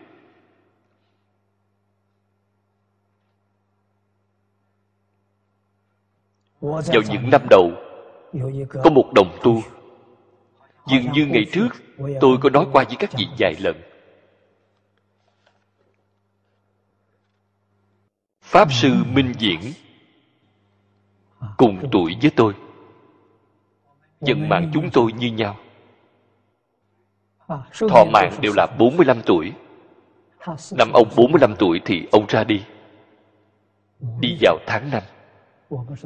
Vào 6.61 7.01
những 7.09 7.29
năm 7.29 7.41
đầu 7.49 7.71
có 8.83 8.89
một 8.89 9.13
đồng 9.15 9.37
tu. 9.43 9.61
Dường 10.87 11.11
như 11.13 11.25
ngày 11.25 11.45
trước 11.51 11.67
tôi 12.21 12.37
có 12.41 12.49
nói 12.49 12.65
qua 12.71 12.83
với 12.83 12.95
các 12.99 13.09
vị 13.17 13.25
vài 13.39 13.55
lần 13.59 13.75
pháp 18.47 18.71
sư 18.71 18.93
minh 19.13 19.33
diễn. 19.37 19.59
Cùng 21.57 21.89
tuổi 21.91 22.15
với 22.21 22.31
tôi, 22.35 22.53
dân 24.21 24.49
mạng 24.49 24.71
chúng 24.73 24.89
tôi 24.93 25.11
như 25.13 25.31
nhau. 25.31 25.55
Thọ 27.89 28.05
mạng 28.13 28.33
đều 28.41 28.53
là 28.55 28.67
45 28.79 29.21
tuổi. 29.25 29.53
Năm 30.77 30.91
ông 30.93 31.07
45 31.17 31.55
tuổi 31.59 31.81
thì 31.85 32.07
ông 32.11 32.25
ra 32.27 32.43
đi. 32.43 32.63
Đi 34.19 34.37
vào 34.41 34.57
tháng 34.67 34.89
năm. 34.91 35.03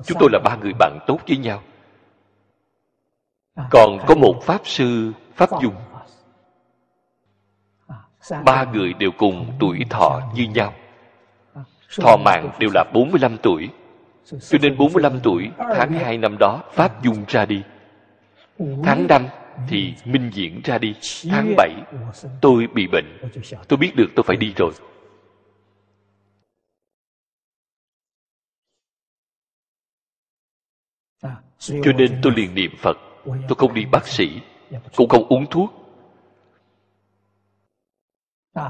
Chúng 0.05 0.17
tôi 0.19 0.29
là 0.31 0.39
ba 0.43 0.55
người 0.55 0.73
bạn 0.79 0.99
tốt 1.07 1.19
với 1.27 1.37
nhau. 1.37 1.61
Còn 3.69 3.97
có 4.07 4.15
một 4.15 4.39
pháp 4.43 4.61
sư 4.63 5.11
pháp 5.35 5.49
dung. 5.61 5.75
Ba 8.45 8.65
người 8.73 8.93
đều 8.93 9.11
cùng 9.17 9.53
tuổi 9.59 9.79
thọ 9.89 10.21
như 10.35 10.47
nhau 10.47 10.73
thọ 11.99 12.17
mạng 12.17 12.49
đều 12.59 12.69
là 12.73 12.83
45 12.93 13.37
tuổi. 13.37 13.69
Cho 14.25 14.57
nên 14.61 14.77
45 14.77 15.19
tuổi, 15.23 15.49
tháng 15.57 15.93
2 15.93 16.17
năm 16.17 16.37
đó, 16.39 16.63
Pháp 16.73 17.03
Dung 17.03 17.25
ra 17.27 17.45
đi. 17.45 17.61
Tháng 18.83 19.07
5 19.07 19.27
thì 19.67 19.93
Minh 20.05 20.29
Diễn 20.33 20.61
ra 20.63 20.77
đi. 20.77 20.95
Tháng 21.29 21.53
7 21.57 21.69
tôi 22.41 22.67
bị 22.73 22.87
bệnh. 22.87 23.17
Tôi 23.67 23.77
biết 23.77 23.95
được 23.95 24.07
tôi 24.15 24.23
phải 24.23 24.37
đi 24.37 24.53
rồi. 24.57 24.71
Cho 31.57 31.91
nên 31.97 32.19
tôi 32.23 32.33
liền 32.35 32.55
niệm 32.55 32.71
Phật. 32.77 32.97
Tôi 33.25 33.55
không 33.57 33.73
đi 33.73 33.85
bác 33.91 34.07
sĩ, 34.07 34.41
Cũng 34.95 35.09
không 35.09 35.27
uống 35.27 35.45
thuốc. 35.49 35.73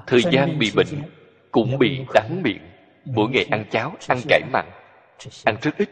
Thời 0.07 0.21
gian 0.31 0.59
bị 0.59 0.71
bệnh 0.75 1.01
Cũng 1.51 1.79
bị 1.79 2.05
đắng 2.13 2.43
miệng. 2.43 2.70
Mỗi 3.05 3.29
ngày 3.29 3.45
ăn 3.51 3.65
cháo, 3.71 3.95
ăn 4.07 4.17
cải 4.27 4.41
mặn 4.53 4.65
ăn 5.45 5.57
rất 5.61 5.77
ít. 5.77 5.89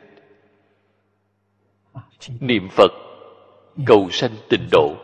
Niệm 2.40 2.68
phật 2.72 2.92
cầu 3.86 4.10
sanh 4.12 4.32
tịnh 4.50 4.68
độ. 4.72 4.96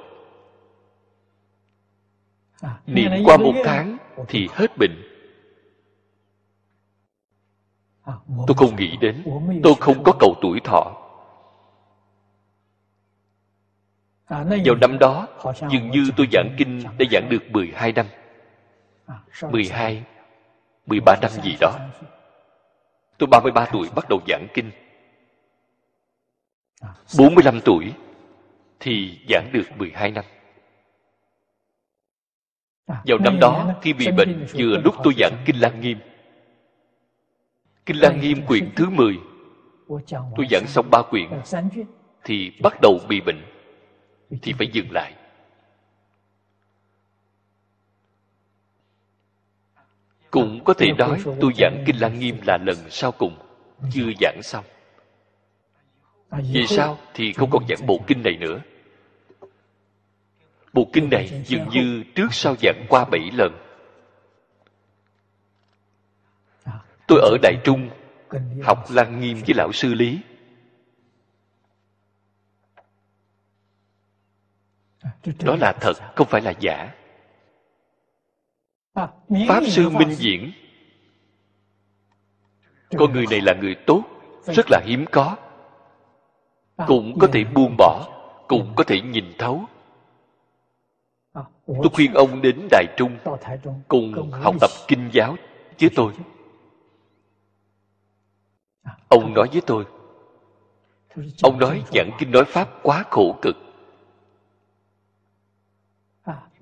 Niệm 2.86 3.12
qua 3.26 3.38
một 3.38 3.54
tháng 3.66 3.98
thì 4.28 4.48
hết 4.52 4.78
bệnh. 4.78 5.04
Tôi 8.48 8.56
không 8.58 8.76
nghĩ 8.76 8.98
đến 9.02 9.24
tôi 9.64 9.74
không 9.80 10.04
có 10.04 10.14
cầu 10.20 10.36
tuổi 10.42 10.60
thọ. 10.64 11.02
Vào 14.28 14.46
năm 14.82 15.00
đó 15.00 15.28
dường 15.72 15.92
như 15.92 16.10
tôi 16.18 16.28
giảng 16.32 16.56
kinh 16.58 16.84
đã 16.84 17.06
giảng 17.12 17.30
được 17.30 17.44
12 17.52 17.92
năm. 17.92 18.06
12 19.52 20.04
13 20.86 21.16
năm 21.22 21.32
gì 21.44 21.56
đó. 21.62 21.80
Tôi 23.18 23.28
33 23.28 23.66
tuổi 23.66 23.90
bắt 23.96 24.06
đầu 24.10 24.20
giảng 24.28 24.48
kinh. 24.54 24.72
45 27.18 27.62
tuổi 27.66 27.94
thì 28.80 29.20
giảng 29.30 29.50
được 29.54 29.64
12 29.78 30.12
năm. 30.12 30.26
Vào 32.88 33.18
năm 33.20 33.40
đó, 33.40 33.74
khi 33.82 33.94
bị 33.94 34.12
bệnh, 34.12 34.46
Vừa 34.54 34.78
lúc 34.84 34.96
tôi 35.04 35.14
giảng 35.18 35.44
Kinh 35.46 35.56
Lăng 35.60 35.82
Nghiêm. 35.82 35.98
Kinh 37.86 37.98
Lăng 37.98 38.20
Nghiêm 38.22 38.46
quyển 38.46 38.70
thứ 38.76 38.90
10 38.90 39.18
Tôi 40.36 40.48
giảng 40.52 40.68
xong 40.68 40.90
ba 40.92 41.02
quyển, 41.02 41.30
Thì 42.24 42.52
bắt 42.62 42.82
đầu 42.82 43.00
bị 43.10 43.22
bệnh, 43.22 43.42
Thì 44.42 44.54
phải 44.54 44.68
dừng 44.68 44.92
lại. 44.92 45.14
Cũng 50.36 50.64
có 50.64 50.74
thể 50.74 50.92
nói 50.98 51.24
tôi 51.42 51.52
giảng 51.58 51.84
kinh 51.86 51.96
lăng 52.00 52.20
nghiêm 52.20 52.38
là 52.48 52.58
lần 52.58 52.78
sau 52.90 53.12
cùng 53.12 53.38
chưa 53.92 54.12
giảng 54.22 54.40
xong. 54.44 54.66
Vì 56.54 56.68
sao? 56.68 56.98
Thì 57.14 57.34
không 57.34 57.50
còn 57.52 57.68
giảng 57.68 57.88
bộ 57.88 58.00
kinh 58.08 58.24
này 58.24 58.38
nữa. 58.40 58.60
Bộ 60.74 60.88
kinh 60.94 61.10
này 61.10 61.44
dường 61.46 61.70
như 61.70 62.04
trước 62.16 62.28
sau 62.34 62.56
giảng 62.62 62.86
qua 62.90 63.06
bảy 63.06 63.32
lần. 63.34 63.52
Tôi 67.08 67.20
ở 67.22 67.38
đại 67.42 67.56
trung 67.64 67.90
học 68.64 68.86
lăng 68.90 69.20
nghiêm 69.20 69.38
với 69.48 69.56
lão 69.56 69.72
sư 69.72 69.94
lý. 69.94 70.20
Đó 75.44 75.56
là 75.60 75.74
thật 75.82 75.94
không 76.16 76.28
phải 76.28 76.42
là 76.42 76.54
giả 76.60 76.94
pháp 78.96 79.62
sư 79.68 79.90
minh 79.90 80.12
diễn. 80.12 80.52
Con 82.98 83.14
người 83.14 83.26
này 83.30 83.42
là 83.42 83.54
người 83.62 83.76
tốt 83.88 84.04
rất 84.46 84.66
là 84.70 84.82
hiếm 84.86 85.06
có. 85.12 85.36
Cũng 86.88 87.20
có 87.20 87.28
thể 87.34 87.44
buông 87.44 87.76
bỏ 87.78 88.08
cũng 88.48 88.74
có 88.76 88.84
thể 88.84 89.02
nhìn 89.02 89.26
thấu. 89.38 89.66
Tôi 91.66 91.90
khuyên 91.94 92.14
ông 92.14 92.42
đến 92.42 92.68
đài 92.72 92.86
trung 92.98 93.18
cùng 93.88 94.32
học 94.32 94.56
tập 94.62 94.70
kinh 94.88 95.10
giáo 95.12 95.36
với 95.80 95.90
tôi. 95.96 96.14
ông 99.10 99.34
nói 99.34 99.48
với 99.52 99.62
tôi. 99.66 99.86
Ông 101.44 101.60
nói 101.60 101.84
giảng 101.94 102.12
kinh 102.20 102.32
nói 102.32 102.44
pháp 102.48 102.70
quá 102.84 103.04
khổ 103.10 103.36
cực. 103.42 103.56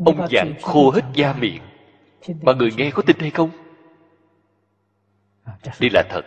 Ông 0.05 0.27
giảng 0.31 0.53
khô 0.61 0.91
hết 0.91 1.03
da 1.13 1.33
miệng 1.33 1.61
mà 2.41 2.53
người 2.53 2.69
nghe 2.77 2.91
có 2.91 3.03
tin 3.05 3.19
hay 3.19 3.29
không? 3.29 3.49
Đây 5.79 5.89
là 5.93 6.03
thật. 6.09 6.25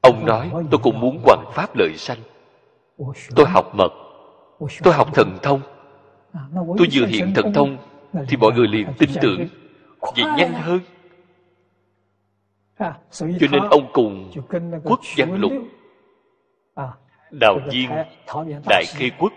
Ông 0.00 0.26
nói 0.26 0.50
tôi 0.70 0.80
cũng 0.82 1.00
muốn 1.00 1.20
hoàn 1.24 1.44
pháp 1.52 1.76
lợi 1.76 1.96
sanh. 1.96 2.18
Tôi 3.36 3.46
học 3.46 3.74
mật. 3.74 3.92
Tôi 4.82 4.94
học 4.94 5.08
thần 5.14 5.38
thông. 5.42 5.60
Tôi 6.78 6.88
vừa 6.92 7.06
hiện 7.06 7.32
thần 7.34 7.52
thông 7.52 7.76
thì 8.28 8.36
mọi 8.36 8.52
người 8.52 8.68
liền 8.68 8.86
tin 8.98 9.10
tưởng. 9.22 9.46
vậy 10.00 10.24
nhanh 10.36 10.52
hơn. 10.52 10.80
Cho 13.10 13.46
nên 13.52 13.62
ông 13.70 13.90
cùng 13.92 14.30
quốc 14.84 15.00
văn 15.16 15.40
lục 15.40 15.52
đào 17.30 17.58
viên 17.70 17.90
đại 18.68 18.84
khê 18.86 19.10
quốc 19.18 19.32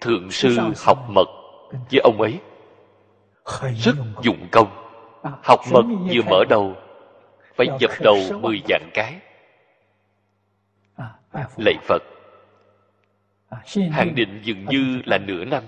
thượng 0.00 0.30
sư 0.30 0.58
học 0.76 0.98
mật 1.08 1.26
với 1.90 2.00
ông 2.00 2.20
ấy 2.20 2.40
rất 3.76 3.94
dụng 4.22 4.48
công. 4.52 4.68
Học 5.42 5.60
mật 5.72 5.82
vừa 6.14 6.22
mở 6.30 6.44
đầu 6.48 6.74
phải 7.56 7.66
dập 7.80 7.90
đầu 8.00 8.16
mười 8.40 8.62
vạn 8.68 8.90
cái. 8.94 9.20
Lạy 11.56 11.74
phật. 11.82 12.02
Hạn 13.90 14.14
định 14.14 14.40
dường 14.44 14.64
như 14.64 15.02
là 15.06 15.18
nửa 15.18 15.44
năm. 15.44 15.62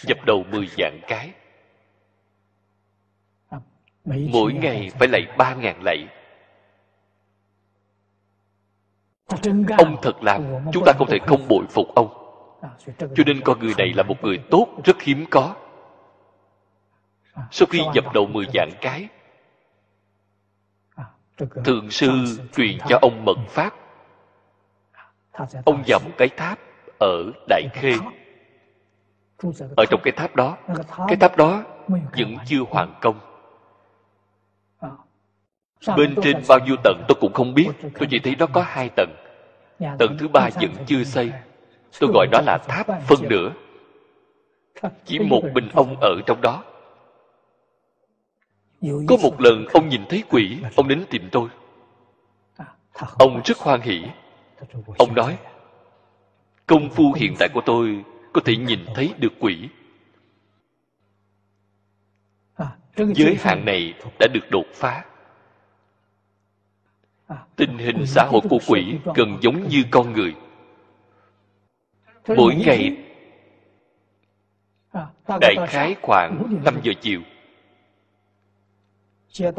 Dập 0.00 0.18
đầu 0.26 0.44
mười 0.50 0.68
vạn 0.76 1.00
cái. 1.06 1.30
Mỗi 4.04 4.52
ngày 4.52 4.90
phải 4.98 5.08
lạy 5.08 5.26
ba 5.38 5.54
ngàn 5.54 5.82
lạy. 5.82 6.08
Ông 9.78 9.96
thật 10.02 10.22
làm 10.22 10.44
chúng 10.72 10.84
ta 10.86 10.92
không 10.98 11.08
thể 11.10 11.18
không 11.26 11.48
bội 11.48 11.64
phục 11.70 11.94
ông. 11.94 12.08
Cho 12.98 13.24
nên 13.26 13.40
con 13.40 13.58
người 13.58 13.74
này 13.78 13.92
là 13.94 14.02
một 14.02 14.22
người 14.22 14.38
tốt 14.50 14.68
rất 14.84 15.02
hiếm 15.02 15.24
có 15.30 15.54
sau 17.50 17.66
khi 17.70 17.80
dập 17.94 18.04
đầu 18.14 18.26
mười 18.26 18.46
vạn 18.54 18.70
cái 18.80 19.08
thượng 21.64 21.90
sư 21.90 22.08
truyền 22.56 22.78
cho 22.88 22.98
ông 23.02 23.24
mật 23.24 23.38
pháp 23.48 23.74
ông 25.64 25.82
vào 25.86 26.00
một 26.04 26.10
cái 26.18 26.28
tháp 26.28 26.58
ở 27.00 27.32
đại 27.48 27.68
khê. 27.72 27.92
ở 29.76 29.84
trong 29.90 30.00
cái 30.04 30.12
tháp 30.16 30.36
đó. 30.36 30.58
Cái 31.08 31.16
tháp 31.16 31.36
đó. 31.36 31.64
Vẫn 31.88 32.36
chưa 32.46 32.60
hoàn 32.70 32.94
công. 33.00 33.20
Bên 35.96 36.14
trên 36.22 36.36
bao 36.48 36.58
nhiêu 36.58 36.76
tầng 36.84 37.04
tôi 37.08 37.18
cũng 37.20 37.32
không 37.32 37.54
biết. 37.54 37.68
tôi 37.80 38.08
chỉ 38.10 38.18
thấy 38.18 38.36
nó 38.38 38.46
có 38.46 38.62
hai 38.66 38.90
tầng. 38.96 39.14
Tầng 39.78 40.16
thứ 40.18 40.28
ba 40.28 40.48
vẫn 40.60 40.70
chưa 40.86 41.04
xây. 41.04 41.32
tôi 42.00 42.10
gọi 42.14 42.26
nó 42.32 42.40
là 42.46 42.58
tháp 42.68 42.86
phân 43.02 43.28
nửa. 43.28 43.52
Chỉ 45.04 45.18
một 45.18 45.42
mình 45.54 45.68
ông 45.74 45.96
ở 46.00 46.20
trong 46.26 46.40
đó 46.40 46.62
có 48.80 49.16
một 49.22 49.40
lần 49.40 49.66
ông 49.66 49.88
nhìn 49.88 50.02
thấy 50.08 50.24
quỷ 50.28 50.58
ông 50.76 50.88
đến 50.88 51.04
tìm 51.10 51.28
tôi. 51.32 51.48
Ông 53.18 53.40
rất 53.44 53.58
hoan 53.58 53.80
hỷ. 53.80 54.02
Ông 54.98 55.14
nói 55.14 55.38
công 56.66 56.90
phu 56.90 57.12
hiện 57.12 57.34
tại 57.38 57.48
của 57.54 57.60
tôi 57.66 58.04
có 58.32 58.40
thể 58.44 58.56
nhìn 58.56 58.84
thấy 58.94 59.14
được 59.18 59.32
quỷ. 59.40 59.68
Giới 62.96 63.36
hạn 63.40 63.64
này 63.64 63.94
đã 64.18 64.26
được 64.34 64.50
đột 64.50 64.66
phá. 64.74 65.04
Tình 67.56 67.78
hình 67.78 68.06
xã 68.06 68.24
hội 68.30 68.40
của 68.50 68.58
quỷ 68.68 68.98
gần 69.14 69.38
giống 69.40 69.68
như 69.68 69.84
con 69.90 70.12
người. 70.12 70.34
Mỗi 72.36 72.54
ngày 72.54 72.96
đại 75.40 75.56
khái 75.68 75.96
khoảng 76.02 76.60
5 76.64 76.80
giờ 76.82 76.92
chiều 77.00 77.20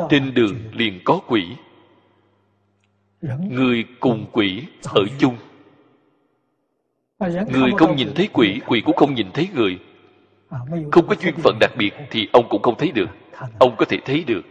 trên 0.09 0.33
đường 0.33 0.55
liền 0.73 0.99
có 1.05 1.19
quỷ. 1.27 1.47
Người 3.49 3.85
cùng 3.99 4.25
quỷ 4.31 4.63
ở 4.83 5.01
chung. 5.19 5.37
Người 7.53 7.71
không 7.77 7.95
nhìn 7.95 8.09
thấy 8.15 8.29
quỷ 8.33 8.61
quỷ 8.67 8.81
cũng 8.85 8.95
không 8.95 9.15
nhìn 9.15 9.27
thấy 9.33 9.49
người. 9.55 9.79
Không 10.91 11.07
có 11.07 11.15
duyên 11.19 11.33
phận 11.37 11.57
đặc 11.59 11.71
biệt 11.77 11.93
thì 12.11 12.27
ông 12.33 12.49
cũng 12.49 12.61
không 12.61 12.75
thấy 12.77 12.91
được. 12.91 13.09
Ông 13.59 13.75
có 13.77 13.85
thể 13.85 13.97
thấy 14.05 14.23
được. 14.23 14.41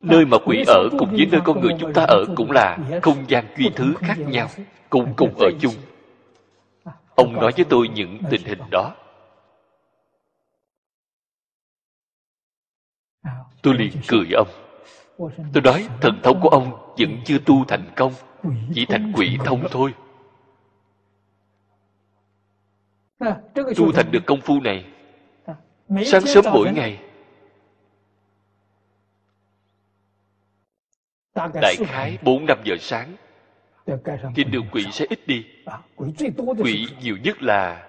Nơi 0.00 0.24
mà 0.24 0.38
quỷ 0.46 0.64
ở 0.66 0.88
cùng 0.98 1.10
với 1.10 1.26
nơi 1.32 1.40
con 1.44 1.60
người 1.60 1.72
chúng 1.80 1.92
ta 1.92 2.02
ở 2.02 2.24
cũng 2.36 2.50
là 2.50 2.78
không 3.02 3.24
gian 3.28 3.44
duy 3.56 3.70
thứ 3.76 3.94
khác 3.98 4.18
nhau 4.18 4.48
cùng 4.90 5.14
cùng 5.16 5.34
ở 5.38 5.50
chung. 5.60 5.74
ông 7.14 7.32
nói 7.32 7.52
với 7.56 7.64
tôi 7.68 7.88
những 7.88 8.18
tình 8.30 8.42
hình 8.44 8.58
đó 8.70 8.94
tôi 13.62 13.74
liền 13.74 13.92
cười 14.08 14.26
ông 14.36 14.48
tôi 15.52 15.62
nói 15.62 15.88
thần 16.00 16.20
thông 16.22 16.40
của 16.40 16.48
ông 16.48 16.94
vẫn 16.98 17.16
chưa 17.24 17.38
tu 17.38 17.64
thành 17.64 17.90
công, 17.96 18.12
chỉ 18.74 18.86
thành 18.86 19.12
quỷ 19.16 19.38
thông 19.44 19.64
thôi. 19.70 19.94
Tu 23.76 23.92
thành 23.92 24.10
được 24.10 24.26
công 24.26 24.40
phu 24.40 24.60
này, 24.60 24.84
sáng 26.04 26.26
sớm 26.26 26.44
mỗi 26.52 26.72
ngày. 26.72 26.98
Đại 31.34 31.76
khái 31.86 32.18
bốn 32.22 32.46
năm 32.46 32.58
giờ 32.64 32.76
sáng 32.80 33.16
trên 34.36 34.50
đường 34.50 34.66
quỷ 34.72 34.84
sẽ 34.92 35.06
ít 35.08 35.26
đi. 35.26 35.46
Quỷ 36.58 36.86
nhiều 37.02 37.16
nhất 37.16 37.42
là 37.42 37.88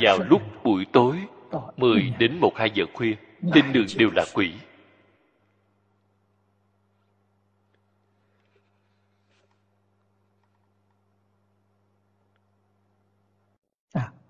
vào 0.00 0.18
lúc 0.28 0.42
buổi 0.64 0.86
tối 0.92 1.16
10 1.76 2.12
đến 2.18 2.38
1 2.40 2.52
2 2.56 2.70
giờ 2.70 2.84
khuya, 2.94 3.14
trên 3.54 3.72
đường 3.72 3.86
đều 3.96 4.10
là 4.10 4.24
quỷ. 4.34 4.52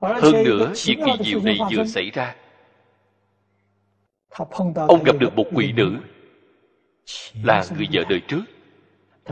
Hơn 0.01 0.45
nữa 0.45 0.73
việc 0.85 0.99
kỳ 1.07 1.25
diệu 1.25 1.41
này 1.41 1.59
vừa 1.71 1.85
xảy 1.85 2.11
ra. 2.11 2.35
Ông 4.89 5.03
gặp 5.05 5.17
được 5.21 5.35
một 5.35 5.47
quỷ 5.53 5.73
nữ. 5.73 5.97
Là 7.43 7.65
người 7.77 7.89
vợ 7.93 8.03
đời 8.09 8.21
trước. 8.29 8.43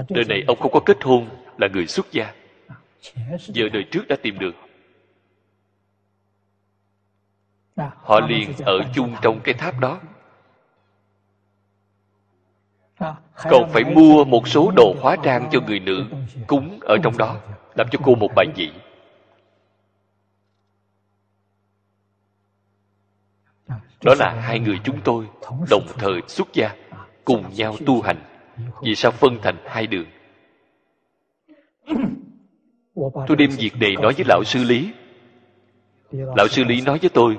Đời 0.08 0.24
này 0.28 0.44
ông 0.46 0.58
không 0.60 0.72
có 0.72 0.80
kết 0.80 0.96
hôn 1.04 1.28
là 1.58 1.68
người 1.72 1.86
xuất 1.86 2.12
gia. 2.12 2.34
Vợ 3.54 3.68
đời 3.72 3.84
trước 3.90 4.08
đã 4.08 4.16
tìm 4.22 4.38
được. 4.38 4.54
Họ 7.76 8.20
liền 8.20 8.52
ở 8.64 8.80
chung 8.94 9.14
trong 9.22 9.40
cái 9.44 9.54
tháp 9.54 9.80
đó. 9.80 10.00
Còn 13.50 13.70
phải 13.72 13.84
mua 13.84 14.24
một 14.24 14.48
số 14.48 14.72
đồ 14.76 14.94
hóa 15.00 15.16
trang 15.22 15.48
cho 15.52 15.60
người 15.66 15.80
nữ 15.80 16.04
cúng 16.46 16.78
ở 16.80 16.96
trong 17.02 17.18
đó 17.18 17.36
làm 17.74 17.86
cho 17.90 17.98
cô 18.04 18.14
một 18.14 18.28
bài 18.36 18.46
vị 18.56 18.70
đó 24.06 24.14
là 24.18 24.40
hai 24.40 24.58
người 24.58 24.80
chúng 24.84 25.00
tôi 25.04 25.26
đồng 25.70 25.86
thời 25.98 26.20
xuất 26.28 26.48
gia, 26.52 26.70
cùng 27.24 27.44
nhau 27.56 27.76
tu 27.86 28.02
hành. 28.02 28.16
Vì 28.82 28.94
sao 28.94 29.10
phân 29.10 29.38
thành 29.42 29.56
hai 29.66 29.86
đường? 29.86 30.06
Tôi 33.26 33.36
đem 33.38 33.50
việc 33.50 33.76
này 33.80 33.94
nói 34.02 34.12
với 34.12 34.24
lão 34.28 34.44
sư 34.44 34.64
lý. 34.64 34.92
Lão 36.10 36.48
sư 36.48 36.64
lý 36.64 36.80
nói 36.80 36.98
với 36.98 37.10
tôi, 37.14 37.38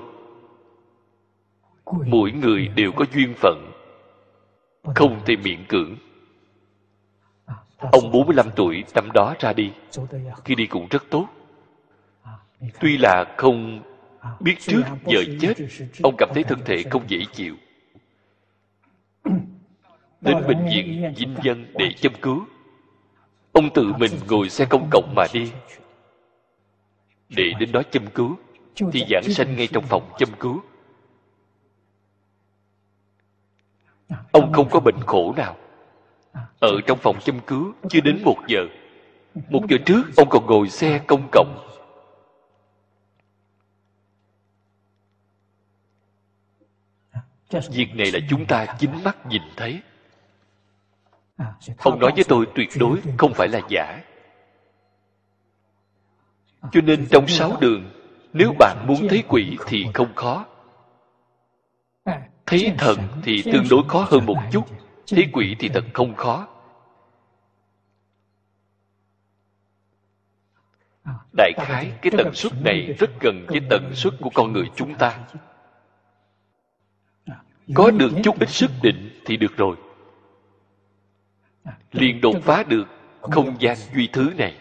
mỗi 2.06 2.31
người 2.31 2.68
đều 2.68 2.91
có 2.91 3.06
duyên 3.14 3.34
phận, 3.38 3.72
không 4.95 5.19
thể 5.26 5.35
miễn 5.35 5.65
cưỡng. 5.69 5.95
Ông 7.77 8.11
45 8.11 8.45
tuổi 8.56 8.84
năm 8.95 9.10
đó 9.14 9.34
ra 9.39 9.53
đi, 9.53 9.72
khi 10.45 10.56
đi 10.56 10.68
cũng 10.68 10.88
rất 10.89 11.03
tốt. 11.10 11.27
Tuy 12.80 12.98
là 12.98 13.26
không 13.38 13.81
biết 14.39 14.56
trước 14.60 14.81
giờ 15.06 15.23
chết, 15.41 15.53
ông 16.03 16.15
cảm 16.18 16.30
thấy 16.34 16.44
thân 16.44 16.60
thể 16.65 16.84
không 16.89 17.03
dễ 17.07 17.18
chịu. 17.34 17.56
Đến 20.22 20.38
bệnh 20.48 20.65
viện 20.65 21.14
dinh 21.18 21.35
dân 21.44 21.65
để 21.73 21.91
châm 22.02 22.14
cứu. 22.22 22.45
Ông 23.52 23.69
tự 23.73 23.94
mình 23.98 24.11
ngồi 24.27 24.49
xe 24.49 24.65
công 24.65 24.88
cộng 24.91 25.14
mà 25.15 25.23
đi. 25.34 25.52
Để 27.30 27.52
đến 27.60 27.72
đó 27.72 27.81
châm 27.91 28.07
cứu, 28.07 28.38
thì 28.91 29.06
giảng 29.10 29.23
sanh 29.23 29.56
ngay 29.56 29.68
trong 29.68 29.84
phòng 29.84 30.10
châm 30.18 30.30
cứu. 30.39 30.61
Ông 34.31 34.53
không 34.53 34.69
có 34.72 34.80
bệnh 34.80 34.99
khổ 35.06 35.34
nào. 35.38 35.57
Ở 36.60 36.72
trong 36.88 36.98
phòng 36.98 37.19
châm 37.19 37.39
cứu 37.39 37.73
chưa 37.89 38.02
đến 38.02 38.22
một 38.23 38.38
giờ. 38.48 38.60
Một 39.49 39.61
giờ 39.69 39.77
trước, 39.85 40.03
ông 40.18 40.30
còn 40.30 40.45
ngồi 40.45 40.69
xe 40.69 41.02
công 41.07 41.30
cộng. 41.31 41.66
Việc 47.49 47.95
này 47.95 48.11
là 48.11 48.19
chúng 48.30 48.45
ta 48.45 48.65
chính 48.80 49.03
mắt 49.03 49.26
nhìn 49.26 49.41
thấy. 49.56 49.82
Ông 51.78 51.99
nói 51.99 52.11
với 52.15 52.24
tôi 52.28 52.45
tuyệt 52.56 52.69
đối 52.80 52.99
không 53.18 53.34
phải 53.34 53.48
là 53.48 53.61
giả. 53.69 54.03
Cho 56.72 56.82
nên 56.82 57.07
trong 57.10 57.28
sáu 57.28 57.57
đường 57.60 57.91
nếu 58.34 58.53
bạn 58.60 58.86
muốn 58.88 59.07
thấy 59.10 59.24
quỷ 59.28 59.57
thì 59.65 59.86
không 59.94 60.15
khó. 60.15 60.45
Thấy 62.45 62.74
thần 62.78 62.98
thì 63.24 63.44
tương 63.44 63.65
đối 63.69 63.84
khó 63.88 64.07
hơn 64.10 64.26
một 64.26 64.38
chút. 64.52 64.64
thấy 65.07 65.30
quỷ 65.34 65.56
thì 65.60 65.69
thật 65.69 65.84
không 65.94 66.15
khó. 66.15 66.48
Đại 71.38 71.52
khái 71.57 71.91
cái 72.02 72.11
tần 72.18 72.34
suất 72.34 72.53
này 72.64 72.95
rất 72.99 73.10
gần 73.22 73.45
với 73.48 73.61
tần 73.69 73.91
suất 73.95 74.14
của 74.22 74.30
con 74.34 74.53
người 74.53 74.65
chúng 74.76 74.95
ta 74.95 75.19
có 77.76 77.91
được 77.91 78.11
chút 78.23 78.39
ít 78.39 78.49
sức 78.49 78.72
định 78.81 79.10
thì 79.26 79.38
được 79.38 79.57
rồi. 79.57 79.76
Liền 81.91 82.22
đột 82.22 82.35
phá 82.44 82.64
được 82.64 82.88
không 83.22 83.56
gian 83.60 83.77
duy 83.94 84.07
thứ 84.14 84.34
này. 84.38 84.57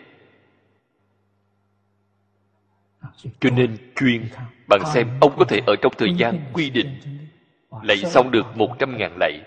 Cho 3.40 3.50
nên 3.50 3.76
chuyên 3.96 4.28
bạn 4.68 4.80
xem 4.94 5.08
ông 5.20 5.34
có 5.38 5.44
thể 5.44 5.60
ở 5.66 5.76
trong 5.82 5.92
thời 5.98 6.14
gian 6.16 6.40
quy 6.52 6.70
định 6.70 6.98
lạy 7.82 7.96
xong 7.96 8.30
được 8.30 8.56
một 8.56 8.76
trăm 8.78 8.96
ngàn 8.96 9.16
lạy. 9.20 9.40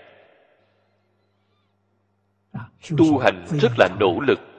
Tu 2.98 3.18
hành 3.18 3.46
rất 3.60 3.72
là 3.78 3.88
nỗ 4.00 4.20
lực 4.20 4.49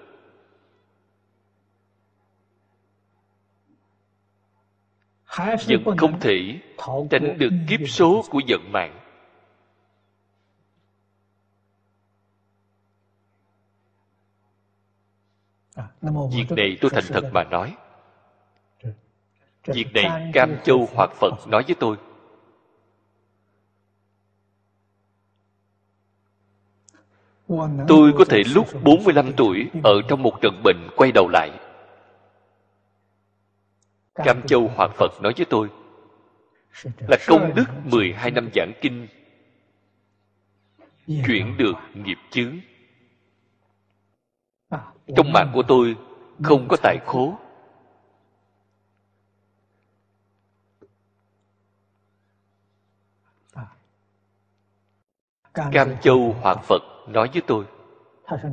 vẫn 5.67 5.97
không 5.97 6.19
thể 6.19 6.59
tránh 7.09 7.37
được 7.37 7.49
kiếp 7.69 7.79
số 7.89 8.23
của 8.29 8.41
vận 8.47 8.71
mạng. 8.71 8.97
Việc 16.31 16.45
này 16.49 16.77
tôi 16.81 16.91
thành 16.91 17.03
thật 17.07 17.23
mà 17.33 17.43
nói. 17.43 17.75
Việc 19.65 19.87
này 19.93 20.31
cam 20.33 20.55
châu 20.63 20.87
hoặc 20.95 21.09
phật 21.15 21.47
nói 21.47 21.63
với 21.67 21.75
tôi. 21.79 21.97
Tôi 27.87 28.13
có 28.17 28.25
thể 28.29 28.41
lúc 28.55 28.67
45 28.83 29.33
tuổi 29.37 29.69
ở 29.83 30.01
trong 30.07 30.23
một 30.23 30.41
trận 30.41 30.61
bệnh 30.63 30.89
quay 30.95 31.11
đầu 31.11 31.27
lại 31.27 31.60
Cam 34.15 34.41
Châu 34.47 34.67
Hoàng 34.67 34.91
Phật 34.97 35.21
nói 35.21 35.33
với 35.37 35.45
tôi. 35.49 35.69
Là 37.07 37.17
công 37.27 37.55
đức 37.55 37.65
12 37.83 38.31
năm 38.31 38.49
giảng 38.55 38.71
kinh. 38.81 39.07
Chuyển 41.07 41.57
được 41.57 41.73
nghiệp 41.93 42.17
chướng. 42.31 42.57
Trong 45.15 45.33
mạng 45.33 45.51
của 45.53 45.63
tôi 45.67 45.95
không 46.43 46.67
có 46.67 46.77
tài 46.83 46.97
khố. 47.05 47.37
Cam 55.53 55.97
Châu 56.01 56.35
Hoàng 56.41 56.63
Phật. 56.63 56.81
Nói 57.07 57.29
với 57.33 57.41
tôi. 57.47 57.65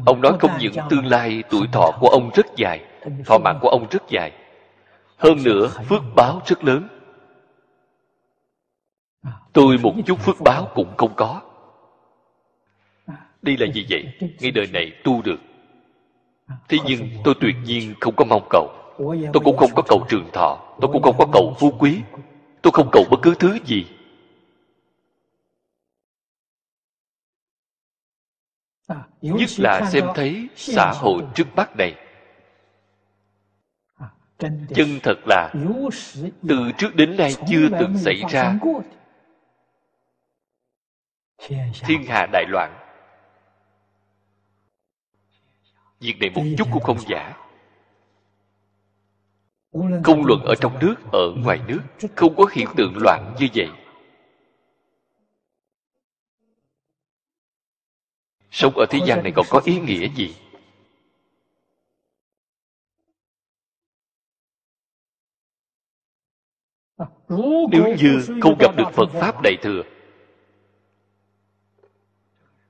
Ông 0.06 0.20
nói 0.20 0.32
không 0.40 0.50
những 0.58 0.74
tương 0.90 1.06
lai 1.06 1.42
tuổi 1.50 1.66
thọ 1.72 1.90
của 2.00 2.08
ông 2.08 2.30
rất 2.34 2.46
dài 2.56 2.84
Thọ 3.26 3.38
mạng 3.38 3.58
của 3.62 3.68
ông 3.68 3.86
rất 3.90 4.02
dài 4.08 4.32
hơn 5.18 5.38
nữa 5.44 5.68
phước 5.88 6.02
báo 6.16 6.40
rất 6.46 6.64
lớn. 6.64 6.88
Tôi 9.52 9.78
một 9.78 9.92
chút 10.06 10.18
phước 10.18 10.36
báo 10.44 10.68
cũng 10.74 10.96
không 10.96 11.14
có. 11.16 11.42
Đây 13.42 13.56
là 13.56 13.66
gì 13.74 13.86
vậy 13.90 14.04
ngay 14.40 14.50
đời 14.50 14.66
này 14.72 14.92
tu 15.04 15.22
được. 15.22 15.40
Thế 16.68 16.78
nhưng 16.86 17.08
tôi 17.24 17.34
tuyệt 17.40 17.56
nhiên 17.64 17.94
không 18.00 18.16
có 18.16 18.24
mong 18.24 18.46
cầu. 18.50 18.68
Tôi 19.32 19.42
cũng 19.44 19.56
không 19.56 19.70
có 19.74 19.82
cầu 19.88 20.06
trường 20.08 20.30
thọ. 20.32 20.76
Tôi 20.80 20.90
cũng 20.92 21.02
không 21.02 21.16
có 21.18 21.26
cầu 21.32 21.54
phú 21.58 21.72
quý. 21.78 22.00
tôi 22.62 22.70
không 22.74 22.88
cầu 22.92 23.04
bất 23.10 23.16
cứ 23.22 23.34
thứ 23.38 23.58
gì. 23.64 23.86
Nhất 29.20 29.50
là 29.58 29.90
xem 29.90 30.04
thấy 30.14 30.48
xã 30.56 30.92
hội 30.94 31.22
trước 31.34 31.44
mắt 31.56 31.76
này 31.76 32.07
chân 34.38 35.00
thật 35.02 35.18
là 35.26 35.52
từ 36.48 36.70
trước 36.78 36.94
đến 36.94 37.16
nay 37.16 37.34
chưa 37.48 37.68
từng 37.80 37.98
xảy 37.98 38.22
ra. 38.30 38.58
thiên 41.72 42.04
hạ 42.06 42.26
đại 42.32 42.44
loạn. 42.48 42.78
Việc 46.00 46.14
này 46.20 46.30
một 46.34 46.42
chút 46.58 46.68
cũng 46.72 46.82
không 46.82 46.98
giả. 47.08 47.36
Không 50.04 50.26
luận 50.26 50.40
ở 50.44 50.54
trong 50.54 50.78
nước 50.78 50.94
ở 51.12 51.32
ngoài 51.36 51.60
nước 51.68 51.80
không 52.16 52.36
có 52.36 52.46
hiện 52.52 52.68
tượng 52.76 52.92
loạn 52.96 53.34
như 53.40 53.48
vậy. 53.54 53.68
Sống 58.50 58.72
ở 58.76 58.86
thế 58.90 58.98
gian 59.06 59.22
này 59.22 59.32
còn 59.36 59.46
có 59.50 59.60
ý 59.64 59.80
nghĩa 59.80 60.08
gì 60.14 60.34
nếu 67.70 67.96
như 67.98 68.26
không 68.42 68.58
gặp 68.58 68.76
được 68.76 68.92
phật 68.92 69.10
pháp 69.12 69.42
đại 69.42 69.56
thừa 69.62 69.82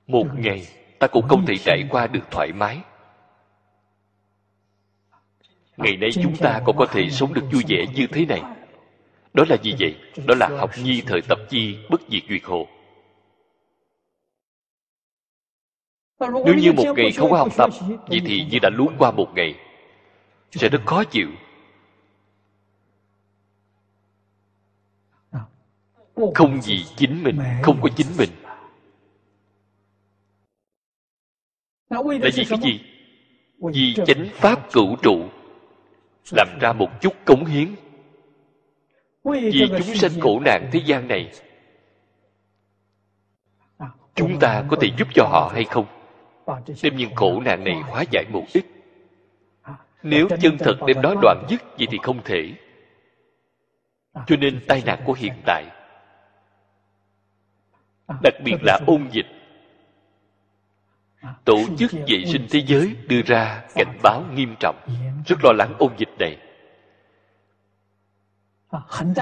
một 0.07 0.25
ngày 0.37 0.67
ta 0.99 1.07
cũng 1.07 1.27
không 1.27 1.45
thể 1.45 1.55
trải 1.57 1.83
qua 1.89 2.07
được 2.07 2.31
thoải 2.31 2.51
mái. 2.53 2.79
Ngày 5.77 5.97
nay 5.97 6.09
chúng 6.23 6.35
ta 6.35 6.61
cũng 6.65 6.77
có 6.77 6.85
thể 6.85 7.09
sống 7.09 7.33
được 7.33 7.43
vui 7.51 7.63
vẻ 7.67 7.85
như 7.95 8.07
thế 8.07 8.25
này. 8.25 8.41
đó 9.33 9.43
là 9.49 9.57
gì 9.63 9.75
vậy? 9.79 9.95
đó 10.27 10.35
là 10.37 10.47
học 10.47 10.71
nhi 10.83 11.01
thời 11.05 11.21
tập 11.21 11.39
chi 11.49 11.77
bất 11.89 12.01
diệt 12.09 12.23
duyệt 12.29 12.43
hồ. 12.43 12.67
Nếu 16.19 16.55
như 16.55 16.73
một 16.73 16.83
ngày 16.97 17.11
không 17.11 17.31
có 17.31 17.37
học 17.37 17.57
tập 17.57 17.69
vậy 18.07 18.21
thì 18.25 18.45
như 18.51 18.59
đã 18.61 18.69
luống 18.69 18.95
qua 18.97 19.11
một 19.11 19.27
ngày 19.35 19.55
sẽ 20.51 20.69
rất 20.69 20.81
khó 20.85 21.03
chịu 21.03 21.27
không 26.35 26.59
vì 26.65 26.83
chính 26.95 27.23
mình 27.23 27.39
không 27.63 27.79
có 27.81 27.89
chính 27.95 28.07
mình. 28.17 28.29
Là 31.89 32.01
vì 32.35 32.45
cái 32.49 32.59
gì? 32.61 32.79
Vì 33.73 33.93
chánh 34.05 34.29
pháp 34.33 34.71
cửu 34.71 34.95
trụ 34.95 35.29
làm 36.31 36.47
ra 36.61 36.73
một 36.73 37.01
chút 37.01 37.13
cống 37.25 37.45
hiến. 37.45 37.75
Vì 39.23 39.67
chúng 39.69 39.95
sanh 39.95 40.19
khổ 40.21 40.39
nạn 40.39 40.69
thế 40.71 40.81
gian 40.85 41.07
này 41.07 41.31
chúng 44.15 44.39
ta 44.39 44.63
có 44.69 44.77
thể 44.81 44.89
giúp 44.97 45.07
cho 45.15 45.23
họ 45.23 45.51
hay 45.53 45.63
không? 45.63 45.85
Đem 46.83 46.95
những 46.95 47.15
khổ 47.15 47.41
nạn 47.45 47.63
này 47.63 47.75
hóa 47.87 48.03
giải 48.11 48.25
một 48.31 48.43
ít. 48.53 48.65
Nếu 50.03 50.27
chân 50.41 50.57
thật 50.59 50.75
đem 50.87 51.01
đó 51.01 51.15
đoạn 51.21 51.45
dứt 51.49 51.61
vậy 51.77 51.87
thì 51.91 51.97
không 52.03 52.21
thể. 52.25 52.53
Cho 54.27 54.35
nên 54.35 54.59
tai 54.67 54.83
nạn 54.85 54.99
của 55.05 55.13
hiện 55.13 55.33
tại 55.45 55.65
đặc 58.21 58.33
biệt 58.43 58.57
là 58.61 58.79
ôn 58.87 59.07
dịch. 59.11 59.25
Tổ 61.45 61.57
chức 61.77 61.91
vệ 61.91 62.25
sinh 62.25 62.47
thế 62.49 62.63
giới 62.67 62.95
đưa 63.07 63.21
ra 63.21 63.63
cảnh 63.75 63.97
báo 64.03 64.23
nghiêm 64.33 64.55
trọng. 64.59 64.75
Rất 65.25 65.35
lo 65.43 65.51
lắng 65.51 65.73
ôn 65.79 65.91
dịch 65.97 66.09
này. 66.19 66.37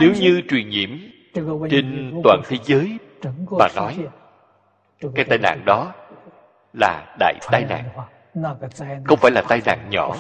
Nếu 0.01 0.13
như 0.21 0.41
truyền 0.49 0.69
nhiễm 0.69 0.89
trên 1.69 2.13
toàn 2.23 2.41
thế 2.47 2.57
giới 2.65 2.97
mà 3.51 3.67
nói 3.75 3.97
cái 5.15 5.25
tai 5.29 5.37
nạn 5.37 5.63
đó 5.65 5.93
là 6.73 7.15
đại 7.19 7.35
tai 7.51 7.65
nạn. 7.69 7.89
không 9.05 9.19
phải 9.21 9.31
là 9.31 9.41
tai 9.49 9.61
nạn 9.65 9.89
nhỏ. 9.89 10.15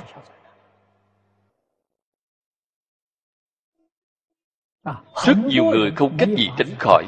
Rất 5.25 5.37
nhiều 5.45 5.65
người 5.65 5.91
không 5.95 6.17
cách 6.17 6.29
gì 6.37 6.49
tránh 6.57 6.75
khỏi 6.79 7.05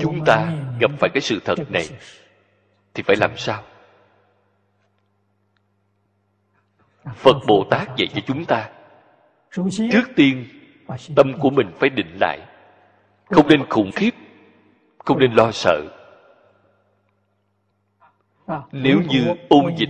chúng 0.00 0.24
ta 0.24 0.52
gặp 0.80 0.90
phải 0.98 1.10
cái 1.14 1.20
sự 1.20 1.40
thật 1.44 1.70
này 1.70 1.88
thì 2.94 3.02
phải 3.02 3.16
làm 3.16 3.36
sao? 3.36 3.62
Phật 7.14 7.36
bồ 7.46 7.66
tát 7.70 7.88
dạy 7.96 8.08
cho 8.14 8.20
chúng 8.26 8.44
ta 8.44 8.70
trước 9.92 10.08
tiên 10.16 10.44
tâm 11.16 11.32
của 11.40 11.50
mình 11.50 11.70
phải 11.80 11.90
định 11.90 12.16
lại. 12.20 12.38
Không 13.24 13.48
nên 13.48 13.68
khủng 13.68 13.90
khiếp 13.94 14.10
không 14.98 15.18
nên 15.18 15.32
lo 15.32 15.52
sợ. 15.52 15.82
Nếu 18.72 19.00
như 19.08 19.34
ôn 19.48 19.76
dịch 19.76 19.88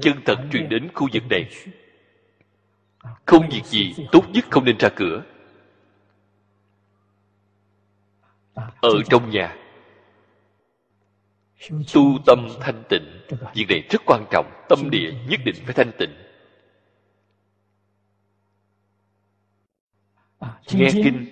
chân 0.00 0.14
thật 0.24 0.38
truyền 0.52 0.68
đến 0.68 0.88
khu 0.94 1.08
vực 1.12 1.22
này 1.30 1.48
không 3.24 3.48
việc 3.48 3.64
gì 3.64 3.94
tốt 4.12 4.24
nhất 4.32 4.44
không 4.50 4.64
nên 4.64 4.76
ra 4.78 4.88
cửa 4.96 5.22
ở 8.80 9.02
trong 9.10 9.30
nhà. 9.30 9.56
Tu 11.94 12.18
tâm 12.26 12.48
thanh 12.60 12.82
tịnh 12.88 13.20
việc 13.54 13.66
này 13.68 13.82
rất 13.90 14.02
quan 14.06 14.24
trọng 14.30 14.64
tâm 14.68 14.90
địa 14.90 15.12
nhất 15.28 15.40
định 15.44 15.54
phải 15.64 15.74
thanh 15.74 15.90
tịnh. 15.98 16.10
Nghe 20.72 20.88
kinh 20.92 21.26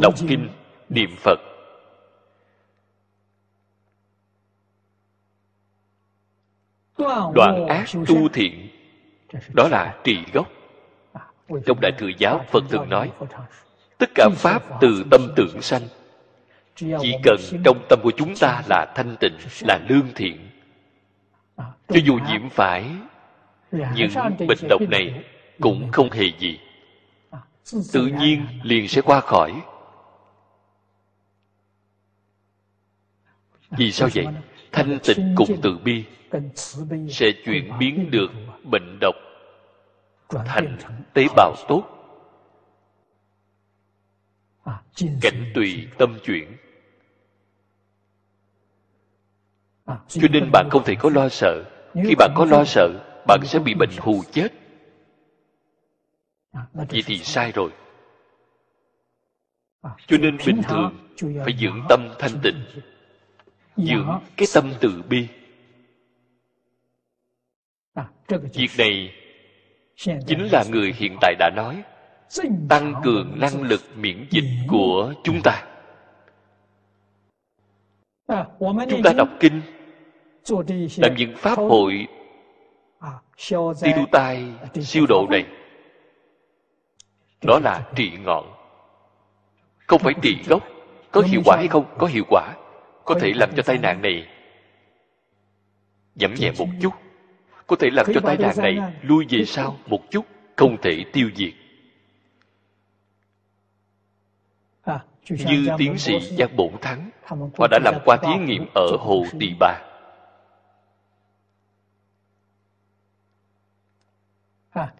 đọc 0.00 0.14
kinh 0.28 0.48
niệm 0.88 1.10
phật. 1.16 1.38
Đoạn 7.34 7.66
ác 7.68 7.86
tu 8.08 8.28
thiện 8.28 8.68
đó 9.54 9.68
là 9.68 10.00
trì 10.04 10.18
gốc. 10.32 10.48
Trong 11.66 11.80
đại 11.80 11.92
thừa 11.98 12.10
giáo 12.18 12.44
phật 12.50 12.64
thường 12.70 12.88
nói 12.88 13.12
tất 13.98 14.10
cả 14.14 14.28
pháp 14.36 14.62
từ 14.80 15.04
tâm 15.10 15.20
tưởng 15.36 15.62
sanh 15.62 15.82
chỉ 16.80 17.14
cần 17.22 17.36
trong 17.64 17.86
tâm 17.88 18.00
của 18.02 18.12
chúng 18.16 18.34
ta 18.40 18.62
là 18.68 18.92
thanh 18.94 19.16
tịnh 19.20 19.36
là 19.60 19.80
lương 19.88 20.08
thiện. 20.14 20.50
Cho 21.88 22.00
dù 22.04 22.18
nhiễm 22.28 22.48
phải 22.50 22.84
những 23.72 24.10
bệnh 24.48 24.58
độc 24.68 24.80
này 24.90 25.24
cũng 25.60 25.92
không 25.92 26.10
hề 26.10 26.24
gì. 26.38 26.60
Tự 27.92 28.06
nhiên 28.06 28.46
liền 28.62 28.88
sẽ 28.88 29.02
qua 29.02 29.20
khỏi. 29.20 29.62
Vì 33.70 33.92
sao 33.92 34.08
vậy? 34.14 34.26
Thanh 34.72 34.98
tịnh 35.02 35.34
cùng 35.36 35.60
từ 35.62 35.78
bi 35.84 36.04
sẽ 37.08 37.32
chuyển 37.44 37.78
biến 37.78 38.10
được 38.10 38.30
bệnh 38.64 38.98
độc 39.00 39.14
thành 40.28 40.76
tế 41.14 41.26
bào 41.36 41.54
tốt. 41.68 41.84
Cảnh 45.20 45.52
tùy 45.54 45.88
tâm 45.98 46.18
chuyển 46.24 46.56
cho 50.08 50.28
nên 50.32 50.50
bạn 50.52 50.68
không 50.70 50.84
thể 50.84 50.94
có 50.94 51.10
lo 51.10 51.28
sợ. 51.28 51.64
Khi 51.94 52.14
bạn 52.14 52.30
có 52.36 52.44
lo 52.44 52.64
sợ 52.64 52.88
bạn 53.26 53.40
sẽ 53.44 53.58
bị 53.58 53.74
bệnh 53.74 53.90
hù 53.98 54.22
chết. 54.32 54.48
Vậy 56.72 57.02
thì 57.06 57.18
sai 57.18 57.52
rồi. 57.52 57.70
Cho 59.82 60.16
nên 60.20 60.36
bình 60.46 60.62
thường 60.68 61.10
phải 61.20 61.56
dưỡng 61.60 61.82
tâm 61.88 62.08
thanh 62.18 62.40
tịnh 62.42 62.64
dưỡng 63.76 64.20
cái 64.36 64.48
tâm 64.54 64.72
từ 64.80 65.02
bi. 65.08 65.28
Việc 68.28 68.70
này 68.78 69.14
chính 70.26 70.48
là 70.52 70.64
người 70.70 70.92
hiện 70.96 71.16
tại 71.20 71.34
đã 71.38 71.50
nói 71.56 71.82
tăng 72.68 72.94
cường 73.04 73.40
năng 73.40 73.62
lực 73.62 73.80
miễn 73.96 74.26
dịch 74.30 74.48
của 74.68 75.14
chúng 75.24 75.40
ta. 75.44 75.66
Chúng 78.90 79.02
ta 79.04 79.12
đọc 79.16 79.28
kinh 79.40 79.60
làm 80.96 81.14
những 81.16 81.36
pháp 81.36 81.58
hội 81.58 82.06
đi 83.82 83.92
đu 83.96 84.04
tai 84.12 84.44
siêu 84.82 85.06
độ 85.08 85.26
này. 85.30 85.46
Đó 87.42 87.58
là 87.62 87.90
trị 87.96 88.10
ngọn. 88.24 88.52
Không 89.86 90.00
phải 90.00 90.14
trị 90.22 90.36
gốc 90.48 90.62
có 91.10 91.20
hiệu 91.20 91.40
quả 91.44 91.56
hay 91.56 91.68
không? 91.68 91.84
Có 91.98 92.06
hiệu 92.06 92.24
quả. 92.28 92.54
Có 93.04 93.14
thể 93.20 93.32
làm 93.34 93.50
cho 93.56 93.62
tai 93.62 93.78
nạn 93.78 94.02
này 94.02 94.26
giảm 96.14 96.34
nhẹ 96.34 96.50
một 96.58 96.66
chút. 96.82 96.92
Có 97.66 97.76
thể 97.76 97.90
làm 97.90 98.06
cho 98.14 98.20
tai 98.20 98.36
nạn 98.36 98.54
này 98.58 98.78
lui 99.02 99.26
về 99.30 99.44
sau 99.44 99.76
một 99.86 100.10
chút 100.10 100.26
không 100.56 100.76
thể 100.82 101.04
tiêu 101.12 101.30
diệt. 101.36 101.52
Như 105.30 105.68
tiến 105.78 105.98
sĩ 105.98 106.20
Giang 106.20 106.56
Bổn 106.56 106.72
Thắng 106.80 107.10
họ 107.58 107.66
đã 107.70 107.78
làm 107.84 107.94
qua 108.04 108.16
thí 108.16 108.34
nghiệm 108.46 108.66
ở 108.74 108.96
Hồ 108.98 109.24
Tỳ 109.40 109.54
Bà 109.60 109.89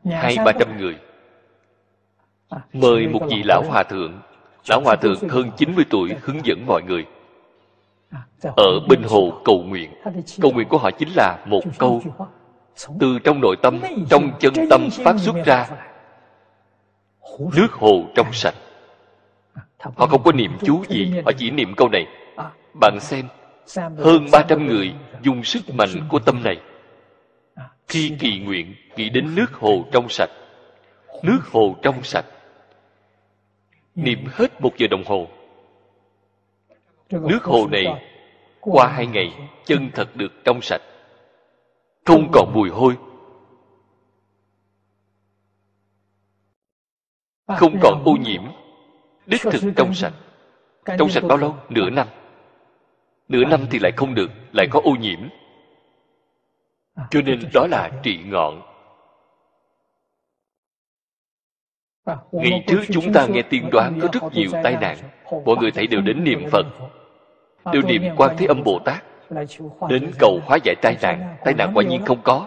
hai 0.04 0.36
ba 0.44 0.52
trăm 0.52 0.78
người. 0.78 0.96
Mời 2.72 3.08
một 3.08 3.20
vị 3.30 3.42
lão 3.44 3.62
hòa 3.68 3.82
thượng. 3.82 4.20
Lão 4.68 4.80
hòa 4.84 4.96
thượng 4.96 5.28
hơn 5.28 5.50
90 5.56 5.84
tuổi 5.90 6.10
hướng 6.22 6.40
dẫn 6.44 6.66
mọi 6.66 6.82
người. 6.82 7.06
Ở 8.42 8.80
bên 8.88 9.02
hồ 9.02 9.32
cầu 9.44 9.62
nguyện. 9.66 9.90
Cầu 10.40 10.52
nguyện 10.52 10.68
của 10.68 10.78
họ 10.78 10.90
chính 10.90 11.08
là 11.16 11.38
một 11.46 11.62
câu 11.78 12.02
từ 13.00 13.18
trong 13.24 13.40
nội 13.40 13.56
tâm 13.62 13.80
trong 14.10 14.30
chân 14.40 14.52
tâm 14.70 14.88
phát 15.04 15.14
xuất 15.18 15.36
ra. 15.46 15.66
Nước 17.38 17.72
hồ 17.72 18.04
trong 18.14 18.32
sạch. 18.32 18.54
Họ 19.78 20.06
không 20.06 20.22
có 20.22 20.32
niệm 20.32 20.52
chú 20.62 20.84
gì 20.88 21.12
họ 21.24 21.32
chỉ 21.38 21.50
niệm 21.50 21.74
câu 21.76 21.88
này. 21.88 22.06
Bạn 22.80 22.98
xem 23.00 23.28
hơn 23.98 24.26
300 24.32 24.66
người 24.66 24.94
dùng 25.22 25.44
sức 25.44 25.74
mạnh 25.74 25.88
của 26.08 26.18
tâm 26.18 26.42
này 26.44 26.56
khi 27.90 28.16
kỳ 28.18 28.38
nguyện, 28.38 28.74
nghĩ 28.96 29.10
đến 29.10 29.34
nước 29.34 29.52
hồ 29.52 29.84
trong 29.92 30.08
sạch, 30.08 30.30
nước 31.22 31.40
hồ 31.52 31.76
trong 31.82 32.02
sạch, 32.02 32.24
niệm 33.94 34.24
hết 34.32 34.60
một 34.60 34.72
giờ 34.78 34.86
đồng 34.90 35.04
hồ. 35.06 35.28
Nước 37.10 37.44
hồ 37.44 37.66
này 37.66 37.84
qua 38.60 38.86
hai 38.86 39.06
ngày 39.06 39.34
chân 39.64 39.90
thật 39.94 40.16
được 40.16 40.32
trong 40.44 40.62
sạch, 40.62 40.82
không 42.04 42.30
còn 42.32 42.52
mùi 42.54 42.70
hôi. 42.70 42.96
Không 47.46 47.78
còn 47.82 48.02
ô 48.04 48.12
nhiễm, 48.12 48.42
đích 49.26 49.42
thực 49.42 49.62
trong 49.76 49.94
sạch. 49.94 50.12
Trong 50.98 51.08
sạch 51.08 51.24
bao 51.28 51.38
lâu? 51.38 51.56
Nửa 51.68 51.90
năm. 51.90 52.08
Nửa 53.28 53.44
năm 53.44 53.66
thì 53.70 53.78
lại 53.78 53.92
không 53.96 54.14
được, 54.14 54.30
lại 54.52 54.66
có 54.70 54.80
ô 54.84 54.90
nhiễm 54.90 55.18
cho 57.10 57.20
nên 57.20 57.40
đó 57.54 57.66
là 57.70 57.90
trị 58.02 58.18
ngọn. 58.26 58.62
Ngày 62.32 62.64
trước 62.66 62.80
chúng 62.92 63.12
ta 63.12 63.26
nghe 63.26 63.42
tiên 63.42 63.68
đoán 63.72 63.98
có 64.02 64.08
rất 64.12 64.22
nhiều 64.32 64.50
tai 64.62 64.76
nạn. 64.80 64.96
mọi 65.44 65.56
người 65.60 65.70
thấy 65.70 65.86
đều 65.86 66.00
đến 66.00 66.24
niệm 66.24 66.48
phật. 66.50 66.66
đều 67.72 67.82
niệm 67.82 68.02
quan 68.16 68.36
thế 68.38 68.46
âm 68.46 68.62
bồ 68.64 68.78
tát 68.84 69.04
đến 69.88 70.10
cầu 70.18 70.40
hóa 70.44 70.58
giải 70.64 70.74
tai 70.82 70.96
nạn. 71.02 71.36
tai 71.44 71.54
nạn 71.54 71.72
quả 71.74 71.84
nhiên 71.84 72.04
không 72.04 72.22
có. 72.22 72.46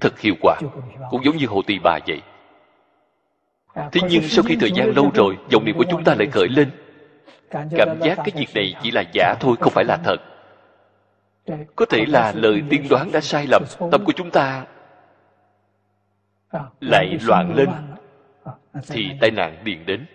Thật 0.00 0.20
hiệu 0.20 0.34
quả. 0.40 0.60
Cũng 1.10 1.24
giống 1.24 1.36
như 1.36 1.46
hồ 1.46 1.62
tỳ 1.66 1.78
bà 1.78 1.98
vậy. 2.06 2.22
Thế 3.74 4.00
nhưng 4.10 4.22
sau 4.22 4.42
khi 4.48 4.56
thời 4.60 4.72
gian 4.72 4.92
lâu 4.96 5.10
rồi 5.14 5.38
dòng 5.50 5.64
niệm 5.64 5.76
của 5.78 5.84
chúng 5.90 6.04
ta 6.04 6.14
lại 6.14 6.28
khởi 6.32 6.48
lên. 6.48 6.70
Cảm 7.50 8.00
giác 8.00 8.16
cái 8.16 8.32
việc 8.34 8.48
này 8.54 8.74
chỉ 8.82 8.90
là 8.90 9.04
giả 9.12 9.34
thôi 9.40 9.56
không 9.60 9.72
phải 9.72 9.84
là 9.84 9.96
thật 10.04 10.33
có 11.76 11.86
thể 11.90 12.06
là 12.06 12.32
lời 12.32 12.62
tiên 12.70 12.86
đoán 12.90 13.12
đã 13.12 13.20
sai 13.20 13.46
lầm, 13.46 13.62
tâm 13.92 14.04
của 14.04 14.12
chúng 14.16 14.30
ta 14.30 14.66
lại 16.80 17.18
loạn 17.22 17.54
lên, 17.54 17.68
thì 18.86 19.10
tai 19.20 19.30
nạn 19.30 19.62
liền 19.64 19.86
đến. 19.86 20.06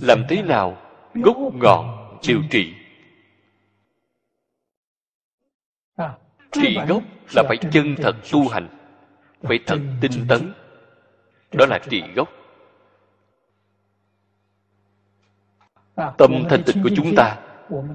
Làm 0.00 0.22
thế 0.28 0.42
nào 0.42 0.76
gốc 1.14 1.36
ngọn 1.54 2.18
điều 2.28 2.42
trị? 2.50 2.74
Trị 6.52 6.78
gốc 6.88 7.02
là 7.34 7.42
phải 7.48 7.56
chân 7.72 7.94
thật 7.96 8.16
tu 8.32 8.48
hành, 8.48 8.68
phải 9.42 9.58
thật 9.66 9.78
tinh 10.00 10.26
tấn. 10.28 10.52
Đó 11.52 11.66
là 11.66 11.78
trị 11.90 12.02
gốc. 12.14 12.28
Tâm 15.96 16.32
thanh 16.50 16.62
tịnh 16.66 16.82
của 16.82 16.90
chúng 16.96 17.14
ta 17.16 17.45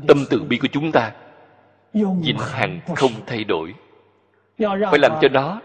tâm 0.07 0.25
từ 0.29 0.43
bi 0.43 0.57
của 0.57 0.67
chúng 0.71 0.91
ta 0.91 1.13
vĩnh 1.93 2.37
hằng 2.39 2.79
không 2.95 3.11
thay 3.27 3.43
đổi. 3.43 3.73
Phải 4.59 4.99
làm 4.99 5.11
cho 5.21 5.29
nó 5.29 5.61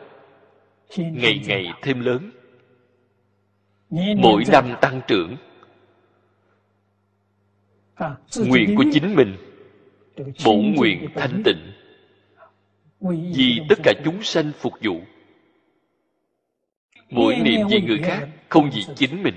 ngày 0.99 1.41
ngày 1.47 1.73
thêm 1.83 2.01
lớn. 2.01 2.31
Mỗi 4.17 4.45
năm 4.53 4.75
tăng 4.81 5.01
trưởng. 5.07 5.37
Nguyện 8.47 8.77
của 8.77 8.85
chính 8.93 9.15
mình. 9.15 9.37
bổn 10.45 10.75
nguyện 10.77 11.09
thanh 11.15 11.43
tịnh. 11.45 11.73
Vì 13.35 13.61
tất 13.69 13.79
cả 13.85 13.93
chúng 14.05 14.23
sanh 14.23 14.53
phục 14.59 14.73
vụ. 14.83 15.01
Mỗi 17.11 17.37
niệm 17.37 17.61
vì 17.71 17.81
người 17.81 17.99
khác 17.99 18.29
không 18.49 18.71
vì 18.71 18.83
chính 18.97 19.23
mình 19.23 19.35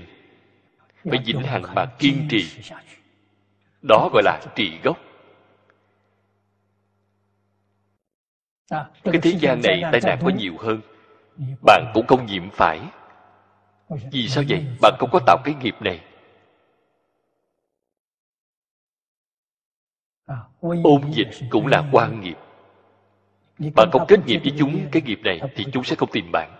phải 1.04 1.18
vĩnh 1.26 1.42
hằng 1.42 1.62
mà 1.74 1.86
kiên 1.98 2.28
trì 2.30 2.44
đó 3.82 4.10
gọi 4.12 4.22
là 4.22 4.40
trị 4.54 4.78
gốc. 4.82 4.98
Cái 9.04 9.20
thế 9.22 9.30
gian 9.38 9.60
này 9.62 9.82
tai 9.92 10.00
nạn 10.04 10.18
có 10.22 10.30
nhiều 10.38 10.54
hơn. 10.58 10.80
bạn 11.62 11.90
cũng 11.94 12.06
không 12.06 12.26
nhiễm 12.26 12.50
phải. 12.50 12.80
Vì 14.12 14.28
sao 14.28 14.44
vậy? 14.48 14.66
bạn 14.82 14.94
không 14.98 15.10
có 15.12 15.20
tạo 15.26 15.36
cái 15.44 15.54
nghiệp 15.54 15.74
này. 15.80 16.00
Ôn 20.60 21.10
dịch 21.10 21.30
cũng 21.50 21.66
là 21.66 21.88
quan 21.92 22.20
nghiệp. 22.20 22.38
Bạn 23.76 23.88
không 23.92 24.04
kết 24.08 24.26
nghiệp 24.26 24.40
với 24.44 24.52
chúng 24.58 24.88
cái 24.92 25.02
nghiệp 25.02 25.20
này 25.24 25.40
thì 25.54 25.64
chúng 25.72 25.84
sẽ 25.84 25.96
không 25.96 26.10
tìm 26.12 26.30
bạn. 26.32 26.50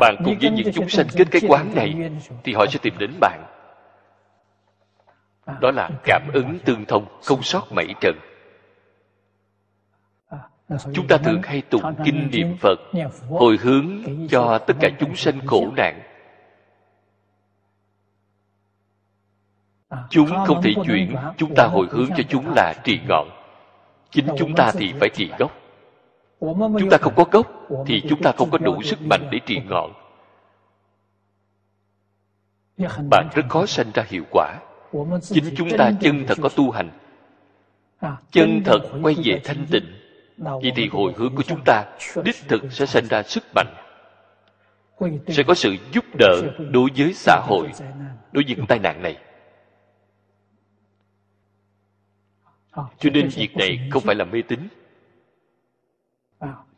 Bạn 0.00 0.16
cùng 0.24 0.38
với 0.40 0.50
những 0.50 0.72
chúng 0.74 0.88
sanh 0.88 1.06
kết 1.16 1.24
cái 1.30 1.42
quán 1.48 1.74
này 1.74 2.10
thì 2.44 2.52
họ 2.52 2.66
sẽ 2.66 2.78
tìm 2.82 2.98
đến 2.98 3.10
bạn 3.20 3.61
đó 5.46 5.70
là 5.70 5.90
cảm 6.04 6.22
ứng 6.34 6.58
tương 6.64 6.84
thông, 6.84 7.06
không 7.24 7.42
sót 7.42 7.72
mảy 7.72 7.94
trần 8.00 8.16
chúng 10.94 11.08
ta 11.08 11.18
thường 11.18 11.42
hay 11.42 11.62
tụng 11.62 11.94
kinh 12.04 12.28
niệm 12.32 12.56
phật, 12.60 12.78
hồi 13.30 13.56
hướng 13.60 13.86
cho 14.30 14.58
tất 14.58 14.74
cả 14.80 14.88
chúng 15.00 15.16
sanh 15.16 15.46
khổ 15.46 15.72
nạn. 15.76 16.02
Chúng 20.10 20.28
không 20.46 20.62
thể 20.62 20.74
chuyển, 20.86 21.16
chúng 21.36 21.54
ta 21.54 21.66
hồi 21.66 21.86
hướng 21.90 22.08
cho 22.16 22.22
chúng 22.28 22.54
là 22.54 22.74
trị 22.84 23.00
ngọn. 23.08 23.28
Chính 24.10 24.26
chúng 24.38 24.54
ta 24.54 24.72
thì 24.72 24.92
phải 25.00 25.08
trị 25.14 25.30
gốc. 25.38 25.52
Chúng 26.80 26.90
ta 26.90 26.98
không 27.00 27.14
có 27.16 27.24
gốc 27.30 27.46
thì 27.86 28.02
chúng 28.08 28.22
ta 28.22 28.32
không 28.32 28.50
có 28.50 28.58
đủ 28.58 28.82
sức 28.82 29.02
mạnh 29.02 29.28
để 29.30 29.38
trị 29.46 29.60
ngọn. 29.68 29.92
Bạn 33.10 33.28
rất 33.34 33.42
khó 33.48 33.66
sanh 33.66 33.90
ra 33.94 34.04
hiệu 34.08 34.24
quả 34.30 34.58
chính 35.22 35.54
chúng 35.56 35.68
ta 35.78 35.90
chân 36.00 36.24
thật 36.26 36.38
có 36.42 36.48
tu 36.48 36.70
hành. 36.70 36.90
Chân 38.30 38.62
thật 38.64 38.80
quay 39.02 39.14
về 39.24 39.40
thanh 39.44 39.66
tịnh. 39.70 39.84
Vậy 40.36 40.72
thì 40.76 40.88
hồi 40.88 41.12
hướng 41.16 41.34
của 41.34 41.42
chúng 41.42 41.60
ta 41.64 41.84
đích 42.24 42.36
thực 42.48 42.72
sẽ 42.72 42.86
sinh 42.86 43.04
ra 43.10 43.22
sức 43.22 43.44
mạnh. 43.54 43.74
Sẽ 45.28 45.42
có 45.42 45.54
sự 45.54 45.76
giúp 45.92 46.04
đỡ 46.18 46.42
đối 46.70 46.90
với 46.96 47.12
xã 47.14 47.40
hội 47.46 47.68
đối 48.32 48.44
với 48.44 48.56
những 48.56 48.66
tai 48.66 48.78
nạn 48.78 49.02
này. 49.02 49.16
Cho 52.74 53.10
nên 53.12 53.28
việc 53.28 53.56
này 53.56 53.88
không 53.90 54.02
phải 54.02 54.14
là 54.14 54.24
mê 54.24 54.42
tín. 54.42 54.60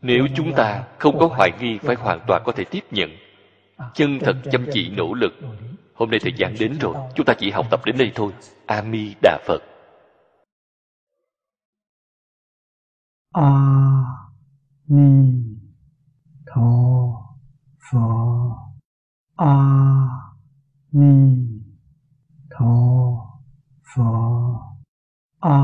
Nếu 0.03 0.27
chúng 0.37 0.53
ta 0.53 0.85
không 0.99 1.19
có 1.19 1.27
hoài 1.27 1.51
nghi 1.61 1.79
phải 1.79 1.97
hoàn 1.97 2.21
toàn 2.27 2.43
có 2.45 2.53
thể 2.53 2.65
tiếp 2.65 2.85
nhận. 2.91 3.11
Chân 3.95 4.19
thật 4.19 4.37
chăm 4.53 4.67
chỉ 4.73 4.91
nỗ 4.97 5.15
lực 5.15 5.33
Hôm 5.95 6.11
nay 6.11 6.21
thời 6.23 6.33
gian 6.37 6.55
đến 6.61 6.79
rồi, 6.81 6.95
chúng 7.15 7.27
ta 7.27 7.35
chỉ 7.39 7.51
học 7.51 7.67
tập 7.71 7.81
đến 7.85 7.99
đây 7.99 8.13
thôi. 8.15 8.33
A 8.67 8.77
Ami 8.77 9.15
Đà 9.23 9.39
Phật. 9.47 9.63
A 13.33 13.51
Ni 14.89 15.45
Tho 16.47 16.61
Phở 17.91 17.99
A 19.37 19.55
Ni 20.93 21.37
Tho 22.51 22.67
Phở 23.95 24.03
A 25.41 25.61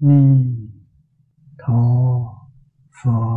Ni 0.00 0.44
Tho 1.58 1.74
Phật. 3.04 3.27